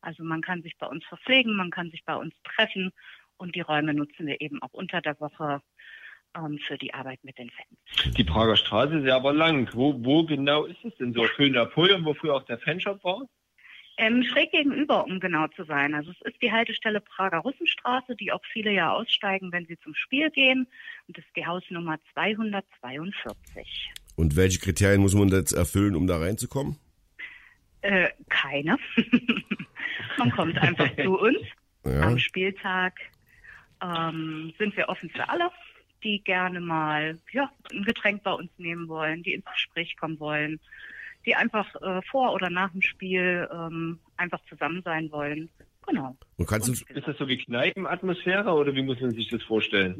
Also 0.00 0.22
man 0.24 0.40
kann 0.40 0.62
sich 0.62 0.76
bei 0.78 0.86
uns 0.86 1.04
verpflegen, 1.04 1.56
man 1.56 1.70
kann 1.70 1.90
sich 1.90 2.04
bei 2.04 2.16
uns 2.16 2.34
treffen 2.44 2.92
und 3.36 3.54
die 3.54 3.60
Räume 3.60 3.94
nutzen 3.94 4.26
wir 4.26 4.40
eben 4.40 4.62
auch 4.62 4.72
unter 4.72 5.00
der 5.00 5.18
Woche 5.20 5.60
ähm, 6.36 6.58
für 6.58 6.78
die 6.78 6.94
Arbeit 6.94 7.22
mit 7.24 7.38
den 7.38 7.50
Fans. 7.50 8.14
Die 8.16 8.24
Prager 8.24 8.56
Straße 8.56 8.98
ist 8.98 9.06
ja 9.06 9.16
aber 9.16 9.32
lang. 9.32 9.68
Wo, 9.72 9.94
wo 10.04 10.24
genau 10.24 10.64
ist 10.64 10.84
es 10.84 10.94
denn 10.96 11.12
so? 11.12 11.24
Für 11.24 11.48
Napoleon, 11.48 12.04
wo 12.04 12.14
früher 12.14 12.34
auch 12.34 12.44
der 12.44 12.58
Fanshop 12.58 13.02
war? 13.04 13.26
Ähm, 13.96 14.24
schräg 14.24 14.50
gegenüber, 14.50 15.04
um 15.04 15.20
genau 15.20 15.46
zu 15.48 15.64
sein. 15.64 15.94
Also 15.94 16.10
es 16.10 16.32
ist 16.32 16.42
die 16.42 16.50
Haltestelle 16.50 17.00
Prager 17.00 17.38
Russenstraße, 17.38 18.16
die 18.16 18.32
auch 18.32 18.42
viele 18.52 18.72
ja 18.72 18.92
aussteigen, 18.92 19.52
wenn 19.52 19.66
sie 19.66 19.78
zum 19.78 19.94
Spiel 19.94 20.30
gehen. 20.30 20.66
Und 21.06 21.16
das 21.16 21.24
ist 21.24 21.36
die 21.36 21.46
Hausnummer 21.46 21.98
242. 22.12 23.92
Und 24.16 24.36
welche 24.36 24.58
Kriterien 24.58 25.00
muss 25.00 25.14
man 25.14 25.28
jetzt 25.28 25.52
erfüllen, 25.52 25.94
um 25.94 26.06
da 26.06 26.18
reinzukommen? 26.18 26.76
Äh, 27.82 28.08
keine. 28.28 28.78
Man 30.18 30.30
kommt 30.30 30.58
einfach 30.58 30.88
zu 30.96 31.18
uns. 31.18 31.38
Ja. 31.84 32.00
Am 32.00 32.18
Spieltag 32.18 32.94
ähm, 33.82 34.54
sind 34.58 34.76
wir 34.76 34.88
offen 34.88 35.10
für 35.10 35.28
alle, 35.28 35.50
die 36.02 36.22
gerne 36.24 36.60
mal 36.60 37.18
ja, 37.32 37.50
ein 37.72 37.84
Getränk 37.84 38.22
bei 38.22 38.32
uns 38.32 38.50
nehmen 38.56 38.88
wollen, 38.88 39.22
die 39.22 39.34
ins 39.34 39.44
Gespräch 39.44 39.96
kommen 39.96 40.18
wollen, 40.18 40.60
die 41.26 41.34
einfach 41.34 41.74
äh, 41.82 42.00
vor 42.10 42.32
oder 42.34 42.50
nach 42.50 42.70
dem 42.72 42.82
Spiel 42.82 43.48
ähm, 43.52 43.98
einfach 44.16 44.40
zusammen 44.48 44.82
sein 44.84 45.10
wollen. 45.12 45.48
Genau. 45.86 46.16
Und 46.38 46.46
kannst 46.48 46.66
du 46.68 46.72
Und- 46.72 46.96
Ist 46.96 47.06
das 47.06 47.18
so 47.18 47.28
wie 47.28 47.36
Kneipenatmosphäre 47.36 48.50
oder 48.50 48.74
wie 48.74 48.82
muss 48.82 48.98
man 49.02 49.10
sich 49.10 49.28
das 49.28 49.42
vorstellen? 49.42 49.94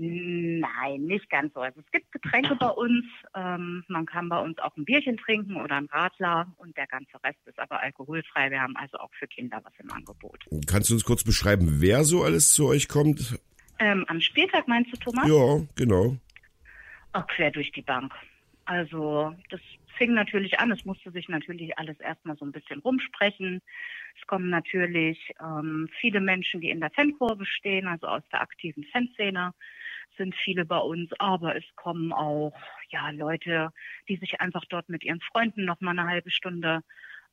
Nein, 0.60 1.02
nicht 1.02 1.28
ganz 1.28 1.52
so. 1.52 1.60
Also 1.60 1.80
es 1.80 1.90
gibt 1.92 2.10
Getränke 2.10 2.56
bei 2.56 2.68
uns. 2.70 3.04
Ähm, 3.36 3.84
man 3.88 4.06
kann 4.06 4.30
bei 4.30 4.40
uns 4.40 4.58
auch 4.60 4.74
ein 4.78 4.84
Bierchen 4.86 5.18
trinken 5.18 5.56
oder 5.56 5.76
ein 5.76 5.86
Radler 5.92 6.50
und 6.56 6.74
der 6.78 6.86
ganze 6.86 7.22
Rest 7.22 7.38
ist 7.44 7.58
aber 7.58 7.80
alkoholfrei. 7.80 8.50
Wir 8.50 8.62
haben 8.62 8.76
also 8.76 8.96
auch 8.98 9.10
für 9.18 9.26
Kinder 9.26 9.60
was 9.62 9.74
im 9.78 9.90
Angebot. 9.92 10.38
kannst 10.66 10.88
du 10.88 10.94
uns 10.94 11.04
kurz 11.04 11.22
beschreiben, 11.22 11.80
wer 11.80 12.04
so 12.04 12.22
alles 12.24 12.54
zu 12.54 12.66
euch 12.66 12.88
kommt? 12.88 13.38
Ähm, 13.78 14.04
am 14.08 14.20
Spieltag 14.22 14.66
meinst 14.66 14.90
du, 14.92 14.96
Thomas? 14.96 15.28
Ja, 15.28 15.66
genau. 15.76 16.16
Auch 17.12 17.26
quer 17.26 17.50
durch 17.50 17.70
die 17.72 17.82
Bank. 17.82 18.12
Also 18.64 19.34
das 19.50 19.60
fing 19.96 20.14
natürlich 20.14 20.58
an. 20.58 20.70
Es 20.70 20.84
musste 20.84 21.10
sich 21.10 21.28
natürlich 21.28 21.78
alles 21.78 21.98
erstmal 22.00 22.36
so 22.36 22.44
ein 22.44 22.52
bisschen 22.52 22.80
rumsprechen. 22.80 23.62
Es 24.20 24.26
kommen 24.26 24.50
natürlich 24.50 25.32
ähm, 25.40 25.88
viele 26.00 26.20
Menschen, 26.20 26.60
die 26.60 26.70
in 26.70 26.80
der 26.80 26.90
Fankurve 26.90 27.46
stehen, 27.46 27.86
also 27.86 28.06
aus 28.06 28.22
der 28.32 28.40
aktiven 28.40 28.84
Fanszene 28.84 29.52
sind 30.16 30.34
viele 30.34 30.64
bei 30.64 30.78
uns, 30.78 31.10
aber 31.18 31.56
es 31.56 31.64
kommen 31.74 32.12
auch 32.12 32.52
ja 32.88 33.10
Leute, 33.10 33.70
die 34.08 34.16
sich 34.16 34.40
einfach 34.40 34.64
dort 34.68 34.88
mit 34.88 35.04
ihren 35.04 35.20
Freunden 35.20 35.64
noch 35.64 35.80
mal 35.80 35.90
eine 35.90 36.08
halbe 36.08 36.30
Stunde 36.30 36.82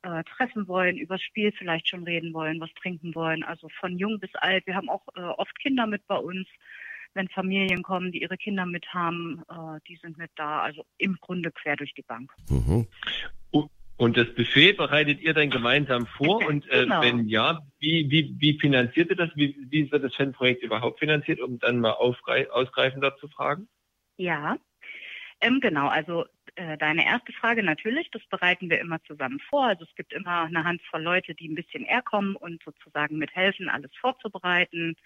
äh, 0.02 0.24
treffen 0.24 0.66
wollen, 0.68 0.96
übers 0.96 1.22
Spiel 1.22 1.52
vielleicht 1.52 1.88
schon 1.88 2.04
reden 2.04 2.32
wollen, 2.34 2.60
was 2.60 2.72
trinken 2.74 3.14
wollen. 3.14 3.44
Also 3.44 3.68
von 3.68 3.98
jung 3.98 4.18
bis 4.18 4.34
alt. 4.34 4.66
Wir 4.66 4.74
haben 4.74 4.88
auch 4.88 5.06
äh, 5.14 5.20
oft 5.20 5.58
Kinder 5.60 5.86
mit 5.86 6.06
bei 6.06 6.16
uns 6.16 6.48
wenn 7.14 7.28
Familien 7.28 7.82
kommen, 7.82 8.12
die 8.12 8.22
ihre 8.22 8.36
Kinder 8.36 8.66
mit 8.66 8.86
haben, 8.92 9.42
äh, 9.48 9.80
die 9.88 9.96
sind 9.96 10.18
mit 10.18 10.30
da. 10.36 10.60
Also 10.62 10.84
im 10.98 11.16
Grunde 11.20 11.50
quer 11.52 11.76
durch 11.76 11.94
die 11.94 12.02
Bank. 12.02 12.32
Mhm. 12.48 12.86
Und 14.02 14.16
das 14.16 14.34
Buffet 14.34 14.72
bereitet 14.72 15.20
ihr 15.20 15.32
dann 15.32 15.48
gemeinsam 15.48 16.06
vor? 16.06 16.44
Und 16.44 16.68
äh, 16.70 16.82
Genau. 16.82 17.02
wenn 17.02 17.28
ja, 17.28 17.60
wie, 17.78 18.10
wie, 18.10 18.34
wie 18.38 18.58
finanziert 18.58 19.10
ihr 19.10 19.16
das? 19.16 19.30
Wie, 19.36 19.56
wie 19.70 19.92
wird 19.92 20.02
das 20.02 20.14
Fanprojekt 20.16 20.64
überhaupt 20.64 20.98
finanziert, 20.98 21.40
um 21.40 21.60
dann 21.60 21.78
mal 21.78 21.92
ausgreifender 21.92 23.16
zu 23.18 23.28
fragen? 23.28 23.68
Ja, 24.16 24.56
ähm, 25.40 25.60
genau. 25.60 25.86
Also 25.86 26.24
äh, 26.54 26.76
deine 26.76 27.06
erste 27.06 27.32
Frage 27.32 27.62
natürlich, 27.62 28.10
das 28.10 28.22
bereiten 28.26 28.68
wir 28.68 28.78
immer 28.80 29.02
zusammen 29.04 29.40
vor. 29.40 29.64
Also 29.66 29.84
es 29.84 29.94
gibt 29.94 30.12
immer 30.12 30.42
eine 30.42 30.64
Handvoll 30.64 31.02
Leute, 31.02 31.34
die 31.34 31.48
ein 31.48 31.54
bisschen 31.54 31.84
eher 31.84 32.02
kommen 32.02 32.36
und 32.36 32.62
sozusagen 32.62 33.16
mithelfen, 33.16 33.70
alles 33.70 33.90
vorzubereiten, 34.00 34.96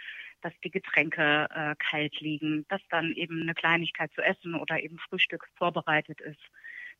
dass 0.42 0.52
die 0.64 0.70
Getränke 0.70 1.46
äh, 1.54 1.74
kalt 1.78 2.18
liegen, 2.20 2.66
dass 2.68 2.80
dann 2.90 3.12
eben 3.12 3.42
eine 3.42 3.54
Kleinigkeit 3.54 4.12
zu 4.14 4.22
essen 4.22 4.54
oder 4.54 4.82
eben 4.82 4.98
Frühstück 4.98 5.46
vorbereitet 5.56 6.20
ist. 6.20 6.40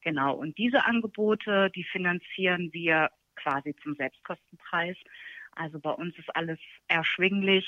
Genau. 0.03 0.35
Und 0.35 0.57
diese 0.59 0.85
Angebote, 0.85 1.71
die 1.75 1.85
finanzieren 1.85 2.73
wir 2.73 3.11
quasi 3.35 3.75
zum 3.83 3.97
Selbstkostenpreis. 3.97 4.97
Also 5.53 5.81
bei 5.81 5.91
uns 5.91 6.17
ist 6.19 6.35
alles 6.37 6.61
erschwinglich 6.87 7.67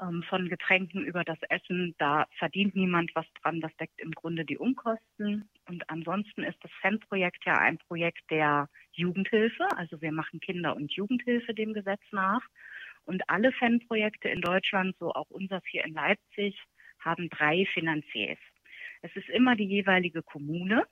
ähm, 0.00 0.22
von 0.28 0.48
Getränken 0.48 1.04
über 1.04 1.24
das 1.24 1.38
Essen. 1.48 1.94
Da 1.98 2.26
verdient 2.38 2.74
niemand 2.74 3.14
was 3.14 3.26
dran. 3.40 3.60
Das 3.60 3.74
deckt 3.76 4.00
im 4.00 4.12
Grunde 4.12 4.44
die 4.44 4.58
Umkosten. 4.58 5.48
Und 5.68 5.88
ansonsten 5.88 6.42
ist 6.42 6.58
das 6.62 6.70
Fanprojekt 6.80 7.44
ja 7.44 7.58
ein 7.58 7.78
Projekt 7.78 8.30
der 8.30 8.68
Jugendhilfe. 8.92 9.66
Also 9.76 10.00
wir 10.00 10.12
machen 10.12 10.40
Kinder- 10.40 10.76
und 10.76 10.92
Jugendhilfe 10.92 11.54
dem 11.54 11.74
Gesetz 11.74 12.02
nach. 12.12 12.42
Und 13.04 13.28
alle 13.28 13.52
Fanprojekte 13.52 14.28
in 14.28 14.40
Deutschland, 14.40 14.96
so 14.98 15.12
auch 15.12 15.30
unseres 15.30 15.62
hier 15.66 15.84
in 15.84 15.94
Leipzig, 15.94 16.58
haben 16.98 17.28
drei 17.30 17.66
Finanziers. 17.72 18.38
Es 19.02 19.14
ist 19.14 19.28
immer 19.28 19.54
die 19.54 19.66
jeweilige 19.66 20.22
Kommune, 20.22 20.84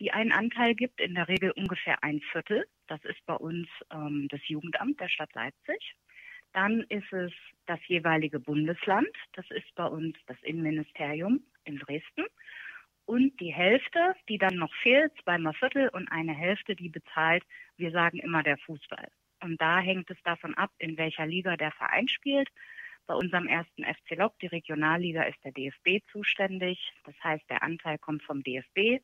die 0.00 0.12
einen 0.12 0.32
Anteil 0.32 0.74
gibt, 0.74 1.00
in 1.00 1.14
der 1.14 1.28
Regel 1.28 1.52
ungefähr 1.52 2.02
ein 2.02 2.20
Viertel. 2.32 2.66
Das 2.88 3.02
ist 3.04 3.24
bei 3.26 3.34
uns 3.34 3.68
ähm, 3.92 4.26
das 4.30 4.40
Jugendamt 4.48 5.00
der 5.00 5.08
Stadt 5.08 5.32
Leipzig. 5.34 5.94
Dann 6.56 6.86
ist 6.88 7.12
es 7.12 7.32
das 7.66 7.78
jeweilige 7.86 8.40
Bundesland. 8.40 9.10
Das 9.34 9.44
ist 9.50 9.74
bei 9.74 9.84
uns 9.84 10.16
das 10.26 10.38
Innenministerium 10.42 11.42
in 11.64 11.78
Dresden. 11.78 12.24
Und 13.04 13.38
die 13.40 13.52
Hälfte, 13.52 14.14
die 14.30 14.38
dann 14.38 14.56
noch 14.56 14.72
fehlt, 14.82 15.12
zweimal 15.22 15.52
Viertel 15.52 15.90
und 15.90 16.10
eine 16.10 16.32
Hälfte, 16.32 16.74
die 16.74 16.88
bezahlt, 16.88 17.44
wir 17.76 17.90
sagen 17.90 18.20
immer 18.20 18.42
der 18.42 18.56
Fußball. 18.56 19.06
Und 19.42 19.60
da 19.60 19.80
hängt 19.80 20.10
es 20.10 20.16
davon 20.24 20.54
ab, 20.54 20.70
in 20.78 20.96
welcher 20.96 21.26
Liga 21.26 21.58
der 21.58 21.72
Verein 21.72 22.08
spielt. 22.08 22.48
Bei 23.06 23.12
unserem 23.12 23.48
ersten 23.48 23.84
FC 23.84 24.16
Lok, 24.16 24.38
die 24.38 24.46
Regionalliga, 24.46 25.24
ist 25.24 25.44
der 25.44 25.52
DFB 25.52 26.02
zuständig. 26.10 26.78
Das 27.04 27.14
heißt, 27.22 27.44
der 27.50 27.62
Anteil 27.62 27.98
kommt 27.98 28.22
vom 28.22 28.42
DFB. 28.42 29.02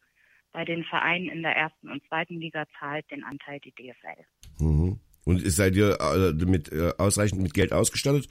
Bei 0.53 0.65
den 0.65 0.85
Vereinen 0.85 1.29
in 1.29 1.43
der 1.43 1.55
ersten 1.55 1.91
und 1.91 2.03
zweiten 2.09 2.41
Liga 2.41 2.65
zahlt 2.79 3.11
den 3.11 3.23
Anteil 3.25 3.61
die 3.61 3.73
DFL. 3.73 4.25
Mhm. 4.59 4.99
Und 5.25 5.41
seid 5.51 5.77
ihr 5.77 5.99
äh, 6.01 6.33
mit 6.45 6.73
äh, 6.73 6.93
ausreichend 6.99 7.43
mit 7.43 7.55
Geld 7.55 7.73
ausgestattet? 7.73 8.29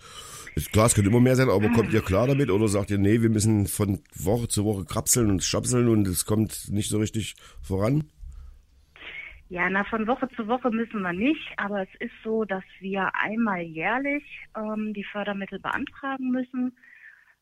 Klar, 0.74 0.88
es 0.88 0.96
könnte 0.96 1.10
immer 1.10 1.22
mehr 1.22 1.38
sein, 1.38 1.50
aber 1.50 1.70
kommt 1.70 1.94
ihr 1.94 2.02
klar 2.02 2.28
damit 2.28 2.50
oder 2.50 2.68
sagt 2.68 2.92
ihr, 2.92 2.98
nee, 2.98 3.22
wir 3.22 3.30
müssen 3.30 3.68
von 3.68 4.02
Woche 4.14 4.50
zu 4.50 4.66
Woche 4.66 4.84
krapseln 4.84 5.30
und 5.30 5.44
schapseln 5.44 5.88
und 5.88 6.06
es 6.08 6.26
kommt 6.26 6.70
nicht 6.70 6.90
so 6.90 7.00
richtig 7.00 7.36
voran? 7.62 8.04
Ja, 9.48 9.70
na, 9.70 9.86
von 9.86 10.08
Woche 10.08 10.28
zu 10.36 10.48
Woche 10.48 10.70
müssen 10.72 11.02
wir 11.02 11.14
nicht, 11.14 11.54
aber 11.58 11.84
es 11.84 11.90
ist 12.00 12.14
so, 12.24 12.44
dass 12.44 12.64
wir 12.80 13.12
einmal 13.16 13.62
jährlich 13.62 14.24
ähm, 14.58 14.94
die 14.94 15.04
Fördermittel 15.04 15.60
beantragen 15.60 16.32
müssen. 16.32 16.78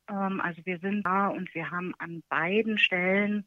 Ähm, 0.09 0.41
also 0.41 0.61
wir 0.65 0.79
sind 0.79 1.03
da 1.03 1.27
und 1.27 1.53
wir 1.53 1.69
haben 1.71 1.93
an 1.97 2.23
beiden 2.29 2.77
Stellen 2.77 3.45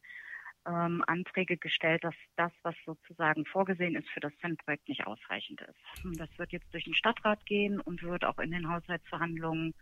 ähm, 0.67 1.03
Anträge 1.07 1.57
gestellt, 1.57 2.05
dass 2.05 2.15
das, 2.37 2.53
was 2.63 2.75
sozusagen 2.85 3.45
vorgesehen 3.47 3.95
ist 3.95 4.09
für 4.11 4.21
das 4.21 4.33
Fanprojekt, 4.41 4.89
nicht 4.89 5.07
ausreichend 5.07 5.61
ist. 5.63 6.19
Das 6.19 6.29
wird 6.39 6.53
jetzt 6.53 6.73
durch 6.73 6.85
den 6.85 6.95
Stadtrat 6.95 7.45
gehen 7.47 7.81
und 7.81 8.03
wird 8.03 8.25
auch 8.25 8.39
in 8.39 8.51
den 8.51 8.69
Haushaltsverhandlungen 8.69 9.75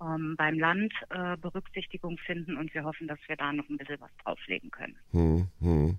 ähm, 0.00 0.34
beim 0.36 0.58
Land 0.58 0.92
äh, 1.10 1.36
Berücksichtigung 1.36 2.18
finden 2.18 2.56
und 2.56 2.72
wir 2.74 2.84
hoffen, 2.84 3.08
dass 3.08 3.18
wir 3.26 3.36
da 3.36 3.52
noch 3.52 3.68
ein 3.68 3.76
bisschen 3.76 4.00
was 4.00 4.10
drauflegen 4.24 4.70
können. 4.70 4.96
Hm, 5.10 5.48
hm. 5.60 5.98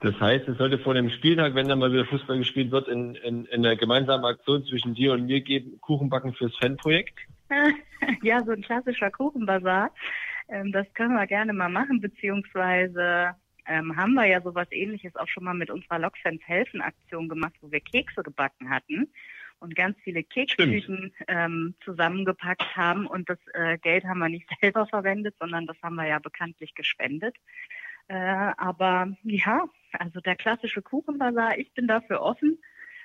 Das 0.00 0.18
heißt, 0.18 0.48
es 0.48 0.58
sollte 0.58 0.80
vor 0.80 0.94
dem 0.94 1.10
Spieltag, 1.10 1.54
wenn 1.54 1.68
dann 1.68 1.78
mal 1.78 1.92
wieder 1.92 2.04
Fußball 2.06 2.36
gespielt 2.38 2.72
wird, 2.72 2.88
in, 2.88 3.14
in, 3.16 3.46
in 3.46 3.64
einer 3.64 3.76
gemeinsamen 3.76 4.24
Aktion 4.24 4.64
zwischen 4.64 4.94
dir 4.94 5.12
und 5.12 5.26
mir 5.26 5.40
geben, 5.40 5.80
Kuchenbacken 5.80 6.34
fürs 6.34 6.56
Fanprojekt? 6.56 7.16
ja, 8.22 8.42
so 8.44 8.50
ein 8.50 8.62
klassischer 8.62 9.12
Kuchenbazar. 9.12 9.92
Ähm, 10.48 10.72
das 10.72 10.92
können 10.94 11.14
wir 11.14 11.26
gerne 11.28 11.52
mal 11.52 11.68
machen, 11.68 12.00
beziehungsweise 12.00 13.36
ähm, 13.66 13.96
haben 13.96 14.14
wir 14.14 14.26
ja 14.26 14.40
sowas 14.40 14.68
ähnliches 14.70 15.16
auch 15.16 15.28
schon 15.28 15.44
mal 15.44 15.54
mit 15.54 15.70
unserer 15.70 15.98
Lokfans 15.98 16.40
helfen 16.44 16.80
Aktion 16.80 17.28
gemacht, 17.28 17.54
wo 17.60 17.70
wir 17.70 17.80
Kekse 17.80 18.22
gebacken 18.22 18.70
hatten 18.70 19.08
und 19.62 19.76
ganz 19.76 19.96
viele 20.02 20.24
Kekstüten 20.24 21.12
ähm, 21.28 21.74
zusammengepackt 21.84 22.76
haben. 22.76 23.06
Und 23.06 23.30
das 23.30 23.38
äh, 23.54 23.78
Geld 23.78 24.04
haben 24.04 24.18
wir 24.18 24.28
nicht 24.28 24.48
selber 24.60 24.86
verwendet, 24.86 25.36
sondern 25.38 25.66
das 25.66 25.76
haben 25.82 25.94
wir 25.94 26.06
ja 26.06 26.18
bekanntlich 26.18 26.74
gespendet. 26.74 27.36
Äh, 28.08 28.52
aber 28.56 29.12
ja, 29.22 29.64
also 29.92 30.20
der 30.20 30.36
klassische 30.36 30.82
Kuchenbazar, 30.82 31.58
ich 31.58 31.72
bin 31.72 31.86
dafür 31.86 32.20
offen. 32.20 32.58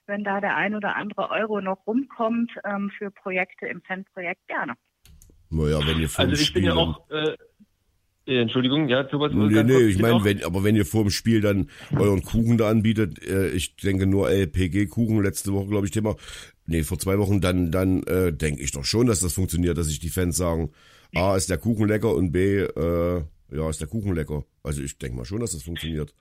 Wenn 0.07 0.23
da 0.23 0.41
der 0.41 0.55
ein 0.55 0.73
oder 0.73 0.95
andere 0.95 1.29
Euro 1.29 1.61
noch 1.61 1.85
rumkommt 1.85 2.53
ähm, 2.63 2.89
für 2.97 3.11
Projekte 3.11 3.67
im 3.67 3.81
Fanprojekt, 3.81 4.47
gerne. 4.47 4.73
Naja, 5.49 5.79
wenn 5.85 5.99
ihr 5.99 6.09
Also 6.15 6.33
ich 6.33 6.53
bin 6.53 6.63
ja 6.63 6.73
auch, 6.73 7.09
äh, 7.09 7.37
Entschuldigung, 8.27 8.89
ja, 8.89 9.07
sowas. 9.09 9.31
Nee, 9.33 9.63
nee, 9.63 9.77
ich 9.87 9.99
meine, 9.99 10.23
wenn, 10.23 10.43
aber 10.43 10.63
wenn 10.63 10.75
ihr 10.75 10.85
vor 10.85 11.03
dem 11.03 11.11
Spiel 11.11 11.39
dann 11.39 11.69
euren 11.95 12.23
Kuchen 12.23 12.57
da 12.57 12.69
anbietet, 12.69 13.25
äh, 13.25 13.49
ich 13.49 13.77
denke 13.77 14.05
nur 14.05 14.29
LPG-Kuchen, 14.29 15.23
letzte 15.23 15.53
Woche, 15.53 15.67
glaube 15.67 15.85
ich, 15.85 15.91
Thema, 15.91 16.15
nee, 16.65 16.83
vor 16.83 16.99
zwei 16.99 17.17
Wochen, 17.17 17.39
dann, 17.39 17.71
dann 17.71 18.03
äh, 18.03 18.33
denke 18.33 18.61
ich 18.61 18.71
doch 18.71 18.83
schon, 18.83 19.07
dass 19.07 19.21
das 19.21 19.33
funktioniert, 19.33 19.77
dass 19.77 19.87
sich 19.87 19.99
die 19.99 20.09
Fans 20.09 20.35
sagen, 20.35 20.71
A, 21.15 21.37
ist 21.37 21.49
der 21.49 21.57
Kuchen 21.57 21.87
lecker 21.87 22.13
und 22.13 22.31
B, 22.31 22.59
äh, 22.59 23.23
ja, 23.51 23.69
ist 23.69 23.79
der 23.79 23.87
Kuchen 23.87 24.13
lecker. 24.13 24.43
Also 24.61 24.81
ich 24.81 24.97
denke 24.97 25.17
mal 25.17 25.25
schon, 25.25 25.39
dass 25.39 25.53
das 25.53 25.63
funktioniert. 25.63 26.13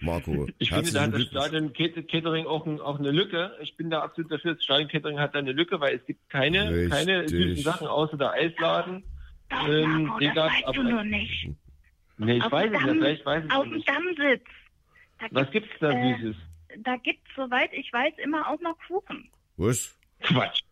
Marco. 0.00 0.46
Ich 0.58 0.70
finde, 0.70 0.92
da 0.92 1.02
hat 1.02 1.14
das 1.14 1.22
Stadion 1.22 1.72
Catering 1.72 2.46
auch, 2.46 2.66
ein, 2.66 2.80
auch, 2.80 3.00
eine 3.00 3.10
Lücke. 3.10 3.50
Ich 3.62 3.76
bin 3.76 3.90
da 3.90 4.00
absolut 4.00 4.30
dafür, 4.30 4.54
das 4.54 4.62
Stadion 4.62 4.88
Catering 4.88 5.18
hat 5.18 5.34
da 5.34 5.40
eine 5.40 5.52
Lücke, 5.52 5.80
weil 5.80 5.96
es 5.96 6.06
gibt 6.06 6.30
keine, 6.30 6.88
keine 6.88 7.28
süßen 7.28 7.64
Sachen 7.64 7.88
außer 7.88 8.16
der 8.16 8.32
Eisladen. 8.32 9.02
Doch, 9.48 9.68
ähm, 9.68 10.04
Marco, 10.04 10.24
das 10.24 10.36
weißt 10.36 10.64
aber, 10.66 10.74
du 10.74 10.82
nur 10.82 11.04
nicht. 11.04 11.50
Nee, 12.18 12.36
ich 12.36 12.44
auf 12.44 12.52
weiß 12.52 12.72
es 12.72 12.82
nicht, 12.82 12.92
vielleicht 12.92 13.26
weiß 13.26 13.44
ich 13.44 13.52
Auf 13.52 13.64
dem 13.64 13.84
Dammsitz. 13.84 14.44
Da 15.18 15.26
Was 15.30 15.50
gibt's 15.50 15.70
da 15.80 15.90
äh, 15.90 16.16
Süßes? 16.18 16.36
Da 16.78 16.96
gibt's, 16.96 17.28
soweit 17.34 17.72
ich 17.72 17.92
weiß, 17.92 18.14
immer 18.18 18.48
auch 18.48 18.60
noch 18.60 18.76
Kuchen. 18.86 19.30
Was? 19.56 19.98
Quatsch. 20.20 20.62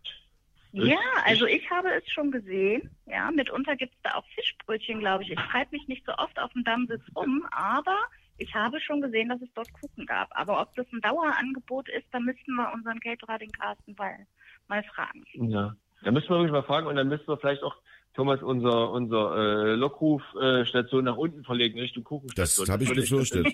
Ja, 0.72 0.98
also 1.24 1.46
ich 1.46 1.70
habe 1.70 1.88
es 1.88 2.10
schon 2.10 2.30
gesehen. 2.30 2.90
Ja, 3.06 3.30
mitunter 3.30 3.76
gibt 3.76 3.94
es 3.94 4.02
da 4.02 4.14
auch 4.14 4.26
Fischbrötchen, 4.34 5.00
glaube 5.00 5.22
ich. 5.22 5.30
Ich 5.30 5.38
treibe 5.38 5.70
mich 5.70 5.88
nicht 5.88 6.04
so 6.04 6.12
oft 6.18 6.38
auf 6.38 6.52
dem 6.52 6.64
Dammsitz 6.64 7.02
um, 7.14 7.46
aber 7.50 7.96
ich 8.36 8.54
habe 8.54 8.78
schon 8.80 9.00
gesehen, 9.00 9.30
dass 9.30 9.40
es 9.40 9.48
dort 9.54 9.72
Kuchen 9.72 10.04
gab. 10.04 10.28
Aber 10.32 10.60
ob 10.60 10.74
das 10.74 10.86
ein 10.92 11.00
Dauerangebot 11.00 11.88
ist, 11.88 12.06
da 12.12 12.20
müssten 12.20 12.52
wir 12.54 12.72
unseren 12.74 13.00
Caterer, 13.00 13.38
den 13.38 13.52
Carsten, 13.52 13.94
mal, 13.96 14.26
mal 14.68 14.82
fragen. 14.82 15.24
Ja, 15.32 15.74
da 16.02 16.10
müssen 16.10 16.28
wir 16.28 16.36
wirklich 16.36 16.52
mal 16.52 16.62
fragen 16.62 16.86
und 16.86 16.96
dann 16.96 17.08
müssen 17.08 17.26
wir 17.26 17.38
vielleicht 17.38 17.62
auch 17.62 17.76
Thomas, 18.16 18.42
unser, 18.42 18.90
unser 18.92 19.36
äh, 19.36 19.74
Lockrufstation 19.74 21.06
äh, 21.06 21.10
nach 21.10 21.18
unten 21.18 21.44
verlegen, 21.44 21.78
Richtung 21.78 22.02
Kuchenstation. 22.02 22.64
Das 22.64 22.72
habe 22.72 22.84
ich 22.84 22.94
befürchtet. 22.94 23.46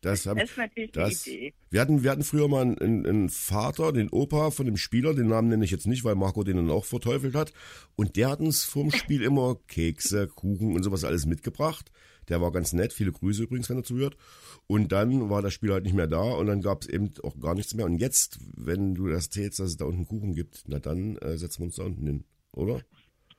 das, 0.00 0.26
hab, 0.26 0.36
das 0.36 0.50
ist 0.50 0.58
natürlich 0.58 0.90
das, 0.90 1.22
die 1.22 1.30
Idee. 1.30 1.54
Wir 1.70 1.80
hatten, 1.80 2.02
wir 2.02 2.10
hatten 2.10 2.24
früher 2.24 2.48
mal 2.48 2.62
einen, 2.62 3.06
einen, 3.06 3.28
Vater, 3.28 3.92
den 3.92 4.10
Opa 4.10 4.50
von 4.50 4.66
dem 4.66 4.76
Spieler, 4.76 5.14
den 5.14 5.28
Namen 5.28 5.48
nenne 5.48 5.64
ich 5.64 5.70
jetzt 5.70 5.86
nicht, 5.86 6.02
weil 6.02 6.16
Marco 6.16 6.42
den 6.42 6.56
dann 6.56 6.70
auch 6.72 6.84
verteufelt 6.84 7.36
hat. 7.36 7.52
Und 7.94 8.16
der 8.16 8.30
hat 8.30 8.40
uns 8.40 8.64
vorm 8.64 8.90
Spiel 8.90 9.22
immer 9.24 9.56
Kekse, 9.68 10.26
Kuchen 10.26 10.74
und 10.74 10.82
sowas 10.82 11.04
alles 11.04 11.24
mitgebracht. 11.24 11.92
Der 12.28 12.40
war 12.40 12.50
ganz 12.50 12.72
nett. 12.72 12.92
Viele 12.92 13.12
Grüße 13.12 13.44
übrigens, 13.44 13.70
wenn 13.70 13.76
er 13.76 13.84
zuhört. 13.84 14.16
Und 14.66 14.90
dann 14.90 15.30
war 15.30 15.40
das 15.40 15.54
Spiel 15.54 15.72
halt 15.72 15.84
nicht 15.84 15.94
mehr 15.94 16.08
da 16.08 16.22
und 16.22 16.46
dann 16.46 16.62
gab 16.62 16.82
es 16.82 16.88
eben 16.88 17.12
auch 17.22 17.38
gar 17.38 17.54
nichts 17.54 17.74
mehr. 17.74 17.86
Und 17.86 17.98
jetzt, 17.98 18.40
wenn 18.56 18.96
du 18.96 19.06
das 19.06 19.26
erzählst, 19.26 19.60
dass 19.60 19.68
es 19.68 19.76
da 19.76 19.84
unten 19.84 20.08
Kuchen 20.08 20.34
gibt, 20.34 20.64
na 20.66 20.80
dann 20.80 21.16
äh, 21.18 21.38
setzen 21.38 21.60
wir 21.60 21.66
uns 21.66 21.76
da 21.76 21.84
unten 21.84 22.06
hin, 22.06 22.24
oder? 22.50 22.80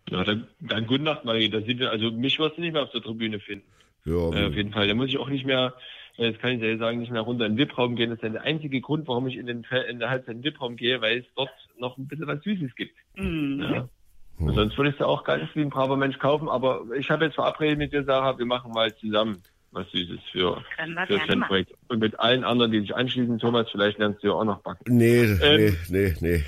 Ja, 0.10 0.24
dann, 0.24 0.48
dann 0.60 0.86
gute 0.86 1.04
Nacht, 1.04 1.26
Marie. 1.26 1.50
Da 1.50 1.62
sind 1.62 1.80
wir, 1.80 1.90
also 1.90 2.12
mich 2.12 2.38
wirst 2.40 2.58
du 2.58 2.62
nicht 2.62 2.74
mehr 2.74 2.84
auf 2.84 2.92
der 2.92 3.02
Tribüne 3.02 3.40
finden. 3.40 3.66
Ja, 4.06 4.34
äh, 4.34 4.48
auf 4.48 4.54
jeden 4.54 4.72
Fall. 4.72 4.88
Da 4.88 4.94
muss 4.94 5.08
ich 5.08 5.18
auch 5.18 5.30
nicht 5.30 5.46
mehr, 5.46 5.74
äh, 6.18 6.32
das 6.32 6.40
kann 6.40 6.52
ich 6.52 6.62
ja 6.62 6.78
sagen, 6.78 7.00
nicht 7.00 7.12
mehr 7.12 7.22
runter 7.22 7.46
in 7.46 7.56
den 7.56 7.68
VIP-Raum 7.68 7.96
gehen. 7.96 8.12
Das 8.12 8.22
ist 8.22 8.34
der 8.34 8.42
einzige 8.44 8.82
Grund, 8.82 9.08
warum 9.08 9.28
ich 9.28 9.38
in 9.38 9.48
den, 9.48 9.66
in 9.90 10.00
der 10.00 10.10
Halbzeit 10.10 10.36
in 10.36 10.42
den 10.42 10.54
VIP-Raum 10.54 10.76
gehe, 10.76 11.02
weil 11.02 11.20
es 11.20 11.26
dort 11.36 11.50
noch 11.80 11.98
ein 11.98 12.08
bisschen 12.08 12.28
was 12.28 12.44
Süßes 12.44 12.76
gibt. 12.76 12.96
Mhm. 13.16 13.62
Ja. 13.62 13.90
Hm. 14.38 14.54
Sonst 14.54 14.78
würde 14.78 14.90
ich 14.90 14.96
es 14.96 15.00
ja 15.00 15.06
auch 15.06 15.24
ganz 15.24 15.50
wie 15.56 15.62
ein 15.62 15.70
braver 15.70 15.98
Mensch 15.98 16.20
kaufen, 16.20 16.50
aber 16.50 16.84
ich 16.98 17.10
habe 17.10 17.26
jetzt 17.26 17.36
verabredet 17.36 17.78
mit 17.78 17.94
dir, 17.94 18.04
Sarah, 18.04 18.38
wir 18.38 18.46
machen 18.46 18.72
mal 18.72 18.94
zusammen 18.98 19.42
was 19.72 19.90
Süßes 19.92 20.20
für, 20.32 20.64
für 21.08 21.18
das 21.18 21.28
Fanprojekt. 21.28 21.72
Und 21.88 22.00
mit 22.00 22.20
allen 22.20 22.44
anderen, 22.44 22.72
die 22.72 22.80
sich 22.82 22.96
anschließen, 22.96 23.40
Thomas, 23.40 23.70
vielleicht 23.72 23.98
lernst 23.98 24.24
du 24.24 24.28
ja 24.28 24.34
auch 24.34 24.44
noch 24.44 24.62
backen. 24.62 24.84
Nee, 24.88 25.24
ähm, 25.24 25.40
nee, 25.42 25.74
nee, 25.90 26.16
nee. 26.20 26.44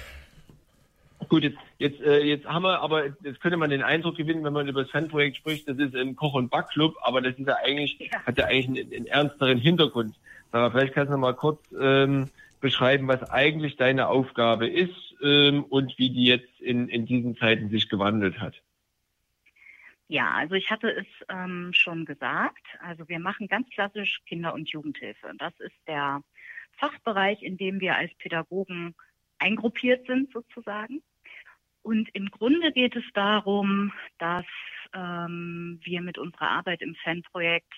Gut, 1.30 1.44
jetzt, 1.44 1.58
jetzt, 1.78 2.02
äh, 2.02 2.24
jetzt 2.24 2.46
haben 2.46 2.64
wir, 2.64 2.80
aber 2.82 3.06
jetzt 3.06 3.42
könnte 3.42 3.58
man 3.58 3.70
den 3.70 3.84
Eindruck 3.84 4.16
gewinnen, 4.16 4.44
wenn 4.44 4.54
man 4.54 4.68
über 4.68 4.84
das 4.84 4.92
Fanprojekt 4.92 5.38
spricht, 5.38 5.68
das 5.68 5.78
ist 5.78 5.96
ein 5.96 6.16
Koch- 6.16 6.36
und 6.36 6.50
Backclub, 6.50 6.96
aber 7.02 7.22
das 7.22 7.38
ist 7.38 7.48
ja 7.48 7.58
eigentlich, 7.64 7.98
ja. 8.00 8.24
hat 8.26 8.38
ja 8.38 8.46
eigentlich 8.46 8.86
einen, 8.86 8.94
einen 8.94 9.06
ernsteren 9.08 9.58
Hintergrund. 9.58 10.16
Sarah, 10.52 10.72
vielleicht 10.72 10.94
kannst 10.94 11.10
du 11.10 11.14
noch 11.14 11.22
mal 11.22 11.34
kurz 11.34 11.60
ähm, 11.80 12.30
beschreiben, 12.62 13.08
was 13.08 13.30
eigentlich 13.30 13.76
deine 13.76 14.08
Aufgabe 14.08 14.68
ist 14.68 15.16
ähm, 15.22 15.64
und 15.66 15.98
wie 15.98 16.10
die 16.10 16.26
jetzt 16.26 16.62
in, 16.62 16.88
in 16.88 17.06
diesen 17.06 17.36
Zeiten 17.38 17.70
sich 17.70 17.90
gewandelt 17.90 18.40
hat. 18.40 18.62
Ja, 20.10 20.32
also 20.32 20.56
ich 20.56 20.72
hatte 20.72 20.90
es 20.90 21.06
ähm, 21.30 21.72
schon 21.74 22.06
gesagt. 22.06 22.66
Also 22.80 23.10
wir 23.10 23.20
machen 23.20 23.48
ganz 23.48 23.70
klassisch 23.70 24.22
Kinder- 24.26 24.54
und 24.54 24.70
Jugendhilfe. 24.70 25.32
Das 25.38 25.54
ist 25.60 25.76
der 25.86 26.22
Fachbereich, 26.78 27.44
in 27.44 27.58
dem 27.58 27.82
wir 27.82 27.96
als 27.96 28.14
Pädagogen 28.16 28.96
eingruppiert 29.40 30.08
sind 30.08 30.32
sozusagen. 30.32 31.02
Und 31.88 32.10
im 32.14 32.30
Grunde 32.30 32.74
geht 32.74 32.98
es 32.98 33.06
darum, 33.14 33.94
dass 34.18 34.46
ähm, 34.94 35.80
wir 35.86 36.02
mit 36.02 36.18
unserer 36.18 36.50
Arbeit 36.50 36.82
im 36.82 36.96
Fanprojekt 36.96 37.74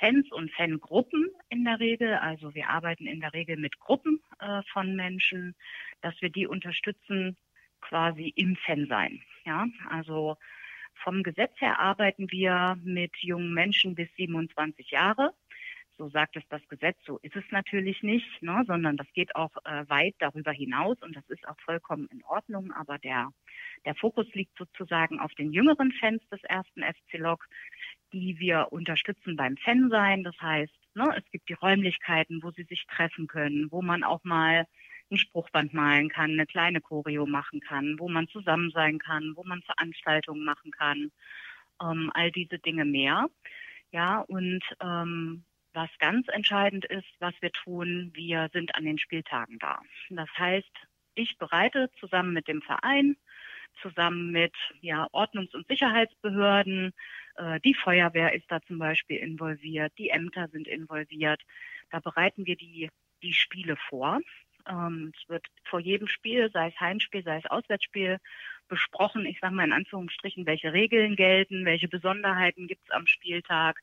Fans 0.00 0.26
und 0.32 0.50
Fangruppen 0.50 1.30
in 1.48 1.62
der 1.62 1.78
Regel, 1.78 2.14
also 2.14 2.56
wir 2.56 2.70
arbeiten 2.70 3.06
in 3.06 3.20
der 3.20 3.32
Regel 3.32 3.56
mit 3.56 3.78
Gruppen 3.78 4.20
äh, 4.40 4.62
von 4.72 4.96
Menschen, 4.96 5.54
dass 6.00 6.20
wir 6.22 6.28
die 6.28 6.48
unterstützen 6.48 7.36
quasi 7.80 8.32
im 8.34 8.56
Fansein. 8.56 9.22
Ja, 9.44 9.68
also 9.88 10.36
vom 11.04 11.22
Gesetz 11.22 11.52
her 11.60 11.78
arbeiten 11.78 12.32
wir 12.32 12.76
mit 12.82 13.16
jungen 13.18 13.54
Menschen 13.54 13.94
bis 13.94 14.08
27 14.16 14.90
Jahre. 14.90 15.34
So 15.96 16.08
sagt 16.08 16.36
es 16.36 16.42
das 16.48 16.66
Gesetz, 16.68 16.96
so 17.06 17.18
ist 17.22 17.36
es 17.36 17.44
natürlich 17.50 18.02
nicht, 18.02 18.42
ne, 18.42 18.64
sondern 18.66 18.96
das 18.96 19.06
geht 19.12 19.36
auch 19.36 19.52
äh, 19.64 19.88
weit 19.88 20.14
darüber 20.18 20.50
hinaus 20.50 21.00
und 21.02 21.14
das 21.14 21.28
ist 21.28 21.46
auch 21.46 21.58
vollkommen 21.60 22.08
in 22.10 22.24
Ordnung. 22.24 22.72
Aber 22.72 22.98
der, 22.98 23.30
der 23.84 23.94
Fokus 23.94 24.26
liegt 24.34 24.56
sozusagen 24.58 25.20
auf 25.20 25.32
den 25.34 25.52
jüngeren 25.52 25.92
Fans 25.92 26.22
des 26.30 26.42
ersten 26.44 26.82
FC 26.82 27.18
Lok, 27.18 27.46
die 28.12 28.38
wir 28.40 28.68
unterstützen 28.72 29.36
beim 29.36 29.56
Fansein. 29.58 30.24
Das 30.24 30.38
heißt, 30.40 30.74
ne, 30.94 31.14
es 31.16 31.30
gibt 31.30 31.48
die 31.48 31.54
Räumlichkeiten, 31.54 32.42
wo 32.42 32.50
sie 32.50 32.64
sich 32.64 32.84
treffen 32.86 33.28
können, 33.28 33.70
wo 33.70 33.80
man 33.80 34.02
auch 34.02 34.24
mal 34.24 34.66
ein 35.10 35.18
Spruchband 35.18 35.74
malen 35.74 36.08
kann, 36.08 36.32
eine 36.32 36.46
kleine 36.46 36.80
Choreo 36.80 37.26
machen 37.26 37.60
kann, 37.60 37.96
wo 37.98 38.08
man 38.08 38.26
zusammen 38.28 38.70
sein 38.70 38.98
kann, 38.98 39.32
wo 39.36 39.44
man 39.44 39.62
Veranstaltungen 39.62 40.44
machen 40.44 40.72
kann, 40.72 41.12
ähm, 41.80 42.10
all 42.14 42.32
diese 42.32 42.58
Dinge 42.58 42.84
mehr. 42.84 43.28
Ja, 43.92 44.20
und 44.20 44.62
ähm, 44.80 45.44
was 45.74 45.90
ganz 45.98 46.28
entscheidend 46.28 46.84
ist, 46.86 47.08
was 47.18 47.34
wir 47.40 47.52
tun, 47.52 48.10
wir 48.14 48.48
sind 48.52 48.74
an 48.74 48.84
den 48.84 48.98
Spieltagen 48.98 49.58
da. 49.58 49.80
Das 50.10 50.28
heißt, 50.38 50.72
ich 51.14 51.36
bereite 51.38 51.90
zusammen 52.00 52.32
mit 52.32 52.48
dem 52.48 52.62
Verein, 52.62 53.16
zusammen 53.82 54.30
mit 54.30 54.54
ja, 54.80 55.08
Ordnungs- 55.12 55.54
und 55.54 55.66
Sicherheitsbehörden, 55.68 56.92
Äh, 57.36 57.60
die 57.60 57.74
Feuerwehr 57.74 58.32
ist 58.34 58.50
da 58.50 58.60
zum 58.62 58.78
Beispiel 58.78 59.18
involviert, 59.18 59.92
die 59.98 60.10
Ämter 60.10 60.48
sind 60.48 60.68
involviert. 60.68 61.42
Da 61.90 62.00
bereiten 62.00 62.46
wir 62.46 62.56
die, 62.56 62.90
die 63.22 63.32
Spiele 63.32 63.76
vor. 63.88 64.20
Ähm, 64.66 65.12
es 65.14 65.28
wird 65.28 65.46
vor 65.64 65.80
jedem 65.80 66.08
Spiel, 66.08 66.50
sei 66.52 66.68
es 66.68 66.80
Heimspiel, 66.80 67.22
sei 67.22 67.38
es 67.38 67.46
Auswärtsspiel, 67.46 68.18
besprochen, 68.68 69.26
ich 69.26 69.38
sage 69.40 69.54
mal 69.54 69.64
in 69.64 69.72
Anführungsstrichen, 69.72 70.46
welche 70.46 70.72
Regeln 70.72 71.16
gelten, 71.16 71.64
welche 71.64 71.88
Besonderheiten 71.88 72.66
gibt 72.66 72.82
es 72.88 72.94
am 72.94 73.06
Spieltag, 73.06 73.82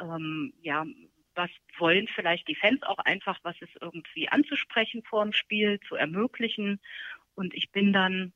ähm, 0.00 0.54
ja, 0.62 0.86
was 1.34 1.50
wollen 1.78 2.08
vielleicht 2.08 2.48
die 2.48 2.54
Fans 2.54 2.82
auch 2.82 2.98
einfach, 2.98 3.38
was 3.42 3.60
ist 3.60 3.76
irgendwie 3.80 4.28
anzusprechen 4.28 5.02
vor 5.04 5.24
dem 5.24 5.32
Spiel, 5.32 5.80
zu 5.88 5.94
ermöglichen. 5.94 6.80
Und 7.34 7.54
ich 7.54 7.70
bin 7.70 7.92
dann 7.92 8.32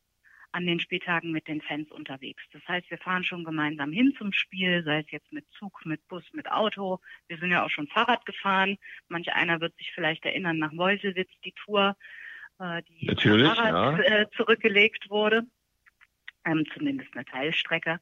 an 0.52 0.66
den 0.66 0.80
Spieltagen 0.80 1.32
mit 1.32 1.48
den 1.48 1.60
Fans 1.60 1.90
unterwegs. 1.90 2.42
Das 2.52 2.66
heißt, 2.66 2.90
wir 2.90 2.96
fahren 2.96 3.24
schon 3.24 3.44
gemeinsam 3.44 3.92
hin 3.92 4.14
zum 4.16 4.32
Spiel, 4.32 4.82
sei 4.84 5.00
es 5.00 5.10
jetzt 5.10 5.30
mit 5.30 5.44
Zug, 5.58 5.84
mit 5.84 6.06
Bus, 6.08 6.24
mit 6.32 6.50
Auto. 6.50 7.00
Wir 7.28 7.36
sind 7.36 7.50
ja 7.50 7.62
auch 7.62 7.68
schon 7.68 7.88
Fahrrad 7.88 8.24
gefahren. 8.24 8.78
Manch 9.08 9.32
einer 9.32 9.60
wird 9.60 9.76
sich 9.76 9.92
vielleicht 9.92 10.24
erinnern 10.24 10.58
nach 10.58 10.72
Meuselwitz 10.72 11.30
die 11.44 11.52
Tour, 11.52 11.94
äh, 12.58 12.82
die 12.84 13.06
Natürlich, 13.06 13.52
Fahrrad 13.52 13.98
ja. 13.98 14.20
äh, 14.20 14.30
zurückgelegt 14.30 15.10
wurde, 15.10 15.42
ähm, 16.46 16.64
zumindest 16.72 17.12
eine 17.14 17.26
Teilstrecke. 17.26 18.00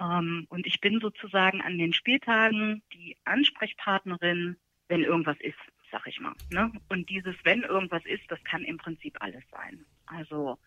Ähm, 0.00 0.46
und 0.48 0.66
ich 0.66 0.80
bin 0.80 1.00
sozusagen 1.00 1.60
an 1.60 1.78
den 1.78 1.92
Spieltagen 1.92 2.82
die 2.92 3.16
Ansprechpartnerin, 3.24 4.56
wenn 4.88 5.02
irgendwas 5.02 5.38
ist, 5.40 5.58
sag 5.90 6.06
ich 6.06 6.20
mal. 6.20 6.34
Ne? 6.50 6.72
Und 6.88 7.08
dieses, 7.10 7.34
wenn 7.44 7.62
irgendwas 7.62 8.04
ist, 8.04 8.24
das 8.28 8.42
kann 8.44 8.64
im 8.64 8.78
Prinzip 8.78 9.16
alles 9.20 9.44
sein. 9.50 9.84
Also 10.06 10.58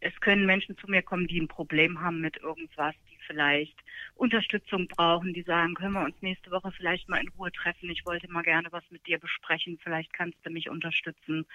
es 0.00 0.18
können 0.20 0.46
Menschen 0.46 0.78
zu 0.78 0.88
mir 0.88 1.02
kommen, 1.02 1.26
die 1.26 1.40
ein 1.40 1.48
Problem 1.48 2.00
haben 2.00 2.20
mit 2.20 2.38
irgendwas, 2.38 2.94
die 3.10 3.18
vielleicht 3.26 3.78
Unterstützung 4.14 4.88
brauchen, 4.88 5.34
die 5.34 5.42
sagen, 5.42 5.74
können 5.74 5.92
wir 5.92 6.04
uns 6.04 6.20
nächste 6.22 6.50
Woche 6.50 6.72
vielleicht 6.72 7.08
mal 7.08 7.20
in 7.20 7.28
Ruhe 7.28 7.52
treffen. 7.52 7.90
Ich 7.90 8.06
wollte 8.06 8.30
mal 8.30 8.42
gerne 8.42 8.68
was 8.72 8.84
mit 8.90 9.06
dir 9.06 9.18
besprechen. 9.18 9.78
Vielleicht 9.82 10.12
kannst 10.12 10.38
du 10.44 10.50
mich 10.50 10.70
unterstützen. 10.70 11.46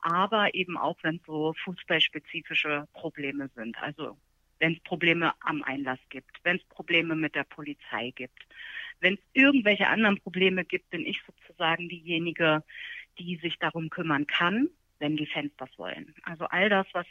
Aber 0.00 0.54
eben 0.54 0.76
auch, 0.76 0.98
wenn 1.02 1.20
so 1.26 1.54
fußballspezifische 1.64 2.86
Probleme 2.92 3.48
sind. 3.54 3.78
Also 3.80 4.18
wenn 4.64 4.72
es 4.72 4.80
Probleme 4.80 5.34
am 5.40 5.62
Einlass 5.62 5.98
gibt, 6.08 6.40
wenn 6.42 6.56
es 6.56 6.64
Probleme 6.64 7.14
mit 7.14 7.34
der 7.34 7.44
Polizei 7.44 8.12
gibt. 8.14 8.46
Wenn 8.98 9.12
es 9.12 9.20
irgendwelche 9.34 9.88
anderen 9.88 10.18
Probleme 10.18 10.64
gibt, 10.64 10.88
bin 10.88 11.04
ich 11.04 11.20
sozusagen 11.26 11.90
diejenige, 11.90 12.64
die 13.18 13.36
sich 13.36 13.58
darum 13.58 13.90
kümmern 13.90 14.26
kann, 14.26 14.70
wenn 15.00 15.18
die 15.18 15.26
Fans 15.26 15.52
das 15.58 15.68
wollen. 15.76 16.14
Also 16.22 16.46
all 16.46 16.70
das, 16.70 16.86
was 16.94 17.06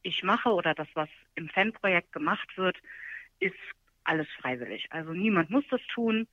ich 0.00 0.22
mache 0.22 0.48
oder 0.48 0.72
das, 0.72 0.88
was 0.94 1.10
im 1.34 1.50
Fanprojekt 1.50 2.12
gemacht 2.12 2.56
wird, 2.56 2.78
ist 3.40 3.60
alles 4.04 4.28
freiwillig. 4.40 4.86
Also 4.88 5.12
niemand 5.12 5.50
muss 5.50 5.64
das 5.68 5.82
tun, 5.92 6.26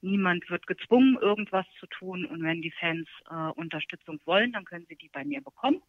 niemand 0.00 0.50
wird 0.50 0.66
gezwungen, 0.66 1.16
irgendwas 1.20 1.66
zu 1.78 1.86
tun. 1.86 2.24
Und 2.24 2.42
wenn 2.42 2.60
die 2.60 2.72
Fans 2.72 3.06
äh, 3.30 3.52
Unterstützung 3.52 4.18
wollen, 4.24 4.50
dann 4.50 4.64
können 4.64 4.86
sie 4.88 4.96
die 4.96 5.10
bei 5.10 5.24
mir 5.24 5.42
bekommen. 5.42 5.80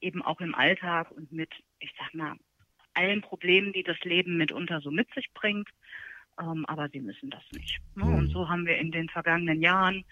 Eben 0.00 0.22
auch 0.22 0.40
im 0.40 0.54
Alltag 0.54 1.10
und 1.10 1.32
mit, 1.32 1.50
ich 1.80 1.92
sag 1.98 2.14
mal, 2.14 2.36
allen 2.94 3.20
Problemen, 3.20 3.72
die 3.72 3.82
das 3.82 3.98
Leben 4.00 4.36
mitunter 4.36 4.80
so 4.80 4.90
mit 4.90 5.12
sich 5.14 5.28
bringt. 5.34 5.68
Ähm, 6.40 6.64
aber 6.66 6.88
sie 6.88 7.00
müssen 7.00 7.30
das 7.30 7.42
nicht. 7.52 7.80
Ne? 7.94 8.04
Und 8.04 8.28
so 8.30 8.48
haben 8.48 8.66
wir 8.66 8.76
in 8.78 8.90
den 8.90 9.08
vergangenen 9.08 9.62
Jahren 9.62 10.04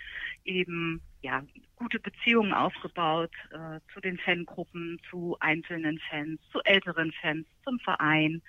eben 0.44 1.00
ja, 1.22 1.42
gute 1.76 1.98
Beziehungen 1.98 2.52
aufgebaut 2.52 3.32
äh, 3.50 3.80
zu 3.92 4.00
den 4.00 4.18
Fangruppen, 4.18 5.00
zu 5.10 5.36
einzelnen 5.40 5.98
Fans, 6.10 6.40
zu 6.52 6.60
älteren 6.64 7.12
Fans, 7.20 7.46
zum 7.64 7.80
Verein, 7.80 8.40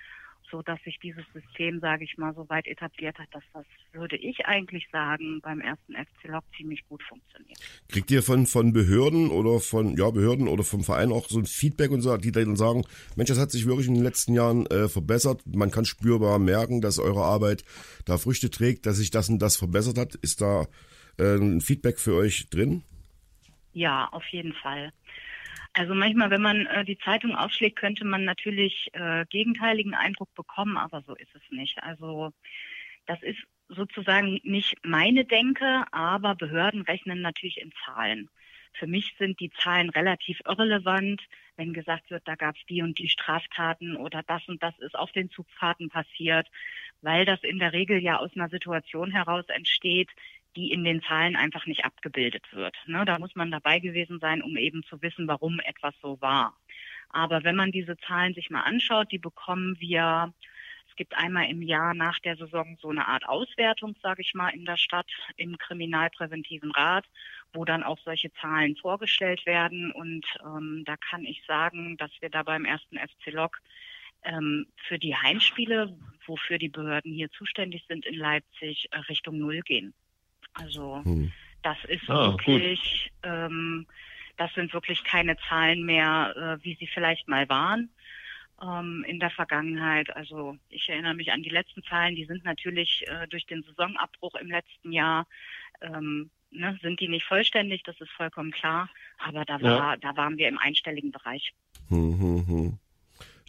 so 0.53 0.61
dass 0.61 0.79
sich 0.83 0.99
dieses 1.01 1.25
System, 1.33 1.79
sage 1.79 2.03
ich 2.03 2.15
mal, 2.17 2.33
so 2.35 2.47
weit 2.47 2.67
etabliert 2.67 3.17
hat, 3.17 3.27
dass 3.31 3.43
das, 3.53 3.65
würde 3.91 4.15
ich 4.17 4.45
eigentlich 4.45 4.87
sagen, 4.91 5.41
beim 5.41 5.59
ersten 5.59 5.93
FC 5.93 6.27
Lok 6.27 6.43
ziemlich 6.55 6.87
gut 6.87 7.01
funktioniert. 7.03 7.57
Kriegt 7.89 8.11
ihr 8.11 8.21
von, 8.21 8.45
von 8.45 8.71
Behörden 8.71 9.31
oder 9.31 9.59
von, 9.59 9.97
ja, 9.97 10.11
Behörden 10.11 10.47
oder 10.47 10.63
vom 10.63 10.83
Verein 10.83 11.11
auch 11.11 11.27
so 11.27 11.39
ein 11.39 11.47
Feedback 11.47 11.89
und 11.89 12.01
so, 12.01 12.15
die 12.17 12.31
dann 12.31 12.55
sagen, 12.55 12.83
Mensch, 13.15 13.29
das 13.29 13.39
hat 13.39 13.49
sich 13.49 13.65
wirklich 13.65 13.87
in 13.87 13.95
den 13.95 14.03
letzten 14.03 14.35
Jahren 14.35 14.67
äh, 14.67 14.87
verbessert. 14.87 15.41
Man 15.47 15.71
kann 15.71 15.85
spürbar 15.85 16.37
merken, 16.37 16.81
dass 16.81 16.99
eure 16.99 17.23
Arbeit 17.23 17.63
da 18.05 18.19
Früchte 18.19 18.51
trägt, 18.51 18.85
dass 18.85 18.97
sich 18.97 19.09
das 19.09 19.29
und 19.29 19.39
das 19.39 19.57
verbessert 19.57 19.97
hat. 19.97 20.13
Ist 20.15 20.41
da 20.41 20.67
äh, 21.17 21.35
ein 21.35 21.61
Feedback 21.61 21.99
für 21.99 22.13
euch 22.13 22.47
drin? 22.51 22.83
Ja, 23.73 24.07
auf 24.11 24.25
jeden 24.27 24.53
Fall. 24.53 24.93
Also 25.73 25.95
manchmal, 25.95 26.29
wenn 26.29 26.41
man 26.41 26.67
äh, 26.67 26.85
die 26.85 26.99
Zeitung 26.99 27.35
aufschlägt, 27.35 27.79
könnte 27.79 28.05
man 28.05 28.25
natürlich 28.25 28.89
äh, 28.93 29.25
gegenteiligen 29.29 29.95
Eindruck 29.95 30.33
bekommen, 30.35 30.77
aber 30.77 31.01
so 31.01 31.15
ist 31.15 31.33
es 31.33 31.41
nicht. 31.49 31.81
Also 31.81 32.31
das 33.07 33.21
ist 33.23 33.39
sozusagen 33.69 34.39
nicht 34.43 34.75
meine 34.83 35.25
Denke, 35.25 35.85
aber 35.91 36.35
Behörden 36.35 36.81
rechnen 36.83 37.21
natürlich 37.21 37.59
in 37.59 37.71
Zahlen. 37.85 38.29
Für 38.73 38.87
mich 38.87 39.15
sind 39.17 39.39
die 39.39 39.51
Zahlen 39.51 39.89
relativ 39.89 40.39
irrelevant, 40.45 41.21
wenn 41.57 41.73
gesagt 41.73 42.09
wird, 42.09 42.27
da 42.27 42.35
gab 42.35 42.55
es 42.55 42.65
die 42.67 42.81
und 42.81 42.97
die 42.97 43.09
Straftaten 43.09 43.95
oder 43.95 44.23
das 44.23 44.47
und 44.47 44.61
das 44.63 44.77
ist 44.79 44.95
auf 44.95 45.11
den 45.11 45.29
Zugfahrten 45.29 45.89
passiert, 45.89 46.47
weil 47.01 47.25
das 47.25 47.43
in 47.43 47.59
der 47.59 47.73
Regel 47.73 47.99
ja 48.01 48.17
aus 48.17 48.31
einer 48.35 48.49
Situation 48.49 49.11
heraus 49.11 49.45
entsteht, 49.49 50.09
die 50.55 50.71
in 50.71 50.83
den 50.83 51.01
Zahlen 51.03 51.35
einfach 51.35 51.65
nicht 51.65 51.85
abgebildet 51.85 52.45
wird. 52.51 52.75
Ne, 52.85 53.05
da 53.05 53.19
muss 53.19 53.35
man 53.35 53.51
dabei 53.51 53.79
gewesen 53.79 54.19
sein, 54.19 54.41
um 54.41 54.57
eben 54.57 54.83
zu 54.83 55.01
wissen, 55.01 55.27
warum 55.27 55.59
etwas 55.59 55.93
so 56.01 56.19
war. 56.21 56.55
Aber 57.09 57.43
wenn 57.43 57.55
man 57.55 57.71
diese 57.71 57.97
Zahlen 57.97 58.33
sich 58.33 58.49
mal 58.49 58.61
anschaut, 58.61 59.11
die 59.11 59.19
bekommen 59.19 59.77
wir, 59.79 60.33
es 60.89 60.95
gibt 60.95 61.17
einmal 61.17 61.49
im 61.49 61.61
Jahr 61.61 61.93
nach 61.93 62.19
der 62.19 62.37
Saison 62.37 62.77
so 62.79 62.89
eine 62.89 63.07
Art 63.07 63.27
Auswertung, 63.27 63.95
sage 64.01 64.21
ich 64.21 64.33
mal, 64.33 64.49
in 64.49 64.65
der 64.65 64.77
Stadt 64.77 65.09
im 65.37 65.57
Kriminalpräventiven 65.57 66.71
Rat, 66.71 67.05
wo 67.51 67.65
dann 67.65 67.83
auch 67.83 67.97
solche 68.05 68.31
Zahlen 68.33 68.75
vorgestellt 68.75 69.45
werden. 69.45 69.91
Und 69.91 70.25
ähm, 70.43 70.83
da 70.85 70.95
kann 70.97 71.23
ich 71.23 71.43
sagen, 71.47 71.97
dass 71.97 72.11
wir 72.19 72.29
da 72.29 72.43
beim 72.43 72.65
ersten 72.65 72.97
FC 72.97 73.31
Lok 73.31 73.59
ähm, 74.23 74.67
für 74.87 74.99
die 74.99 75.15
Heimspiele, 75.15 75.97
wofür 76.25 76.57
die 76.57 76.69
Behörden 76.69 77.11
hier 77.11 77.31
zuständig 77.31 77.85
sind 77.87 78.05
in 78.05 78.15
Leipzig, 78.15 78.87
äh, 78.91 78.97
Richtung 78.99 79.39
Null 79.39 79.61
gehen. 79.61 79.93
Also 80.53 81.01
hm. 81.03 81.31
das 81.61 81.77
ist 81.87 82.09
ah, 82.09 82.31
wirklich, 82.31 83.11
ähm, 83.23 83.87
das 84.37 84.53
sind 84.53 84.73
wirklich 84.73 85.03
keine 85.03 85.37
Zahlen 85.49 85.83
mehr, 85.83 86.33
äh, 86.35 86.63
wie 86.63 86.75
sie 86.75 86.87
vielleicht 86.87 87.27
mal 87.27 87.47
waren 87.49 87.89
ähm, 88.61 89.03
in 89.07 89.19
der 89.19 89.29
Vergangenheit. 89.29 90.15
Also 90.15 90.57
ich 90.69 90.89
erinnere 90.89 91.15
mich 91.15 91.31
an 91.31 91.43
die 91.43 91.49
letzten 91.49 91.83
Zahlen, 91.83 92.15
die 92.15 92.25
sind 92.25 92.43
natürlich 92.45 93.05
äh, 93.07 93.27
durch 93.27 93.45
den 93.45 93.63
Saisonabbruch 93.63 94.35
im 94.35 94.47
letzten 94.47 94.91
Jahr 94.91 95.27
ähm, 95.81 96.29
ne, 96.51 96.77
sind 96.81 96.99
die 96.99 97.07
nicht 97.07 97.25
vollständig, 97.25 97.83
das 97.83 97.99
ist 97.99 98.11
vollkommen 98.11 98.51
klar. 98.51 98.89
Aber 99.17 99.45
da 99.45 99.61
war, 99.61 99.93
ja. 99.93 99.97
da 99.97 100.15
waren 100.17 100.37
wir 100.37 100.47
im 100.47 100.57
einstelligen 100.57 101.11
Bereich. 101.11 101.53
Hm, 101.89 102.19
hm, 102.19 102.47
hm. 102.47 102.79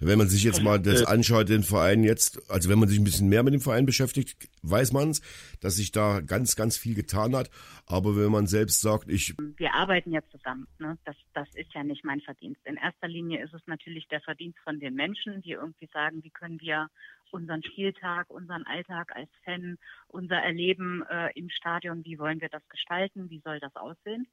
Wenn 0.00 0.18
man 0.18 0.28
sich 0.28 0.42
jetzt 0.42 0.62
mal 0.62 0.80
das 0.80 1.02
äh. 1.02 1.06
anschaut, 1.06 1.48
den 1.48 1.62
Verein 1.62 2.02
jetzt, 2.02 2.50
also 2.50 2.68
wenn 2.68 2.78
man 2.78 2.88
sich 2.88 2.98
ein 2.98 3.04
bisschen 3.04 3.28
mehr 3.28 3.42
mit 3.42 3.54
dem 3.54 3.60
Verein 3.60 3.86
beschäftigt, 3.86 4.48
weiß 4.62 4.92
man 4.92 5.10
es, 5.10 5.20
dass 5.60 5.76
sich 5.76 5.92
da 5.92 6.20
ganz, 6.20 6.56
ganz 6.56 6.76
viel 6.76 6.94
getan 6.94 7.36
hat. 7.36 7.50
Aber 7.86 8.16
wenn 8.16 8.32
man 8.32 8.46
selbst 8.46 8.80
sagt, 8.80 9.08
ich. 9.08 9.34
Wir 9.56 9.74
arbeiten 9.74 10.10
ja 10.10 10.20
zusammen. 10.30 10.66
Ne? 10.78 10.98
Das, 11.04 11.16
das 11.32 11.48
ist 11.54 11.72
ja 11.74 11.84
nicht 11.84 12.04
mein 12.04 12.20
Verdienst. 12.20 12.60
In 12.64 12.76
erster 12.76 13.08
Linie 13.08 13.44
ist 13.44 13.54
es 13.54 13.62
natürlich 13.66 14.08
der 14.08 14.20
Verdienst 14.20 14.58
von 14.64 14.80
den 14.80 14.94
Menschen, 14.94 15.42
die 15.42 15.52
irgendwie 15.52 15.88
sagen, 15.92 16.24
wie 16.24 16.30
können 16.30 16.60
wir 16.60 16.88
unseren 17.30 17.62
Spieltag, 17.62 18.30
unseren 18.30 18.64
Alltag 18.64 19.12
als 19.14 19.28
Fan, 19.44 19.76
unser 20.08 20.36
Erleben 20.36 21.04
äh, 21.10 21.30
im 21.34 21.50
Stadion, 21.50 22.04
wie 22.04 22.18
wollen 22.18 22.40
wir 22.40 22.48
das 22.48 22.66
gestalten, 22.68 23.28
wie 23.28 23.40
soll 23.40 23.60
das 23.60 23.74
aussehen. 23.76 24.28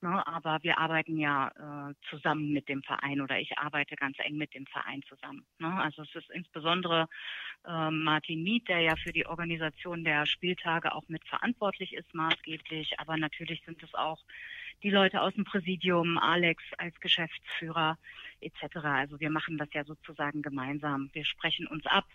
Ne, 0.00 0.24
aber 0.28 0.62
wir 0.62 0.78
arbeiten 0.78 1.18
ja 1.18 1.48
äh, 1.48 1.94
zusammen 2.08 2.52
mit 2.52 2.68
dem 2.68 2.84
Verein 2.84 3.20
oder 3.20 3.40
ich 3.40 3.58
arbeite 3.58 3.96
ganz 3.96 4.16
eng 4.20 4.36
mit 4.36 4.54
dem 4.54 4.64
Verein 4.66 5.02
zusammen. 5.08 5.44
Ne? 5.58 5.72
Also 5.82 6.02
es 6.02 6.14
ist 6.14 6.30
insbesondere 6.30 7.08
äh, 7.66 7.90
Martin 7.90 8.44
Miet, 8.44 8.68
der 8.68 8.78
ja 8.80 8.94
für 8.94 9.12
die 9.12 9.26
Organisation 9.26 10.04
der 10.04 10.24
Spieltage 10.26 10.94
auch 10.94 11.08
mit 11.08 11.26
verantwortlich 11.26 11.94
ist, 11.94 12.14
maßgeblich. 12.14 13.00
Aber 13.00 13.16
natürlich 13.16 13.60
sind 13.64 13.82
es 13.82 13.92
auch 13.94 14.22
die 14.82 14.90
Leute 14.90 15.20
aus 15.20 15.34
dem 15.34 15.44
Präsidium, 15.44 16.18
Alex 16.18 16.62
als 16.78 16.98
Geschäftsführer 17.00 17.98
etc. 18.40 18.76
Also 18.76 19.20
wir 19.20 19.30
machen 19.30 19.58
das 19.58 19.68
ja 19.72 19.84
sozusagen 19.84 20.42
gemeinsam. 20.42 21.10
Wir 21.12 21.24
sprechen 21.24 21.66
uns 21.66 21.84
ab, 21.86 22.06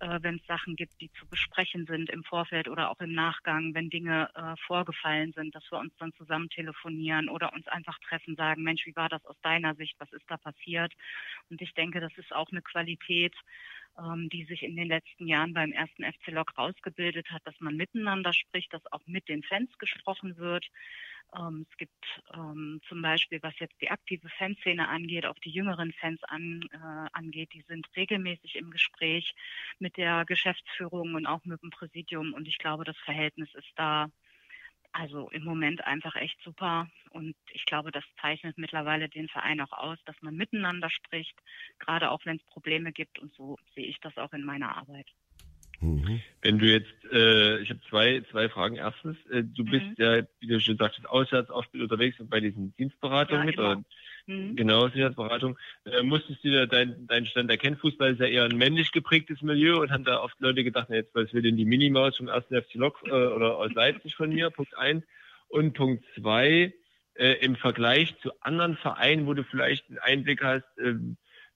äh, 0.00 0.18
wenn 0.22 0.36
es 0.36 0.46
Sachen 0.46 0.76
gibt, 0.76 1.00
die 1.00 1.10
zu 1.12 1.26
besprechen 1.26 1.86
sind 1.86 2.10
im 2.10 2.22
Vorfeld 2.22 2.68
oder 2.68 2.90
auch 2.90 3.00
im 3.00 3.12
Nachgang, 3.12 3.74
wenn 3.74 3.90
Dinge 3.90 4.30
äh, 4.34 4.54
vorgefallen 4.66 5.32
sind, 5.32 5.54
dass 5.54 5.70
wir 5.70 5.78
uns 5.78 5.92
dann 5.98 6.12
zusammen 6.14 6.48
telefonieren 6.48 7.28
oder 7.28 7.52
uns 7.52 7.66
einfach 7.68 7.98
treffen, 8.00 8.36
sagen, 8.36 8.62
Mensch, 8.62 8.86
wie 8.86 8.96
war 8.96 9.08
das 9.08 9.24
aus 9.26 9.36
deiner 9.42 9.74
Sicht, 9.74 9.96
was 9.98 10.12
ist 10.12 10.24
da 10.28 10.36
passiert? 10.36 10.92
Und 11.50 11.60
ich 11.60 11.74
denke, 11.74 12.00
das 12.00 12.16
ist 12.16 12.32
auch 12.32 12.50
eine 12.50 12.62
Qualität, 12.62 13.34
ähm, 13.98 14.28
die 14.28 14.44
sich 14.44 14.62
in 14.62 14.76
den 14.76 14.88
letzten 14.88 15.26
Jahren 15.26 15.54
beim 15.54 15.72
ersten 15.72 16.04
FC 16.04 16.28
Lok 16.28 16.56
rausgebildet 16.58 17.30
hat, 17.30 17.42
dass 17.44 17.58
man 17.60 17.76
miteinander 17.76 18.32
spricht, 18.32 18.72
dass 18.72 18.92
auch 18.92 19.02
mit 19.06 19.28
den 19.28 19.42
Fans 19.42 19.70
gesprochen 19.78 20.36
wird. 20.36 20.66
Ähm, 21.36 21.66
es 21.70 21.76
gibt 21.76 22.22
ähm, 22.34 22.80
zum 22.88 23.02
Beispiel, 23.02 23.38
was 23.42 23.58
jetzt 23.58 23.80
die 23.80 23.90
aktive 23.90 24.28
Fanszene 24.38 24.88
angeht, 24.88 25.26
auch 25.26 25.38
die 25.38 25.50
jüngeren 25.50 25.92
Fans 25.92 26.22
an, 26.24 26.62
äh, 26.72 27.08
angeht, 27.12 27.52
die 27.52 27.64
sind 27.68 27.86
regelmäßig 27.96 28.56
im 28.56 28.70
Gespräch 28.70 29.34
mit 29.78 29.96
der 29.96 30.24
Geschäftsführung 30.24 31.14
und 31.14 31.26
auch 31.26 31.44
mit 31.44 31.62
dem 31.62 31.70
Präsidium. 31.70 32.34
Und 32.34 32.48
ich 32.48 32.58
glaube, 32.58 32.84
das 32.84 32.96
Verhältnis 32.98 33.52
ist 33.54 33.72
da 33.76 34.08
also 34.94 35.28
im 35.30 35.44
Moment 35.44 35.84
einfach 35.84 36.14
echt 36.14 36.40
super. 36.42 36.88
Und 37.10 37.34
ich 37.52 37.66
glaube, 37.66 37.90
das 37.90 38.04
zeichnet 38.20 38.56
mittlerweile 38.58 39.08
den 39.08 39.28
Verein 39.28 39.60
auch 39.60 39.72
aus, 39.72 39.98
dass 40.04 40.14
man 40.22 40.36
miteinander 40.36 40.88
spricht, 40.88 41.34
gerade 41.80 42.10
auch 42.10 42.24
wenn 42.24 42.36
es 42.36 42.44
Probleme 42.44 42.92
gibt. 42.92 43.18
Und 43.18 43.34
so 43.34 43.58
sehe 43.74 43.86
ich 43.86 43.98
das 44.00 44.16
auch 44.16 44.32
in 44.32 44.44
meiner 44.44 44.76
Arbeit. 44.76 45.06
Mhm. 45.80 46.22
Wenn 46.42 46.58
du 46.58 46.66
jetzt, 46.66 46.94
äh, 47.12 47.58
ich 47.58 47.70
habe 47.70 47.80
zwei, 47.88 48.22
zwei 48.30 48.48
Fragen. 48.48 48.76
Erstens, 48.76 49.16
äh, 49.26 49.42
du 49.42 49.64
bist 49.64 49.84
mhm. 49.86 49.94
ja, 49.98 50.22
wie 50.38 50.46
du 50.46 50.60
schon 50.60 50.76
sagtest, 50.76 51.08
auswärts 51.08 51.50
auch 51.50 51.66
unterwegs 51.74 52.20
und 52.20 52.30
bei 52.30 52.40
diesen 52.40 52.74
Dienstberatungen 52.76 53.42
ja, 53.42 53.46
mit. 53.46 53.56
Genau. 53.56 53.72
Oder, 53.72 53.84
mhm. 54.26 54.56
Genau, 54.56 54.88
Sicherheitsberatung. 54.88 55.58
Äh, 55.84 56.02
musstest 56.02 56.44
du 56.44 56.50
dir 56.50 56.66
deinen 56.66 57.06
dein 57.06 57.26
Stand 57.26 57.50
erkennen? 57.50 57.76
Fußball 57.76 58.12
ist 58.12 58.20
ja 58.20 58.26
eher 58.26 58.44
ein 58.44 58.56
männlich 58.56 58.92
geprägtes 58.92 59.42
Milieu 59.42 59.80
und 59.80 59.90
haben 59.90 60.04
da 60.04 60.20
oft 60.20 60.40
Leute 60.40 60.64
gedacht, 60.64 60.86
na 60.88 60.96
jetzt, 60.96 61.14
was 61.14 61.32
will 61.32 61.42
denn 61.42 61.56
die 61.56 61.64
Minimaus 61.64 62.16
vom 62.16 62.28
ersten 62.28 62.60
FC 62.60 62.74
Lok 62.74 63.00
äh, 63.06 63.10
oder 63.10 63.56
aus 63.56 63.72
Leipzig 63.72 64.14
von 64.16 64.30
mir? 64.30 64.50
Punkt 64.50 64.76
eins. 64.76 65.04
Und 65.48 65.74
Punkt 65.74 66.04
zwei, 66.14 66.72
äh, 67.14 67.32
im 67.44 67.56
Vergleich 67.56 68.14
zu 68.22 68.32
anderen 68.40 68.76
Vereinen, 68.76 69.26
wo 69.26 69.34
du 69.34 69.44
vielleicht 69.44 69.88
einen 69.88 69.98
Einblick 69.98 70.42
hast, 70.42 70.66
äh, 70.78 70.94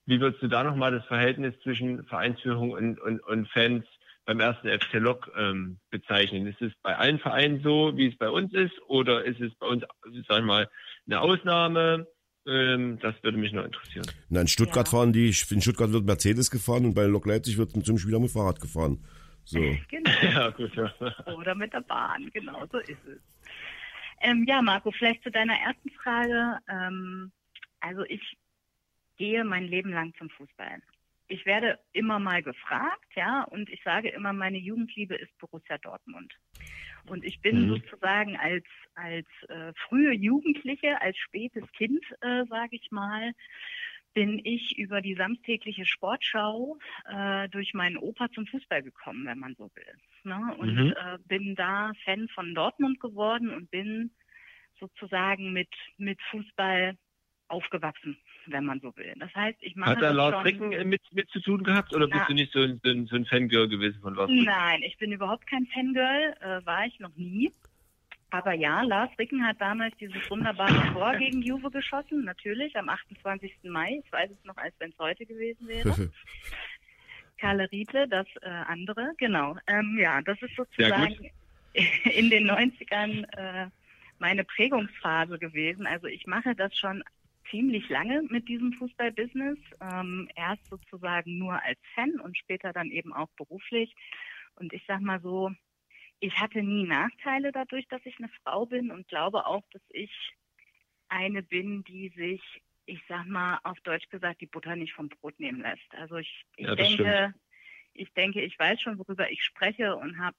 wie 0.06 0.20
würdest 0.20 0.42
du 0.42 0.48
da 0.48 0.64
nochmal 0.64 0.92
das 0.92 1.04
Verhältnis 1.06 1.54
zwischen 1.62 2.04
Vereinsführung 2.04 2.70
und, 2.70 3.00
und, 3.00 3.20
und 3.20 3.48
Fans 3.48 3.84
beim 4.24 4.40
ersten 4.40 4.68
FC 4.68 4.94
Lok 4.94 5.30
ähm, 5.38 5.78
bezeichnen. 5.90 6.46
Ist 6.46 6.60
es 6.60 6.72
bei 6.82 6.96
allen 6.96 7.18
Vereinen 7.18 7.62
so, 7.62 7.96
wie 7.96 8.08
es 8.08 8.18
bei 8.18 8.28
uns 8.28 8.52
ist, 8.52 8.74
oder 8.86 9.24
ist 9.24 9.40
es 9.40 9.54
bei 9.54 9.66
uns, 9.66 9.84
sagen 10.28 10.44
wir 10.44 10.52
mal, 10.52 10.70
eine 11.06 11.20
Ausnahme? 11.20 12.06
Ähm, 12.48 12.98
das 13.00 13.14
würde 13.22 13.36
mich 13.36 13.52
noch 13.52 13.64
interessieren. 13.64 14.06
Na, 14.30 14.40
in 14.40 14.48
Stuttgart 14.48 14.86
ja. 14.86 14.90
fahren 14.90 15.12
die, 15.12 15.26
in 15.26 15.60
Stuttgart 15.60 15.92
wird 15.92 16.06
Mercedes 16.06 16.50
gefahren 16.50 16.86
und 16.86 16.94
bei 16.94 17.04
Lok 17.04 17.26
Leipzig 17.26 17.58
wird 17.58 17.72
zum 17.84 17.98
Spieler 17.98 18.20
mit 18.20 18.30
Fahrrad 18.30 18.60
gefahren. 18.60 19.04
So. 19.44 19.60
Genau. 19.88 20.10
ja, 20.22 20.50
gut, 20.50 20.74
ja. 20.74 20.92
Oder 21.36 21.54
mit 21.54 21.72
der 21.72 21.82
Bahn, 21.82 22.30
genau 22.32 22.66
so 22.72 22.78
ist 22.78 23.04
es. 23.06 23.18
Ähm, 24.20 24.44
ja, 24.48 24.62
Marco, 24.62 24.90
vielleicht 24.90 25.22
zu 25.22 25.30
deiner 25.30 25.54
ersten 25.54 25.90
Frage. 25.90 26.58
Ähm, 26.68 27.30
also 27.80 28.02
ich 28.04 28.36
gehe 29.16 29.44
mein 29.44 29.64
Leben 29.64 29.92
lang 29.92 30.14
zum 30.18 30.30
Fußball 30.30 30.80
ich 31.28 31.44
werde 31.44 31.78
immer 31.92 32.18
mal 32.18 32.42
gefragt, 32.42 33.06
ja, 33.14 33.42
und 33.44 33.68
ich 33.68 33.82
sage 33.82 34.08
immer, 34.08 34.32
meine 34.32 34.58
Jugendliebe 34.58 35.14
ist 35.14 35.36
Borussia 35.38 35.78
Dortmund. 35.78 36.34
Und 37.06 37.24
ich 37.24 37.40
bin 37.40 37.66
mhm. 37.66 37.68
sozusagen 37.68 38.36
als 38.36 38.64
als 38.94 39.26
äh, 39.48 39.72
frühe 39.88 40.12
Jugendliche, 40.12 41.00
als 41.00 41.16
spätes 41.18 41.70
Kind, 41.72 42.04
äh, 42.20 42.44
sage 42.46 42.76
ich 42.76 42.90
mal, 42.90 43.32
bin 44.14 44.40
ich 44.42 44.76
über 44.76 45.00
die 45.00 45.14
samstägliche 45.14 45.86
Sportschau 45.86 46.78
äh, 47.08 47.48
durch 47.50 47.74
meinen 47.74 47.96
Opa 47.96 48.28
zum 48.30 48.46
Fußball 48.46 48.82
gekommen, 48.82 49.26
wenn 49.26 49.38
man 49.38 49.54
so 49.54 49.70
will. 49.74 49.94
Ne? 50.24 50.56
Und 50.58 50.74
mhm. 50.74 50.94
äh, 50.96 51.18
bin 51.26 51.54
da 51.54 51.92
Fan 52.04 52.28
von 52.28 52.54
Dortmund 52.54 53.00
geworden 53.00 53.50
und 53.50 53.70
bin 53.70 54.10
sozusagen 54.80 55.52
mit 55.52 55.70
mit 55.96 56.20
Fußball 56.30 56.96
aufgewachsen 57.48 58.18
wenn 58.50 58.64
man 58.64 58.80
so 58.80 58.96
will. 58.96 59.14
Das 59.18 59.34
heißt, 59.34 59.58
ich 59.60 59.76
mache 59.76 59.90
Hat 59.90 60.02
da 60.02 60.10
Lars 60.10 60.44
Ricken 60.44 60.68
mit, 60.88 61.02
mit 61.12 61.28
zu 61.30 61.40
tun 61.40 61.64
gehabt 61.64 61.94
oder 61.94 62.06
Na, 62.08 62.16
bist 62.16 62.28
du 62.28 62.34
nicht 62.34 62.52
so 62.52 62.60
ein, 62.60 62.80
so 62.82 62.90
ein, 62.90 63.06
so 63.06 63.16
ein 63.16 63.24
Fangirl 63.26 63.68
gewesen 63.68 64.00
von 64.00 64.14
Lars 64.14 64.30
Ricken? 64.30 64.44
Nein, 64.44 64.82
ich 64.82 64.96
bin 64.98 65.12
überhaupt 65.12 65.46
kein 65.46 65.66
Fangirl, 65.66 66.34
äh, 66.40 66.66
war 66.66 66.86
ich 66.86 66.98
noch 67.00 67.14
nie. 67.16 67.52
Aber 68.30 68.52
ja, 68.52 68.82
Lars 68.82 69.10
Ricken 69.18 69.46
hat 69.46 69.60
damals 69.60 69.96
dieses 69.96 70.30
wunderbare 70.30 70.92
Tor 70.92 71.16
gegen 71.16 71.42
Juve 71.42 71.70
geschossen, 71.70 72.24
natürlich, 72.24 72.76
am 72.76 72.88
28. 72.88 73.52
Mai. 73.64 74.02
Ich 74.04 74.12
weiß 74.12 74.30
es 74.30 74.44
noch, 74.44 74.56
als 74.56 74.74
wenn 74.78 74.90
es 74.90 74.98
heute 74.98 75.24
gewesen 75.24 75.66
wäre. 75.66 76.10
Karle 77.38 77.70
Riete, 77.70 78.08
das 78.08 78.26
äh, 78.42 78.48
andere, 78.48 79.12
genau. 79.16 79.56
Ähm, 79.66 79.96
ja, 79.98 80.20
das 80.22 80.40
ist 80.42 80.56
sozusagen 80.56 81.30
in 82.04 82.30
den 82.30 82.50
90ern 82.50 83.24
äh, 83.36 83.70
meine 84.18 84.44
Prägungsphase 84.44 85.38
gewesen. 85.38 85.86
Also 85.86 86.08
ich 86.08 86.26
mache 86.26 86.54
das 86.54 86.76
schon 86.76 87.02
ziemlich 87.50 87.88
lange 87.88 88.22
mit 88.28 88.48
diesem 88.48 88.72
Fußballbusiness. 88.74 89.58
Ähm, 89.80 90.28
erst 90.34 90.66
sozusagen 90.66 91.38
nur 91.38 91.62
als 91.62 91.78
Fan 91.94 92.20
und 92.20 92.36
später 92.36 92.72
dann 92.72 92.90
eben 92.90 93.12
auch 93.12 93.28
beruflich. 93.36 93.94
Und 94.56 94.72
ich 94.72 94.84
sag 94.86 95.00
mal 95.00 95.20
so, 95.20 95.50
ich 96.20 96.34
hatte 96.38 96.62
nie 96.62 96.84
Nachteile 96.84 97.52
dadurch, 97.52 97.86
dass 97.88 98.04
ich 98.04 98.18
eine 98.18 98.30
Frau 98.42 98.66
bin 98.66 98.90
und 98.90 99.08
glaube 99.08 99.46
auch, 99.46 99.62
dass 99.72 99.82
ich 99.90 100.12
eine 101.08 101.42
bin, 101.42 101.84
die 101.84 102.08
sich, 102.10 102.42
ich 102.86 103.00
sag 103.08 103.26
mal, 103.26 103.58
auf 103.62 103.78
Deutsch 103.80 104.08
gesagt, 104.08 104.40
die 104.40 104.46
Butter 104.46 104.76
nicht 104.76 104.94
vom 104.94 105.08
Brot 105.08 105.38
nehmen 105.38 105.60
lässt. 105.60 105.94
Also 105.94 106.16
ich, 106.16 106.44
ich 106.56 106.66
ja, 106.66 106.74
denke, 106.74 106.94
stimmt. 106.94 107.34
ich 107.94 108.12
denke, 108.14 108.40
ich 108.42 108.58
weiß 108.58 108.80
schon, 108.80 108.98
worüber 108.98 109.30
ich 109.30 109.42
spreche 109.42 109.96
und 109.96 110.18
habe 110.18 110.36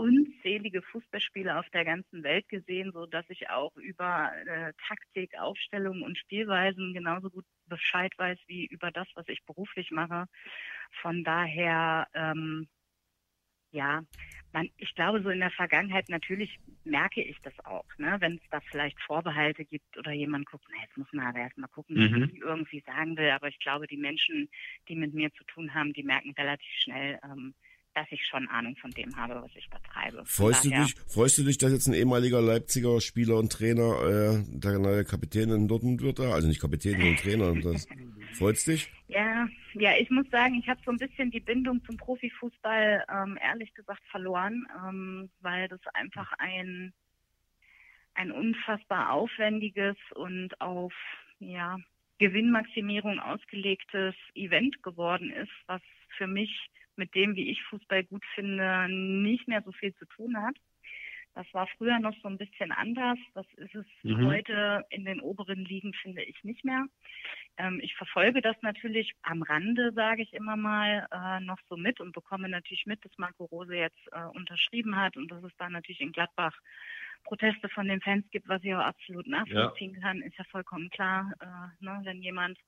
unzählige 0.00 0.80
Fußballspiele 0.80 1.58
auf 1.58 1.68
der 1.70 1.84
ganzen 1.84 2.22
Welt 2.22 2.48
gesehen, 2.48 2.90
so 2.92 3.04
dass 3.04 3.28
ich 3.28 3.50
auch 3.50 3.76
über 3.76 4.32
äh, 4.46 4.72
Taktik, 4.88 5.38
Aufstellung 5.38 6.02
und 6.02 6.16
Spielweisen 6.16 6.94
genauso 6.94 7.28
gut 7.28 7.44
Bescheid 7.66 8.12
weiß 8.16 8.38
wie 8.46 8.64
über 8.66 8.90
das, 8.90 9.06
was 9.14 9.28
ich 9.28 9.44
beruflich 9.44 9.90
mache. 9.90 10.24
Von 11.02 11.22
daher, 11.22 12.08
ähm, 12.14 12.66
ja, 13.72 14.02
man, 14.52 14.70
ich 14.78 14.94
glaube, 14.94 15.22
so 15.22 15.28
in 15.28 15.40
der 15.40 15.50
Vergangenheit 15.50 16.08
natürlich 16.08 16.58
merke 16.84 17.22
ich 17.22 17.38
das 17.42 17.56
auch, 17.64 17.84
ne? 17.98 18.16
wenn 18.20 18.36
es 18.36 18.48
da 18.50 18.60
vielleicht 18.60 19.00
Vorbehalte 19.02 19.66
gibt 19.66 19.98
oder 19.98 20.12
jemand 20.12 20.46
guckt, 20.46 20.64
na, 20.70 20.82
jetzt 20.82 20.96
muss 20.96 21.12
man 21.12 21.26
aber 21.26 21.40
erstmal 21.40 21.68
gucken, 21.68 21.96
was 21.96 22.10
mhm. 22.10 22.30
ich 22.34 22.40
irgendwie 22.40 22.80
sagen 22.80 23.18
will. 23.18 23.30
Aber 23.30 23.48
ich 23.48 23.58
glaube, 23.60 23.86
die 23.86 23.98
Menschen, 23.98 24.48
die 24.88 24.96
mit 24.96 25.12
mir 25.12 25.30
zu 25.34 25.44
tun 25.44 25.74
haben, 25.74 25.92
die 25.92 26.02
merken 26.02 26.32
relativ 26.32 26.72
schnell, 26.72 27.20
ähm, 27.22 27.54
dass 27.94 28.06
ich 28.10 28.24
schon 28.26 28.48
Ahnung 28.48 28.76
von 28.76 28.90
dem 28.92 29.16
habe, 29.16 29.42
was 29.42 29.50
ich 29.54 29.68
betreibe. 29.68 30.22
Freust 30.24 30.64
du, 30.64 30.70
dich, 30.70 30.94
freust 31.08 31.38
du 31.38 31.44
dich, 31.44 31.58
dass 31.58 31.72
jetzt 31.72 31.86
ein 31.86 31.94
ehemaliger 31.94 32.40
Leipziger 32.40 33.00
Spieler 33.00 33.38
und 33.38 33.52
Trainer 33.52 34.02
äh, 34.02 34.44
der 34.46 34.78
neue 34.78 35.04
Kapitän 35.04 35.50
in 35.50 35.68
Dortmund 35.68 36.00
wird? 36.00 36.20
Also 36.20 36.48
nicht 36.48 36.60
Kapitän, 36.60 36.92
sondern 37.00 37.16
Trainer. 37.16 37.72
Das, 37.72 37.88
freut's 38.38 38.64
dich? 38.64 38.90
Ja, 39.08 39.48
ja, 39.74 39.92
ich 39.98 40.10
muss 40.10 40.28
sagen, 40.30 40.54
ich 40.54 40.68
habe 40.68 40.80
so 40.84 40.90
ein 40.90 40.98
bisschen 40.98 41.30
die 41.30 41.40
Bindung 41.40 41.82
zum 41.84 41.96
Profifußball 41.96 43.04
ähm, 43.10 43.38
ehrlich 43.42 43.74
gesagt 43.74 44.02
verloren, 44.10 44.66
ähm, 44.86 45.30
weil 45.40 45.68
das 45.68 45.80
einfach 45.94 46.32
ein 46.38 46.92
ein 48.14 48.32
unfassbar 48.32 49.12
aufwendiges 49.12 49.96
und 50.14 50.60
auf 50.60 50.92
ja, 51.38 51.78
Gewinnmaximierung 52.18 53.18
ausgelegtes 53.18 54.14
Event 54.34 54.82
geworden 54.82 55.30
ist, 55.32 55.52
was 55.66 55.80
für 56.16 56.26
mich 56.26 56.50
mit 57.00 57.14
dem, 57.14 57.34
wie 57.34 57.50
ich 57.50 57.62
Fußball 57.64 58.04
gut 58.04 58.24
finde, 58.34 58.86
nicht 58.88 59.48
mehr 59.48 59.62
so 59.62 59.72
viel 59.72 59.94
zu 59.94 60.04
tun 60.04 60.36
hat. 60.36 60.54
Das 61.34 61.46
war 61.54 61.66
früher 61.78 61.98
noch 62.00 62.14
so 62.22 62.28
ein 62.28 62.38
bisschen 62.38 62.72
anders. 62.72 63.18
Das 63.34 63.46
ist 63.56 63.74
es 63.74 63.86
mhm. 64.02 64.26
heute 64.26 64.84
in 64.90 65.04
den 65.04 65.20
oberen 65.20 65.64
Ligen, 65.64 65.94
finde 65.94 66.22
ich, 66.22 66.42
nicht 66.44 66.64
mehr. 66.64 66.84
Ähm, 67.56 67.80
ich 67.82 67.94
verfolge 67.94 68.42
das 68.42 68.56
natürlich 68.62 69.14
am 69.22 69.42
Rande, 69.42 69.92
sage 69.92 70.22
ich 70.22 70.32
immer 70.34 70.56
mal, 70.56 71.06
äh, 71.10 71.40
noch 71.40 71.58
so 71.68 71.76
mit 71.76 72.00
und 72.00 72.12
bekomme 72.12 72.48
natürlich 72.48 72.84
mit, 72.84 73.04
dass 73.04 73.16
Marco 73.16 73.44
Rose 73.44 73.74
jetzt 73.74 74.06
äh, 74.12 74.24
unterschrieben 74.36 74.96
hat 74.96 75.16
und 75.16 75.30
dass 75.30 75.42
es 75.44 75.56
da 75.56 75.70
natürlich 75.70 76.00
in 76.00 76.12
Gladbach 76.12 76.56
Proteste 77.24 77.68
von 77.68 77.86
den 77.86 78.00
Fans 78.00 78.24
gibt, 78.30 78.48
was 78.48 78.64
ich 78.64 78.74
auch 78.74 78.80
absolut 78.80 79.26
nachvollziehen 79.26 79.94
ja. 79.94 80.00
kann, 80.00 80.22
ist 80.22 80.36
ja 80.36 80.44
vollkommen 80.44 80.90
klar. 80.90 81.32
Äh, 81.40 81.84
ne, 81.84 82.00
wenn 82.02 82.22
jemand 82.22 82.58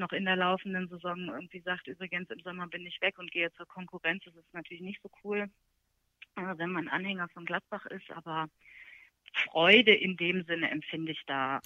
noch 0.00 0.12
in 0.12 0.24
der 0.24 0.36
laufenden 0.36 0.88
Saison 0.88 1.28
irgendwie 1.28 1.60
sagt, 1.60 1.86
übrigens 1.86 2.28
im 2.30 2.40
Sommer 2.40 2.66
bin 2.66 2.84
ich 2.84 3.00
weg 3.00 3.18
und 3.18 3.30
gehe 3.30 3.52
zur 3.52 3.66
Konkurrenz, 3.66 4.24
das 4.24 4.34
ist 4.34 4.52
natürlich 4.52 4.82
nicht 4.82 5.00
so 5.02 5.10
cool, 5.22 5.48
äh, 6.36 6.54
wenn 6.56 6.70
man 6.70 6.88
Anhänger 6.88 7.28
von 7.28 7.44
Gladbach 7.44 7.86
ist, 7.86 8.10
aber 8.10 8.48
Freude 9.44 9.94
in 9.94 10.16
dem 10.16 10.44
Sinne 10.44 10.70
empfinde 10.70 11.12
ich 11.12 11.22
da. 11.26 11.60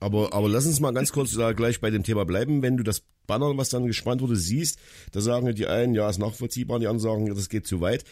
Aber, 0.00 0.32
aber 0.32 0.48
lass 0.48 0.66
uns 0.66 0.78
mal 0.78 0.92
ganz 0.92 1.10
kurz 1.10 1.34
da 1.34 1.52
gleich 1.52 1.80
bei 1.80 1.90
dem 1.90 2.04
Thema 2.04 2.24
bleiben. 2.24 2.62
Wenn 2.62 2.76
du 2.76 2.84
das 2.84 3.00
Banner, 3.26 3.56
was 3.56 3.70
dann 3.70 3.86
gespannt 3.86 4.20
wurde, 4.20 4.36
siehst, 4.36 4.80
da 5.12 5.20
sagen 5.20 5.52
die 5.54 5.66
einen, 5.66 5.94
ja, 5.94 6.08
ist 6.08 6.18
nachvollziehbar, 6.18 6.78
die 6.78 6.86
anderen 6.86 7.00
sagen, 7.00 7.26
das 7.34 7.48
geht 7.48 7.66
zu 7.66 7.80
weit 7.80 8.04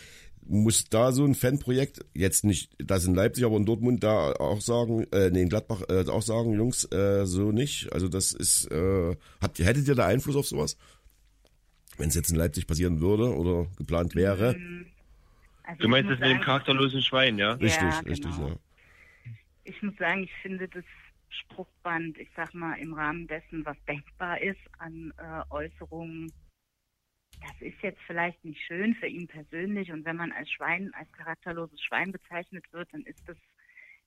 muss 0.48 0.84
da 0.84 1.12
so 1.12 1.24
ein 1.24 1.34
Fanprojekt, 1.34 2.04
jetzt 2.14 2.44
nicht 2.44 2.74
das 2.78 3.04
in 3.04 3.14
Leipzig, 3.14 3.44
aber 3.44 3.56
in 3.56 3.66
Dortmund 3.66 4.02
da 4.02 4.32
auch 4.32 4.60
sagen, 4.60 5.06
äh, 5.12 5.30
nee, 5.30 5.42
in 5.42 5.48
Gladbach 5.48 5.82
äh, 5.88 6.08
auch 6.08 6.22
sagen, 6.22 6.52
Jungs, 6.54 6.84
äh, 6.92 7.26
so 7.26 7.52
nicht. 7.52 7.92
Also 7.92 8.08
das 8.08 8.32
ist, 8.32 8.70
äh, 8.70 9.16
habt, 9.40 9.58
hättet 9.58 9.88
ihr 9.88 9.94
da 9.94 10.06
Einfluss 10.06 10.36
auf 10.36 10.46
sowas? 10.46 10.78
Wenn 11.98 12.08
es 12.08 12.14
jetzt 12.14 12.30
in 12.30 12.36
Leipzig 12.36 12.66
passieren 12.66 13.00
würde 13.00 13.34
oder 13.34 13.66
geplant 13.76 14.14
wäre? 14.14 14.56
Also 15.64 15.82
du 15.82 15.88
meinst 15.88 16.10
das 16.10 16.20
mit 16.20 16.30
dem 16.30 16.40
charakterlosen 16.40 17.02
Schwein, 17.02 17.38
ja? 17.38 17.52
Richtig, 17.52 17.82
ja, 17.82 17.98
richtig, 18.00 18.34
genau. 18.36 18.48
ja. 18.48 18.56
Ich 19.64 19.82
muss 19.82 19.96
sagen, 19.96 20.24
ich 20.24 20.32
finde 20.42 20.68
das 20.68 20.84
Spruchband, 21.30 22.18
ich 22.18 22.28
sag 22.36 22.54
mal, 22.54 22.74
im 22.74 22.94
Rahmen 22.94 23.26
dessen, 23.26 23.64
was 23.64 23.76
denkbar 23.88 24.40
ist 24.40 24.60
an 24.78 25.12
äh, 25.18 25.42
Äußerungen 25.50 26.32
das 27.40 27.60
ist 27.60 27.80
jetzt 27.82 28.00
vielleicht 28.06 28.44
nicht 28.44 28.60
schön 28.62 28.94
für 28.94 29.06
ihn 29.06 29.28
persönlich 29.28 29.92
und 29.92 30.04
wenn 30.04 30.16
man 30.16 30.32
als 30.32 30.50
Schwein, 30.50 30.92
als 30.94 31.10
charakterloses 31.12 31.82
Schwein 31.82 32.12
bezeichnet 32.12 32.64
wird, 32.72 32.92
dann 32.92 33.02
ist 33.02 33.20
das 33.26 33.36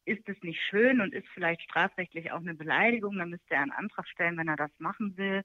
ist 0.06 0.28
es 0.28 0.42
nicht 0.42 0.60
schön 0.70 1.02
und 1.02 1.14
ist 1.14 1.28
vielleicht 1.34 1.62
strafrechtlich 1.62 2.32
auch 2.32 2.40
eine 2.40 2.56
Beleidigung, 2.56 3.18
dann 3.18 3.30
müsste 3.30 3.54
er 3.54 3.62
einen 3.62 3.72
Antrag 3.72 4.08
stellen, 4.08 4.38
wenn 4.38 4.48
er 4.48 4.56
das 4.56 4.72
machen 4.80 5.16
will. 5.18 5.44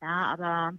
Ja, 0.00 0.32
aber 0.32 0.72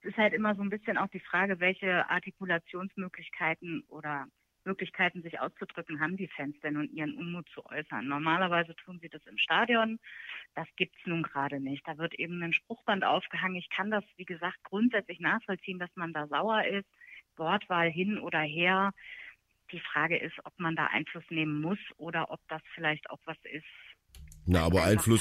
es 0.00 0.10
ist 0.10 0.16
halt 0.16 0.32
immer 0.34 0.54
so 0.56 0.62
ein 0.62 0.70
bisschen 0.70 0.98
auch 0.98 1.08
die 1.08 1.20
Frage, 1.20 1.60
welche 1.60 2.08
Artikulationsmöglichkeiten 2.10 3.84
oder 3.88 4.26
Möglichkeiten, 4.64 5.22
sich 5.22 5.40
auszudrücken, 5.40 6.00
haben 6.00 6.16
die 6.16 6.28
Fans 6.28 6.58
denn 6.60 6.76
und 6.76 6.92
ihren 6.92 7.14
Unmut 7.14 7.48
zu 7.50 7.64
äußern. 7.66 8.06
Normalerweise 8.06 8.74
tun 8.76 8.98
sie 9.00 9.08
das 9.08 9.24
im 9.26 9.38
Stadion. 9.38 9.98
Das 10.54 10.68
gibt 10.76 10.96
es 10.96 11.06
nun 11.06 11.22
gerade 11.22 11.60
nicht. 11.60 11.86
Da 11.86 11.98
wird 11.98 12.14
eben 12.14 12.42
ein 12.42 12.52
Spruchband 12.52 13.04
aufgehangen. 13.04 13.56
Ich 13.56 13.70
kann 13.70 13.90
das, 13.90 14.04
wie 14.16 14.24
gesagt, 14.24 14.62
grundsätzlich 14.64 15.20
nachvollziehen, 15.20 15.78
dass 15.78 15.94
man 15.96 16.12
da 16.12 16.26
sauer 16.26 16.64
ist. 16.64 16.88
Wortwahl 17.36 17.90
hin 17.90 18.18
oder 18.18 18.40
her. 18.40 18.92
Die 19.70 19.80
Frage 19.80 20.18
ist, 20.18 20.34
ob 20.44 20.58
man 20.58 20.76
da 20.76 20.86
Einfluss 20.86 21.24
nehmen 21.30 21.60
muss 21.60 21.78
oder 21.96 22.30
ob 22.30 22.40
das 22.48 22.62
vielleicht 22.74 23.10
auch 23.10 23.20
was 23.24 23.38
ist, 23.44 23.66
na, 24.48 24.62
aber 24.62 24.84
Einfluss, 24.84 25.20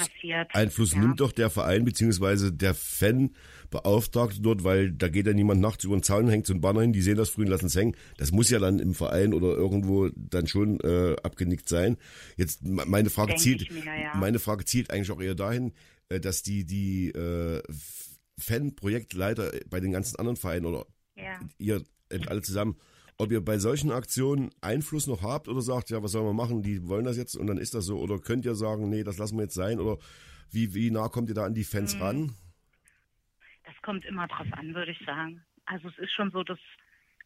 Einfluss 0.54 0.94
ja. 0.94 0.99
nimmt 0.99 1.20
doch 1.20 1.34
der 1.34 1.49
Verein 1.49 1.84
beziehungsweise 1.84 2.54
der 2.54 2.74
Fan 2.74 3.32
beauftragt 3.70 4.40
dort, 4.41 4.64
weil 4.64 4.91
da 4.91 5.10
geht 5.10 5.28
ja 5.28 5.34
niemand 5.34 5.60
nachts 5.60 5.84
über 5.84 5.98
den 5.98 6.04
Zaun, 6.04 6.30
hängt 6.30 6.48
so 6.48 6.54
ein 6.54 6.62
Banner 6.62 6.82
hin, 6.82 6.94
die 6.94 7.02
sehen 7.02 7.18
das 7.18 7.30
früh 7.30 7.41
und 7.44 7.49
lassen 7.49 7.66
es 7.66 7.76
hängen. 7.76 7.95
Das 8.18 8.32
muss 8.32 8.49
ja 8.49 8.60
dann 8.60 8.80
im 8.80 8.94
Verein 8.94 9.34
oder 9.34 9.49
irgendwo 9.49 10.10
dann 10.16 10.48
schon 10.48 10.80
äh, 10.80 11.18
abgenickt 11.24 11.68
sein. 11.68 11.98
Jetzt 12.38 12.64
meine 12.64 13.10
Frage 13.10 13.32
Denk 13.32 13.41
zielt, 13.41 13.72
mir, 13.72 13.84
ja. 13.84 14.16
meine 14.16 14.40
Frage 14.40 14.64
zielt 14.64 14.91
eigentlich 14.91 15.12
auch 15.12 15.22
eher 15.22 15.36
dahin, 15.36 15.74
äh, 16.08 16.22
dass 16.22 16.41
die 16.41 16.66
die 16.66 17.10
äh, 17.10 17.62
Fan-Projektleiter 18.40 19.52
bei 19.70 19.82
den 19.82 19.91
ganzen 19.91 20.16
anderen 20.18 20.38
Vereinen 20.38 20.66
oder 20.66 20.86
ja. 21.18 21.40
ihr 21.58 21.84
alle 22.28 22.41
zusammen 22.41 22.78
ob 23.18 23.31
ihr 23.31 23.44
bei 23.44 23.57
solchen 23.57 23.91
Aktionen 23.91 24.52
Einfluss 24.61 25.07
noch 25.07 25.23
habt 25.23 25.48
oder 25.48 25.61
sagt, 25.61 25.89
ja, 25.89 26.03
was 26.03 26.11
sollen 26.11 26.26
wir 26.26 26.34
machen, 26.34 26.61
die 26.61 26.88
wollen 26.88 27.06
das 27.06 27.18
jetzt 27.18 27.35
und 27.35 27.48
dann 27.48 27.57
ist 27.57 27.73
das 27.73 27.85
so. 27.85 27.98
Oder 27.98 28.19
könnt 28.19 28.45
ihr 28.45 28.56
sagen, 28.56 28.89
nee, 28.89 29.03
das 29.03 29.18
lassen 29.18 29.38
wir 29.38 29.44
jetzt 29.44 29.56
sein? 29.56 29.80
Oder 29.80 29.98
wie, 30.52 30.73
wie 30.76 30.91
nah 30.91 31.10
kommt 31.10 31.30
ihr 31.30 31.35
da 31.35 31.45
an 31.45 31.56
die 31.56 31.64
Fans 31.64 31.95
mhm. 31.95 32.02
ran? 32.02 32.35
Das 33.65 33.76
kommt 33.81 34.06
immer 34.06 34.27
drauf 34.27 34.48
an, 34.52 34.73
würde 34.76 34.91
ich 34.91 34.99
sagen. 35.06 35.44
Also 35.65 35.89
es 35.89 35.98
ist 35.98 36.14
schon 36.14 36.31
so, 36.31 36.44
dass, 36.44 36.60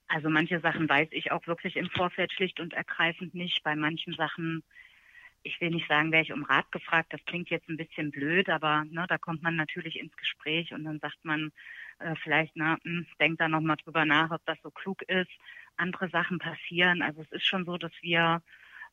also 0.07 0.29
manche 0.29 0.59
Sachen 0.61 0.87
weiß 0.87 1.09
ich 1.11 1.31
auch 1.31 1.45
wirklich 1.45 1.75
im 1.75 1.89
Vorfeld 1.89 2.31
schlicht 2.31 2.59
und 2.59 2.73
ergreifend 2.73 3.35
nicht. 3.35 3.61
Bei 3.63 3.75
manchen 3.75 4.13
Sachen, 4.13 4.63
ich 5.43 5.59
will 5.59 5.71
nicht 5.71 5.87
sagen, 5.89 6.11
wäre 6.11 6.23
ich 6.23 6.31
um 6.31 6.43
Rat 6.43 6.71
gefragt, 6.71 7.11
das 7.11 7.23
klingt 7.25 7.49
jetzt 7.49 7.67
ein 7.67 7.77
bisschen 7.77 8.11
blöd, 8.11 8.49
aber 8.49 8.85
ne, 8.85 9.05
da 9.09 9.17
kommt 9.17 9.43
man 9.43 9.57
natürlich 9.57 9.99
ins 9.99 10.15
Gespräch 10.15 10.73
und 10.73 10.85
dann 10.85 10.99
sagt 10.99 11.23
man 11.23 11.51
äh, 11.99 12.15
vielleicht, 12.23 12.53
na, 12.55 12.73
mh, 12.75 12.79
hm, 12.83 13.07
denkt 13.19 13.41
da 13.41 13.49
nochmal 13.49 13.77
drüber 13.83 14.05
nach, 14.05 14.31
ob 14.31 14.43
das 14.45 14.57
so 14.63 14.71
klug 14.71 15.01
ist 15.03 15.29
andere 15.77 16.09
Sachen 16.09 16.39
passieren. 16.39 17.01
Also 17.01 17.21
es 17.21 17.31
ist 17.31 17.45
schon 17.45 17.65
so, 17.65 17.77
dass 17.77 17.91
wir 18.01 18.41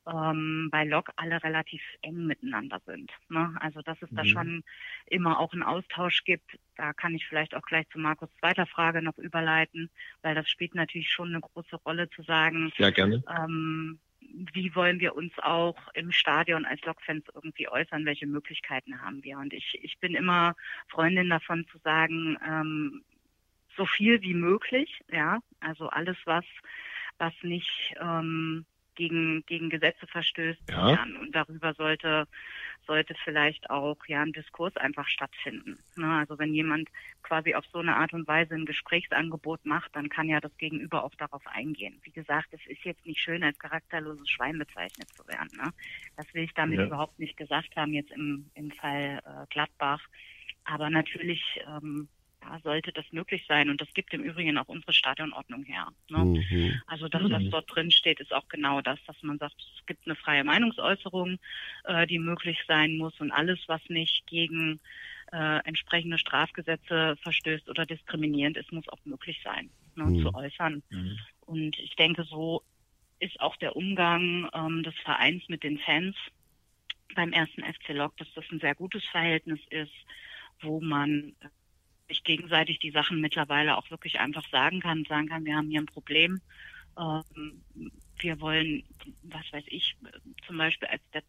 ähm, 0.06 0.68
bei 0.70 0.84
Lok 0.84 1.10
alle 1.16 1.42
relativ 1.42 1.82
eng 2.02 2.26
miteinander 2.26 2.80
sind. 2.86 3.10
Ne? 3.28 3.54
Also 3.60 3.82
dass 3.82 4.00
es 4.02 4.10
mhm. 4.10 4.16
da 4.16 4.24
schon 4.24 4.64
immer 5.06 5.38
auch 5.38 5.52
einen 5.52 5.62
Austausch 5.62 6.24
gibt. 6.24 6.58
Da 6.76 6.92
kann 6.92 7.14
ich 7.14 7.26
vielleicht 7.26 7.54
auch 7.54 7.62
gleich 7.62 7.88
zu 7.90 7.98
Markus 7.98 8.28
zweiter 8.38 8.66
Frage 8.66 9.02
noch 9.02 9.18
überleiten, 9.18 9.90
weil 10.22 10.34
das 10.34 10.48
spielt 10.48 10.74
natürlich 10.74 11.10
schon 11.10 11.28
eine 11.28 11.40
große 11.40 11.76
Rolle 11.76 12.08
zu 12.10 12.22
sagen. 12.22 12.72
Ja, 12.78 12.90
gerne. 12.90 13.22
Ähm, 13.28 13.98
wie 14.52 14.74
wollen 14.74 15.00
wir 15.00 15.16
uns 15.16 15.32
auch 15.38 15.76
im 15.94 16.12
Stadion 16.12 16.64
als 16.64 16.82
Lokfans 16.84 17.24
irgendwie 17.34 17.68
äußern? 17.68 18.04
Welche 18.04 18.26
Möglichkeiten 18.26 19.00
haben 19.00 19.22
wir? 19.24 19.38
Und 19.38 19.52
ich, 19.52 19.78
ich 19.82 19.98
bin 19.98 20.14
immer 20.14 20.54
Freundin 20.88 21.30
davon 21.30 21.66
zu 21.72 21.78
sagen, 21.78 22.36
ähm, 22.46 23.04
so 23.78 23.86
viel 23.86 24.20
wie 24.20 24.34
möglich, 24.34 25.00
ja, 25.10 25.38
also 25.60 25.88
alles, 25.88 26.18
was, 26.26 26.44
was 27.16 27.32
nicht 27.42 27.94
ähm, 27.98 28.66
gegen, 28.98 29.44
gegen 29.46 29.70
Gesetze 29.70 30.06
verstößt. 30.08 30.60
Ja. 30.70 30.90
ja. 30.90 31.02
und 31.20 31.32
darüber 31.32 31.72
sollte, 31.72 32.26
sollte 32.86 33.14
vielleicht 33.24 33.70
auch 33.70 33.96
ja 34.08 34.22
ein 34.22 34.32
Diskurs 34.32 34.76
einfach 34.76 35.06
stattfinden. 35.06 35.78
Ne? 35.96 36.18
Also 36.18 36.38
wenn 36.38 36.52
jemand 36.52 36.88
quasi 37.22 37.54
auf 37.54 37.64
so 37.72 37.78
eine 37.78 37.96
Art 37.96 38.12
und 38.12 38.26
Weise 38.26 38.54
ein 38.54 38.66
Gesprächsangebot 38.66 39.64
macht, 39.64 39.94
dann 39.94 40.08
kann 40.08 40.28
ja 40.28 40.40
das 40.40 40.54
Gegenüber 40.58 41.04
auch 41.04 41.14
darauf 41.14 41.46
eingehen. 41.46 42.00
Wie 42.02 42.10
gesagt, 42.10 42.48
es 42.50 42.66
ist 42.66 42.84
jetzt 42.84 43.06
nicht 43.06 43.20
schön, 43.20 43.44
als 43.44 43.58
charakterloses 43.58 44.28
Schwein 44.28 44.58
bezeichnet 44.58 45.08
zu 45.14 45.26
werden. 45.28 45.56
Ne? 45.56 45.70
Das 46.16 46.26
will 46.34 46.42
ich 46.42 46.54
damit 46.54 46.80
ja. 46.80 46.86
überhaupt 46.86 47.20
nicht 47.20 47.36
gesagt 47.36 47.76
haben, 47.76 47.94
jetzt 47.94 48.10
im, 48.10 48.50
im 48.54 48.72
Fall 48.72 49.22
äh, 49.24 49.46
Gladbach. 49.48 50.02
Aber 50.64 50.90
natürlich 50.90 51.60
ähm, 51.66 52.08
ja, 52.48 52.60
sollte 52.60 52.92
das 52.92 53.04
möglich 53.12 53.44
sein. 53.46 53.70
Und 53.70 53.80
das 53.80 53.92
gibt 53.94 54.14
im 54.14 54.22
Übrigen 54.22 54.58
auch 54.58 54.68
unsere 54.68 54.92
Stadionordnung 54.92 55.64
her. 55.64 55.88
Ne? 56.08 56.18
Mhm. 56.18 56.82
Also 56.86 57.08
das, 57.08 57.22
was 57.22 57.42
mhm. 57.42 57.50
dort 57.50 57.74
drin 57.74 57.90
steht, 57.90 58.20
ist 58.20 58.32
auch 58.32 58.48
genau 58.48 58.80
das, 58.80 58.98
dass 59.06 59.22
man 59.22 59.38
sagt, 59.38 59.54
es 59.58 59.86
gibt 59.86 60.06
eine 60.06 60.16
freie 60.16 60.44
Meinungsäußerung, 60.44 61.38
äh, 61.84 62.06
die 62.06 62.18
möglich 62.18 62.58
sein 62.66 62.96
muss 62.96 63.18
und 63.20 63.30
alles, 63.30 63.58
was 63.66 63.80
nicht 63.88 64.26
gegen 64.26 64.80
äh, 65.32 65.58
entsprechende 65.64 66.18
Strafgesetze 66.18 67.16
verstößt 67.22 67.68
oder 67.68 67.84
diskriminierend 67.84 68.56
ist, 68.56 68.72
muss 68.72 68.88
auch 68.88 69.04
möglich 69.04 69.40
sein, 69.44 69.70
ne, 69.94 70.04
mhm. 70.04 70.22
zu 70.22 70.34
äußern. 70.34 70.82
Mhm. 70.90 71.18
Und 71.40 71.78
ich 71.78 71.96
denke, 71.96 72.24
so 72.24 72.62
ist 73.20 73.40
auch 73.40 73.56
der 73.56 73.76
Umgang 73.76 74.48
ähm, 74.54 74.82
des 74.82 74.94
Vereins 75.04 75.42
mit 75.48 75.62
den 75.62 75.78
Fans 75.78 76.16
beim 77.14 77.32
ersten 77.32 77.62
FC 77.62 77.88
Lok, 77.90 78.16
dass 78.16 78.28
das 78.34 78.44
ein 78.50 78.60
sehr 78.60 78.74
gutes 78.74 79.04
Verhältnis 79.06 79.60
ist, 79.70 79.92
wo 80.60 80.80
man 80.80 81.34
sich 82.08 82.24
gegenseitig 82.24 82.78
die 82.78 82.90
Sachen 82.90 83.20
mittlerweile 83.20 83.76
auch 83.76 83.90
wirklich 83.90 84.18
einfach 84.20 84.46
sagen 84.50 84.80
kann, 84.80 85.04
sagen 85.04 85.28
kann, 85.28 85.44
wir 85.44 85.56
haben 85.56 85.70
hier 85.70 85.80
ein 85.80 85.86
Problem. 85.86 86.40
Ähm, 86.98 87.62
wir 88.18 88.40
wollen, 88.40 88.82
was 89.22 89.52
weiß 89.52 89.64
ich, 89.68 89.96
zum 90.46 90.58
Beispiel 90.58 90.88
als 90.88 91.02
der, 91.12 91.22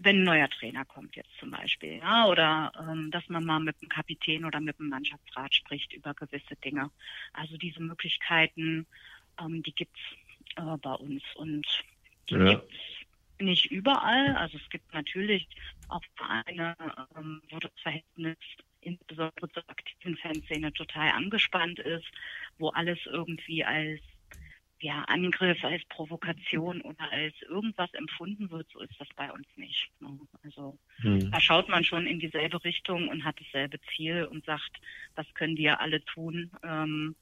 wenn 0.00 0.20
ein 0.20 0.24
neuer 0.24 0.48
Trainer 0.50 0.84
kommt 0.84 1.16
jetzt 1.16 1.36
zum 1.38 1.50
Beispiel, 1.50 1.98
ja, 1.98 2.26
oder 2.26 2.72
ähm, 2.78 3.10
dass 3.10 3.28
man 3.28 3.44
mal 3.44 3.58
mit 3.58 3.80
dem 3.80 3.88
Kapitän 3.88 4.44
oder 4.44 4.60
mit 4.60 4.78
dem 4.78 4.88
Mannschaftsrat 4.88 5.54
spricht 5.54 5.92
über 5.92 6.14
gewisse 6.14 6.56
Dinge. 6.56 6.90
Also 7.32 7.56
diese 7.56 7.80
Möglichkeiten, 7.80 8.86
ähm, 9.40 9.62
die 9.62 9.74
gibt's 9.74 10.00
äh, 10.56 10.76
bei 10.76 10.92
uns 10.94 11.22
und 11.36 11.66
die 12.28 12.34
ja. 12.34 12.54
gibt's 12.54 12.74
nicht 13.40 13.66
überall. 13.70 14.36
Also 14.36 14.58
es 14.58 14.68
gibt 14.68 14.92
natürlich 14.92 15.48
auch 15.88 16.02
Vereine, 16.16 16.76
ähm, 17.16 17.42
wo 17.50 17.58
das 17.58 17.72
Verhältnis 17.82 18.36
insbesondere 18.82 19.48
zur 19.50 19.64
aktiven 19.68 20.16
Fanszene 20.16 20.72
total 20.72 21.10
angespannt 21.10 21.78
ist, 21.78 22.06
wo 22.58 22.68
alles 22.70 22.98
irgendwie 23.06 23.64
als 23.64 24.00
ja, 24.82 25.04
Angriff, 25.04 25.62
als 25.64 25.84
Provokation 25.88 26.80
oder 26.80 27.10
als 27.12 27.34
irgendwas 27.42 27.92
empfunden 27.94 28.50
wird, 28.50 28.68
so 28.72 28.80
ist 28.80 28.98
das 28.98 29.08
bei 29.14 29.30
uns 29.30 29.46
nicht. 29.54 29.90
Ne? 30.00 30.18
Also 30.42 30.76
hm. 30.96 31.30
da 31.30 31.40
schaut 31.40 31.68
man 31.68 31.84
schon 31.84 32.06
in 32.06 32.18
dieselbe 32.18 32.62
Richtung 32.64 33.08
und 33.08 33.24
hat 33.24 33.36
dasselbe 33.38 33.78
Ziel 33.94 34.24
und 34.24 34.44
sagt, 34.44 34.72
was 35.14 35.26
können 35.34 35.56
wir 35.56 35.80
alle 35.80 36.04
tun, 36.04 36.50
ähm, 36.64 37.14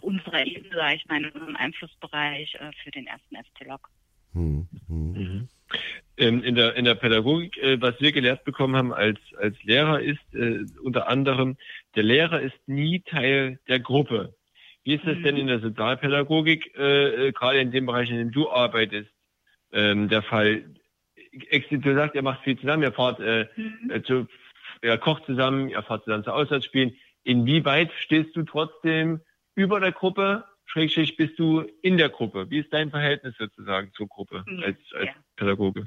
unserer 0.00 0.46
Ebene, 0.46 0.74
sage 0.74 0.94
ich 0.94 1.06
mal, 1.06 1.24
in 1.24 1.30
unserem 1.30 1.56
Einflussbereich 1.56 2.54
äh, 2.54 2.70
für 2.82 2.92
den 2.92 3.06
ersten 3.08 3.36
FC 3.36 3.66
Lok. 3.66 3.90
Hm. 4.32 4.68
Hm. 4.86 5.48
Mhm 5.72 6.00
ähm, 6.20 6.44
in, 6.44 6.54
der, 6.54 6.76
in 6.76 6.84
der 6.84 6.94
Pädagogik, 6.94 7.56
äh, 7.58 7.80
was 7.80 8.00
wir 8.00 8.12
gelehrt 8.12 8.44
bekommen 8.44 8.76
haben 8.76 8.92
als, 8.92 9.18
als 9.38 9.60
Lehrer, 9.64 10.00
ist 10.00 10.34
äh, 10.34 10.60
unter 10.82 11.08
anderem, 11.08 11.56
der 11.96 12.02
Lehrer 12.02 12.40
ist 12.40 12.56
nie 12.66 13.00
Teil 13.00 13.58
der 13.68 13.80
Gruppe. 13.80 14.34
Wie 14.84 14.94
ist 14.94 15.06
das 15.06 15.16
mhm. 15.16 15.22
denn 15.22 15.36
in 15.36 15.46
der 15.46 15.60
Sozialpädagogik, 15.60 16.76
äh, 16.76 17.28
äh, 17.28 17.32
gerade 17.32 17.60
in 17.60 17.70
dem 17.70 17.86
Bereich, 17.86 18.10
in 18.10 18.18
dem 18.18 18.32
du 18.32 18.50
arbeitest, 18.50 19.10
ähm, 19.72 20.08
der 20.08 20.22
Fall? 20.22 20.64
Du 21.70 21.94
sagst, 21.94 22.14
ihr 22.14 22.22
macht 22.22 22.42
viel 22.42 22.58
zusammen, 22.58 22.82
ihr 22.82 22.92
fahrt 22.92 23.20
äh, 23.20 23.46
mhm. 23.56 23.90
Äh, 23.90 24.02
zu, 24.02 24.26
ihr 24.82 24.98
kocht 24.98 25.24
zusammen, 25.26 25.68
ihr 25.68 25.82
fahrt 25.82 26.04
zusammen 26.04 26.24
zu 26.24 26.32
Auswärtsspielen. 26.32 26.96
Inwieweit 27.22 27.92
stehst 27.92 28.34
du 28.36 28.42
trotzdem 28.42 29.20
über 29.54 29.80
der 29.80 29.92
Gruppe 29.92 30.44
Schrägstrich 30.70 31.16
bist 31.16 31.36
du 31.36 31.62
in 31.82 31.98
der 31.98 32.10
Gruppe? 32.10 32.48
Wie 32.48 32.60
ist 32.60 32.72
dein 32.72 32.90
Verhältnis 32.90 33.34
sozusagen 33.36 33.92
zur 33.92 34.06
Gruppe 34.06 34.44
als, 34.62 34.78
als 34.94 35.06
ja. 35.06 35.14
Pädagoge? 35.34 35.86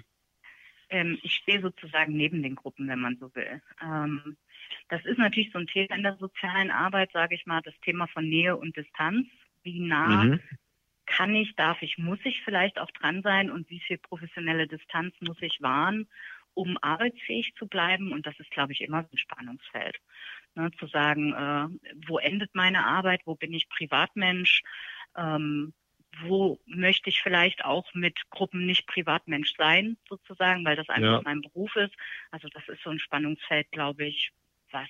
Ähm, 0.89 1.17
ich 1.23 1.35
stehe 1.35 1.61
sozusagen 1.61 2.17
neben 2.17 2.43
den 2.43 2.55
Gruppen, 2.55 2.89
wenn 2.89 2.99
man 2.99 3.17
so 3.17 3.33
will. 3.33 3.61
Ähm, 3.81 4.35
das 4.89 5.05
ist 5.05 5.17
natürlich 5.17 5.53
so 5.53 5.59
ein 5.59 5.67
Thema 5.67 5.95
in 5.95 6.03
der 6.03 6.17
sozialen 6.17 6.69
Arbeit, 6.69 7.11
sage 7.13 7.35
ich 7.35 7.45
mal, 7.45 7.61
das 7.61 7.73
Thema 7.79 8.07
von 8.07 8.27
Nähe 8.27 8.57
und 8.57 8.75
Distanz. 8.75 9.27
Wie 9.63 9.79
nah 9.79 10.25
mhm. 10.25 10.41
kann 11.05 11.33
ich, 11.33 11.55
darf 11.55 11.81
ich, 11.81 11.97
muss 11.97 12.19
ich 12.25 12.41
vielleicht 12.43 12.77
auch 12.77 12.91
dran 12.91 13.21
sein 13.21 13.49
und 13.49 13.69
wie 13.69 13.79
viel 13.79 13.97
professionelle 13.97 14.67
Distanz 14.67 15.15
muss 15.21 15.41
ich 15.41 15.61
wahren, 15.61 16.09
um 16.55 16.77
arbeitsfähig 16.81 17.53
zu 17.55 17.67
bleiben? 17.67 18.11
Und 18.11 18.27
das 18.27 18.37
ist, 18.37 18.51
glaube 18.51 18.73
ich, 18.73 18.81
immer 18.81 18.97
ein 19.09 19.17
Spannungsfeld. 19.17 19.97
Ne, 20.55 20.69
zu 20.79 20.85
sagen, 20.85 21.33
äh, 21.33 21.67
wo 22.07 22.19
endet 22.19 22.53
meine 22.53 22.85
Arbeit, 22.85 23.21
wo 23.25 23.33
bin 23.33 23.53
ich 23.53 23.69
Privatmensch, 23.69 24.61
ähm, 25.17 25.73
wo 26.21 26.59
möchte 26.67 27.09
ich 27.09 27.21
vielleicht 27.23 27.65
auch 27.65 27.91
mit 27.95 28.29
Gruppen 28.29 28.67
nicht 28.67 28.85
Privatmensch 28.85 29.55
sein, 29.57 29.97
sozusagen, 30.07 30.63
weil 30.63 30.75
das 30.75 30.89
einfach 30.89 31.17
ja. 31.17 31.21
mein 31.23 31.41
Beruf 31.41 31.75
ist. 31.75 31.95
Also 32.29 32.49
das 32.49 32.67
ist 32.67 32.83
so 32.83 32.91
ein 32.91 32.99
Spannungsfeld, 32.99 33.71
glaube 33.71 34.05
ich, 34.05 34.31
was 34.71 34.89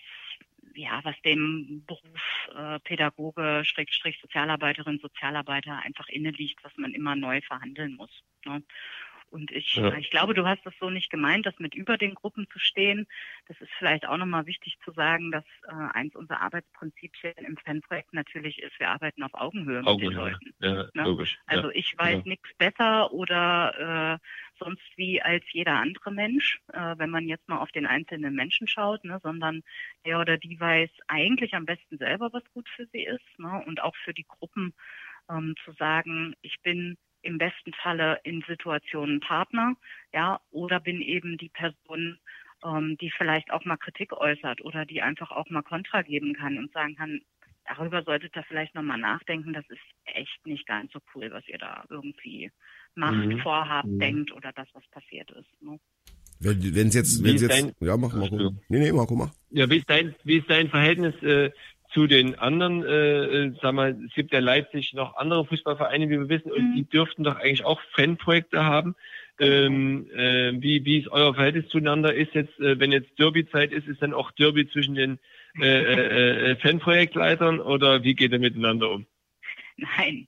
ja, 0.76 0.99
was 1.03 1.15
dem 1.22 1.84
Beruf 1.85 2.49
äh, 2.56 2.80
Pädagoge, 2.80 3.64
Schrägstrich 3.64 4.19
Sozialarbeiterin, 4.22 4.99
Sozialarbeiter 4.99 5.77
einfach 5.84 6.07
inne 6.10 6.31
liegt, 6.31 6.64
was 6.64 6.76
man 6.77 6.94
immer 6.94 7.15
neu 7.15 7.41
verhandeln 7.41 7.95
muss. 7.95 8.23
Ne? 8.45 8.64
Und 9.34 9.49
ich, 9.49 9.73
ja. 9.73 9.91
ich 9.95 10.11
glaube, 10.11 10.35
du 10.35 10.45
hast 10.45 10.64
das 10.64 10.76
so 10.80 10.91
nicht 10.91 11.10
gemeint, 11.10 11.47
das 11.47 11.57
mit 11.57 11.73
über 11.73 11.97
den 11.97 12.14
Gruppen 12.14 12.47
zu 12.51 12.60
stehen. 12.60 13.07
Das 13.47 13.60
ist 13.61 13.72
vielleicht 13.80 14.07
auch 14.07 14.18
nochmal 14.18 14.45
wichtig 14.45 14.77
zu 14.85 14.91
sagen, 14.91 15.31
dass 15.31 15.43
äh, 15.68 15.73
eins 15.73 16.15
unserer 16.15 16.41
Arbeitsprinzipien 16.41 17.34
im 17.38 17.57
Fanprojekt 17.57 18.14
natürlich 18.14 18.61
ist, 18.61 18.80
wir 18.80 18.89
arbeiten 18.89 19.23
auf 19.23 19.34
Augenhöhe, 19.34 19.84
Augenhöhe. 19.88 20.10
mit 20.10 20.11
den 20.11 20.14
Leuten. 20.14 20.53
Ja, 20.60 20.73
ne? 20.93 21.10
logisch. 21.10 21.39
Also 21.47 21.72
ja. 21.72 21.76
ich 21.76 21.97
weiß 21.97 22.22
ja. 22.23 22.30
nichts 22.30 22.47
besser 22.60 23.11
oder 23.11 24.19
äh, 24.22 24.27
sonst 24.64 24.84
wie 24.97 25.19
als 25.19 25.43
jeder 25.51 25.80
andere 25.80 26.11
Mensch, 26.11 26.61
äh, 26.72 26.95
wenn 26.97 27.10
man 27.10 27.27
jetzt 27.27 27.49
mal 27.49 27.57
auf 27.57 27.72
den 27.72 27.88
einzelnen 27.88 28.35
Menschen 28.35 28.68
schaut, 28.68 29.03
ne, 29.03 29.19
sondern 29.23 29.64
der 30.05 30.19
oder 30.19 30.38
die 30.38 30.60
weiß 30.60 30.91
eigentlich 31.07 31.55
am 31.55 31.65
besten 31.65 31.97
selber, 31.97 32.31
was 32.34 32.43
gut 32.53 32.69
für 32.69 32.85
sie 32.93 33.03
ist. 33.03 33.39
Ne, 33.39 33.64
und 33.65 33.81
auch 33.81 33.95
für 34.05 34.14
die 34.14 34.27
Gruppen 34.27 34.76
ähm, 35.27 35.55
zu 35.65 35.72
sagen, 35.72 36.35
ich 36.43 36.61
bin 36.61 36.97
im 37.23 37.37
besten 37.37 37.73
Falle 37.73 38.19
in 38.23 38.43
Situationen 38.47 39.19
Partner, 39.19 39.75
ja, 40.13 40.39
oder 40.51 40.79
bin 40.79 41.01
eben 41.01 41.37
die 41.37 41.49
Person, 41.49 42.19
ähm, 42.63 42.97
die 42.99 43.11
vielleicht 43.11 43.51
auch 43.51 43.65
mal 43.65 43.77
Kritik 43.77 44.13
äußert 44.13 44.61
oder 44.61 44.85
die 44.85 45.01
einfach 45.01 45.31
auch 45.31 45.49
mal 45.49 45.63
Kontra 45.63 46.01
geben 46.01 46.33
kann 46.33 46.57
und 46.57 46.71
sagen 46.71 46.95
kann, 46.95 47.21
darüber 47.65 48.03
solltet 48.03 48.35
ihr 48.35 48.43
vielleicht 48.43 48.75
nochmal 48.75 48.97
nachdenken, 48.97 49.53
das 49.53 49.65
ist 49.69 49.81
echt 50.05 50.45
nicht 50.45 50.67
ganz 50.67 50.91
so 50.91 50.99
cool, 51.15 51.31
was 51.31 51.47
ihr 51.47 51.57
da 51.57 51.85
irgendwie 51.89 52.51
macht, 52.95 53.25
mhm. 53.25 53.39
vorhabt, 53.39 53.87
mhm. 53.87 53.99
denkt 53.99 54.31
oder 54.31 54.51
das, 54.53 54.67
was 54.73 54.85
passiert 54.87 55.31
ist. 55.31 55.61
Ne? 55.61 55.79
Wenn 56.39 56.87
es 56.87 56.95
jetzt, 56.95 57.23
wenn 57.23 57.37
jetzt, 57.37 57.49
dein, 57.49 57.73
ja, 57.79 57.95
mach, 57.95 58.13
mach, 58.13 58.29
mach. 58.29 58.51
Nee, 58.67 58.79
nee, 58.79 58.91
mach, 58.91 59.09
mach. 59.11 59.31
Ja, 59.49 59.69
wie 59.69 59.77
ist 59.77 59.89
dein, 59.89 60.13
wie 60.25 60.39
ist 60.39 60.49
dein 60.49 60.69
Verhältnis 60.69 61.15
äh, 61.23 61.51
zu 61.94 62.07
den 62.07 62.40
anderen, 62.40 62.84
äh, 62.84 63.26
äh, 63.26 63.53
sag 63.61 63.74
mal, 63.74 63.98
es 64.06 64.14
gibt 64.14 64.34
ja 64.34 64.40
Leipzig 64.40 64.94
noch 64.94 65.15
andere 65.15 65.45
Fußballvereine, 65.45 66.10
wie 66.10 66.20
wir 66.20 66.30
wissen, 66.30 66.52
und 66.52 66.72
mhm. 66.72 66.76
die 66.76 66.90
dürften 66.90 67.24
doch 67.24 67.36
eigentlich 67.36 67.65
auch 67.65 67.82
Fanprojekte 67.95 68.64
haben. 68.64 68.95
Ähm, 69.40 70.07
äh, 70.14 70.53
wie, 70.61 70.86
wie 70.86 70.99
ist 70.99 71.10
euer 71.10 71.34
Verhältnis 71.34 71.68
zueinander? 71.70 72.14
Ist 72.14 72.34
jetzt, 72.34 72.60
äh, 72.60 72.80
wenn 72.80 72.91
jetzt 72.91 73.18
Derby-Zeit 73.18 73.72
ist, 73.72 73.88
ist 73.88 74.02
dann 74.02 74.14
auch 74.14 74.32
Derby 74.32 74.68
zwischen 74.70 74.95
den 74.95 75.20
äh, 75.60 75.65
äh, 75.65 76.52
äh, 76.52 76.56
Fanprojektleitern 76.57 77.60
oder 77.60 78.03
wie 78.03 78.15
geht 78.15 78.32
ihr 78.32 78.40
miteinander 78.40 78.91
um? 78.91 79.06
Nein, 79.78 80.28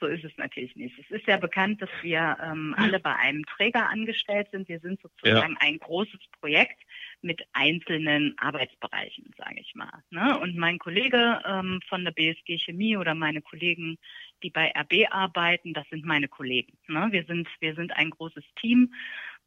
so 0.00 0.06
ist 0.06 0.24
es 0.24 0.36
natürlich 0.36 0.74
nicht. 0.76 0.98
Es 0.98 1.10
ist 1.10 1.26
ja 1.26 1.36
bekannt, 1.36 1.80
dass 1.82 1.90
wir 2.02 2.36
ähm, 2.42 2.74
alle 2.76 3.00
bei 3.00 3.14
einem 3.16 3.44
Träger 3.44 3.88
angestellt 3.88 4.48
sind. 4.50 4.68
Wir 4.68 4.80
sind 4.80 5.00
sozusagen 5.00 5.52
ja. 5.52 5.58
ein 5.60 5.78
großes 5.78 6.20
Projekt 6.40 6.80
mit 7.24 7.42
einzelnen 7.52 8.34
Arbeitsbereichen, 8.38 9.34
sage 9.36 9.60
ich 9.60 9.74
mal. 9.74 10.02
Ne? 10.10 10.38
Und 10.38 10.56
mein 10.56 10.78
Kollege 10.78 11.40
ähm, 11.44 11.80
von 11.88 12.04
der 12.04 12.12
BSG 12.12 12.58
Chemie 12.58 12.96
oder 12.96 13.14
meine 13.14 13.42
Kollegen, 13.42 13.98
die 14.42 14.50
bei 14.50 14.72
RB 14.76 15.10
arbeiten, 15.10 15.72
das 15.72 15.88
sind 15.88 16.04
meine 16.04 16.28
Kollegen. 16.28 16.76
Ne? 16.86 17.08
Wir 17.10 17.24
sind 17.24 17.48
wir 17.60 17.74
sind 17.74 17.96
ein 17.96 18.10
großes 18.10 18.44
Team, 18.60 18.92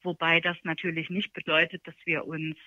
wobei 0.01 0.41
das 0.41 0.57
natürlich 0.63 1.09
nicht 1.09 1.33
bedeutet, 1.33 1.87
dass 1.87 1.95
wir 2.05 2.25
uns 2.25 2.57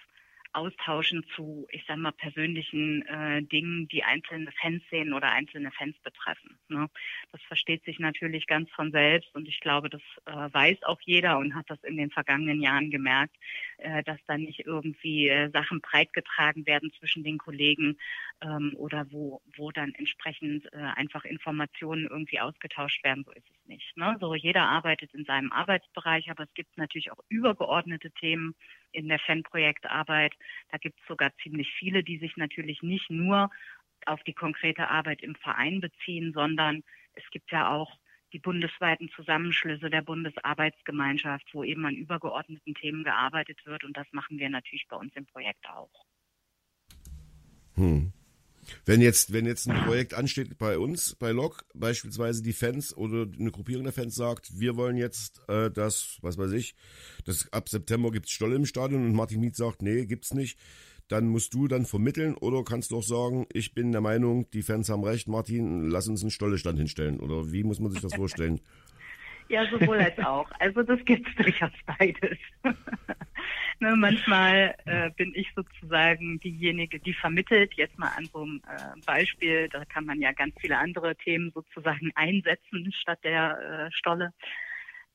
austauschen 0.53 1.25
zu, 1.35 1.67
ich 1.71 1.85
sag 1.87 1.97
mal, 1.99 2.13
persönlichen 2.13 3.03
äh, 3.07 3.43
Dingen, 3.43 3.89
die 3.89 4.03
einzelne 4.03 4.51
Fans 4.61 4.83
sehen 4.91 5.13
oder 5.13 5.31
einzelne 5.31 5.71
Fans 5.71 5.97
betreffen. 6.03 6.59
Ne? 6.69 6.89
Das 7.33 7.41
versteht 7.43 7.85
sich 7.85 7.99
natürlich 7.99 8.47
ganz 8.47 8.71
von 8.71 8.91
selbst 8.91 9.35
und 9.35 9.49
ich 9.49 9.61
glaube, 9.61 9.89
das 9.91 10.03
äh, 10.27 10.33
weiß 10.53 10.83
auch 10.83 11.01
jeder 11.03 11.39
und 11.39 11.55
hat 11.55 11.67
das 11.69 11.83
in 11.85 11.97
den 11.97 12.11
vergangenen 12.11 12.61
Jahren 12.61 12.91
gemerkt, 12.91 13.37
äh, 13.79 14.03
dass 14.03 14.19
da 14.27 14.37
nicht 14.37 14.61
irgendwie 14.67 15.29
äh, 15.29 15.51
Sachen 15.51 15.81
breitgetragen 15.81 16.67
werden 16.67 16.93
zwischen 16.99 17.23
den 17.23 17.39
Kollegen 17.39 17.99
ähm, 18.41 18.73
oder 18.77 19.07
wo, 19.11 19.43
wo 19.57 19.71
dann 19.71 19.95
entsprechend 19.95 20.67
äh, 20.73 20.79
einfach 20.79 21.25
Informationen 21.25 22.09
irgendwie 22.09 22.41
ausgetauscht 22.41 23.05
werden. 23.05 23.25
So 23.25 23.33
ist 23.33 23.49
es 23.49 23.67
nicht. 23.67 23.97
Ne? 23.97 24.17
So 24.21 24.35
jeder 24.35 24.63
arbeitet 24.63 25.15
in 25.15 25.25
seinem 25.25 25.53
Arbeitsbereich, 25.53 26.31
aber 26.31 26.45
es 26.45 26.55
gibt 26.55 26.77
natürlich 26.77 27.13
auch 27.13 27.21
übergeordnete 27.29 28.11
Themen 28.13 28.55
in 28.93 29.09
der 29.09 29.19
Fanprojektarbeit. 29.19 30.35
Da 30.71 30.79
gibt 30.79 31.01
es 31.01 31.07
sogar 31.07 31.33
ziemlich 31.43 31.73
viele, 31.79 32.03
die 32.03 32.19
sich 32.19 32.37
natürlich 32.37 32.83
nicht 32.83 33.11
nur 33.11 33.51
auf 34.07 34.23
die 34.25 34.33
konkrete 34.33 34.89
Arbeit 34.89 35.23
im 35.23 35.35
Verein 35.35 35.81
beziehen, 35.81 36.33
sondern 36.33 36.83
es 37.15 37.29
gibt 37.31 37.51
ja 37.53 37.71
auch 37.71 37.99
die 38.33 38.39
bundesweiten 38.39 39.11
Zusammenschlüsse 39.11 39.91
der 39.91 40.03
Bundesarbeitsgemeinschaft, 40.03 41.53
wo 41.53 41.65
eben 41.65 41.85
an 41.85 41.97
übergeordneten 41.97 42.75
Themen 42.75 43.05
gearbeitet 43.05 43.65
wird. 43.67 43.85
Und 43.85 43.97
das 43.97 44.07
machen 44.13 44.39
wir 44.39 44.49
natürlich 44.49 44.87
bei 44.89 44.97
uns 44.97 45.15
im 45.17 45.27
Projekt 45.27 45.69
auch. 45.69 45.91
Hm. 47.75 48.13
Wenn 48.85 49.01
jetzt, 49.01 49.33
wenn 49.33 49.47
jetzt 49.47 49.69
ein 49.69 49.85
Projekt 49.85 50.15
ansteht 50.15 50.59
bei 50.59 50.79
uns, 50.79 51.17
bei 51.17 51.31
Lok, 51.31 51.65
beispielsweise 51.75 52.43
die 52.43 52.53
Fans 52.53 52.97
oder 52.97 53.27
eine 53.39 53.51
Gruppierung 53.51 53.85
der 53.85 53.93
Fans 53.93 54.15
sagt, 54.15 54.59
wir 54.59 54.77
wollen 54.77 54.97
jetzt 54.97 55.41
äh, 55.49 55.71
das, 55.71 56.19
was 56.23 56.39
weiß 56.39 56.53
ich, 56.53 56.75
das 57.25 57.53
ab 57.53 57.69
September 57.69 58.11
gibt's 58.11 58.33
Stolle 58.33 58.57
im 58.57 58.67
Stadion 58.67 59.05
und 59.05 59.15
Martin 59.15 59.41
Miet 59.41 59.57
sagt, 59.57 59.83
nee, 59.83 60.07
gibt's 60.07 60.35
nicht, 60.35 60.59
dann 61.11 61.29
musst 61.29 61.55
du 61.55 61.67
dann 61.67 61.87
vermitteln 61.87 62.35
oder 62.35 62.63
kannst 62.63 62.93
du 62.93 62.99
auch 62.99 63.03
sagen, 63.03 63.47
ich 63.53 63.75
bin 63.75 63.91
der 63.91 64.01
Meinung, 64.01 64.49
die 64.53 64.63
Fans 64.63 64.89
haben 64.89 65.03
recht, 65.03 65.29
Martin, 65.29 65.91
lass 65.91 66.07
uns 66.07 66.23
einen 66.23 66.31
Stollestand 66.31 66.79
hinstellen. 66.79 67.19
Oder 67.19 67.53
wie 67.53 67.65
muss 67.65 67.81
man 67.81 67.91
sich 67.91 68.01
das 68.01 68.15
vorstellen? 68.15 68.61
Ja, 69.51 69.67
sowohl 69.67 69.99
als 69.99 70.17
auch. 70.21 70.49
Also 70.61 70.85
das 70.85 71.05
gibt's 71.05 71.35
durchaus 71.37 71.73
beides. 71.85 72.39
ne, 73.81 73.97
manchmal 73.97 74.77
äh, 74.85 75.11
bin 75.17 75.33
ich 75.35 75.49
sozusagen 75.57 76.39
diejenige, 76.39 77.01
die 77.01 77.13
vermittelt. 77.13 77.75
Jetzt 77.75 77.99
mal 77.99 78.13
an 78.17 78.27
so 78.27 78.43
einem 78.43 78.63
äh, 78.69 79.01
Beispiel, 79.05 79.69
da 79.69 79.85
kann 79.85 80.07
man 80.07 80.21
ja 80.21 80.31
ganz 80.31 80.55
viele 80.61 80.79
andere 80.79 81.17
Themen 81.17 81.51
sozusagen 81.53 82.13
einsetzen 82.15 82.93
statt 82.93 83.19
der 83.25 83.89
äh, 83.89 83.93
Stolle 83.93 84.33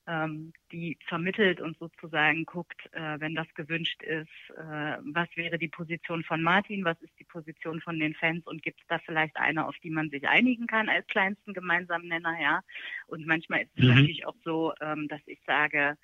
ähm, 0.06 0.52
die 0.72 0.98
vermittelt 1.08 1.60
und 1.60 1.78
sozusagen 1.78 2.44
guckt, 2.44 2.88
äh, 2.92 3.18
wenn 3.18 3.34
das 3.34 3.46
gewünscht 3.54 4.02
ist, 4.02 4.28
äh, 4.56 4.96
was 5.12 5.28
wäre 5.34 5.58
die 5.58 5.68
Position 5.68 6.22
von 6.22 6.42
Martin, 6.42 6.84
was 6.84 7.00
ist 7.02 7.12
die 7.18 7.24
Position 7.24 7.80
von 7.80 7.98
den 7.98 8.14
Fans 8.14 8.46
und 8.46 8.62
gibt 8.62 8.80
es 8.80 8.86
da 8.88 8.98
vielleicht 9.00 9.36
eine, 9.36 9.66
auf 9.66 9.76
die 9.82 9.90
man 9.90 10.10
sich 10.10 10.26
einigen 10.28 10.66
kann 10.66 10.88
als 10.88 11.06
kleinsten 11.08 11.54
gemeinsamen 11.54 12.08
Nenner, 12.08 12.40
ja. 12.40 12.60
Und 13.06 13.26
manchmal 13.26 13.62
ist 13.62 13.70
es 13.76 13.82
mhm. 13.82 13.90
natürlich 13.90 14.26
auch 14.26 14.36
so, 14.44 14.72
ähm, 14.80 15.08
dass 15.08 15.20
ich 15.26 15.40
sage, 15.46 15.96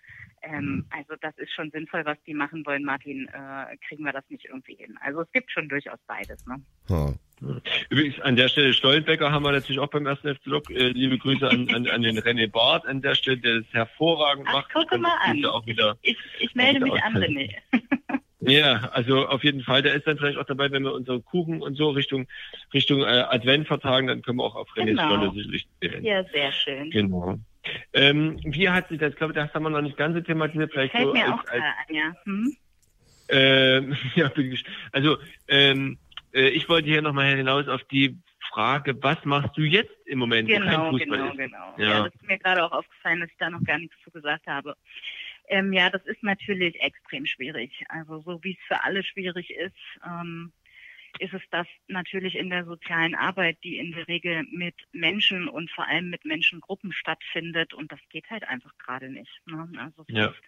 ähm, 0.43 0.87
also 0.91 1.15
das 1.21 1.37
ist 1.39 1.53
schon 1.53 1.71
sinnvoll, 1.71 2.05
was 2.05 2.21
die 2.25 2.35
machen 2.35 2.67
wollen, 2.67 2.85
Martin, 2.85 3.29
äh, 3.29 3.77
kriegen 3.87 4.05
wir 4.05 4.13
das 4.13 4.29
nicht 4.29 4.47
irgendwie 4.47 4.75
hin. 4.75 4.99
Also 5.01 5.23
es 5.23 5.33
gibt 5.33 5.51
schon 5.53 5.69
durchaus 5.69 6.01
beides, 6.07 6.45
ne? 6.47 6.61
Ha. 6.89 7.15
Übrigens, 7.91 8.21
an 8.21 8.37
der 8.37 8.49
Stelle 8.49 8.73
Stollenbecker 8.73 9.33
haben 9.33 9.45
wir 9.45 9.53
natürlich 9.53 9.81
auch 9.81 9.89
beim 9.89 10.07
ersten 10.07 10.35
FC 10.35 10.47
Lok. 10.47 10.71
Äh, 10.71 10.89
liebe 10.89 11.19
Grüße 11.19 11.49
an, 11.49 11.69
an, 11.75 11.87
an 11.89 12.03
den 12.03 12.19
René 12.19 12.51
Barth 12.51 12.87
an 12.87 13.03
der 13.03 13.15
Stelle, 13.15 13.39
der 13.39 13.61
das 13.61 13.73
hervorragend 13.73 14.47
Ach, 14.49 14.55
macht. 14.55 14.73
Gucke 14.73 14.99
mal 14.99 15.17
an. 15.23 15.45
Auch 15.47 15.67
wieder, 15.67 15.97
ich, 16.03 16.17
ich 16.39 16.55
melde 16.55 16.81
mich 16.81 17.03
an, 17.03 17.17
René. 17.17 17.55
Ja, 18.45 18.91
also 18.93 19.27
auf 19.29 19.45
jeden 19.45 19.63
Fall. 19.63 19.83
Der 19.83 19.95
ist 19.95 20.07
dann 20.07 20.19
vielleicht 20.19 20.37
auch 20.37 20.45
dabei, 20.45 20.71
wenn 20.73 20.83
wir 20.83 20.93
unsere 20.93 21.21
Kuchen 21.21 21.63
und 21.63 21.77
so 21.77 21.91
Richtung 21.91 22.27
Richtung 22.75 23.03
äh, 23.03 23.05
Advent 23.05 23.69
vertagen, 23.69 24.09
dann 24.09 24.23
können 24.23 24.39
wir 24.39 24.45
auch 24.45 24.57
auf 24.57 24.69
René's 24.77 24.99
genau. 24.99 25.07
Stolle 25.07 25.33
sicherlich. 25.33 25.67
Ja, 26.01 26.25
sehr 26.25 26.51
schön. 26.51 26.91
Genau. 26.91 27.39
Ähm, 27.93 28.41
wie 28.43 28.69
hat 28.69 28.89
sich 28.89 28.99
das, 28.99 29.11
ich 29.13 29.17
glaube, 29.17 29.33
das 29.33 29.55
haben 29.55 29.63
wir 29.63 29.71
noch 29.71 29.81
nicht 29.81 29.97
ganz 29.97 30.21
thematisiert. 30.27 30.73
Vielleicht 30.73 30.93
Fällt 30.93 31.05
so 31.05 31.13
mir 31.13 31.25
als, 31.25 31.33
auch 31.33 31.53
als, 31.53 31.63
an, 31.63 31.95
ja. 31.95 32.15
Hm? 32.25 32.57
Ähm, 33.29 33.97
ja, 34.17 34.29
bin 34.29 34.53
ich, 34.53 34.65
also 34.91 35.19
ähm, 35.47 35.99
äh, 36.33 36.49
ich 36.49 36.69
wollte 36.69 36.89
hier 36.89 37.03
nochmal 37.03 37.37
hinaus 37.37 37.69
auf 37.69 37.83
die 37.85 38.19
Frage, 38.51 39.01
was 39.03 39.25
machst 39.25 39.57
du 39.57 39.63
jetzt 39.63 39.95
im 40.07 40.19
Moment? 40.19 40.49
Genau, 40.49 40.93
genau, 40.93 41.27
ist? 41.27 41.37
genau. 41.37 41.75
Ja. 41.79 41.89
ja, 41.89 42.03
das 42.05 42.15
ist 42.15 42.27
mir 42.27 42.39
gerade 42.39 42.65
auch 42.65 42.73
aufgefallen, 42.73 43.21
dass 43.21 43.31
ich 43.31 43.37
da 43.39 43.51
noch 43.51 43.63
gar 43.65 43.79
nichts 43.79 43.97
zu 44.05 44.11
gesagt 44.11 44.47
habe. 44.47 44.77
Ähm, 45.49 45.73
ja, 45.73 45.91
das 45.91 46.05
ist 46.07 46.23
natürlich 46.23 46.81
extrem 46.81 47.27
schwierig. 47.27 47.85
Also 47.89 48.21
so 48.21 48.43
wie 48.43 48.53
es 48.53 48.67
für 48.67 48.85
alle 48.85 49.03
schwierig 49.03 49.51
ist, 49.51 49.75
ähm, 50.07 50.53
ist 51.19 51.35
es 51.35 51.43
das 51.51 51.67
natürlich 51.89 52.37
in 52.37 52.51
der 52.51 52.65
sozialen 52.65 53.15
Arbeit, 53.15 53.59
die 53.63 53.79
in 53.79 53.93
der 53.93 54.09
Regel 54.09 54.45
mit 54.51 54.75
Menschen 54.93 55.49
und 55.49 55.71
vor 55.71 55.87
allem 55.87 56.11
mit 56.11 56.25
Menschengruppen 56.25 56.93
stattfindet. 56.93 57.75
Und 57.75 57.93
das 57.93 58.01
geht 58.11 58.29
halt 58.31 58.45
einfach 58.45 58.77
gerade 58.79 59.11
nicht. 59.11 59.41
Ne? 59.47 59.69
Also 59.79 60.05
es 60.09 60.15
ja. 60.15 60.27
ist 60.27 60.43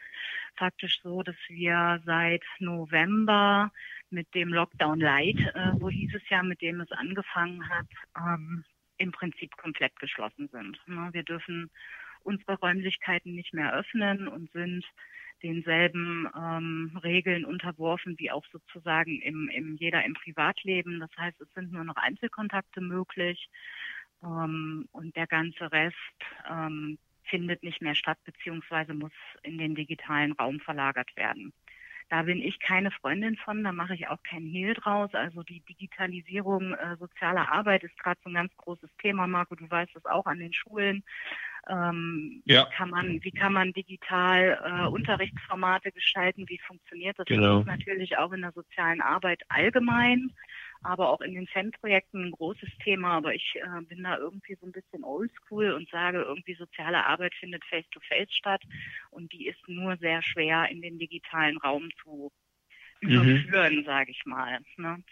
faktisch 0.56 1.00
so, 1.02 1.22
dass 1.22 1.36
wir 1.48 2.02
seit 2.04 2.44
November 2.58 3.72
mit 4.10 4.32
dem 4.34 4.52
Lockdown 4.52 5.00
Light, 5.00 5.38
äh, 5.54 5.72
so 5.78 5.90
hieß 5.90 6.14
es 6.14 6.28
ja, 6.28 6.42
mit 6.42 6.60
dem 6.62 6.80
es 6.80 6.90
angefangen 6.92 7.68
hat, 7.68 7.86
ähm, 8.16 8.64
im 8.98 9.12
Prinzip 9.12 9.56
komplett 9.56 9.98
geschlossen 9.98 10.48
sind. 10.48 10.80
Ne? 10.86 11.10
Wir 11.12 11.24
dürfen 11.24 11.70
unsere 12.22 12.54
Räumlichkeiten 12.58 13.34
nicht 13.34 13.52
mehr 13.52 13.74
öffnen 13.74 14.28
und 14.28 14.50
sind 14.52 14.84
denselben 15.44 16.26
ähm, 16.36 16.98
Regeln 17.04 17.44
unterworfen 17.44 18.18
wie 18.18 18.30
auch 18.30 18.44
sozusagen 18.50 19.20
im, 19.20 19.48
im 19.50 19.76
jeder 19.76 20.04
im 20.04 20.14
Privatleben. 20.14 20.98
Das 21.00 21.10
heißt, 21.16 21.40
es 21.40 21.52
sind 21.54 21.70
nur 21.70 21.84
noch 21.84 21.96
Einzelkontakte 21.96 22.80
möglich 22.80 23.48
ähm, 24.22 24.88
und 24.92 25.14
der 25.14 25.26
ganze 25.26 25.70
Rest 25.70 25.96
ähm, 26.50 26.98
findet 27.24 27.62
nicht 27.62 27.82
mehr 27.82 27.94
statt 27.94 28.18
beziehungsweise 28.24 28.94
muss 28.94 29.12
in 29.42 29.58
den 29.58 29.74
digitalen 29.74 30.32
Raum 30.32 30.60
verlagert 30.60 31.14
werden. 31.16 31.52
Da 32.10 32.22
bin 32.22 32.40
ich 32.40 32.60
keine 32.60 32.90
Freundin 32.90 33.36
von, 33.36 33.64
da 33.64 33.72
mache 33.72 33.94
ich 33.94 34.08
auch 34.08 34.22
keinen 34.22 34.46
Hehl 34.46 34.74
draus. 34.74 35.12
Also 35.14 35.42
die 35.42 35.60
Digitalisierung 35.60 36.74
äh, 36.74 36.96
sozialer 36.98 37.50
Arbeit 37.50 37.82
ist 37.82 37.98
gerade 37.98 38.20
so 38.22 38.30
ein 38.30 38.34
ganz 38.34 38.54
großes 38.56 38.90
Thema, 38.98 39.26
Marco, 39.26 39.54
du 39.54 39.70
weißt 39.70 39.94
es 39.96 40.04
auch 40.06 40.26
an 40.26 40.38
den 40.38 40.52
Schulen. 40.52 41.02
Ähm, 41.68 42.42
ja. 42.44 42.66
wie, 42.66 42.74
kann 42.74 42.90
man, 42.90 43.24
wie 43.24 43.30
kann 43.30 43.52
man 43.52 43.72
digital 43.72 44.58
äh, 44.64 44.86
Unterrichtsformate 44.88 45.92
gestalten? 45.92 46.44
Wie 46.48 46.60
funktioniert 46.66 47.18
das? 47.18 47.26
Genau. 47.26 47.58
Das 47.58 47.60
ist 47.60 47.66
natürlich 47.66 48.18
auch 48.18 48.32
in 48.32 48.42
der 48.42 48.52
sozialen 48.52 49.00
Arbeit 49.00 49.42
allgemein, 49.48 50.30
aber 50.82 51.08
auch 51.08 51.20
in 51.22 51.34
den 51.34 51.46
Fanprojekten 51.46 52.26
ein 52.26 52.32
großes 52.32 52.68
Thema. 52.82 53.12
Aber 53.12 53.34
ich 53.34 53.54
äh, 53.56 53.82
bin 53.82 54.02
da 54.02 54.18
irgendwie 54.18 54.56
so 54.60 54.66
ein 54.66 54.72
bisschen 54.72 55.04
oldschool 55.04 55.72
und 55.72 55.88
sage, 55.90 56.22
irgendwie 56.22 56.54
soziale 56.54 57.06
Arbeit 57.06 57.34
findet 57.34 57.64
face-to-face 57.64 58.28
-face 58.28 58.36
statt 58.36 58.62
und 59.10 59.32
die 59.32 59.46
ist 59.46 59.68
nur 59.68 59.96
sehr 59.96 60.22
schwer 60.22 60.68
in 60.70 60.82
den 60.82 60.98
digitalen 60.98 61.56
Raum 61.58 61.88
zu. 62.02 62.30
Überführen, 63.00 63.76
mhm. 63.76 63.84
sage 63.84 64.10
ich 64.10 64.24
mal. 64.24 64.58
Ne? 64.76 65.02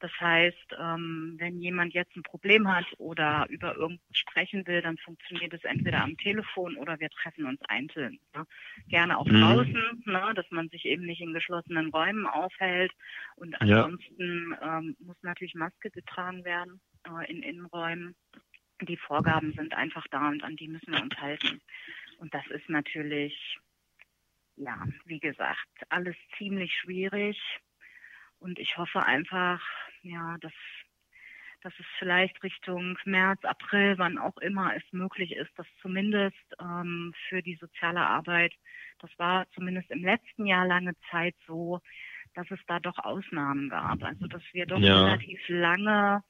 Das 0.00 0.10
heißt, 0.20 0.76
ähm, 0.78 1.36
wenn 1.38 1.60
jemand 1.60 1.94
jetzt 1.94 2.14
ein 2.16 2.22
Problem 2.22 2.72
hat 2.72 2.86
oder 2.98 3.46
über 3.48 3.76
irgendwas 3.76 4.16
sprechen 4.16 4.66
will, 4.66 4.82
dann 4.82 4.98
funktioniert 4.98 5.52
es 5.54 5.64
entweder 5.64 6.02
am 6.02 6.16
Telefon 6.16 6.76
oder 6.76 6.98
wir 7.00 7.10
treffen 7.10 7.46
uns 7.46 7.60
einzeln. 7.68 8.18
Ne? 8.34 8.46
Gerne 8.88 9.18
auch 9.18 9.26
mhm. 9.26 9.40
draußen, 9.40 10.02
ne? 10.04 10.32
dass 10.34 10.50
man 10.50 10.68
sich 10.68 10.84
eben 10.84 11.04
nicht 11.04 11.20
in 11.20 11.32
geschlossenen 11.32 11.90
Räumen 11.90 12.26
aufhält. 12.26 12.92
Und 13.36 13.60
ansonsten 13.60 14.56
ja. 14.60 14.78
ähm, 14.78 14.96
muss 14.98 15.16
natürlich 15.22 15.54
Maske 15.54 15.90
getragen 15.90 16.44
werden 16.44 16.80
äh, 17.06 17.30
in 17.30 17.42
Innenräumen. 17.42 18.14
Die 18.82 18.96
Vorgaben 18.96 19.52
sind 19.52 19.74
einfach 19.74 20.06
da 20.10 20.28
und 20.28 20.42
an 20.42 20.56
die 20.56 20.68
müssen 20.68 20.92
wir 20.92 21.02
uns 21.02 21.16
halten. 21.16 21.60
Und 22.18 22.34
das 22.34 22.46
ist 22.48 22.68
natürlich, 22.68 23.58
ja, 24.56 24.84
wie 25.04 25.20
gesagt, 25.20 25.68
alles 25.88 26.16
ziemlich 26.38 26.72
schwierig. 26.74 27.40
Und 28.38 28.58
ich 28.58 28.76
hoffe 28.76 29.04
einfach, 29.04 29.60
ja, 30.02 30.36
dass, 30.40 30.52
dass 31.62 31.72
es 31.78 31.86
vielleicht 31.98 32.42
Richtung 32.42 32.98
März, 33.04 33.42
April, 33.44 33.98
wann 33.98 34.18
auch 34.18 34.36
immer 34.38 34.76
es 34.76 34.82
möglich 34.92 35.32
ist, 35.32 35.50
dass 35.56 35.66
zumindest 35.80 36.36
ähm, 36.60 37.14
für 37.28 37.42
die 37.42 37.56
soziale 37.56 38.00
Arbeit, 38.00 38.52
das 39.00 39.10
war 39.18 39.46
zumindest 39.54 39.90
im 39.90 40.04
letzten 40.04 40.46
Jahr 40.46 40.66
lange 40.66 40.94
Zeit 41.10 41.34
so, 41.46 41.80
dass 42.34 42.50
es 42.50 42.60
da 42.66 42.80
doch 42.80 42.98
Ausnahmen 42.98 43.68
gab. 43.70 44.02
Also 44.02 44.26
dass 44.26 44.42
wir 44.52 44.66
doch 44.66 44.80
ja. 44.80 45.04
relativ 45.04 45.40
lange 45.48 46.22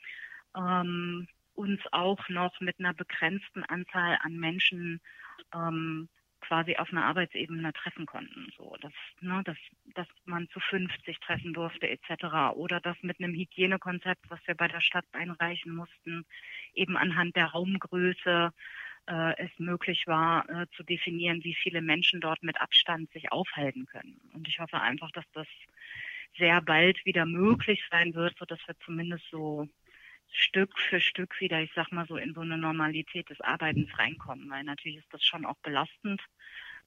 ähm, 0.56 1.26
uns 1.54 1.80
auch 1.92 2.28
noch 2.28 2.60
mit 2.60 2.78
einer 2.78 2.94
begrenzten 2.94 3.64
Anzahl 3.64 4.18
an 4.22 4.36
Menschen 4.38 5.00
ähm, 5.54 6.08
quasi 6.46 6.76
auf 6.76 6.90
einer 6.90 7.04
Arbeitsebene 7.04 7.72
treffen 7.72 8.06
konnten. 8.06 8.48
So, 8.56 8.76
dass, 8.80 8.92
ne, 9.20 9.42
dass, 9.44 9.56
dass 9.94 10.06
man 10.24 10.48
zu 10.50 10.60
50 10.60 11.18
treffen 11.20 11.52
durfte 11.54 11.88
etc. 11.88 12.54
Oder 12.54 12.80
dass 12.80 12.96
mit 13.02 13.18
einem 13.18 13.34
Hygienekonzept, 13.34 14.30
was 14.30 14.40
wir 14.46 14.54
bei 14.54 14.68
der 14.68 14.80
Stadt 14.80 15.06
einreichen 15.12 15.74
mussten, 15.74 16.24
eben 16.74 16.96
anhand 16.96 17.36
der 17.36 17.46
Raumgröße 17.46 18.52
äh, 19.06 19.44
es 19.44 19.50
möglich 19.58 20.06
war, 20.06 20.48
äh, 20.48 20.66
zu 20.76 20.82
definieren, 20.82 21.44
wie 21.44 21.54
viele 21.54 21.82
Menschen 21.82 22.20
dort 22.20 22.42
mit 22.42 22.60
Abstand 22.60 23.10
sich 23.12 23.32
aufhalten 23.32 23.86
können. 23.86 24.20
Und 24.32 24.48
ich 24.48 24.58
hoffe 24.60 24.80
einfach, 24.80 25.10
dass 25.12 25.24
das 25.32 25.46
sehr 26.36 26.60
bald 26.62 27.04
wieder 27.04 27.26
möglich 27.26 27.82
sein 27.90 28.14
wird, 28.14 28.36
so 28.38 28.44
dass 28.44 28.58
wir 28.66 28.74
zumindest 28.84 29.24
so 29.30 29.68
Stück 30.30 30.78
für 30.78 31.00
Stück 31.00 31.40
wieder, 31.40 31.60
ich 31.60 31.70
sag 31.74 31.92
mal 31.92 32.06
so, 32.06 32.16
in 32.16 32.34
so 32.34 32.40
eine 32.40 32.58
Normalität 32.58 33.30
des 33.30 33.40
Arbeitens 33.40 33.88
reinkommen, 33.98 34.50
weil 34.50 34.64
natürlich 34.64 34.98
ist 34.98 35.12
das 35.12 35.24
schon 35.24 35.44
auch 35.44 35.56
belastend, 35.62 36.20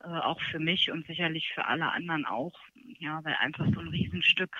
äh, 0.03 0.07
auch 0.07 0.41
für 0.41 0.59
mich 0.59 0.91
und 0.91 1.07
sicherlich 1.07 1.49
für 1.53 1.65
alle 1.65 1.91
anderen 1.91 2.25
auch, 2.25 2.59
ja, 2.99 3.23
weil 3.23 3.35
einfach 3.35 3.65
so 3.73 3.79
ein 3.79 3.87
Riesenstück 3.87 4.55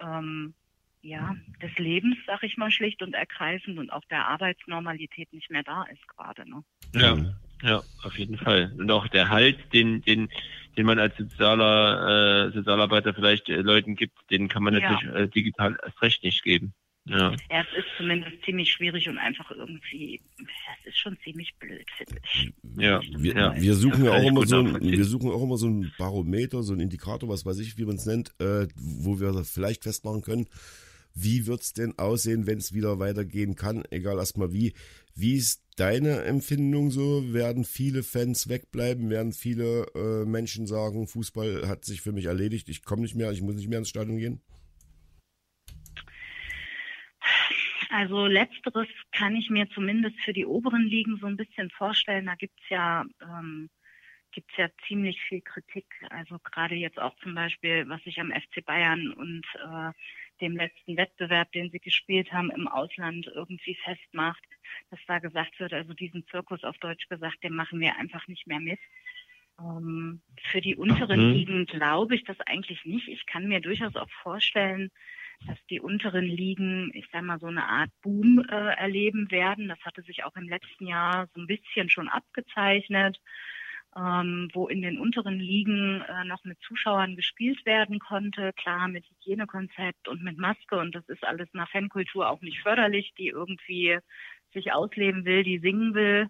ähm, 0.00 0.54
ja, 1.02 1.36
des 1.62 1.76
Lebens, 1.78 2.16
sag 2.26 2.42
ich 2.42 2.56
mal, 2.56 2.70
schlicht 2.70 3.02
und 3.02 3.14
ergreifend 3.14 3.78
und 3.78 3.92
auch 3.92 4.04
der 4.10 4.26
Arbeitsnormalität 4.26 5.32
nicht 5.32 5.50
mehr 5.50 5.62
da 5.62 5.84
ist 5.84 6.06
gerade. 6.08 6.48
Ne? 6.48 6.64
Ja, 6.94 7.16
ja, 7.62 7.82
auf 8.02 8.18
jeden 8.18 8.36
Fall. 8.36 8.72
Und 8.78 8.90
auch 8.90 9.06
der 9.08 9.28
Halt, 9.28 9.72
den, 9.72 10.02
den, 10.02 10.28
den 10.76 10.86
man 10.86 10.98
als 10.98 11.16
sozialer 11.16 12.48
äh, 12.48 12.52
Sozialarbeiter 12.52 13.14
vielleicht 13.14 13.48
äh, 13.48 13.56
Leuten 13.56 13.96
gibt, 13.96 14.18
den 14.30 14.48
kann 14.48 14.62
man 14.62 14.74
ja. 14.74 14.80
natürlich 14.80 15.14
äh, 15.14 15.28
digital 15.28 15.78
erst 15.82 16.02
recht 16.02 16.24
nicht 16.24 16.42
geben. 16.42 16.74
Ja. 17.08 17.30
ja, 17.50 17.60
es 17.60 17.78
ist 17.78 17.86
zumindest 17.96 18.42
ziemlich 18.44 18.70
schwierig 18.70 19.08
und 19.08 19.18
einfach 19.18 19.50
irgendwie, 19.50 20.20
es 20.82 20.88
ist 20.88 20.98
schon 20.98 21.16
ziemlich 21.24 21.54
blöd, 21.58 21.86
finde 21.96 22.20
ich. 22.24 22.52
Ja, 22.76 23.00
wir, 23.16 23.34
ja. 23.34 23.60
wir 23.60 23.74
suchen 23.74 24.04
ja, 24.04 24.12
auch 24.12 24.22
immer 24.22 24.46
so 24.46 24.58
ein, 24.58 24.80
wir 24.80 25.04
suchen 25.04 25.30
auch 25.30 25.42
immer 25.42 25.56
so 25.56 25.68
ein 25.68 25.92
Barometer, 25.98 26.62
so 26.62 26.74
ein 26.74 26.80
Indikator, 26.80 27.28
was 27.28 27.46
weiß 27.46 27.58
ich, 27.60 27.78
wie 27.78 27.86
man 27.86 27.96
es 27.96 28.06
nennt, 28.06 28.34
äh, 28.40 28.68
wo 28.76 29.20
wir 29.20 29.44
vielleicht 29.44 29.84
festmachen 29.84 30.22
können, 30.22 30.48
wie 31.14 31.46
wird's 31.46 31.72
denn 31.72 31.98
aussehen, 31.98 32.46
wenn 32.46 32.58
es 32.58 32.72
wieder 32.72 32.98
weitergehen 32.98 33.56
kann, 33.56 33.84
egal 33.90 34.18
erstmal 34.18 34.52
wie. 34.52 34.74
Wie 35.14 35.34
ist 35.34 35.62
deine 35.76 36.22
Empfindung 36.22 36.90
so? 36.90 37.32
Werden 37.32 37.64
viele 37.64 38.02
Fans 38.02 38.48
wegbleiben? 38.48 39.10
Werden 39.10 39.32
viele 39.32 39.86
äh, 39.94 40.24
Menschen 40.24 40.66
sagen, 40.66 41.08
Fußball 41.08 41.66
hat 41.66 41.84
sich 41.84 42.02
für 42.02 42.12
mich 42.12 42.26
erledigt, 42.26 42.68
ich 42.68 42.84
komme 42.84 43.02
nicht 43.02 43.16
mehr, 43.16 43.32
ich 43.32 43.42
muss 43.42 43.56
nicht 43.56 43.68
mehr 43.68 43.80
ins 43.80 43.88
Stadion 43.88 44.18
gehen? 44.18 44.40
Also 47.98 48.26
letzteres 48.26 48.86
kann 49.10 49.34
ich 49.34 49.50
mir 49.50 49.68
zumindest 49.70 50.20
für 50.20 50.32
die 50.32 50.46
oberen 50.46 50.86
Ligen 50.86 51.18
so 51.18 51.26
ein 51.26 51.36
bisschen 51.36 51.68
vorstellen. 51.70 52.26
Da 52.26 52.36
gibt's 52.36 52.62
ja 52.68 53.04
ähm, 53.20 53.68
gibt's 54.30 54.56
ja 54.56 54.68
ziemlich 54.86 55.20
viel 55.22 55.40
Kritik. 55.40 55.84
Also 56.10 56.38
gerade 56.38 56.76
jetzt 56.76 57.00
auch 57.00 57.16
zum 57.16 57.34
Beispiel, 57.34 57.88
was 57.88 58.00
sich 58.04 58.20
am 58.20 58.30
FC 58.30 58.64
Bayern 58.64 59.12
und 59.14 59.44
äh, 59.56 59.90
dem 60.40 60.56
letzten 60.56 60.96
Wettbewerb, 60.96 61.50
den 61.50 61.72
sie 61.72 61.80
gespielt 61.80 62.32
haben, 62.32 62.52
im 62.52 62.68
Ausland 62.68 63.26
irgendwie 63.34 63.76
festmacht, 63.82 64.44
dass 64.90 65.00
da 65.08 65.18
gesagt 65.18 65.58
wird, 65.58 65.72
also 65.72 65.92
diesen 65.92 66.24
Zirkus 66.28 66.62
auf 66.62 66.78
Deutsch 66.78 67.08
gesagt, 67.08 67.42
den 67.42 67.54
machen 67.54 67.80
wir 67.80 67.96
einfach 67.96 68.28
nicht 68.28 68.46
mehr 68.46 68.60
mit. 68.60 68.78
Ähm, 69.58 70.22
für 70.52 70.60
die 70.60 70.76
unteren 70.76 71.30
mhm. 71.30 71.32
Ligen 71.32 71.66
glaube 71.66 72.14
ich 72.14 72.22
das 72.22 72.38
eigentlich 72.42 72.84
nicht. 72.84 73.08
Ich 73.08 73.26
kann 73.26 73.48
mir 73.48 73.60
durchaus 73.60 73.96
auch 73.96 74.10
vorstellen, 74.22 74.92
dass 75.46 75.58
die 75.70 75.80
unteren 75.80 76.24
Ligen, 76.24 76.90
ich 76.94 77.06
sag 77.12 77.22
mal, 77.22 77.38
so 77.38 77.46
eine 77.46 77.64
Art 77.64 77.90
Boom 78.02 78.44
äh, 78.48 78.74
erleben 78.76 79.30
werden. 79.30 79.68
Das 79.68 79.80
hatte 79.84 80.02
sich 80.02 80.24
auch 80.24 80.36
im 80.36 80.48
letzten 80.48 80.86
Jahr 80.86 81.28
so 81.34 81.40
ein 81.40 81.46
bisschen 81.46 81.88
schon 81.88 82.08
abgezeichnet, 82.08 83.20
ähm, 83.96 84.50
wo 84.52 84.68
in 84.68 84.82
den 84.82 84.98
unteren 84.98 85.38
Ligen 85.38 86.02
äh, 86.02 86.24
noch 86.24 86.44
mit 86.44 86.58
Zuschauern 86.60 87.16
gespielt 87.16 87.64
werden 87.64 87.98
konnte. 87.98 88.52
Klar, 88.54 88.88
mit 88.88 89.06
Hygienekonzept 89.08 90.08
und 90.08 90.22
mit 90.22 90.38
Maske 90.38 90.76
und 90.76 90.94
das 90.94 91.08
ist 91.08 91.24
alles 91.24 91.48
nach 91.52 91.70
Fankultur 91.70 92.28
auch 92.28 92.40
nicht 92.40 92.60
förderlich, 92.60 93.14
die 93.16 93.28
irgendwie 93.28 93.98
sich 94.52 94.72
ausleben 94.72 95.24
will, 95.24 95.42
die 95.42 95.58
singen 95.58 95.94
will. 95.94 96.28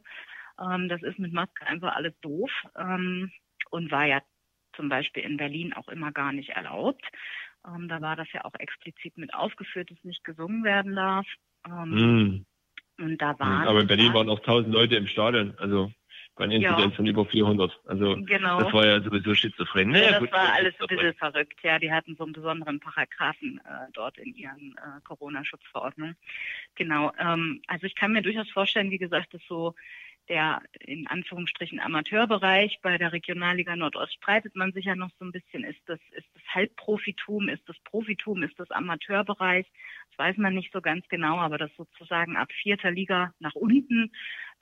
Ähm, 0.60 0.88
das 0.88 1.02
ist 1.02 1.18
mit 1.18 1.32
Maske 1.32 1.66
einfach 1.66 1.94
alles 1.94 2.14
doof 2.20 2.50
ähm, 2.76 3.32
und 3.70 3.90
war 3.90 4.06
ja 4.06 4.22
zum 4.74 4.88
Beispiel 4.88 5.24
in 5.24 5.36
Berlin 5.36 5.72
auch 5.72 5.88
immer 5.88 6.12
gar 6.12 6.32
nicht 6.32 6.50
erlaubt. 6.50 7.04
Ähm, 7.74 7.88
da 7.88 8.00
war 8.00 8.16
das 8.16 8.30
ja 8.32 8.44
auch 8.44 8.54
explizit 8.58 9.16
mit 9.18 9.34
aufgeführt, 9.34 9.90
dass 9.90 10.02
nicht 10.04 10.24
gesungen 10.24 10.64
werden 10.64 10.94
darf. 10.94 11.26
Ähm, 11.66 11.90
mm. 11.90 12.46
Und 13.00 13.18
da 13.18 13.38
waren. 13.38 13.68
Aber 13.68 13.80
in 13.80 13.86
Berlin 13.86 14.12
waren 14.14 14.28
auch 14.28 14.40
1000 14.40 14.72
Leute 14.74 14.96
im 14.96 15.06
Stadion, 15.06 15.54
also 15.58 15.92
bei 16.38 16.44
einer 16.44 16.54
Inzidenz 16.54 16.92
ja. 16.92 16.96
von 16.96 17.06
über 17.06 17.26
400. 17.26 17.80
Also 17.86 18.16
genau. 18.20 18.60
das 18.60 18.72
war 18.72 18.86
ja 18.86 19.00
sowieso 19.00 19.34
schizophren. 19.34 19.90
Naja, 19.90 20.04
ja, 20.04 20.10
das 20.12 20.20
gut, 20.20 20.32
war 20.32 20.52
alles 20.52 20.74
ein 20.80 20.86
bisschen 20.86 21.14
verrückt. 21.14 21.60
Ja, 21.62 21.78
die 21.78 21.92
hatten 21.92 22.16
so 22.16 22.24
einen 22.24 22.32
besonderen 22.32 22.80
Paragraphen 22.80 23.60
äh, 23.64 23.90
dort 23.92 24.18
in 24.18 24.34
ihren 24.34 24.76
äh, 24.78 25.00
Corona-Schutzverordnungen. 25.04 26.16
Genau. 26.76 27.12
Ähm, 27.18 27.60
also 27.66 27.86
ich 27.86 27.94
kann 27.96 28.12
mir 28.12 28.22
durchaus 28.22 28.48
vorstellen, 28.50 28.90
wie 28.90 28.98
gesagt, 28.98 29.34
dass 29.34 29.42
so 29.48 29.74
der 30.28 30.62
in 30.80 31.06
Anführungsstrichen 31.06 31.80
Amateurbereich. 31.80 32.78
Bei 32.82 32.98
der 32.98 33.12
Regionalliga 33.12 33.76
Nordost 33.76 34.14
streitet 34.14 34.56
man 34.56 34.72
sich 34.72 34.86
ja 34.86 34.96
noch 34.96 35.10
so 35.18 35.24
ein 35.24 35.32
bisschen, 35.32 35.64
ist 35.64 35.80
das, 35.86 35.98
ist 36.12 36.28
das 36.34 36.42
Halbprofitum, 36.54 37.48
ist 37.48 37.68
das 37.68 37.78
Profitum, 37.84 38.42
ist 38.42 38.58
das 38.58 38.70
Amateurbereich? 38.70 39.66
Das 40.10 40.18
weiß 40.18 40.36
man 40.38 40.54
nicht 40.54 40.72
so 40.72 40.80
ganz 40.80 41.06
genau, 41.08 41.38
aber 41.38 41.58
das 41.58 41.74
sozusagen 41.76 42.36
ab 42.36 42.52
vierter 42.52 42.90
Liga 42.90 43.32
nach 43.38 43.54
unten 43.54 44.12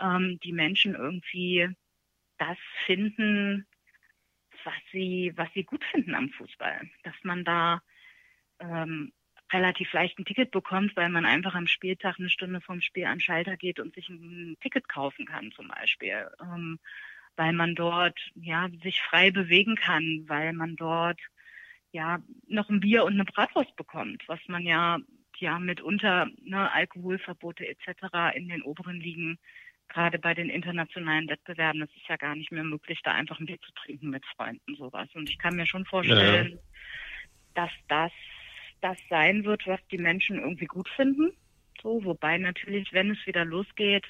ähm, 0.00 0.38
die 0.42 0.52
Menschen 0.52 0.94
irgendwie 0.94 1.68
das 2.38 2.58
finden, 2.84 3.66
was 4.64 4.74
sie, 4.92 5.32
was 5.36 5.48
sie 5.54 5.64
gut 5.64 5.84
finden 5.84 6.14
am 6.14 6.30
Fußball. 6.30 6.80
Dass 7.02 7.14
man 7.22 7.44
da 7.44 7.80
ähm, 8.60 9.12
relativ 9.56 9.92
leicht 9.92 10.18
ein 10.18 10.24
Ticket 10.24 10.50
bekommt, 10.50 10.94
weil 10.96 11.08
man 11.08 11.24
einfach 11.24 11.54
am 11.54 11.66
Spieltag 11.66 12.16
eine 12.18 12.28
Stunde 12.28 12.60
vom 12.60 12.80
Spiel 12.80 13.06
an 13.06 13.20
Schalter 13.20 13.56
geht 13.56 13.80
und 13.80 13.94
sich 13.94 14.08
ein 14.08 14.56
Ticket 14.60 14.88
kaufen 14.88 15.26
kann 15.26 15.50
zum 15.52 15.68
Beispiel. 15.68 16.28
Ähm, 16.40 16.78
weil 17.36 17.52
man 17.52 17.74
dort 17.74 18.18
ja 18.34 18.68
sich 18.82 19.00
frei 19.02 19.30
bewegen 19.30 19.76
kann, 19.76 20.24
weil 20.26 20.52
man 20.52 20.76
dort 20.76 21.20
ja 21.92 22.18
noch 22.48 22.68
ein 22.68 22.80
Bier 22.80 23.04
und 23.04 23.14
eine 23.14 23.24
Bratwurst 23.24 23.74
bekommt, 23.76 24.22
was 24.26 24.40
man 24.46 24.62
ja 24.62 24.98
ja 25.38 25.58
mitunter 25.58 26.28
ne, 26.44 26.72
Alkoholverbote 26.72 27.66
etc. 27.66 28.34
in 28.34 28.48
den 28.48 28.62
oberen 28.62 28.98
Ligen 28.98 29.38
gerade 29.88 30.18
bei 30.18 30.34
den 30.34 30.48
internationalen 30.48 31.28
Wettbewerben, 31.28 31.80
das 31.80 31.90
ist 31.90 32.08
ja 32.08 32.16
gar 32.16 32.34
nicht 32.34 32.50
mehr 32.50 32.64
möglich, 32.64 33.00
da 33.04 33.12
einfach 33.12 33.38
ein 33.38 33.46
Bier 33.46 33.60
zu 33.60 33.72
trinken 33.72 34.10
mit 34.10 34.24
Freunden 34.36 34.74
sowas. 34.76 35.08
Und 35.14 35.28
ich 35.28 35.38
kann 35.38 35.56
mir 35.56 35.66
schon 35.66 35.84
vorstellen, 35.84 36.52
ja. 36.52 36.58
dass 37.54 37.70
das 37.88 38.12
das 38.86 38.98
sein 39.10 39.44
wird, 39.44 39.66
was 39.66 39.80
die 39.88 39.98
Menschen 39.98 40.38
irgendwie 40.38 40.66
gut 40.66 40.88
finden. 40.88 41.32
So, 41.82 42.04
wobei 42.04 42.38
natürlich, 42.38 42.92
wenn 42.92 43.10
es 43.10 43.26
wieder 43.26 43.44
losgeht, 43.44 44.06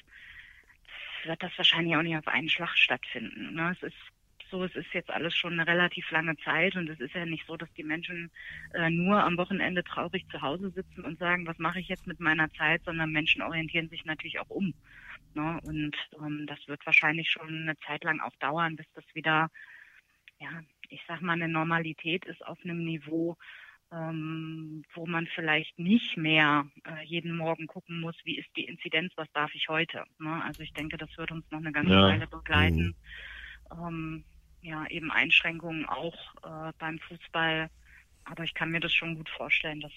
wird 1.23 1.41
das 1.41 1.57
wahrscheinlich 1.57 1.95
auch 1.95 2.03
nicht 2.03 2.15
auf 2.15 2.27
einen 2.27 2.49
Schlag 2.49 2.77
stattfinden. 2.77 3.55
Ne? 3.55 3.75
Es 3.75 3.83
ist 3.83 3.97
so, 4.51 4.63
es 4.63 4.75
ist 4.75 4.93
jetzt 4.93 5.09
alles 5.09 5.35
schon 5.35 5.53
eine 5.53 5.67
relativ 5.67 6.09
lange 6.11 6.37
Zeit 6.37 6.75
und 6.75 6.89
es 6.89 6.99
ist 6.99 7.15
ja 7.15 7.25
nicht 7.25 7.45
so, 7.47 7.57
dass 7.57 7.73
die 7.73 7.83
Menschen 7.83 8.31
äh, 8.73 8.89
nur 8.89 9.21
am 9.21 9.37
Wochenende 9.37 9.83
traurig 9.83 10.25
zu 10.29 10.41
Hause 10.41 10.69
sitzen 10.69 11.03
und 11.03 11.19
sagen, 11.19 11.47
was 11.47 11.57
mache 11.57 11.79
ich 11.79 11.89
jetzt 11.89 12.07
mit 12.07 12.19
meiner 12.19 12.49
Zeit, 12.53 12.83
sondern 12.85 13.11
Menschen 13.11 13.41
orientieren 13.41 13.89
sich 13.89 14.05
natürlich 14.05 14.39
auch 14.39 14.49
um. 14.49 14.73
Ne? 15.33 15.59
Und 15.63 15.95
ähm, 16.21 16.45
das 16.47 16.59
wird 16.67 16.85
wahrscheinlich 16.85 17.29
schon 17.31 17.63
eine 17.63 17.77
Zeit 17.79 18.03
lang 18.03 18.21
auch 18.21 18.35
dauern, 18.39 18.75
bis 18.75 18.85
das 18.93 19.03
wieder, 19.13 19.49
ja, 20.39 20.49
ich 20.87 21.01
sag 21.07 21.21
mal, 21.21 21.33
eine 21.33 21.49
Normalität 21.49 22.25
ist 22.25 22.45
auf 22.45 22.59
einem 22.63 22.85
Niveau, 22.85 23.35
ähm, 23.91 24.83
wo 24.93 25.05
man 25.05 25.27
vielleicht 25.27 25.79
nicht 25.79 26.17
mehr 26.17 26.65
äh, 26.85 27.05
jeden 27.05 27.35
Morgen 27.35 27.67
gucken 27.67 28.01
muss, 28.01 28.15
wie 28.23 28.37
ist 28.37 28.49
die 28.55 28.65
Inzidenz, 28.65 29.13
was 29.15 29.31
darf 29.33 29.53
ich 29.55 29.69
heute. 29.69 30.03
Ne? 30.19 30.43
Also 30.43 30.63
ich 30.63 30.73
denke, 30.73 30.97
das 30.97 31.15
wird 31.17 31.31
uns 31.31 31.45
noch 31.51 31.59
eine 31.59 31.71
ganze 31.71 31.93
ja. 31.93 32.03
Weile 32.03 32.27
begleiten. 32.27 32.95
Mhm. 33.71 33.87
Ähm, 33.87 34.23
ja, 34.61 34.85
eben 34.87 35.11
Einschränkungen 35.11 35.85
auch 35.85 36.35
äh, 36.43 36.73
beim 36.79 36.99
Fußball. 36.99 37.69
Aber 38.25 38.43
ich 38.43 38.53
kann 38.53 38.71
mir 38.71 38.81
das 38.81 38.93
schon 38.93 39.15
gut 39.15 39.29
vorstellen, 39.29 39.79
dass 39.79 39.93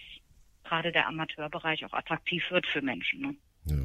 gerade 0.62 0.92
der 0.92 1.08
Amateurbereich 1.08 1.84
auch 1.84 1.92
attraktiv 1.92 2.48
wird 2.50 2.66
für 2.66 2.82
Menschen. 2.82 3.20
Ne? 3.20 3.36
Ja. 3.64 3.76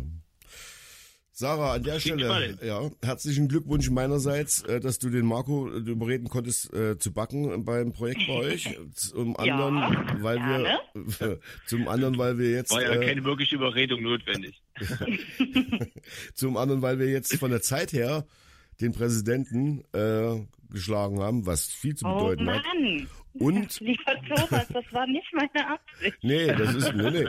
Sarah, 1.38 1.74
an 1.74 1.84
der 1.84 2.00
Stelle, 2.00 2.58
ja, 2.64 2.90
herzlichen 3.04 3.50
Glückwunsch 3.50 3.90
meinerseits, 3.90 4.62
äh, 4.64 4.80
dass 4.80 5.00
du 5.00 5.10
den 5.10 5.26
Marco 5.26 5.68
äh, 5.68 5.80
überreden 5.80 6.30
konntest, 6.30 6.74
äh, 6.74 6.98
zu 6.98 7.12
backen 7.12 7.66
beim 7.66 7.92
Projekt 7.92 8.22
bei 8.26 8.34
euch. 8.36 8.80
Zum 8.94 9.36
anderen, 9.36 9.76
ja, 9.76 10.16
weil 10.22 10.38
gerne. 10.38 10.80
wir, 10.94 11.40
zum 11.66 11.90
anderen, 11.90 12.18
weil 12.18 12.38
wir 12.38 12.52
jetzt. 12.52 12.72
War 12.72 12.84
ja 12.84 12.94
äh, 12.94 13.06
keine 13.06 13.26
wirkliche 13.26 13.58
Überredung 13.58 14.02
notwendig. 14.02 14.64
zum 16.36 16.56
anderen, 16.56 16.82
weil 16.82 17.00
wir 17.00 17.08
jetzt 17.10 17.36
von 17.36 17.52
der 17.52 17.62
Zeit 17.62 17.92
her 17.92 18.26
den 18.80 18.94
Präsidenten 18.94 19.84
äh, 19.92 20.40
geschlagen 20.70 21.20
haben, 21.20 21.46
was 21.46 21.66
viel 21.66 21.96
zu 21.96 22.06
oh 22.06 22.16
bedeuten 22.16 22.44
oh 22.44 22.46
Mann. 22.46 22.60
hat. 22.60 23.08
Und 23.40 23.80
lieber 23.80 24.16
Thomas, 24.28 24.68
das 24.70 24.86
war 24.92 25.08
nicht 25.08 25.28
meine 25.34 25.68
Absicht. 25.70 26.18
nee, 26.22 26.48
das 26.48 26.76
ist 26.76 26.96
nee, 26.96 27.12
nee. 27.12 27.28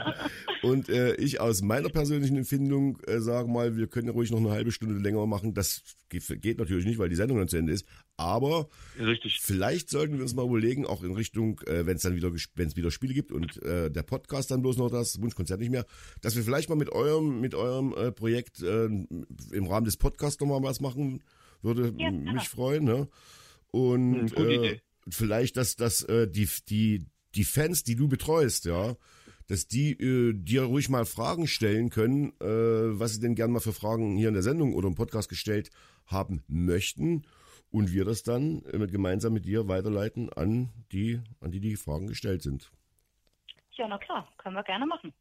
Und 0.61 0.89
äh, 0.89 1.15
ich 1.15 1.39
aus 1.39 1.61
meiner 1.61 1.89
persönlichen 1.89 2.37
Empfindung 2.37 2.99
äh, 3.07 3.19
sage 3.19 3.49
mal, 3.49 3.75
wir 3.75 3.87
können 3.87 4.07
ja 4.07 4.13
ruhig 4.13 4.31
noch 4.31 4.39
eine 4.39 4.51
halbe 4.51 4.71
Stunde 4.71 4.95
länger 5.01 5.25
machen. 5.25 5.53
Das 5.53 5.83
geht, 6.09 6.57
natürlich 6.57 6.85
nicht, 6.85 6.97
weil 6.97 7.09
die 7.09 7.15
Sendung 7.15 7.37
dann 7.37 7.47
zu 7.47 7.57
Ende 7.57 7.73
ist. 7.73 7.85
Aber 8.15 8.69
Richtig. 8.99 9.39
vielleicht 9.41 9.89
sollten 9.89 10.15
wir 10.15 10.23
uns 10.23 10.33
mal 10.33 10.45
überlegen, 10.45 10.85
auch 10.85 11.03
in 11.03 11.11
Richtung, 11.11 11.59
äh, 11.67 11.85
wenn 11.85 11.97
es 11.97 12.03
dann 12.03 12.15
wieder 12.15 12.31
wenn 12.55 12.67
es 12.67 12.75
wieder 12.75 12.91
Spiele 12.91 13.13
gibt 13.13 13.31
und 13.31 13.61
äh, 13.63 13.91
der 13.91 14.03
Podcast 14.03 14.51
dann 14.51 14.61
bloß 14.61 14.77
noch 14.77 14.89
das 14.89 15.21
Wunschkonzert 15.21 15.59
nicht 15.59 15.71
mehr, 15.71 15.85
dass 16.21 16.35
wir 16.35 16.43
vielleicht 16.43 16.69
mal 16.69 16.75
mit 16.75 16.89
eurem 16.89 17.41
mit 17.41 17.53
eurem 17.53 17.93
äh, 17.93 18.11
Projekt 18.11 18.61
äh, 18.61 18.85
im 18.85 19.67
Rahmen 19.67 19.85
des 19.85 19.97
Podcasts 19.97 20.39
nochmal 20.39 20.63
was 20.63 20.79
machen 20.79 21.21
würde 21.61 21.93
ja, 21.97 22.11
mich 22.11 22.49
freuen. 22.49 22.85
Ne? 22.85 23.07
Und 23.71 24.31
hm, 24.35 24.79
äh, 25.07 25.11
vielleicht, 25.11 25.57
dass, 25.57 25.75
dass 25.75 26.03
äh, 26.03 26.27
die, 26.27 26.49
die, 26.69 27.05
die 27.35 27.43
Fans, 27.43 27.83
die 27.83 27.95
du 27.95 28.07
betreust, 28.07 28.65
ja, 28.65 28.95
dass 29.47 29.67
die 29.67 29.91
äh, 29.91 30.33
dir 30.33 30.63
ruhig 30.63 30.89
mal 30.89 31.05
Fragen 31.05 31.47
stellen 31.47 31.89
können, 31.89 32.33
äh, 32.41 32.99
was 32.99 33.13
sie 33.13 33.19
denn 33.19 33.35
gern 33.35 33.51
mal 33.51 33.59
für 33.59 33.73
Fragen 33.73 34.17
hier 34.17 34.27
in 34.27 34.33
der 34.33 34.43
Sendung 34.43 34.73
oder 34.73 34.87
im 34.87 34.95
Podcast 34.95 35.29
gestellt 35.29 35.69
haben 36.05 36.43
möchten 36.47 37.23
und 37.71 37.91
wir 37.91 38.05
das 38.05 38.23
dann 38.23 38.63
äh, 38.71 38.87
gemeinsam 38.87 39.33
mit 39.33 39.45
dir 39.45 39.67
weiterleiten 39.67 40.31
an 40.33 40.69
die, 40.91 41.21
an 41.41 41.51
die 41.51 41.59
die 41.59 41.75
Fragen 41.75 42.07
gestellt 42.07 42.41
sind. 42.41 42.71
Ja, 43.73 43.87
na 43.87 43.97
klar, 43.97 44.27
können 44.37 44.55
wir 44.55 44.63
gerne 44.63 44.85
machen. 44.85 45.13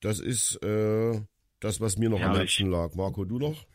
Das 0.00 0.18
ist 0.18 0.62
äh, 0.62 1.20
das, 1.60 1.80
was 1.80 1.96
mir 1.96 2.08
noch 2.08 2.18
ja, 2.18 2.30
am 2.30 2.36
Herzen 2.36 2.70
lag. 2.70 2.94
Marco, 2.94 3.24
du 3.24 3.38
noch? 3.38 3.66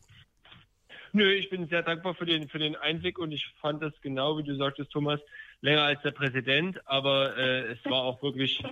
Nö, 1.13 1.31
ich 1.31 1.49
bin 1.49 1.67
sehr 1.67 1.83
dankbar 1.83 2.13
für 2.15 2.25
den, 2.25 2.47
für 2.49 2.59
den 2.59 2.75
Einblick 2.75 3.19
und 3.19 3.31
ich 3.31 3.47
fand 3.61 3.81
das 3.81 3.93
genau, 4.01 4.37
wie 4.37 4.43
du 4.43 4.55
sagtest, 4.55 4.91
Thomas, 4.91 5.19
länger 5.61 5.83
als 5.83 6.01
der 6.03 6.11
Präsident, 6.11 6.79
aber 6.87 7.35
äh, 7.37 7.71
es 7.71 7.79
war 7.85 8.03
auch 8.03 8.21
wirklich, 8.21 8.63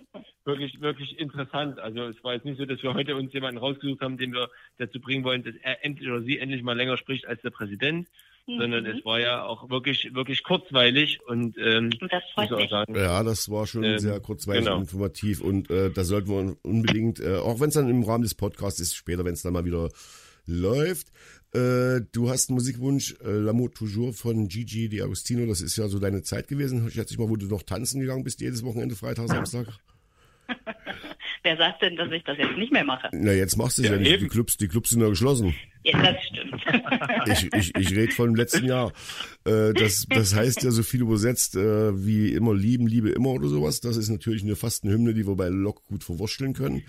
wirklich, 0.43 0.79
wirklich 0.81 1.19
interessant. 1.19 1.79
Also 1.79 2.03
es 2.03 2.23
war 2.23 2.33
jetzt 2.33 2.45
nicht 2.45 2.57
so, 2.57 2.65
dass 2.65 2.83
wir 2.83 2.93
heute 2.93 3.15
uns 3.15 3.33
jemanden 3.33 3.57
rausgesucht 3.57 4.01
haben, 4.01 4.17
den 4.17 4.33
wir 4.33 4.49
dazu 4.77 4.99
bringen 4.99 5.23
wollen, 5.23 5.43
dass 5.43 5.55
er 5.61 5.83
endlich 5.83 6.07
oder 6.09 6.21
sie 6.21 6.37
endlich 6.37 6.63
mal 6.63 6.77
länger 6.77 6.97
spricht 6.97 7.27
als 7.27 7.41
der 7.41 7.51
Präsident. 7.51 8.07
Mhm. 8.47 8.59
sondern 8.59 8.85
es 8.85 9.03
war 9.03 9.19
ja 9.19 9.43
auch 9.43 9.71
wirklich, 9.71 10.13
wirklich 10.13 10.43
kurzweilig 10.43 11.19
und, 11.25 11.57
ähm, 11.57 11.89
das 11.99 12.21
freut 12.35 12.51
mich. 12.51 12.69
Sagen, 12.69 12.95
ja, 12.95 13.23
das 13.23 13.49
war 13.49 13.65
schon 13.65 13.83
ähm, 13.83 13.97
sehr 13.97 14.19
kurzweilig 14.19 14.65
genau. 14.65 14.75
und 14.75 14.83
informativ 14.83 15.41
und 15.41 15.71
äh, 15.71 15.89
da 15.89 16.03
sollten 16.03 16.29
wir 16.29 16.55
unbedingt, 16.61 17.19
äh, 17.19 17.37
auch 17.37 17.59
wenn 17.59 17.69
es 17.69 17.73
dann 17.73 17.89
im 17.89 18.03
Rahmen 18.03 18.21
des 18.21 18.35
Podcasts 18.35 18.79
ist, 18.79 18.95
später, 18.95 19.25
wenn 19.25 19.33
es 19.33 19.41
dann 19.41 19.53
mal 19.53 19.65
wieder 19.65 19.89
läuft, 20.45 21.07
äh, 21.55 22.01
du 22.11 22.29
hast 22.29 22.49
einen 22.49 22.55
Musikwunsch, 22.55 23.15
äh, 23.23 23.27
L'amour 23.27 23.73
toujours 23.73 24.15
von 24.15 24.47
Gigi 24.47 24.89
Di 24.89 25.01
Agostino. 25.01 25.45
Das 25.45 25.61
ist 25.61 25.77
ja 25.77 25.87
so 25.87 25.99
deine 25.99 26.21
Zeit 26.21 26.47
gewesen. 26.47 26.89
Schätze 26.91 27.13
ich 27.13 27.19
mal, 27.19 27.29
wo 27.29 27.35
du 27.35 27.47
noch 27.47 27.63
tanzen 27.63 28.01
gegangen 28.01 28.23
bist, 28.23 28.41
jedes 28.41 28.63
Wochenende, 28.63 28.95
Freitag, 28.95 29.29
Samstag. 29.29 29.67
Wer 31.43 31.57
sagt 31.57 31.83
denn, 31.83 31.95
dass 31.95 32.11
ich 32.11 32.23
das 32.23 32.37
jetzt 32.39 32.57
nicht 32.57 32.71
mehr 32.71 32.83
mache? 32.83 33.07
Na, 33.11 33.31
jetzt 33.31 33.55
machst 33.55 33.77
du 33.77 33.83
es 33.83 33.89
ja, 33.89 33.93
ja, 33.95 34.01
nicht. 34.01 34.21
Die 34.21 34.27
Clubs, 34.27 34.57
die 34.57 34.67
Clubs 34.67 34.89
sind 34.89 35.01
ja 35.01 35.09
geschlossen. 35.09 35.53
Ja, 35.83 36.01
das 36.01 36.23
stimmt. 36.23 36.55
Ich, 37.27 37.53
ich, 37.53 37.75
ich 37.75 37.91
rede 37.95 38.11
von 38.11 38.29
dem 38.29 38.35
letzten 38.35 38.65
Jahr. 38.65 38.91
Äh, 39.45 39.73
das, 39.73 40.05
das 40.07 40.35
heißt 40.35 40.63
ja 40.63 40.71
so 40.71 40.83
viel 40.83 41.01
übersetzt 41.01 41.55
äh, 41.55 42.05
wie 42.05 42.29
immer 42.33 42.53
lieben, 42.53 42.87
liebe 42.87 43.09
immer 43.09 43.29
oder 43.29 43.47
sowas. 43.47 43.81
Das 43.81 43.97
ist 43.97 44.09
natürlich 44.09 44.43
eine 44.43 44.55
fast 44.55 44.83
eine 44.83 44.93
Hymne, 44.93 45.13
die 45.13 45.25
wir 45.25 45.35
bei 45.35 45.49
Lok 45.49 45.83
gut 45.85 46.03
verwurschteln 46.03 46.53
können. 46.53 46.83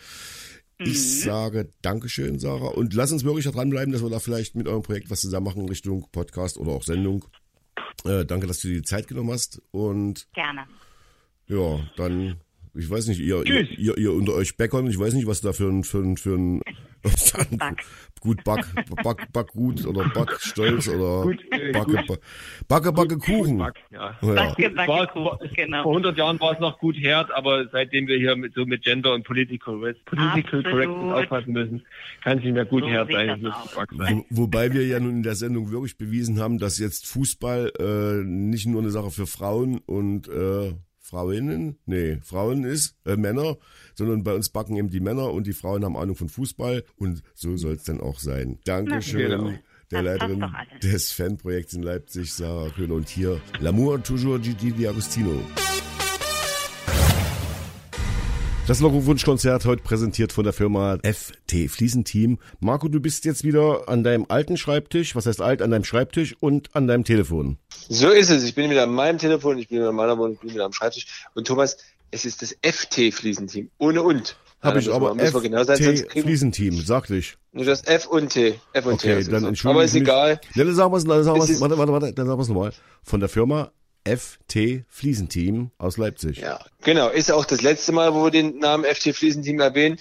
Ich 0.78 0.88
mhm. 0.88 1.20
sage 1.24 1.70
Dankeschön, 1.82 2.38
Sarah. 2.38 2.68
Und 2.68 2.92
lass 2.94 3.12
uns 3.12 3.24
wirklich 3.24 3.46
da 3.46 3.50
dranbleiben, 3.50 3.92
dass 3.92 4.02
wir 4.02 4.10
da 4.10 4.18
vielleicht 4.18 4.54
mit 4.54 4.68
eurem 4.68 4.82
Projekt 4.82 5.10
was 5.10 5.22
zusammen 5.22 5.46
machen 5.46 5.62
in 5.62 5.68
Richtung 5.68 6.06
Podcast 6.12 6.58
oder 6.58 6.72
auch 6.72 6.82
Sendung. 6.82 7.24
Äh, 8.04 8.24
danke, 8.24 8.46
dass 8.46 8.60
du 8.60 8.68
dir 8.68 8.76
die 8.76 8.82
Zeit 8.82 9.08
genommen 9.08 9.30
hast. 9.30 9.62
Und 9.70 10.28
gerne. 10.34 10.66
Ja, 11.48 11.88
dann, 11.96 12.36
ich 12.74 12.90
weiß 12.90 13.06
nicht, 13.06 13.20
ihr, 13.20 13.46
ihr, 13.46 13.70
ihr, 13.78 13.96
ihr, 13.96 14.12
unter 14.12 14.34
euch 14.34 14.56
Bäckern, 14.56 14.86
ich 14.88 14.98
weiß 14.98 15.14
nicht, 15.14 15.26
was 15.26 15.40
da 15.40 15.52
für 15.52 15.68
ein, 15.68 15.84
für 15.84 15.98
ein, 15.98 16.16
für 16.16 16.34
ein 16.34 16.60
Back. 17.58 17.84
gut 18.20 18.42
Back, 18.44 18.66
Back, 19.02 19.32
Back 19.32 19.48
gut 19.52 19.86
oder 19.86 20.08
Back 20.08 20.36
stolz 20.40 20.88
oder 20.88 21.22
gut, 21.22 21.38
äh, 21.52 21.72
Backe, 21.72 22.04
gut. 22.06 22.20
Backe, 22.68 22.92
Backe 22.92 23.18
Kuchen. 23.18 23.58
Back, 23.58 23.76
ja. 23.90 24.16
Ja. 24.20 24.34
Backe, 24.34 24.70
Backe 24.70 24.88
war, 24.88 25.06
Kuchen, 25.08 25.50
genau. 25.54 25.82
Vor 25.82 25.92
100 25.92 26.18
Jahren 26.18 26.40
war 26.40 26.52
es 26.52 26.60
noch 26.60 26.78
gut 26.78 26.96
herd, 26.96 27.30
aber 27.32 27.68
seitdem 27.68 28.06
wir 28.06 28.18
hier 28.18 28.36
mit, 28.36 28.54
so 28.54 28.66
mit 28.66 28.82
Gender 28.82 29.14
und 29.14 29.24
Political, 29.24 29.94
Political 30.04 30.62
Correctness 30.62 31.12
aufpassen 31.12 31.52
müssen, 31.52 31.82
kann 32.22 32.38
es 32.38 32.44
nicht 32.44 32.54
mehr 32.54 32.64
gut 32.64 32.82
so 32.82 32.88
herd 32.88 33.12
sein. 33.12 33.52
sein. 33.96 34.24
Wo, 34.30 34.42
wobei 34.42 34.72
wir 34.72 34.86
ja 34.86 34.98
nun 35.00 35.16
in 35.16 35.22
der 35.22 35.34
Sendung 35.34 35.70
wirklich 35.70 35.96
bewiesen 35.96 36.40
haben, 36.40 36.58
dass 36.58 36.78
jetzt 36.78 37.06
Fußball 37.06 37.72
äh, 37.78 38.24
nicht 38.24 38.66
nur 38.66 38.80
eine 38.80 38.90
Sache 38.90 39.10
für 39.10 39.26
Frauen 39.26 39.78
und 39.86 40.28
äh, 40.28 40.74
Frauen, 41.06 41.78
nee, 41.86 42.18
Frauen 42.22 42.64
ist, 42.64 42.96
äh, 43.04 43.16
Männer, 43.16 43.58
sondern 43.94 44.24
bei 44.24 44.34
uns 44.34 44.48
backen 44.48 44.76
eben 44.76 44.90
die 44.90 44.98
Männer 44.98 45.32
und 45.32 45.46
die 45.46 45.52
Frauen 45.52 45.84
haben 45.84 45.96
Ahnung 45.96 46.16
von 46.16 46.28
Fußball 46.28 46.82
und 46.96 47.22
so 47.34 47.56
soll 47.56 47.74
es 47.74 47.84
dann 47.84 48.00
auch 48.00 48.18
sein. 48.18 48.58
Dankeschön. 48.64 49.30
Genau. 49.30 49.52
Der 49.92 50.02
Leiterin 50.02 50.44
des 50.82 51.12
Fanprojekts 51.12 51.74
in 51.74 51.84
Leipzig, 51.84 52.32
Sarah 52.32 52.70
Köhler 52.70 52.96
und 52.96 53.08
hier 53.08 53.40
L'amour 53.60 54.02
toujours 54.02 54.42
Gigi 54.42 54.72
D'Agostino. 54.72 55.40
Das 58.66 58.80
Logo-Wunschkonzert 58.80 59.64
heute 59.64 59.84
präsentiert 59.84 60.32
von 60.32 60.42
der 60.42 60.52
Firma 60.52 60.98
FT 61.04 61.70
Fliesenteam. 61.70 62.38
Marco, 62.58 62.88
du 62.88 62.98
bist 62.98 63.24
jetzt 63.24 63.44
wieder 63.44 63.88
an 63.88 64.02
deinem 64.02 64.26
alten 64.28 64.56
Schreibtisch, 64.56 65.14
was 65.14 65.26
heißt 65.26 65.40
alt, 65.40 65.62
an 65.62 65.70
deinem 65.70 65.84
Schreibtisch 65.84 66.34
und 66.40 66.74
an 66.74 66.88
deinem 66.88 67.04
Telefon. 67.04 67.58
So 67.88 68.10
ist 68.10 68.28
es. 68.28 68.42
Ich 68.42 68.56
bin 68.56 68.68
wieder 68.68 68.82
an 68.82 68.92
meinem 68.92 69.18
Telefon, 69.18 69.58
ich 69.58 69.68
bin 69.68 69.78
wieder 69.78 69.90
an 69.90 69.94
meiner 69.94 70.18
Wohnung, 70.18 70.32
ich 70.32 70.40
bin 70.40 70.50
wieder 70.50 70.64
am 70.64 70.72
Schreibtisch. 70.72 71.06
Und 71.34 71.46
Thomas, 71.46 71.76
es 72.10 72.24
ist 72.24 72.42
das 72.42 72.56
FT 72.60 73.14
Fliesenteam, 73.14 73.70
ohne 73.78 74.02
und. 74.02 74.36
Habe 74.60 74.80
ich 74.80 74.92
aber 74.92 75.14
FT 75.14 75.42
genau 75.42 75.62
Fliesenteam, 75.64 76.80
sagte 76.80 77.14
ich. 77.14 77.36
Nur 77.52 77.66
das 77.66 77.84
F 77.84 78.08
und 78.08 78.30
T. 78.30 78.58
F 78.72 78.86
und 78.86 78.94
okay, 78.94 79.22
T. 79.22 79.30
dann 79.30 79.44
entschuldige 79.44 79.76
Aber 79.76 79.84
ist 79.84 79.94
egal. 79.94 80.40
Ja, 80.56 80.64
dann 80.64 80.74
sagen 80.74 80.92
wir 80.92 80.96
es, 80.96 81.06
warte, 81.06 81.60
warte, 81.78 81.92
warte, 81.92 82.12
dann 82.12 82.26
sagen 82.26 82.36
wir 82.36 82.42
es 82.42 82.48
nochmal. 82.48 82.72
Von 83.04 83.20
der 83.20 83.28
Firma 83.28 83.70
FT 84.06 84.84
Fliesenteam 84.88 85.70
aus 85.78 85.96
Leipzig. 85.96 86.38
Ja, 86.38 86.60
genau. 86.82 87.08
Ist 87.08 87.32
auch 87.32 87.44
das 87.44 87.62
letzte 87.62 87.92
Mal, 87.92 88.14
wo 88.14 88.24
wir 88.24 88.30
den 88.30 88.58
Namen 88.58 88.84
FT 88.84 89.14
Fliesenteam 89.14 89.60
erwähnen, 89.60 89.98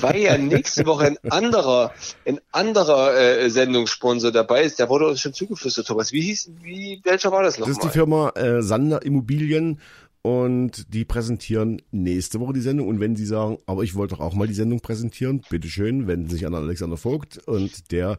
weil 0.00 0.16
ja 0.18 0.38
nächste 0.38 0.86
Woche 0.86 1.06
ein 1.06 1.18
anderer, 1.30 1.92
ein 2.26 2.40
anderer 2.50 3.14
äh, 3.14 3.50
Sendungssponsor 3.50 4.32
dabei 4.32 4.62
ist. 4.62 4.78
Der 4.78 4.88
wurde 4.88 5.06
uns 5.06 5.20
schon 5.20 5.34
zugeflüstert, 5.34 5.86
Thomas. 5.86 6.12
Wie 6.12 6.22
hieß, 6.22 6.50
wie, 6.62 7.00
welcher 7.04 7.30
war 7.30 7.42
das 7.42 7.58
nochmal? 7.58 7.74
Das 7.74 7.84
ist 7.84 7.88
die 7.88 7.92
Firma 7.92 8.30
äh, 8.30 8.62
Sander 8.62 9.02
Immobilien 9.02 9.78
und 10.22 10.94
die 10.94 11.04
präsentieren 11.04 11.82
nächste 11.90 12.40
Woche 12.40 12.52
die 12.54 12.60
Sendung. 12.60 12.88
Und 12.88 13.00
wenn 13.00 13.16
Sie 13.16 13.26
sagen, 13.26 13.58
aber 13.66 13.82
ich 13.82 13.94
wollte 13.94 14.14
doch 14.14 14.20
auch 14.20 14.34
mal 14.34 14.48
die 14.48 14.54
Sendung 14.54 14.80
präsentieren, 14.80 15.44
bitteschön, 15.50 16.06
wenden 16.06 16.28
Sie 16.28 16.36
sich 16.36 16.46
an 16.46 16.54
Alexander 16.54 16.96
Vogt 16.96 17.38
und 17.46 17.90
der 17.90 18.18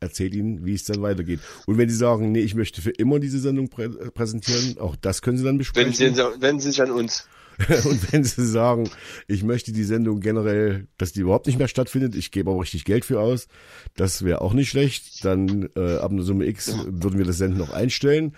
erzählt 0.00 0.34
Ihnen, 0.34 0.64
wie 0.64 0.74
es 0.74 0.84
dann 0.84 1.02
weitergeht. 1.02 1.40
Und 1.66 1.78
wenn 1.78 1.88
Sie 1.88 1.96
sagen, 1.96 2.32
nee, 2.32 2.40
ich 2.40 2.54
möchte 2.54 2.82
für 2.82 2.90
immer 2.90 3.18
diese 3.18 3.38
Sendung 3.38 3.68
prä 3.68 3.88
präsentieren, 3.88 4.78
auch 4.78 4.96
das 4.96 5.22
können 5.22 5.38
Sie 5.38 5.44
dann 5.44 5.58
besprechen. 5.58 5.98
Wenn 5.98 6.14
Sie, 6.14 6.22
wenden 6.40 6.60
Sie 6.60 6.70
sich 6.70 6.82
an 6.82 6.90
uns. 6.90 7.26
und 7.84 8.12
wenn 8.12 8.24
Sie 8.24 8.46
sagen, 8.46 8.90
ich 9.28 9.44
möchte 9.44 9.72
die 9.72 9.84
Sendung 9.84 10.20
generell, 10.20 10.88
dass 10.98 11.12
die 11.12 11.20
überhaupt 11.20 11.46
nicht 11.46 11.58
mehr 11.58 11.68
stattfindet, 11.68 12.14
ich 12.16 12.30
gebe 12.30 12.50
auch 12.50 12.60
richtig 12.60 12.84
Geld 12.84 13.04
für 13.04 13.20
aus, 13.20 13.46
das 13.96 14.24
wäre 14.24 14.40
auch 14.40 14.54
nicht 14.54 14.70
schlecht, 14.70 15.24
dann 15.24 15.68
äh, 15.76 15.96
ab 15.96 16.10
einer 16.10 16.22
Summe 16.22 16.46
X 16.46 16.74
würden 16.86 17.18
wir 17.18 17.24
das 17.24 17.38
Senden 17.38 17.58
noch 17.58 17.70
einstellen. 17.70 18.34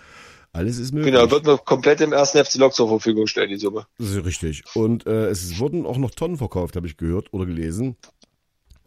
Alles 0.53 0.79
ist 0.79 0.91
möglich. 0.91 1.13
Genau, 1.13 1.29
wird 1.29 1.45
man 1.45 1.57
komplett 1.65 2.01
im 2.01 2.13
ersten 2.13 2.43
FC 2.43 2.55
Lok 2.55 2.73
zur 2.73 2.87
Verfügung 2.87 3.27
stellen, 3.27 3.49
die 3.49 3.57
Summe. 3.57 3.85
Das 3.99 4.09
ist 4.09 4.25
richtig. 4.25 4.63
Und 4.73 5.05
äh, 5.05 5.27
es 5.27 5.59
wurden 5.59 5.85
auch 5.85 5.97
noch 5.97 6.11
Tonnen 6.11 6.37
verkauft, 6.37 6.75
habe 6.75 6.87
ich 6.87 6.97
gehört 6.97 7.31
oder 7.33 7.45
gelesen. 7.45 7.95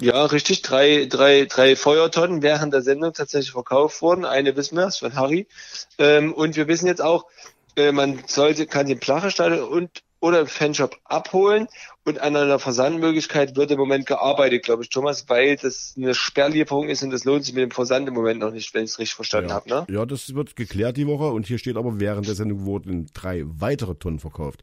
Ja, 0.00 0.24
richtig. 0.24 0.62
Drei, 0.62 1.06
drei, 1.08 1.44
drei 1.44 1.76
Feuertonnen 1.76 2.42
während 2.42 2.72
der 2.72 2.82
Sendung 2.82 3.12
tatsächlich 3.12 3.52
verkauft 3.52 4.00
worden. 4.02 4.24
Eine 4.24 4.56
wissen 4.56 4.76
wir, 4.76 4.86
ist 4.86 4.98
von 4.98 5.14
Harry. 5.14 5.46
Ähm, 5.98 6.32
und 6.32 6.56
wir 6.56 6.68
wissen 6.68 6.86
jetzt 6.86 7.02
auch, 7.02 7.26
äh, 7.76 7.92
man 7.92 8.20
sollte, 8.26 8.66
kann 8.66 8.86
den 8.86 8.98
Plachestadion 8.98 9.62
und 9.62 10.02
oder 10.20 10.40
im 10.40 10.46
Fanshop 10.46 10.98
abholen 11.04 11.66
und 12.04 12.20
an 12.20 12.36
einer 12.36 12.58
Versandmöglichkeit 12.58 13.56
wird 13.56 13.70
im 13.70 13.78
Moment 13.78 14.06
gearbeitet, 14.06 14.64
glaube 14.64 14.82
ich, 14.82 14.90
Thomas, 14.90 15.28
weil 15.28 15.56
das 15.56 15.94
eine 15.96 16.14
Sperrlieferung 16.14 16.88
ist 16.88 17.02
und 17.02 17.10
das 17.10 17.24
lohnt 17.24 17.44
sich 17.44 17.54
mit 17.54 17.62
dem 17.62 17.70
Versand 17.70 18.06
im 18.06 18.14
Moment 18.14 18.40
noch 18.40 18.52
nicht, 18.52 18.74
wenn 18.74 18.84
ich 18.84 18.90
es 18.90 18.98
richtig 18.98 19.14
verstanden 19.14 19.48
ja. 19.48 19.54
habe. 19.54 19.68
Ne? 19.68 19.86
Ja, 19.88 20.04
das 20.04 20.34
wird 20.34 20.56
geklärt 20.56 20.98
die 20.98 21.06
Woche 21.06 21.30
und 21.30 21.46
hier 21.46 21.58
steht 21.58 21.76
aber, 21.76 22.00
während 22.00 22.28
der 22.28 22.34
Sendung 22.34 22.66
wurden 22.66 23.06
drei 23.14 23.44
weitere 23.46 23.94
Tonnen 23.94 24.18
verkauft. 24.18 24.62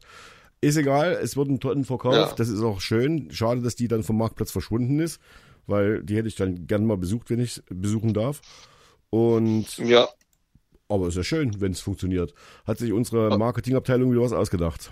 Ist 0.60 0.76
egal, 0.76 1.12
es 1.22 1.36
wurden 1.36 1.60
Tonnen 1.60 1.84
verkauft, 1.84 2.30
ja. 2.30 2.34
das 2.36 2.48
ist 2.48 2.62
auch 2.62 2.80
schön. 2.80 3.30
Schade, 3.30 3.62
dass 3.62 3.76
die 3.76 3.86
dann 3.86 4.02
vom 4.02 4.18
Marktplatz 4.18 4.50
verschwunden 4.50 4.98
ist, 4.98 5.20
weil 5.66 6.02
die 6.02 6.16
hätte 6.16 6.28
ich 6.28 6.34
dann 6.34 6.66
gern 6.66 6.84
mal 6.84 6.96
besucht, 6.96 7.30
wenn 7.30 7.38
ich 7.38 7.62
besuchen 7.68 8.12
darf. 8.12 8.40
Und 9.10 9.78
ja. 9.78 10.08
Aber 10.88 11.08
ist 11.08 11.16
ja 11.16 11.22
schön, 11.22 11.60
wenn 11.60 11.72
es 11.72 11.80
funktioniert. 11.80 12.34
Hat 12.66 12.78
sich 12.78 12.92
unsere 12.92 13.36
Marketingabteilung 13.38 14.10
wieder 14.10 14.22
was 14.22 14.32
ausgedacht. 14.32 14.90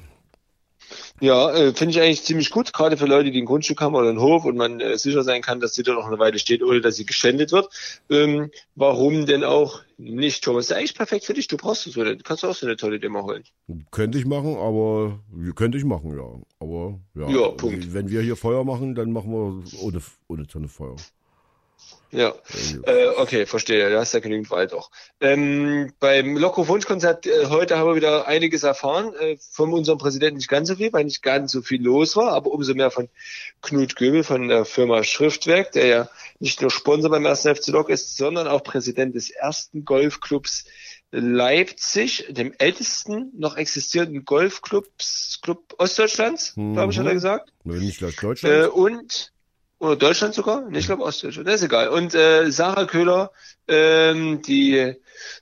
Ja, 1.20 1.52
äh, 1.52 1.72
finde 1.72 1.92
ich 1.92 2.00
eigentlich 2.00 2.22
ziemlich 2.22 2.50
gut, 2.50 2.72
gerade 2.72 2.96
für 2.96 3.06
Leute, 3.06 3.30
die 3.30 3.40
ein 3.40 3.46
Grundstück 3.46 3.80
haben 3.80 3.94
oder 3.94 4.08
einen 4.08 4.20
Hof 4.20 4.44
und 4.44 4.56
man 4.56 4.80
äh, 4.80 4.98
sicher 4.98 5.22
sein 5.22 5.42
kann, 5.42 5.60
dass 5.60 5.74
sie 5.74 5.82
dort 5.82 5.98
noch 5.98 6.06
eine 6.06 6.18
Weile 6.18 6.38
steht, 6.38 6.62
ohne 6.62 6.80
dass 6.80 6.96
sie 6.96 7.06
geschändet 7.06 7.52
wird. 7.52 7.68
Ähm, 8.10 8.50
warum 8.74 9.26
denn 9.26 9.44
auch 9.44 9.82
nicht, 9.98 10.44
Thomas? 10.44 10.66
Das 10.66 10.76
ist 10.76 10.78
eigentlich 10.78 10.94
perfekt 10.94 11.24
für 11.24 11.34
dich. 11.34 11.48
Du 11.48 11.56
brauchst 11.56 11.84
so 11.84 12.00
eine, 12.00 12.16
kannst 12.18 12.42
du 12.42 12.48
auch 12.48 12.54
so 12.54 12.66
eine 12.66 12.76
tolle 12.76 13.00
Demo 13.00 13.22
holen. 13.22 13.44
Könnte 13.90 14.18
ich 14.18 14.26
machen, 14.26 14.56
aber 14.56 15.20
könnte 15.54 15.78
ich 15.78 15.84
machen, 15.84 16.16
ja. 16.16 16.40
Aber 16.60 17.00
ja, 17.14 17.28
ja 17.28 17.48
Punkt. 17.48 17.94
wenn 17.94 18.10
wir 18.10 18.20
hier 18.20 18.36
Feuer 18.36 18.64
machen, 18.64 18.94
dann 18.94 19.12
machen 19.12 19.32
wir 19.32 19.80
ohne, 19.80 20.00
ohne 20.28 20.46
Tonne 20.46 20.68
Feuer. 20.68 20.96
Ja, 22.12 22.34
äh, 22.84 23.08
okay, 23.16 23.46
verstehe. 23.46 23.90
Du 23.90 23.98
hast 23.98 24.14
ja 24.14 24.20
genügend 24.20 24.50
Wald 24.50 24.72
auch. 24.72 24.90
Ähm, 25.20 25.92
beim 25.98 26.36
Loco-Wunschkonzert 26.36 27.26
äh, 27.26 27.46
heute 27.46 27.76
haben 27.76 27.88
wir 27.88 27.96
wieder 27.96 28.28
einiges 28.28 28.62
erfahren. 28.62 29.12
Äh, 29.14 29.36
von 29.50 29.72
unserem 29.72 29.98
Präsidenten 29.98 30.36
nicht 30.36 30.48
ganz 30.48 30.68
so 30.68 30.76
viel, 30.76 30.92
weil 30.92 31.04
nicht 31.04 31.22
ganz 31.22 31.50
so 31.52 31.62
viel 31.62 31.82
los 31.82 32.16
war, 32.16 32.32
aber 32.32 32.52
umso 32.52 32.74
mehr 32.74 32.90
von 32.90 33.08
Knut 33.60 33.96
Göbel 33.96 34.22
von 34.22 34.48
der 34.48 34.64
Firma 34.64 35.02
Schriftwerk, 35.02 35.72
der 35.72 35.86
ja 35.86 36.08
nicht 36.38 36.62
nur 36.62 36.70
Sponsor 36.70 37.10
beim 37.10 37.26
ersten 37.26 37.54
FC 37.54 37.68
Lok 37.68 37.90
ist, 37.90 38.16
sondern 38.16 38.46
auch 38.46 38.62
Präsident 38.62 39.14
des 39.14 39.30
ersten 39.30 39.84
Golfclubs 39.84 40.64
Leipzig, 41.10 42.26
dem 42.30 42.52
ältesten 42.58 43.32
noch 43.36 43.56
existierenden 43.56 44.24
Golfclubs 44.24 45.40
Club 45.42 45.74
Ostdeutschlands, 45.78 46.56
mhm. 46.56 46.74
glaube 46.74 46.92
ich, 46.92 46.98
hat 46.98 47.06
er 47.06 47.14
gesagt. 47.14 47.52
Wenn 47.64 47.80
nicht 47.80 48.02
aus 48.02 48.16
Deutschland. 48.16 48.54
Äh, 48.54 48.68
und 48.68 49.32
oder 49.78 49.96
Deutschland 49.96 50.34
sogar? 50.34 50.62
Nee, 50.68 50.78
ich 50.78 50.86
glaube 50.86 51.02
Ostdeutschland. 51.02 51.48
Das 51.48 51.56
ist 51.56 51.64
egal. 51.64 51.88
Und 51.88 52.14
äh, 52.14 52.50
Sarah 52.50 52.86
Köhler, 52.86 53.30
ähm, 53.68 54.42
die, 54.42 54.94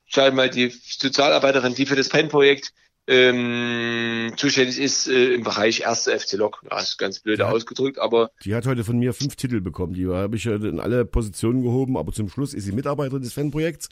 schau 0.06 0.30
mal, 0.32 0.50
die 0.50 0.70
Sozialarbeiterin, 0.70 1.74
die 1.74 1.86
für 1.86 1.96
das 1.96 2.08
Fanprojekt 2.08 2.72
ähm, 3.06 4.32
zuständig 4.36 4.80
ist 4.80 5.08
äh, 5.08 5.34
im 5.34 5.42
Bereich 5.42 5.80
erste 5.80 6.18
FC 6.18 6.32
Lok. 6.34 6.62
Ja, 6.70 6.80
ist 6.80 6.96
ganz 6.98 7.20
blöd 7.20 7.40
ausgedrückt, 7.42 7.98
aber. 7.98 8.30
Die 8.44 8.54
hat 8.54 8.66
heute 8.66 8.84
von 8.84 8.98
mir 8.98 9.12
fünf 9.12 9.36
Titel 9.36 9.60
bekommen. 9.60 9.94
Die 9.94 10.06
habe 10.06 10.36
ich 10.36 10.46
in 10.46 10.80
alle 10.80 11.04
Positionen 11.04 11.62
gehoben, 11.62 11.96
aber 11.96 12.12
zum 12.12 12.28
Schluss 12.28 12.54
ist 12.54 12.64
sie 12.64 12.72
Mitarbeiterin 12.72 13.22
des 13.22 13.34
Fanprojekts 13.34 13.88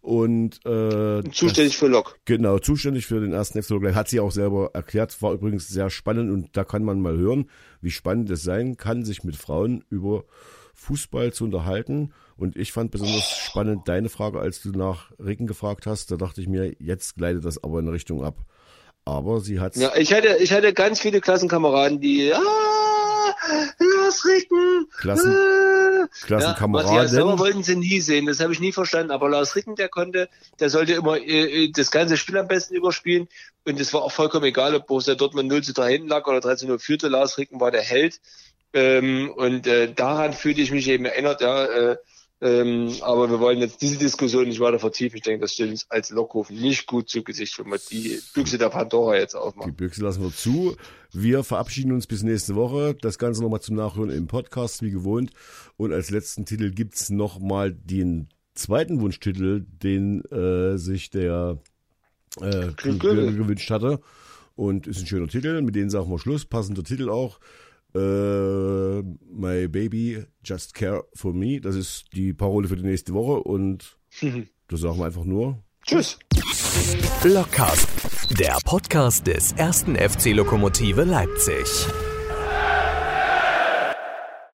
und 0.00 0.64
äh, 0.64 1.22
zuständig 1.30 1.72
das, 1.72 1.80
für 1.80 1.88
Lok. 1.88 2.18
Genau, 2.24 2.58
zuständig 2.58 3.06
für 3.06 3.20
den 3.20 3.32
ersten 3.32 3.62
FC 3.62 3.70
Lok. 3.70 3.94
Hat 3.94 4.08
sie 4.08 4.20
auch 4.20 4.32
selber 4.32 4.70
erklärt, 4.72 5.20
war 5.22 5.32
übrigens 5.32 5.68
sehr 5.68 5.90
spannend 5.90 6.32
und 6.32 6.56
da 6.56 6.64
kann 6.64 6.84
man 6.84 7.00
mal 7.00 7.16
hören, 7.16 7.50
wie 7.80 7.90
spannend 7.90 8.30
es 8.30 8.42
sein 8.42 8.76
kann, 8.76 9.04
sich 9.04 9.24
mit 9.24 9.36
Frauen 9.36 9.84
über 9.90 10.24
Fußball 10.74 11.32
zu 11.32 11.44
unterhalten. 11.44 12.12
Und 12.36 12.56
ich 12.56 12.72
fand 12.72 12.90
besonders 12.90 13.30
spannend 13.30 13.88
deine 13.88 14.08
Frage, 14.08 14.38
als 14.38 14.62
du 14.62 14.70
nach 14.70 15.10
Ricken 15.18 15.46
gefragt 15.46 15.86
hast. 15.86 16.10
Da 16.10 16.16
dachte 16.16 16.40
ich 16.40 16.48
mir, 16.48 16.74
jetzt 16.78 17.16
gleitet 17.16 17.44
das 17.44 17.62
aber 17.62 17.80
in 17.80 17.88
Richtung 17.88 18.22
ab. 18.22 18.44
Aber 19.06 19.40
sie 19.40 19.60
hat 19.60 19.76
Ja, 19.76 19.94
ich 19.96 20.12
hatte, 20.12 20.36
ich 20.40 20.52
hatte 20.52 20.74
ganz 20.74 21.00
viele 21.00 21.20
Klassenkameraden, 21.20 22.00
die, 22.00 22.34
ah, 22.34 22.40
Lars 23.78 24.24
Ricken, 24.24 24.88
Klassen, 24.98 25.32
äh, 25.32 26.06
Klassenkameraden. 26.24 26.92
Ja, 26.92 27.02
Matthias 27.02 27.38
wollten 27.38 27.62
sie 27.62 27.76
nie 27.76 28.00
sehen, 28.00 28.26
das 28.26 28.40
habe 28.40 28.52
ich 28.52 28.58
nie 28.58 28.72
verstanden. 28.72 29.12
Aber 29.12 29.28
Lars 29.28 29.54
Ricken, 29.54 29.76
der 29.76 29.88
konnte, 29.88 30.28
der 30.58 30.70
sollte 30.70 30.94
immer 30.94 31.18
äh, 31.18 31.70
das 31.70 31.92
ganze 31.92 32.16
Spiel 32.16 32.36
am 32.36 32.48
besten 32.48 32.74
überspielen. 32.74 33.28
Und 33.64 33.78
es 33.78 33.94
war 33.94 34.02
auch 34.02 34.12
vollkommen 34.12 34.44
egal, 34.44 34.74
ob 34.74 34.88
Borussia 34.88 35.14
Dortmund 35.14 35.48
0 35.48 35.62
zu 35.62 35.72
3 35.72 35.92
hinten 35.92 36.08
lag 36.08 36.26
oder 36.26 36.40
3 36.40 36.56
zu 36.56 36.66
0 36.66 36.80
führte. 36.80 37.06
Lars 37.06 37.38
Ricken 37.38 37.60
war 37.60 37.70
der 37.70 37.82
Held. 37.82 38.20
Ähm, 38.72 39.30
und 39.36 39.68
äh, 39.68 39.92
daran 39.94 40.32
fühlte 40.32 40.60
ich 40.60 40.72
mich 40.72 40.88
eben 40.88 41.04
erinnert, 41.04 41.40
ja, 41.40 41.64
äh, 41.64 41.96
ähm, 42.40 42.92
aber 43.00 43.30
wir 43.30 43.40
wollen 43.40 43.60
jetzt 43.60 43.80
diese 43.80 43.96
Diskussion 43.96 44.46
nicht 44.46 44.60
weiter 44.60 44.78
vertiefen. 44.78 45.16
Ich 45.16 45.22
denke, 45.22 45.40
das 45.40 45.54
steht 45.54 45.70
uns 45.70 45.90
als 45.90 46.10
Lokhof 46.10 46.50
nicht 46.50 46.86
gut 46.86 47.08
zu 47.08 47.24
Gesicht, 47.24 47.58
wenn 47.58 47.70
wir 47.70 47.78
die 47.90 48.20
Büchse 48.34 48.58
der 48.58 48.68
Pandora 48.68 49.16
jetzt 49.16 49.34
aufmachen. 49.34 49.70
Die 49.70 49.76
Büchse 49.76 50.02
lassen 50.02 50.22
wir 50.22 50.32
zu. 50.32 50.76
Wir 51.12 51.44
verabschieden 51.44 51.92
uns 51.92 52.06
bis 52.06 52.22
nächste 52.22 52.54
Woche. 52.54 52.94
Das 53.00 53.18
Ganze 53.18 53.42
nochmal 53.42 53.62
zum 53.62 53.76
Nachhören 53.76 54.10
im 54.10 54.26
Podcast, 54.26 54.82
wie 54.82 54.90
gewohnt. 54.90 55.30
Und 55.78 55.94
als 55.94 56.10
letzten 56.10 56.44
Titel 56.44 56.72
gibt's 56.72 57.08
nochmal 57.08 57.72
den 57.72 58.28
zweiten 58.54 59.00
Wunschtitel, 59.00 59.64
den 59.66 60.22
äh, 60.26 60.76
sich 60.76 61.08
der 61.08 61.58
äh, 62.42 62.72
gewünscht 62.76 63.70
hatte. 63.70 64.00
Und 64.56 64.86
ist 64.86 65.00
ein 65.00 65.06
schöner 65.06 65.28
Titel. 65.28 65.62
Mit 65.62 65.74
denen 65.74 65.88
sagen 65.88 66.10
wir 66.10 66.18
Schluss. 66.18 66.44
Passender 66.44 66.84
Titel 66.84 67.08
auch. 67.08 67.40
Äh, 67.96 69.02
My 69.32 69.68
Baby 69.68 70.22
Just 70.44 70.74
Care 70.74 71.04
for 71.14 71.32
Me. 71.32 71.60
Das 71.60 71.74
ist 71.74 72.04
die 72.12 72.34
Parole 72.34 72.68
für 72.68 72.76
die 72.76 72.82
nächste 72.82 73.14
Woche 73.14 73.42
und 73.42 73.98
das 74.68 74.80
sagen 74.80 74.98
wir 74.98 75.06
einfach 75.06 75.24
nur 75.24 75.62
Tschüss. 75.86 76.18
Blockcast, 77.22 77.88
der 78.38 78.58
Podcast 78.64 79.26
des 79.26 79.52
ersten 79.52 79.96
FC 79.96 80.32
Lokomotive 80.34 81.04
Leipzig. 81.04 81.66